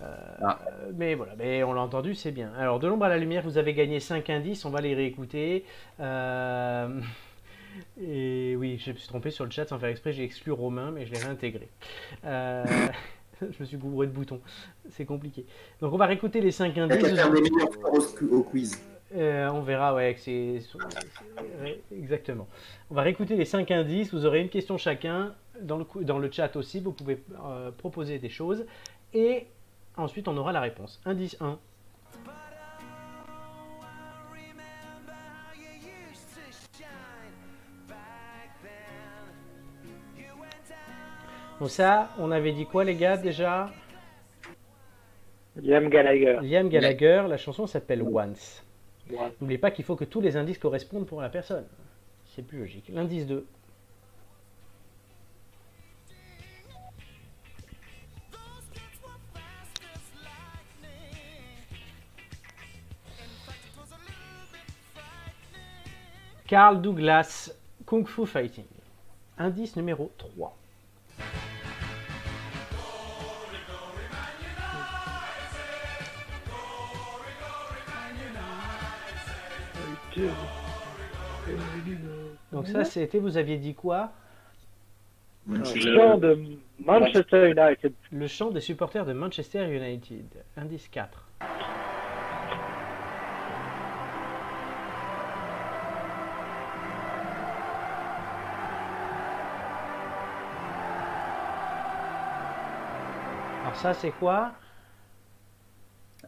Euh, 0.00 0.16
Ah. 0.42 0.58
Mais 0.96 1.14
voilà, 1.14 1.34
mais 1.36 1.62
on 1.64 1.72
l'a 1.74 1.82
entendu, 1.82 2.14
c'est 2.14 2.30
bien. 2.30 2.50
Alors, 2.58 2.78
de 2.78 2.88
l'ombre 2.88 3.04
à 3.04 3.08
la 3.10 3.18
lumière, 3.18 3.42
vous 3.42 3.58
avez 3.58 3.74
gagné 3.74 4.00
5 4.00 4.30
indices, 4.30 4.64
on 4.64 4.70
va 4.70 4.80
les 4.80 4.94
réécouter. 4.94 5.64
Euh, 6.00 7.00
Et 8.02 8.56
oui, 8.56 8.78
je 8.84 8.90
me 8.90 8.96
suis 8.96 9.06
trompé 9.08 9.30
sur 9.30 9.44
le 9.44 9.50
chat 9.50 9.66
sans 9.68 9.78
faire 9.78 9.90
exprès, 9.90 10.12
j'ai 10.12 10.24
exclu 10.24 10.50
Romain, 10.50 10.90
mais 10.92 11.04
je 11.06 11.12
l'ai 11.12 11.20
réintégré. 11.20 11.68
Euh, 12.24 12.64
je 13.40 13.56
me 13.60 13.64
suis 13.64 13.76
gouré 13.76 14.06
de 14.06 14.12
boutons, 14.12 14.40
c'est 14.90 15.04
compliqué. 15.04 15.44
Donc 15.80 15.92
on 15.92 15.96
va 15.96 16.06
réécouter 16.06 16.40
les 16.40 16.50
5 16.52 16.72
Il 16.74 16.76
y 16.78 16.80
a 16.80 16.84
indices. 16.84 18.16
au 18.32 18.42
quiz. 18.44 18.80
Euh, 19.14 19.48
on 19.50 19.60
verra, 19.62 19.94
ouais, 19.94 20.14
c'est. 20.18 20.60
Exactement. 21.92 22.46
On 22.90 22.94
va 22.94 23.02
réécouter 23.02 23.36
les 23.36 23.44
5 23.44 23.70
indices. 23.72 24.12
Vous 24.14 24.24
aurez 24.26 24.40
une 24.40 24.48
question 24.48 24.78
chacun. 24.78 25.34
Dans 25.60 25.76
le, 25.76 25.84
cou- 25.84 26.04
dans 26.04 26.18
le 26.18 26.30
chat 26.30 26.54
aussi, 26.56 26.80
vous 26.80 26.92
pouvez 26.92 27.22
euh, 27.44 27.70
proposer 27.72 28.18
des 28.18 28.28
choses. 28.30 28.64
Et 29.12 29.46
ensuite, 29.96 30.26
on 30.28 30.36
aura 30.36 30.52
la 30.52 30.60
réponse. 30.60 31.00
Indice 31.04 31.36
1. 31.40 31.58
Donc, 41.58 41.68
ça, 41.70 42.08
on 42.18 42.30
avait 42.30 42.52
dit 42.52 42.64
quoi, 42.66 42.84
les 42.84 42.94
gars, 42.94 43.16
déjà? 43.16 43.70
Liam 45.56 45.88
Gallagher. 45.90 46.38
Liam 46.42 46.68
Gallagher, 46.68 47.24
la 47.28 47.36
chanson 47.36 47.66
s'appelle 47.66 48.02
Once. 48.02 48.64
N'oubliez 49.40 49.58
pas 49.58 49.70
qu'il 49.70 49.84
faut 49.84 49.96
que 49.96 50.04
tous 50.04 50.20
les 50.20 50.36
indices 50.36 50.58
correspondent 50.58 51.06
pour 51.06 51.20
la 51.20 51.28
personne. 51.28 51.64
C'est 52.26 52.42
plus 52.42 52.58
logique. 52.58 52.90
L'indice 52.92 53.26
2. 53.26 53.46
Carl 66.46 66.80
Douglas, 66.82 67.52
Kung 67.86 68.08
Fu 68.08 68.26
Fighting. 68.26 68.64
Indice 69.38 69.76
numéro 69.76 70.10
3. 70.18 70.56
Donc 82.52 82.66
ça, 82.66 82.84
c'était, 82.84 83.18
vous 83.18 83.36
aviez 83.36 83.58
dit 83.58 83.74
quoi? 83.74 84.12
Un 85.50 85.64
chant 85.64 86.18
de 86.18 86.38
Manchester 86.84 87.50
United. 87.50 87.92
Le 88.12 88.26
chant 88.26 88.50
des 88.50 88.60
supporters 88.60 89.04
de 89.06 89.12
Manchester 89.12 89.64
United. 89.74 90.26
Indice 90.56 90.88
4. 90.88 91.26
Alors 103.62 103.76
ça, 103.76 103.94
c'est 103.94 104.10
quoi? 104.10 104.52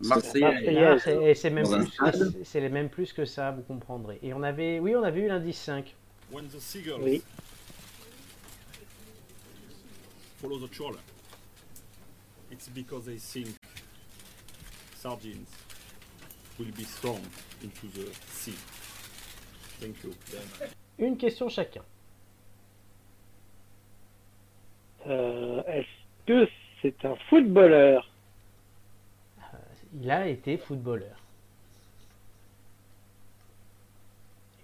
C'est- 0.01 0.41
et 1.23 1.35
c'est 1.35 1.51
même, 1.51 1.67
plus- 1.67 2.45
c'est- 2.45 2.69
même 2.69 2.89
plus 2.89 3.13
que 3.13 3.25
ça, 3.25 3.51
vous 3.51 3.63
comprendrez. 3.63 4.19
Et 4.23 4.33
on 4.35 4.43
avait, 4.43 4.79
oui, 4.81 4.95
on 4.97 5.03
avait 5.03 5.21
eu 5.21 5.29
l'indice 5.29 5.59
5. 5.61 5.95
When 6.33 6.47
the 6.49 6.59
seagulls 6.59 7.03
Oui. 7.03 7.23
follow 10.41 10.59
the 10.59 10.71
trawler, 10.71 10.99
it's 12.51 12.69
because 12.71 13.05
they 13.05 13.19
think 13.19 13.55
sardines 14.97 15.47
will 16.59 16.73
be 16.73 16.85
thrown 16.85 17.21
into 17.63 17.87
the 17.89 18.11
sea. 18.29 18.55
Thank 19.81 20.03
you. 20.05 20.13
Une 20.99 21.17
question 21.17 21.49
chacun. 21.49 21.83
Euh, 25.07 25.63
Est-ce 25.67 25.87
que 26.27 26.49
c'est 26.81 27.05
un 27.05 27.17
footballeur 27.29 28.09
Il 30.01 30.11
a 30.11 30.27
été 30.29 30.57
footballeur. 30.57 31.17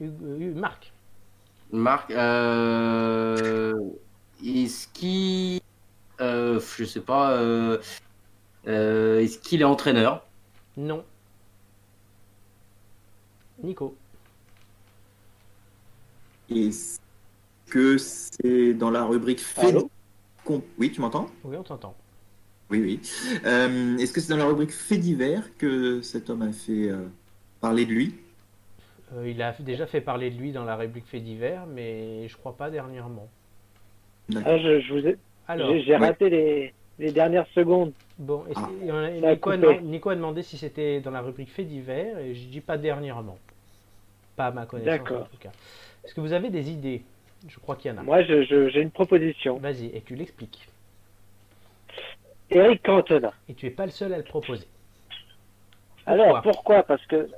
Euh, 0.01 0.55
Marc. 0.55 0.93
Marc, 1.71 2.11
euh, 2.13 3.75
est-ce 4.45 4.89
qu'il, 4.89 5.61
euh, 6.21 6.61
je 6.77 6.85
sais 6.85 7.01
pas, 7.01 7.33
euh, 7.33 7.79
euh, 8.67 9.21
est-ce 9.21 9.39
qu'il 9.39 9.61
est 9.61 9.65
entraîneur? 9.65 10.25
Non. 10.77 11.05
Nico. 13.63 13.97
Est-ce 16.49 16.99
que 17.67 17.99
c'est 17.99 18.73
dans 18.73 18.91
la 18.91 19.05
rubrique 19.05 19.41
fait 19.41 19.67
Allô? 19.67 19.91
Com- 20.45 20.63
Oui, 20.79 20.91
tu 20.91 21.01
m'entends? 21.01 21.29
Oui, 21.45 21.57
on 21.57 21.63
t'entend. 21.63 21.95
Oui, 22.71 22.81
oui. 22.83 23.01
Euh, 23.47 23.97
Est-ce 23.97 24.13
que 24.13 24.21
c'est 24.21 24.31
dans 24.31 24.37
la 24.39 24.47
rubrique 24.47 24.73
fait 24.73 24.99
divers 24.99 25.43
que 25.57 26.03
cet 26.03 26.29
homme 26.29 26.43
a 26.43 26.53
fait 26.53 26.91
euh, 26.91 27.07
parler 27.61 27.87
de 27.87 27.93
lui? 27.93 28.15
Euh, 29.17 29.29
il 29.29 29.41
a 29.41 29.53
déjà 29.61 29.87
fait 29.87 30.03
parler 30.03 30.31
de 30.31 30.39
lui 30.39 30.53
dans 30.53 30.65
la 30.65 30.77
rubrique 30.77 31.07
fait 31.07 31.21
divers, 31.21 31.65
mais 31.67 32.29
je 32.29 32.37
crois 32.37 32.55
pas 32.57 32.69
dernièrement. 32.71 33.27
ah, 34.45 34.59
je, 34.59 34.81
je 34.81 34.93
vous 34.93 35.07
ai- 35.07 35.17
Alors, 35.47 35.73
J'ai 35.79 35.93
ouais. 35.93 35.97
raté 35.97 36.29
les, 36.29 36.75
les 36.99 37.11
dernières 37.13 37.47
secondes. 37.55 37.93
bon, 38.19 38.45
Ah. 38.55 38.69
et 38.85 38.93
on 38.93 38.97
a- 38.99 39.21
Ça 39.21 39.29
a 39.29 39.33
Nico, 39.33 39.51
a 39.51 39.57
demandé, 39.57 39.81
Nico 39.81 40.11
a 40.11 40.15
demandé 40.17 40.43
si 40.43 40.59
c'était 40.59 41.01
dans 41.01 41.11
la 41.11 41.23
rubrique 41.23 41.51
fait 41.51 41.65
divers, 41.65 42.19
et 42.19 42.35
je 42.35 42.49
dis 42.49 42.61
pas 42.61 42.77
dernièrement. 42.77 43.39
Pas 44.37 44.49
à 44.49 44.51
ma 44.51 44.67
connaissance 44.67 44.91
D'accord. 44.99 45.23
en 45.23 45.25
tout 45.25 45.39
cas. 45.41 45.53
Est-ce 46.05 46.15
que 46.15 46.21
vous 46.21 46.35
avez 46.35 46.51
des 46.51 46.71
idées? 46.71 47.03
Je 47.49 47.59
crois 47.61 47.77
qu'il 47.77 47.91
y 47.91 47.95
en 47.95 47.99
a. 47.99 48.03
Moi, 48.03 48.23
j'ai 48.25 48.81
une 48.83 48.91
proposition. 48.91 49.57
Vas-y, 49.57 49.87
et 49.87 50.03
tu 50.05 50.17
l'expliques. 50.17 50.69
Eric 52.51 52.83
Cantona. 52.83 53.33
Et 53.49 53.55
tu 53.55 53.67
es 53.67 53.71
pas 53.71 53.85
le 53.87 53.93
seul 53.93 54.13
à 54.13 54.19
le 54.19 54.25
proposer. 54.25 54.67
Alors, 56.07 56.41
pourquoi? 56.43 56.83
Parce 56.83 57.05
que, 57.07 57.29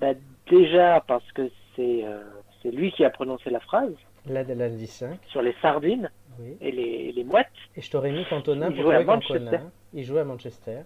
bah, 0.00 0.12
déjà, 0.50 1.02
parce 1.06 1.30
que 1.32 1.48
c'est 1.76 2.04
euh, 2.04 2.22
c'est 2.62 2.70
lui 2.70 2.90
qui 2.92 3.04
a 3.04 3.10
prononcé 3.10 3.50
la 3.50 3.60
phrase 3.60 3.92
Là, 4.26 4.42
de 4.42 4.54
l'indice 4.54 4.92
5. 4.94 5.18
sur 5.28 5.40
les 5.42 5.54
sardines 5.62 6.10
Oui. 6.40 6.56
et 6.60 6.72
les, 6.72 7.12
les 7.12 7.24
mouettes. 7.24 7.46
Et 7.76 7.80
je 7.80 7.90
t'aurais 7.90 8.10
mis 8.10 8.24
Cantona 8.24 8.70
pour 8.70 8.90
à 8.90 8.94
jouer 8.96 9.04
Manchester. 9.04 9.38
Cantona. 9.44 9.70
Il 9.94 10.04
jouait 10.04 10.20
à 10.20 10.24
Manchester. 10.24 10.80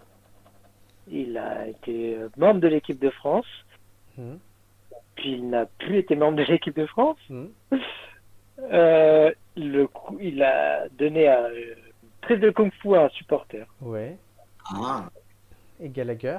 Il 1.09 1.39
a 1.39 1.67
été 1.67 2.17
euh, 2.17 2.29
membre 2.37 2.61
de 2.61 2.69
l'équipe 2.69 2.99
de 3.01 3.11
France. 3.11 3.47
Mhm. 4.19 4.39
Puis 5.17 5.33
il 5.33 5.49
n'a 5.49 5.65
plus 5.79 5.99
été 5.99 6.15
membre 6.17 6.37
de 6.37 6.43
l'équipe 6.45 6.77
de 6.77 6.87
France. 6.87 7.19
Mhm. 7.31 7.51
Euh, 8.73 9.33
le 9.57 9.87
coup, 9.87 10.19
il 10.21 10.43
a 10.43 10.87
donné 10.91 11.29
euh, 11.31 11.75
prise 12.23 12.41
de 12.41 12.51
kung-fu 12.51 12.95
à 12.97 13.05
un 13.05 13.09
supporter. 13.11 13.67
Ouais. 13.81 14.17
Ah, 14.75 15.09
Et 15.81 15.89
Gallagher? 15.89 16.39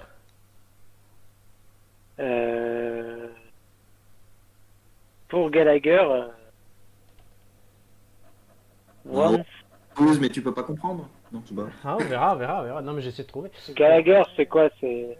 Euh, 2.20 3.28
Pour 5.28 5.50
Gallagher, 5.50 6.00
euh. 6.02 6.28
Once. 9.10 9.46
Mais 10.20 10.30
tu 10.30 10.42
peux 10.42 10.54
pas 10.54 10.64
comprendre. 10.64 11.10
Non, 11.32 11.42
pas. 11.56 11.68
Ah, 11.84 11.96
on 12.00 12.04
verra, 12.04 12.34
on 12.36 12.38
verra, 12.38 12.62
on 12.62 12.64
verra. 12.64 12.82
Non, 12.82 12.94
mais 12.94 13.02
j'essaie 13.02 13.24
de 13.24 13.28
trouver. 13.28 13.50
Gallagher, 13.76 14.22
c'est 14.36 14.46
quoi 14.46 14.70
C'est. 14.80 15.18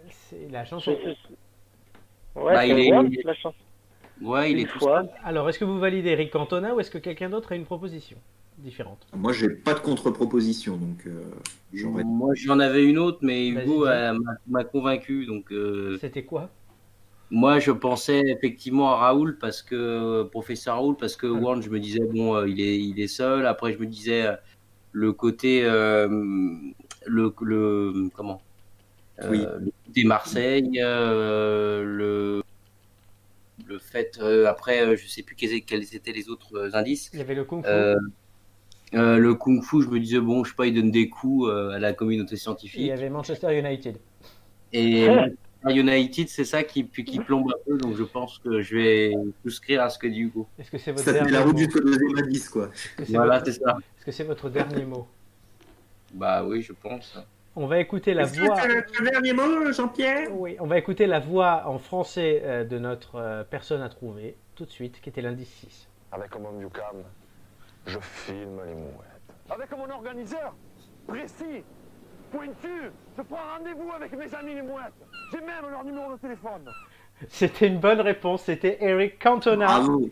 La 0.50 0.64
chanson. 0.64 0.92
Ouais, 2.34 2.54
Bah, 2.54 2.60
c'est 2.62 2.68
il 2.68 2.78
est- 2.78 2.92
Once, 2.92 3.12
la 3.24 3.34
chanson. 3.34 3.56
Ouais, 4.22 4.52
il 4.52 4.58
Une 4.58 4.64
est 4.64 4.68
tout 4.70 4.78
fois. 4.78 5.02
Alors, 5.24 5.48
est-ce 5.48 5.58
que 5.58 5.64
vous 5.64 5.78
validez 5.78 6.10
Eric 6.10 6.30
Cantona 6.30 6.74
ou 6.74 6.80
est-ce 6.80 6.90
que 6.90 6.98
quelqu'un 6.98 7.28
d'autre 7.30 7.52
a 7.52 7.56
une 7.56 7.64
proposition? 7.64 8.16
Différente 8.62 9.06
Moi, 9.14 9.32
j'ai 9.32 9.50
pas 9.50 9.74
de 9.74 9.80
contre-proposition, 9.80 10.76
donc 10.76 11.06
euh, 11.06 11.22
j'aurais. 11.72 12.04
Moi, 12.04 12.32
j'en 12.34 12.58
avais 12.60 12.84
une 12.84 12.98
autre, 12.98 13.18
mais 13.22 13.48
Hugo 13.48 13.86
euh, 13.86 14.18
m'a- 14.46 14.64
convaincu. 14.64 15.26
Donc, 15.26 15.52
euh, 15.52 15.98
C'était 16.00 16.24
quoi? 16.24 16.50
moi, 17.30 17.58
je 17.58 17.70
pensais 17.72 18.20
effectivement 18.26 18.90
à 18.92 18.96
Raoul 18.96 19.38
parce 19.38 19.62
que 19.62 20.22
professeur 20.24 20.76
Raoul 20.76 20.96
parce 20.96 21.16
que 21.16 21.26
Warren, 21.26 21.62
je 21.62 21.70
me 21.70 21.80
disais 21.80 22.00
bon, 22.00 22.36
euh, 22.36 22.48
il 22.48 22.60
est, 22.60 22.78
il 22.78 23.00
est 23.00 23.08
seul. 23.08 23.46
Après, 23.46 23.72
je 23.72 23.78
me 23.78 23.86
disais 23.86 24.26
euh, 24.26 24.36
le 24.92 25.12
côté, 25.12 25.64
euh, 25.64 26.08
le, 27.06 27.34
le, 27.42 28.08
comment, 28.14 28.42
Euh, 29.20 29.30
Oui. 29.30 29.46
le 29.60 29.72
côté 29.86 30.04
Marseille, 30.04 30.80
euh, 30.82 31.84
le, 31.84 32.42
le 33.66 33.78
fait. 33.78 34.18
euh, 34.20 34.46
après, 34.46 34.80
euh, 34.86 34.96
je 34.96 35.06
sais 35.06 35.22
plus 35.22 35.34
quels, 35.36 35.64
quels 35.64 35.94
étaient 35.94 36.12
les 36.12 36.28
autres 36.28 36.54
euh, 36.56 36.70
indices. 36.74 37.10
Il 37.12 37.18
y 37.18 37.22
avait 37.22 37.34
le 37.34 37.44
Fu. 37.44 37.66
Euh, 38.94 39.16
le 39.18 39.34
kung 39.34 39.62
fu, 39.62 39.82
je 39.82 39.88
me 39.88 39.98
disais, 39.98 40.20
bon, 40.20 40.44
je 40.44 40.50
sais 40.50 40.56
pas, 40.56 40.66
il 40.66 40.74
donne 40.74 40.90
des 40.90 41.08
coups 41.08 41.48
euh, 41.48 41.70
à 41.70 41.78
la 41.78 41.92
communauté 41.94 42.32
Et 42.32 42.34
il 42.34 42.36
y 42.36 42.40
scientifique. 42.40 42.90
avait 42.90 43.08
Manchester 43.10 43.58
United. 43.58 43.96
Et 44.72 45.06
Manchester 45.08 45.36
United, 45.80 46.28
c'est 46.28 46.44
ça 46.44 46.62
qui, 46.62 46.86
qui 46.88 47.18
plombe 47.20 47.50
un 47.50 47.58
peu, 47.66 47.78
donc 47.78 47.94
je 47.96 48.02
pense 48.02 48.38
que 48.38 48.60
je 48.60 48.76
vais 48.76 49.12
souscrire 49.44 49.82
à 49.82 49.88
ce 49.90 49.98
que 49.98 50.06
dit 50.08 50.20
Hugo. 50.20 50.46
Est-ce 50.58 50.70
que 50.70 50.78
c'est 50.78 50.92
votre 50.92 51.04
Ça 51.04 51.12
fait 51.12 51.18
dernier 51.20 51.32
la 51.32 51.40
route 51.42 51.52
mot 51.54 51.58
du 51.58 51.66
deuxième 51.68 52.18
indice, 52.18 52.48
quoi. 52.48 52.68
Voilà, 53.08 53.38
votre- 53.38 53.46
c'est 53.52 53.62
ça. 53.62 53.76
Est-ce 53.96 54.04
que 54.04 54.12
c'est 54.12 54.24
votre 54.24 54.50
dernier 54.50 54.84
mot 54.84 55.06
Bah 56.14 56.44
oui, 56.44 56.60
je 56.62 56.72
pense. 56.72 57.18
On 57.54 57.66
va 57.66 57.78
écouter 57.80 58.12
la 58.14 58.24
voix. 58.24 58.56
le 58.66 59.10
dernier 59.10 59.32
mot, 59.34 59.72
Jean-Pierre? 59.72 60.28
Oui, 60.32 60.56
on 60.58 60.66
va 60.66 60.78
écouter 60.78 61.06
la 61.06 61.20
voix 61.20 61.64
en 61.66 61.78
français 61.78 62.42
euh, 62.44 62.64
de 62.64 62.78
notre 62.78 63.46
personne 63.50 63.82
à 63.82 63.88
trouver 63.88 64.36
tout 64.54 64.64
de 64.64 64.70
suite, 64.70 65.00
qui 65.00 65.08
était 65.10 65.22
l'indice 65.22 65.48
6. 65.60 65.88
Avec 66.12 66.38
mon 66.38 66.52
Newcam, 66.52 66.96
je 67.86 67.98
filme 68.00 68.60
les 68.66 68.74
mouettes. 68.74 69.50
Avec 69.50 69.70
mon 69.76 69.90
organiseur, 69.90 70.54
précis, 71.06 71.64
pointu, 72.30 72.90
je 73.16 73.22
prends 73.22 73.58
rendez-vous 73.58 73.90
avec 73.92 74.12
mes 74.12 74.34
amis 74.34 74.54
les 74.54 74.62
mouettes. 74.62 74.92
J'ai 75.32 75.40
même 75.40 75.70
leur 75.70 75.84
numéro 75.84 76.12
de 76.12 76.18
téléphone. 76.18 76.70
C'était 77.28 77.66
une 77.66 77.78
bonne 77.78 78.00
réponse, 78.00 78.42
c'était 78.42 78.78
Eric 78.80 79.22
Cantona. 79.22 79.66
Bravo. 79.66 80.10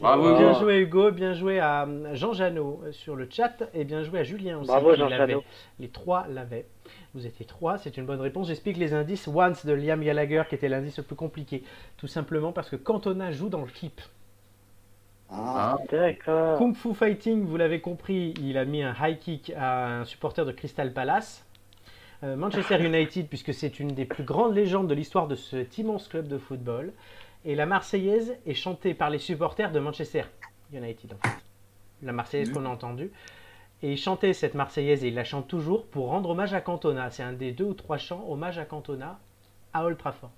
Bravo. 0.00 0.36
Bien 0.36 0.58
joué 0.58 0.80
Hugo, 0.80 1.12
bien 1.12 1.34
joué 1.34 1.60
à 1.60 1.84
euh, 1.84 2.14
Jean 2.14 2.32
Janot 2.32 2.82
euh, 2.84 2.92
sur 2.92 3.14
le 3.14 3.28
chat 3.30 3.62
et 3.72 3.84
bien 3.84 4.02
joué 4.02 4.20
à 4.20 4.22
Julien 4.24 4.58
aussi. 4.58 4.66
Bravo, 4.66 4.94
Jean. 4.96 5.08
Janot. 5.08 5.44
Les 5.78 5.88
trois 5.88 6.26
l'avaient. 6.28 6.66
Vous 7.14 7.26
étiez 7.26 7.46
trois, 7.46 7.78
c'est 7.78 7.96
une 7.96 8.04
bonne 8.04 8.20
réponse. 8.20 8.48
J'explique 8.48 8.76
les 8.76 8.92
indices. 8.92 9.28
Once 9.28 9.64
de 9.64 9.72
Liam 9.72 10.02
Gallagher 10.02 10.42
qui 10.48 10.56
était 10.56 10.68
l'indice 10.68 10.96
le 10.96 11.04
plus 11.04 11.14
compliqué. 11.14 11.62
Tout 11.96 12.08
simplement 12.08 12.52
parce 12.52 12.68
que 12.68 12.76
Cantona 12.76 13.30
joue 13.30 13.48
dans 13.48 13.60
le 13.60 13.70
clip. 13.70 14.00
Ah, 15.30 15.78
D'accord. 15.90 16.58
Kung 16.58 16.74
Fu 16.74 16.94
Fighting, 16.94 17.44
vous 17.44 17.56
l'avez 17.56 17.80
compris, 17.80 18.34
il 18.40 18.56
a 18.58 18.64
mis 18.64 18.82
un 18.82 18.94
high 19.00 19.18
kick 19.18 19.52
à 19.56 20.00
un 20.00 20.04
supporter 20.04 20.44
de 20.44 20.52
Crystal 20.52 20.92
Palace. 20.92 21.44
Euh, 22.22 22.36
Manchester 22.36 22.82
United, 22.84 23.28
puisque 23.28 23.52
c'est 23.52 23.80
une 23.80 23.88
des 23.88 24.04
plus 24.04 24.24
grandes 24.24 24.54
légendes 24.54 24.88
de 24.88 24.94
l'histoire 24.94 25.28
de 25.28 25.34
cet 25.34 25.78
immense 25.78 26.08
club 26.08 26.28
de 26.28 26.38
football. 26.38 26.92
Et 27.44 27.54
la 27.54 27.66
Marseillaise 27.66 28.36
est 28.46 28.54
chantée 28.54 28.94
par 28.94 29.10
les 29.10 29.18
supporters 29.18 29.72
de 29.72 29.80
Manchester 29.80 30.24
United, 30.72 31.12
en 31.12 31.28
fait. 31.28 31.44
La 32.02 32.12
Marseillaise 32.12 32.52
qu'on 32.52 32.64
a 32.64 32.68
entendue. 32.68 33.10
Et 33.82 33.92
il 33.92 33.98
chantait 33.98 34.32
cette 34.32 34.54
Marseillaise 34.54 35.04
et 35.04 35.08
il 35.08 35.14
la 35.14 35.24
chante 35.24 35.48
toujours 35.48 35.84
pour 35.86 36.08
rendre 36.08 36.30
hommage 36.30 36.54
à 36.54 36.60
Cantona. 36.60 37.10
C'est 37.10 37.22
un 37.22 37.32
des 37.34 37.52
deux 37.52 37.64
ou 37.64 37.74
trois 37.74 37.98
chants 37.98 38.24
hommage 38.28 38.58
à 38.58 38.64
Cantona 38.64 39.18
à 39.74 39.84
Old 39.84 39.98
Trafford. 39.98 40.30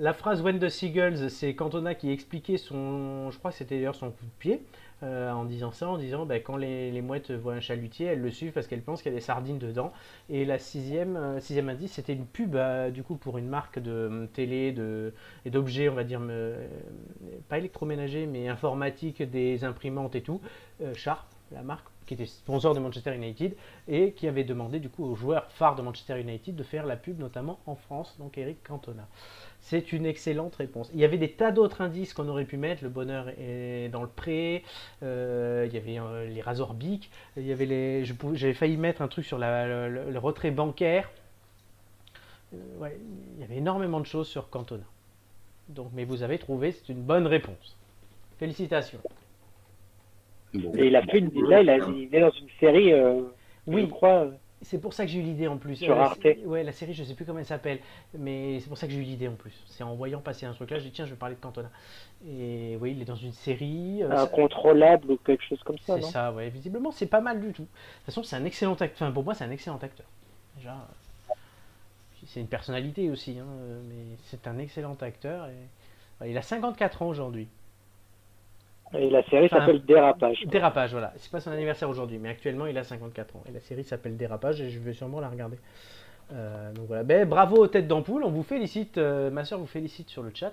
La 0.00 0.12
phrase 0.12 0.42
When 0.42 0.58
the 0.58 0.70
Seagulls, 0.70 1.30
c'est 1.30 1.54
Cantona 1.54 1.94
qui 1.94 2.10
expliquait 2.10 2.56
son, 2.56 3.30
je 3.30 3.38
crois 3.38 3.52
c'était 3.52 3.76
d'ailleurs 3.76 3.94
son 3.94 4.10
coup 4.10 4.24
de 4.24 4.38
pied, 4.40 4.60
euh, 5.04 5.30
en 5.30 5.44
disant 5.44 5.70
ça, 5.70 5.88
en 5.88 5.98
disant 5.98 6.26
ben, 6.26 6.42
quand 6.42 6.56
les, 6.56 7.00
mouettes 7.00 7.30
voient 7.30 7.54
un 7.54 7.60
chalutier, 7.60 8.06
elles 8.06 8.20
le 8.20 8.32
suivent 8.32 8.50
parce 8.50 8.66
qu'elles 8.66 8.82
pensent 8.82 9.02
qu'il 9.02 9.12
y 9.12 9.14
a 9.14 9.18
des 9.18 9.24
sardines 9.24 9.58
dedans. 9.58 9.92
Et 10.28 10.44
la 10.44 10.58
sixième, 10.58 11.16
euh, 11.16 11.38
sixième 11.38 11.68
indice, 11.68 11.92
c'était 11.92 12.12
une 12.12 12.26
pub 12.26 12.56
euh, 12.56 12.90
du 12.90 13.04
coup 13.04 13.14
pour 13.14 13.38
une 13.38 13.46
marque 13.46 13.78
de 13.78 14.28
télé 14.32 14.72
de, 14.72 15.14
et 15.44 15.50
d'objets, 15.50 15.88
on 15.88 15.94
va 15.94 16.02
dire, 16.02 16.20
pas 17.48 17.58
électroménager, 17.58 18.26
mais 18.26 18.48
informatique, 18.48 19.22
des 19.22 19.62
imprimantes 19.62 20.16
et 20.16 20.22
tout, 20.22 20.40
Sharp, 20.94 21.28
la 21.52 21.62
marque 21.62 21.86
qui 22.06 22.14
était 22.14 22.26
sponsor 22.26 22.74
de 22.74 22.80
Manchester 22.80 23.14
United 23.14 23.54
et 23.88 24.12
qui 24.12 24.28
avait 24.28 24.44
demandé 24.44 24.80
du 24.80 24.88
coup 24.88 25.04
aux 25.04 25.14
joueurs 25.14 25.50
phares 25.50 25.76
de 25.76 25.82
Manchester 25.82 26.20
United 26.20 26.54
de 26.54 26.62
faire 26.62 26.86
la 26.86 26.96
pub 26.96 27.18
notamment 27.18 27.58
en 27.66 27.74
France, 27.74 28.16
donc 28.18 28.38
Eric 28.38 28.62
Cantona. 28.62 29.06
C'est 29.60 29.92
une 29.92 30.04
excellente 30.04 30.56
réponse. 30.56 30.90
Il 30.92 31.00
y 31.00 31.04
avait 31.06 31.16
des 31.16 31.30
tas 31.30 31.50
d'autres 31.50 31.80
indices 31.80 32.12
qu'on 32.12 32.28
aurait 32.28 32.44
pu 32.44 32.58
mettre. 32.58 32.82
Le 32.82 32.90
bonheur 32.90 33.30
est 33.38 33.88
dans 33.88 34.02
le 34.02 34.08
pré. 34.08 34.62
euh, 35.02 35.66
il 35.66 35.74
y 35.74 35.78
avait 35.78 35.98
euh, 35.98 36.28
les 36.28 36.42
Razorbic. 36.42 37.10
Il 37.38 37.46
y 37.46 37.52
avait 37.52 37.64
les. 37.64 38.04
J'avais 38.04 38.52
failli 38.52 38.76
mettre 38.76 39.00
un 39.00 39.08
truc 39.08 39.24
sur 39.24 39.38
le 39.38 40.18
retrait 40.18 40.50
bancaire. 40.50 41.10
Euh, 42.52 42.78
ouais, 42.78 42.98
il 43.36 43.40
y 43.40 43.44
avait 43.44 43.56
énormément 43.56 44.00
de 44.00 44.06
choses 44.06 44.28
sur 44.28 44.50
Cantona. 44.50 44.84
Donc, 45.70 45.90
mais 45.94 46.04
vous 46.04 46.22
avez 46.22 46.38
trouvé, 46.38 46.72
c'est 46.72 46.92
une 46.92 47.02
bonne 47.02 47.26
réponse. 47.26 47.76
Félicitations. 48.38 49.00
Bon. 50.54 50.72
Et 50.76 50.86
il 50.86 50.96
a 50.96 51.02
fait 51.02 51.18
une. 51.18 51.30
Là, 51.48 51.60
il, 51.62 51.68
a- 51.70 51.76
il 51.78 52.14
est 52.14 52.20
dans 52.20 52.30
une 52.30 52.48
série, 52.60 52.92
euh, 52.92 53.22
Oui. 53.66 53.82
je 53.82 53.86
crois. 53.86 54.24
euh, 54.24 54.30
C'est 54.62 54.80
pour 54.80 54.94
ça 54.94 55.04
que 55.04 55.10
j'ai 55.10 55.18
eu 55.18 55.22
l'idée 55.22 55.46
en 55.46 55.58
plus. 55.58 55.76
Sur 55.76 55.94
Euh, 55.96 56.00
Arte. 56.00 56.26
Ouais, 56.46 56.62
la 56.62 56.72
série, 56.72 56.94
je 56.94 57.04
sais 57.04 57.12
plus 57.14 57.26
comment 57.26 57.38
elle 57.40 57.44
s'appelle, 57.44 57.80
mais 58.16 58.60
c'est 58.60 58.68
pour 58.68 58.78
ça 58.78 58.86
que 58.86 58.92
j'ai 58.94 58.98
eu 59.00 59.02
l'idée 59.02 59.28
en 59.28 59.34
plus. 59.34 59.52
C'est 59.66 59.84
en 59.84 59.94
voyant 59.94 60.20
passer 60.20 60.46
un 60.46 60.52
truc 60.54 60.70
là, 60.70 60.78
j'ai 60.78 60.86
dit 60.86 60.92
tiens, 60.92 61.04
je 61.04 61.10
vais 61.10 61.16
parler 61.18 61.34
de 61.34 61.40
Cantona. 61.40 61.70
Et 62.26 62.78
oui, 62.80 62.92
il 62.96 63.02
est 63.02 63.04
dans 63.04 63.14
une 63.14 63.32
série. 63.32 64.02
euh, 64.02 64.08
ça- 64.10 64.22
incontrôlable 64.22 65.10
ou 65.10 65.16
quelque 65.18 65.44
chose 65.44 65.60
comme 65.64 65.76
ça, 65.78 65.96
C'est 66.00 66.06
ça, 66.06 66.32
ouais. 66.32 66.48
Visiblement, 66.48 66.92
c'est 66.92 67.06
pas 67.06 67.20
mal 67.20 67.40
du 67.42 67.52
tout. 67.52 67.62
De 67.64 67.68
toute 67.68 68.04
façon, 68.06 68.22
c'est 68.22 68.36
un 68.36 68.44
excellent 68.46 68.72
acteur. 68.74 68.90
Enfin, 68.94 69.12
pour 69.12 69.24
moi, 69.24 69.34
c'est 69.34 69.44
un 69.44 69.50
excellent 69.50 69.76
acteur. 69.82 70.06
Déjà, 70.56 70.76
c'est 72.26 72.40
une 72.40 72.46
personnalité 72.46 73.10
aussi, 73.10 73.38
hein, 73.38 73.44
mais 73.88 74.16
c'est 74.24 74.46
un 74.46 74.56
excellent 74.58 74.96
acteur. 75.00 75.46
Et... 76.22 76.30
il 76.30 76.38
a 76.38 76.42
54 76.42 77.02
ans 77.02 77.08
aujourd'hui. 77.08 77.48
Et 78.96 79.10
la 79.10 79.22
série 79.24 79.46
Enfin, 79.46 79.60
s'appelle 79.60 79.84
Dérapage. 79.84 80.44
Dérapage, 80.46 80.92
voilà. 80.92 81.12
C'est 81.16 81.30
pas 81.30 81.40
son 81.40 81.50
anniversaire 81.50 81.88
aujourd'hui, 81.90 82.18
mais 82.18 82.28
actuellement, 82.28 82.66
il 82.66 82.76
a 82.78 82.84
54 82.84 83.36
ans. 83.36 83.42
Et 83.48 83.52
la 83.52 83.60
série 83.60 83.84
s'appelle 83.84 84.16
Dérapage 84.16 84.60
et 84.60 84.70
je 84.70 84.78
vais 84.78 84.92
sûrement 84.92 85.20
la 85.20 85.28
regarder. 85.28 85.58
Euh, 86.32 86.72
donc 86.72 86.86
voilà. 86.86 87.02
Ben, 87.02 87.28
bravo 87.28 87.56
aux 87.56 87.66
têtes 87.66 87.88
d'ampoule. 87.88 88.24
On 88.24 88.30
vous 88.30 88.42
félicite. 88.42 88.98
euh, 88.98 89.30
ma 89.30 89.44
soeur 89.44 89.58
vous 89.58 89.66
félicite 89.66 90.08
sur 90.10 90.22
le 90.22 90.30
chat. 90.34 90.52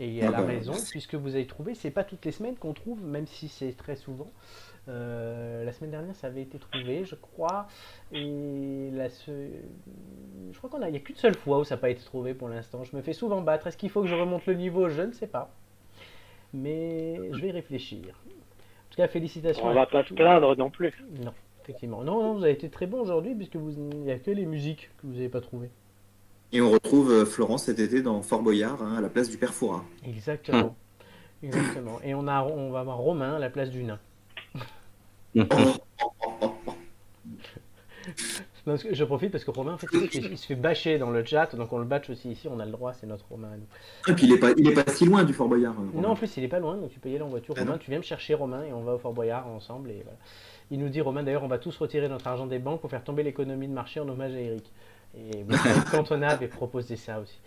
Et 0.00 0.18
elle 0.18 0.34
a 0.34 0.38
Ah 0.38 0.40
bah, 0.40 0.46
raison, 0.48 0.72
merci. 0.72 0.90
puisque 0.90 1.14
vous 1.14 1.34
avez 1.34 1.46
trouvé. 1.46 1.74
C'est 1.74 1.90
pas 1.90 2.04
toutes 2.04 2.24
les 2.24 2.32
semaines 2.32 2.56
qu'on 2.56 2.72
trouve, 2.72 3.04
même 3.04 3.26
si 3.26 3.48
c'est 3.48 3.76
très 3.76 3.96
souvent. 3.96 4.30
Euh, 4.88 5.62
la 5.62 5.72
semaine 5.72 5.90
dernière, 5.90 6.14
ça 6.16 6.26
avait 6.28 6.40
été 6.42 6.58
trouvé, 6.58 7.04
je 7.04 7.14
crois. 7.14 7.68
Et 8.12 8.90
la 8.94 9.10
se- 9.10 9.30
je 10.50 10.58
crois 10.58 10.70
qu'on 10.70 10.80
a. 10.82 10.88
Il 10.88 10.92
n'y 10.92 10.96
a 10.96 11.00
qu'une 11.00 11.16
seule 11.16 11.34
fois 11.36 11.58
où 11.58 11.64
ça 11.64 11.74
n'a 11.76 11.80
pas 11.80 11.90
été 11.90 12.02
trouvé 12.02 12.32
pour 12.34 12.48
l'instant. 12.48 12.82
Je 12.82 12.96
me 12.96 13.02
fais 13.02 13.12
souvent 13.12 13.42
battre. 13.42 13.66
Est-ce 13.66 13.76
qu'il 13.76 13.90
faut 13.90 14.00
que 14.00 14.08
je 14.08 14.14
remonte 14.14 14.46
le 14.46 14.54
niveau? 14.54 14.88
Je 14.88 15.02
ne 15.02 15.12
sais 15.12 15.26
pas. 15.26 15.50
Mais 16.52 17.16
je 17.32 17.40
vais 17.40 17.48
y 17.48 17.52
réfléchir. 17.52 18.00
En 18.26 18.90
tout 18.90 18.96
cas, 18.96 19.08
félicitations. 19.08 19.64
On 19.64 19.70
à 19.70 19.74
va 19.74 19.86
pas 19.86 20.04
se 20.04 20.14
plaindre 20.14 20.56
non 20.56 20.70
plus. 20.70 20.92
Non, 21.24 21.32
effectivement. 21.62 22.02
Non, 22.02 22.22
non, 22.22 22.34
vous 22.34 22.42
avez 22.42 22.52
été 22.52 22.68
très 22.70 22.86
bon 22.86 23.00
aujourd'hui, 23.00 23.34
puisque 23.34 23.56
vous... 23.56 23.70
il 23.70 24.00
n'y 24.00 24.10
a 24.10 24.18
que 24.18 24.30
les 24.30 24.46
musiques 24.46 24.90
que 24.98 25.06
vous 25.06 25.14
n'avez 25.14 25.28
pas 25.28 25.40
trouvées. 25.40 25.70
Et 26.52 26.60
on 26.60 26.70
retrouve 26.70 27.12
euh, 27.12 27.24
Florence 27.24 27.64
cet 27.64 27.78
été 27.78 28.02
dans 28.02 28.22
Fort 28.22 28.42
Boyard, 28.42 28.82
hein, 28.82 28.96
à 28.96 29.00
la 29.00 29.08
place 29.08 29.30
du 29.30 29.38
Père 29.38 29.54
Fouras. 29.54 29.84
Exactement. 30.04 30.74
Exactement. 31.42 32.00
Et 32.02 32.14
on, 32.14 32.26
a, 32.26 32.42
on 32.42 32.70
va 32.70 32.80
avoir 32.80 32.98
Romain 32.98 33.36
à 33.36 33.38
la 33.38 33.50
place 33.50 33.70
du 33.70 33.84
nain. 33.84 34.00
Parce 38.64 38.82
que 38.82 38.94
je 38.94 39.04
profite 39.04 39.30
parce 39.32 39.44
que 39.44 39.50
Romain, 39.50 39.72
en 39.74 39.78
fait, 39.78 39.86
il 39.92 40.00
se 40.10 40.20
fait, 40.20 40.28
il 40.32 40.38
se 40.38 40.46
fait 40.46 40.54
bâcher 40.54 40.98
dans 40.98 41.10
le 41.10 41.24
chat, 41.24 41.54
donc 41.56 41.72
on 41.72 41.78
le 41.78 41.84
bâche 41.84 42.10
aussi 42.10 42.30
ici, 42.30 42.46
on 42.50 42.60
a 42.60 42.64
le 42.66 42.70
droit, 42.72 42.92
c'est 42.92 43.06
notre 43.06 43.24
Romain. 43.30 43.48
à 43.52 43.56
nous. 43.56 44.12
Et 44.12 44.14
puis 44.14 44.26
il 44.26 44.32
est 44.34 44.38
pas, 44.38 44.50
il 44.56 44.68
est 44.68 44.74
pas 44.84 44.90
si 44.92 45.04
loin 45.06 45.24
du 45.24 45.32
Fort 45.32 45.48
Boyard. 45.48 45.74
euh, 45.78 46.00
Non, 46.00 46.10
en 46.10 46.14
plus, 46.16 46.36
il 46.36 46.44
est 46.44 46.48
pas 46.48 46.58
loin, 46.58 46.76
donc 46.76 46.90
tu 46.90 47.00
peux 47.00 47.08
y 47.08 47.14
aller 47.14 47.22
en 47.24 47.28
voiture. 47.28 47.54
Ah 47.56 47.60
Romain, 47.60 47.72
non. 47.72 47.78
tu 47.78 47.90
viens 47.90 47.98
me 47.98 48.04
chercher, 48.04 48.34
Romain, 48.34 48.62
et 48.64 48.72
on 48.72 48.82
va 48.82 48.94
au 48.94 48.98
Fort 48.98 49.12
Boyard 49.14 49.46
ensemble. 49.48 49.90
Et 49.90 50.02
voilà. 50.04 50.18
Il 50.70 50.78
nous 50.78 50.88
dit, 50.88 51.00
Romain, 51.00 51.22
d'ailleurs, 51.22 51.42
on 51.42 51.48
va 51.48 51.58
tous 51.58 51.76
retirer 51.78 52.08
notre 52.08 52.26
argent 52.26 52.46
des 52.46 52.58
banques 52.58 52.80
pour 52.80 52.90
faire 52.90 53.02
tomber 53.02 53.22
l'économie 53.22 53.66
de 53.66 53.72
marché 53.72 53.98
en 54.00 54.08
hommage 54.08 54.34
à 54.34 54.40
Eric. 54.40 54.70
Et 55.16 55.44
savez, 55.56 55.80
Cantona 55.90 56.28
avait 56.28 56.46
proposé 56.48 56.96
ça 56.96 57.18
aussi. 57.20 57.38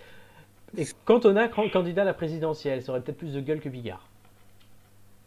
Et 0.77 0.85
Cantona, 1.05 1.47
candidat 1.47 2.01
à 2.01 2.05
la 2.05 2.13
présidentielle, 2.13 2.81
ça 2.81 2.91
aurait 2.91 3.01
peut-être 3.01 3.17
plus 3.19 3.33
de 3.33 3.39
gueule 3.39 3.59
que 3.59 3.69
Bigard. 3.69 4.05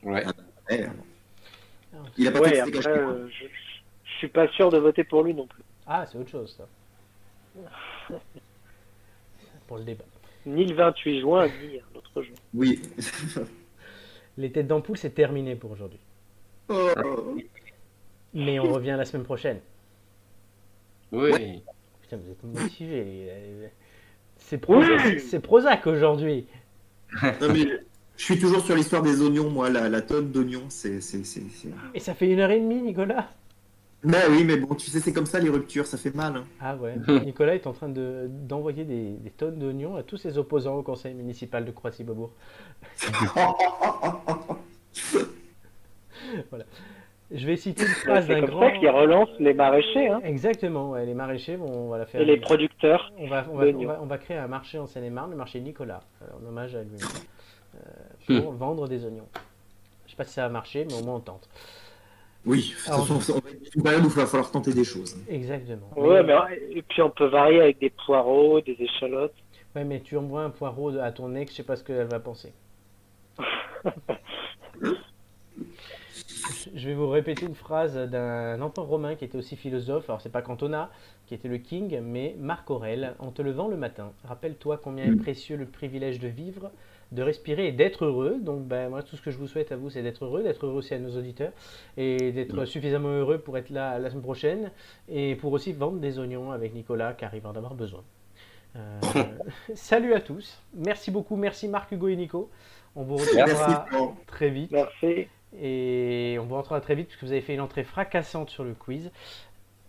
Ouais. 0.02 0.24
Alors. 0.68 0.90
Il 2.18 2.26
a 2.28 2.32
pas 2.32 2.40
Ouais, 2.40 2.58
après, 2.58 2.88
euh, 2.88 3.28
je, 3.28 3.44
je 3.46 4.18
suis 4.18 4.28
pas 4.28 4.48
sûr 4.48 4.70
de 4.70 4.78
voter 4.78 5.04
pour 5.04 5.22
lui 5.22 5.32
non 5.32 5.46
plus. 5.46 5.62
Ah, 5.86 6.04
c'est 6.10 6.18
autre 6.18 6.30
chose, 6.30 6.56
ça. 6.56 8.18
Pour 9.66 9.78
le 9.78 9.84
débat. 9.84 10.04
Ni 10.46 10.64
le 10.66 10.74
28 10.74 11.20
juin, 11.20 11.46
ni 11.48 11.78
un 11.80 11.98
autre 11.98 12.22
jour. 12.22 12.36
Oui. 12.54 12.80
Les 14.38 14.52
têtes 14.52 14.66
d'ampoule, 14.68 14.96
c'est 14.98 15.10
terminé 15.10 15.56
pour 15.56 15.70
aujourd'hui. 15.72 15.98
Oh. 16.68 17.36
Mais 18.34 18.58
on 18.60 18.72
revient 18.72 18.94
la 18.98 19.04
semaine 19.04 19.24
prochaine. 19.24 19.60
Oui. 21.12 21.62
Putain, 22.02 22.18
vous 22.18 22.30
êtes 22.30 22.42
motivés. 22.44 23.30
C'est 24.36 24.58
Prozac, 24.58 25.20
c'est 25.20 25.40
Prozac 25.40 25.86
aujourd'hui. 25.86 26.46
Non, 27.40 27.52
mais 27.52 27.66
je 28.16 28.24
suis 28.24 28.38
toujours 28.38 28.60
sur 28.64 28.74
l'histoire 28.74 29.00
des 29.02 29.22
oignons, 29.22 29.48
moi, 29.48 29.70
la, 29.70 29.88
la 29.88 30.02
tonne 30.02 30.30
d'oignons, 30.32 30.68
c'est. 30.68 31.00
c'est- 31.00 31.24
c'est- 31.24 31.48
c'est- 31.50 31.68
Et 31.94 32.00
ça 32.00 32.14
fait 32.14 32.28
une 32.30 32.40
heure 32.40 32.50
et 32.50 32.58
demie, 32.60 32.80
Nicolas. 32.82 33.30
Mais 34.08 34.18
oui, 34.30 34.44
mais 34.44 34.56
bon, 34.56 34.74
tu 34.76 34.88
sais, 34.90 35.00
c'est 35.00 35.12
comme 35.12 35.26
ça 35.26 35.40
les 35.40 35.48
ruptures, 35.50 35.84
ça 35.86 35.98
fait 35.98 36.14
mal. 36.14 36.36
hein. 36.36 36.44
Ah 36.60 36.76
ouais. 36.76 36.94
Nicolas 37.24 37.54
est 37.56 37.66
en 37.66 37.72
train 37.72 37.88
de- 37.88 38.26
d'envoyer 38.28 38.84
des, 38.84 39.10
des 39.14 39.30
tonnes 39.30 39.58
d'oignons 39.58 39.96
à 39.96 40.02
tous 40.04 40.16
ses 40.16 40.38
opposants 40.38 40.76
au 40.76 40.82
conseil 40.82 41.12
municipal 41.14 41.64
de 41.64 41.70
Croissy-Beaubourg. 41.72 42.30
voilà. 46.50 46.64
Je 47.32 47.44
vais 47.46 47.56
citer 47.56 47.82
une 47.82 47.88
phrase 47.88 48.26
C'est 48.26 48.34
d'un 48.34 48.40
comme 48.42 48.50
grand. 48.50 48.60
ça 48.60 48.70
qu'ils 48.78 48.88
relancent 48.88 49.36
les 49.40 49.52
maraîchers 49.54 50.08
hein, 50.08 50.20
Exactement. 50.22 50.90
ouais, 50.92 51.04
les 51.04 51.14
maraîchers 51.14 51.56
vont, 51.56 51.86
on 51.86 51.88
va 51.88 51.98
la 51.98 52.06
faire. 52.06 52.20
et 52.20 52.24
les 52.24 52.36
producteurs. 52.36 53.12
On 53.18 53.26
va, 53.26 53.44
on, 53.50 53.56
va, 53.56 53.64
d'oignons. 53.64 53.80
on 53.80 53.86
va- 53.92 53.98
on 54.02 54.06
va 54.06 54.18
créer 54.18 54.36
un 54.36 54.46
marché 54.46 54.78
en 54.78 54.86
Seine-et-Marne, 54.86 55.32
le 55.32 55.36
marché 55.36 55.60
Nicolas, 55.60 56.02
euh, 56.22 56.26
en 56.40 56.46
hommage 56.48 56.76
à 56.76 56.82
lui. 56.84 56.90
euh, 58.30 58.40
pour 58.40 58.52
vendre 58.52 58.86
des 58.86 59.04
oignons. 59.04 59.26
Je 60.06 60.12
sais 60.12 60.16
pas 60.16 60.22
si 60.24 60.34
ça 60.34 60.42
va 60.42 60.48
marcher, 60.50 60.86
mais 60.88 60.94
au 60.94 61.02
moins 61.04 61.16
on 61.16 61.20
tente. 61.20 61.48
Oui, 62.46 62.70
de 62.70 62.78
toute 62.78 62.88
Alors, 62.88 63.06
façon, 63.06 63.32
on 63.34 63.40
va 63.40 63.50
être 63.50 63.74
une 63.74 63.82
période 63.82 64.04
où 64.04 64.08
il 64.08 64.12
va 64.12 64.26
falloir 64.26 64.50
tenter 64.50 64.72
des 64.72 64.84
choses. 64.84 65.16
Exactement. 65.28 65.90
Ouais, 65.96 66.22
mais 66.22 66.34
et 66.70 66.82
puis 66.82 67.02
on 67.02 67.10
peut 67.10 67.26
varier 67.26 67.60
avec 67.60 67.80
des 67.80 67.90
poireaux, 67.90 68.60
des 68.60 68.76
échalotes. 68.78 69.34
Ouais, 69.74 69.84
mais 69.84 70.00
tu 70.00 70.16
envoies 70.16 70.42
un 70.42 70.50
poireau 70.50 70.96
à 70.96 71.10
ton 71.10 71.34
ex, 71.34 71.50
je 71.52 71.56
sais 71.58 71.62
pas 71.64 71.76
ce 71.76 71.84
qu'elle 71.84 72.06
va 72.06 72.20
penser. 72.20 72.52
Je 76.74 76.88
vais 76.88 76.94
vous 76.94 77.08
répéter 77.08 77.46
une 77.46 77.54
phrase 77.54 77.96
d'un 77.96 78.60
empereur 78.60 78.86
romain 78.86 79.14
qui 79.16 79.24
était 79.24 79.38
aussi 79.38 79.56
philosophe. 79.56 80.08
Alors, 80.08 80.20
c'est 80.20 80.30
pas 80.30 80.42
Cantona 80.42 80.90
qui 81.26 81.34
était 81.34 81.48
le 81.48 81.58
king, 81.58 82.00
mais 82.00 82.36
Marc 82.38 82.70
Aurèle. 82.70 83.14
En 83.18 83.32
te 83.32 83.42
levant 83.42 83.68
le 83.68 83.76
matin, 83.76 84.12
rappelle-toi 84.24 84.78
combien 84.82 85.04
est 85.04 85.16
précieux 85.16 85.56
le 85.56 85.66
privilège 85.66 86.20
de 86.20 86.28
vivre, 86.28 86.70
de 87.12 87.22
respirer 87.22 87.68
et 87.68 87.72
d'être 87.72 88.04
heureux. 88.04 88.38
Donc, 88.40 88.62
ben, 88.64 88.88
moi, 88.88 89.02
tout 89.02 89.16
ce 89.16 89.22
que 89.22 89.30
je 89.30 89.38
vous 89.38 89.46
souhaite 89.46 89.72
à 89.72 89.76
vous, 89.76 89.90
c'est 89.90 90.02
d'être 90.02 90.24
heureux, 90.24 90.42
d'être 90.42 90.66
heureux 90.66 90.78
aussi 90.78 90.94
à 90.94 90.98
nos 90.98 91.16
auditeurs 91.16 91.52
et 91.96 92.32
d'être 92.32 92.64
suffisamment 92.64 93.08
heureux 93.08 93.38
pour 93.38 93.56
être 93.58 93.70
là 93.70 93.98
la 93.98 94.10
semaine 94.10 94.22
prochaine 94.22 94.70
et 95.08 95.36
pour 95.36 95.52
aussi 95.52 95.72
vendre 95.72 95.98
des 95.98 96.18
oignons 96.18 96.50
avec 96.50 96.74
Nicolas 96.74 97.12
car 97.12 97.34
il 97.34 97.40
va 97.40 97.50
en 97.50 97.56
avoir 97.56 97.74
besoin. 97.74 98.02
Euh, 98.76 99.00
salut 99.74 100.14
à 100.14 100.20
tous. 100.20 100.60
Merci 100.74 101.10
beaucoup. 101.10 101.36
Merci 101.36 101.68
Marc, 101.68 101.92
Hugo 101.92 102.08
et 102.08 102.16
Nico. 102.16 102.50
On 102.94 103.02
vous 103.02 103.16
retrouvera 103.16 103.86
très 104.26 104.50
vite. 104.50 104.70
Merci. 104.72 105.28
Et 105.58 106.36
on 106.40 106.44
vous 106.44 106.56
retrouvera 106.56 106.80
très 106.80 106.94
vite 106.94 107.08
puisque 107.08 107.24
vous 107.24 107.32
avez 107.32 107.40
fait 107.40 107.54
une 107.54 107.60
entrée 107.60 107.84
fracassante 107.84 108.50
sur 108.50 108.64
le 108.64 108.74
quiz. 108.74 109.10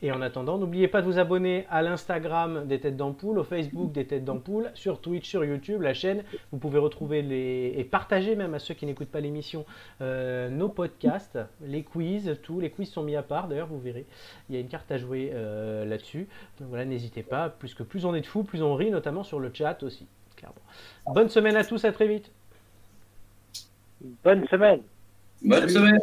Et 0.04 0.12
en 0.12 0.22
attendant, 0.22 0.60
n'oubliez 0.60 0.88
pas 0.88 1.02
de 1.02 1.08
vous 1.08 1.18
abonner 1.18 1.66
à 1.72 1.82
l'Instagram 1.82 2.68
des 2.68 2.80
Têtes 2.80 2.98
d'Ampoule, 2.98 3.40
au 3.40 3.44
Facebook 3.44 3.92
des 3.92 4.06
Têtes 4.06 4.24
d'Ampoule, 4.24 4.70
sur 4.76 5.02
Twitch, 5.02 5.28
sur 5.28 5.44
YouTube, 5.44 5.82
la 5.82 5.96
chaîne. 5.96 6.24
Vous 6.52 6.60
pouvez 6.60 6.78
retrouver 6.78 7.24
les... 7.24 7.74
et 7.76 7.84
partager 7.84 8.36
même 8.36 8.54
à 8.54 8.60
ceux 8.60 8.76
qui 8.76 8.86
n'écoutent 8.86 9.10
pas 9.10 9.22
l'émission 9.22 9.66
euh, 10.02 10.50
nos 10.50 10.70
podcasts, 10.70 11.40
les 11.62 11.82
quiz, 11.82 12.38
tous 12.44 12.60
les 12.60 12.70
quiz 12.70 12.90
sont 12.90 13.02
mis 13.02 13.16
à 13.16 13.24
part. 13.24 13.48
D'ailleurs, 13.48 13.68
vous 13.68 13.80
verrez, 13.80 14.06
il 14.50 14.56
y 14.56 14.58
a 14.58 14.62
une 14.62 14.68
carte 14.68 14.92
à 14.92 14.98
jouer 14.98 15.32
euh, 15.34 15.84
là-dessus. 15.86 16.28
Donc 16.60 16.70
voilà, 16.70 16.86
n'hésitez 16.86 17.24
pas. 17.24 17.50
Plus 17.50 17.74
que 17.74 17.82
plus 17.82 18.06
on 18.06 18.14
est 18.14 18.22
de 18.22 18.28
fous, 18.28 18.44
plus 18.44 18.62
on 18.62 18.76
rit, 18.76 18.92
notamment 18.92 19.24
sur 19.24 19.40
le 19.40 19.52
chat 19.52 19.82
aussi. 19.82 20.06
clairement. 20.36 20.56
Bonne 21.08 21.30
semaine 21.30 21.56
à 21.56 21.64
tous, 21.64 21.84
à 21.86 21.92
très 21.92 22.08
vite. 22.08 22.32
Bonne 24.24 24.48
semaine. 24.48 24.82
Bonne 25.42 25.70
semaine. 25.70 26.00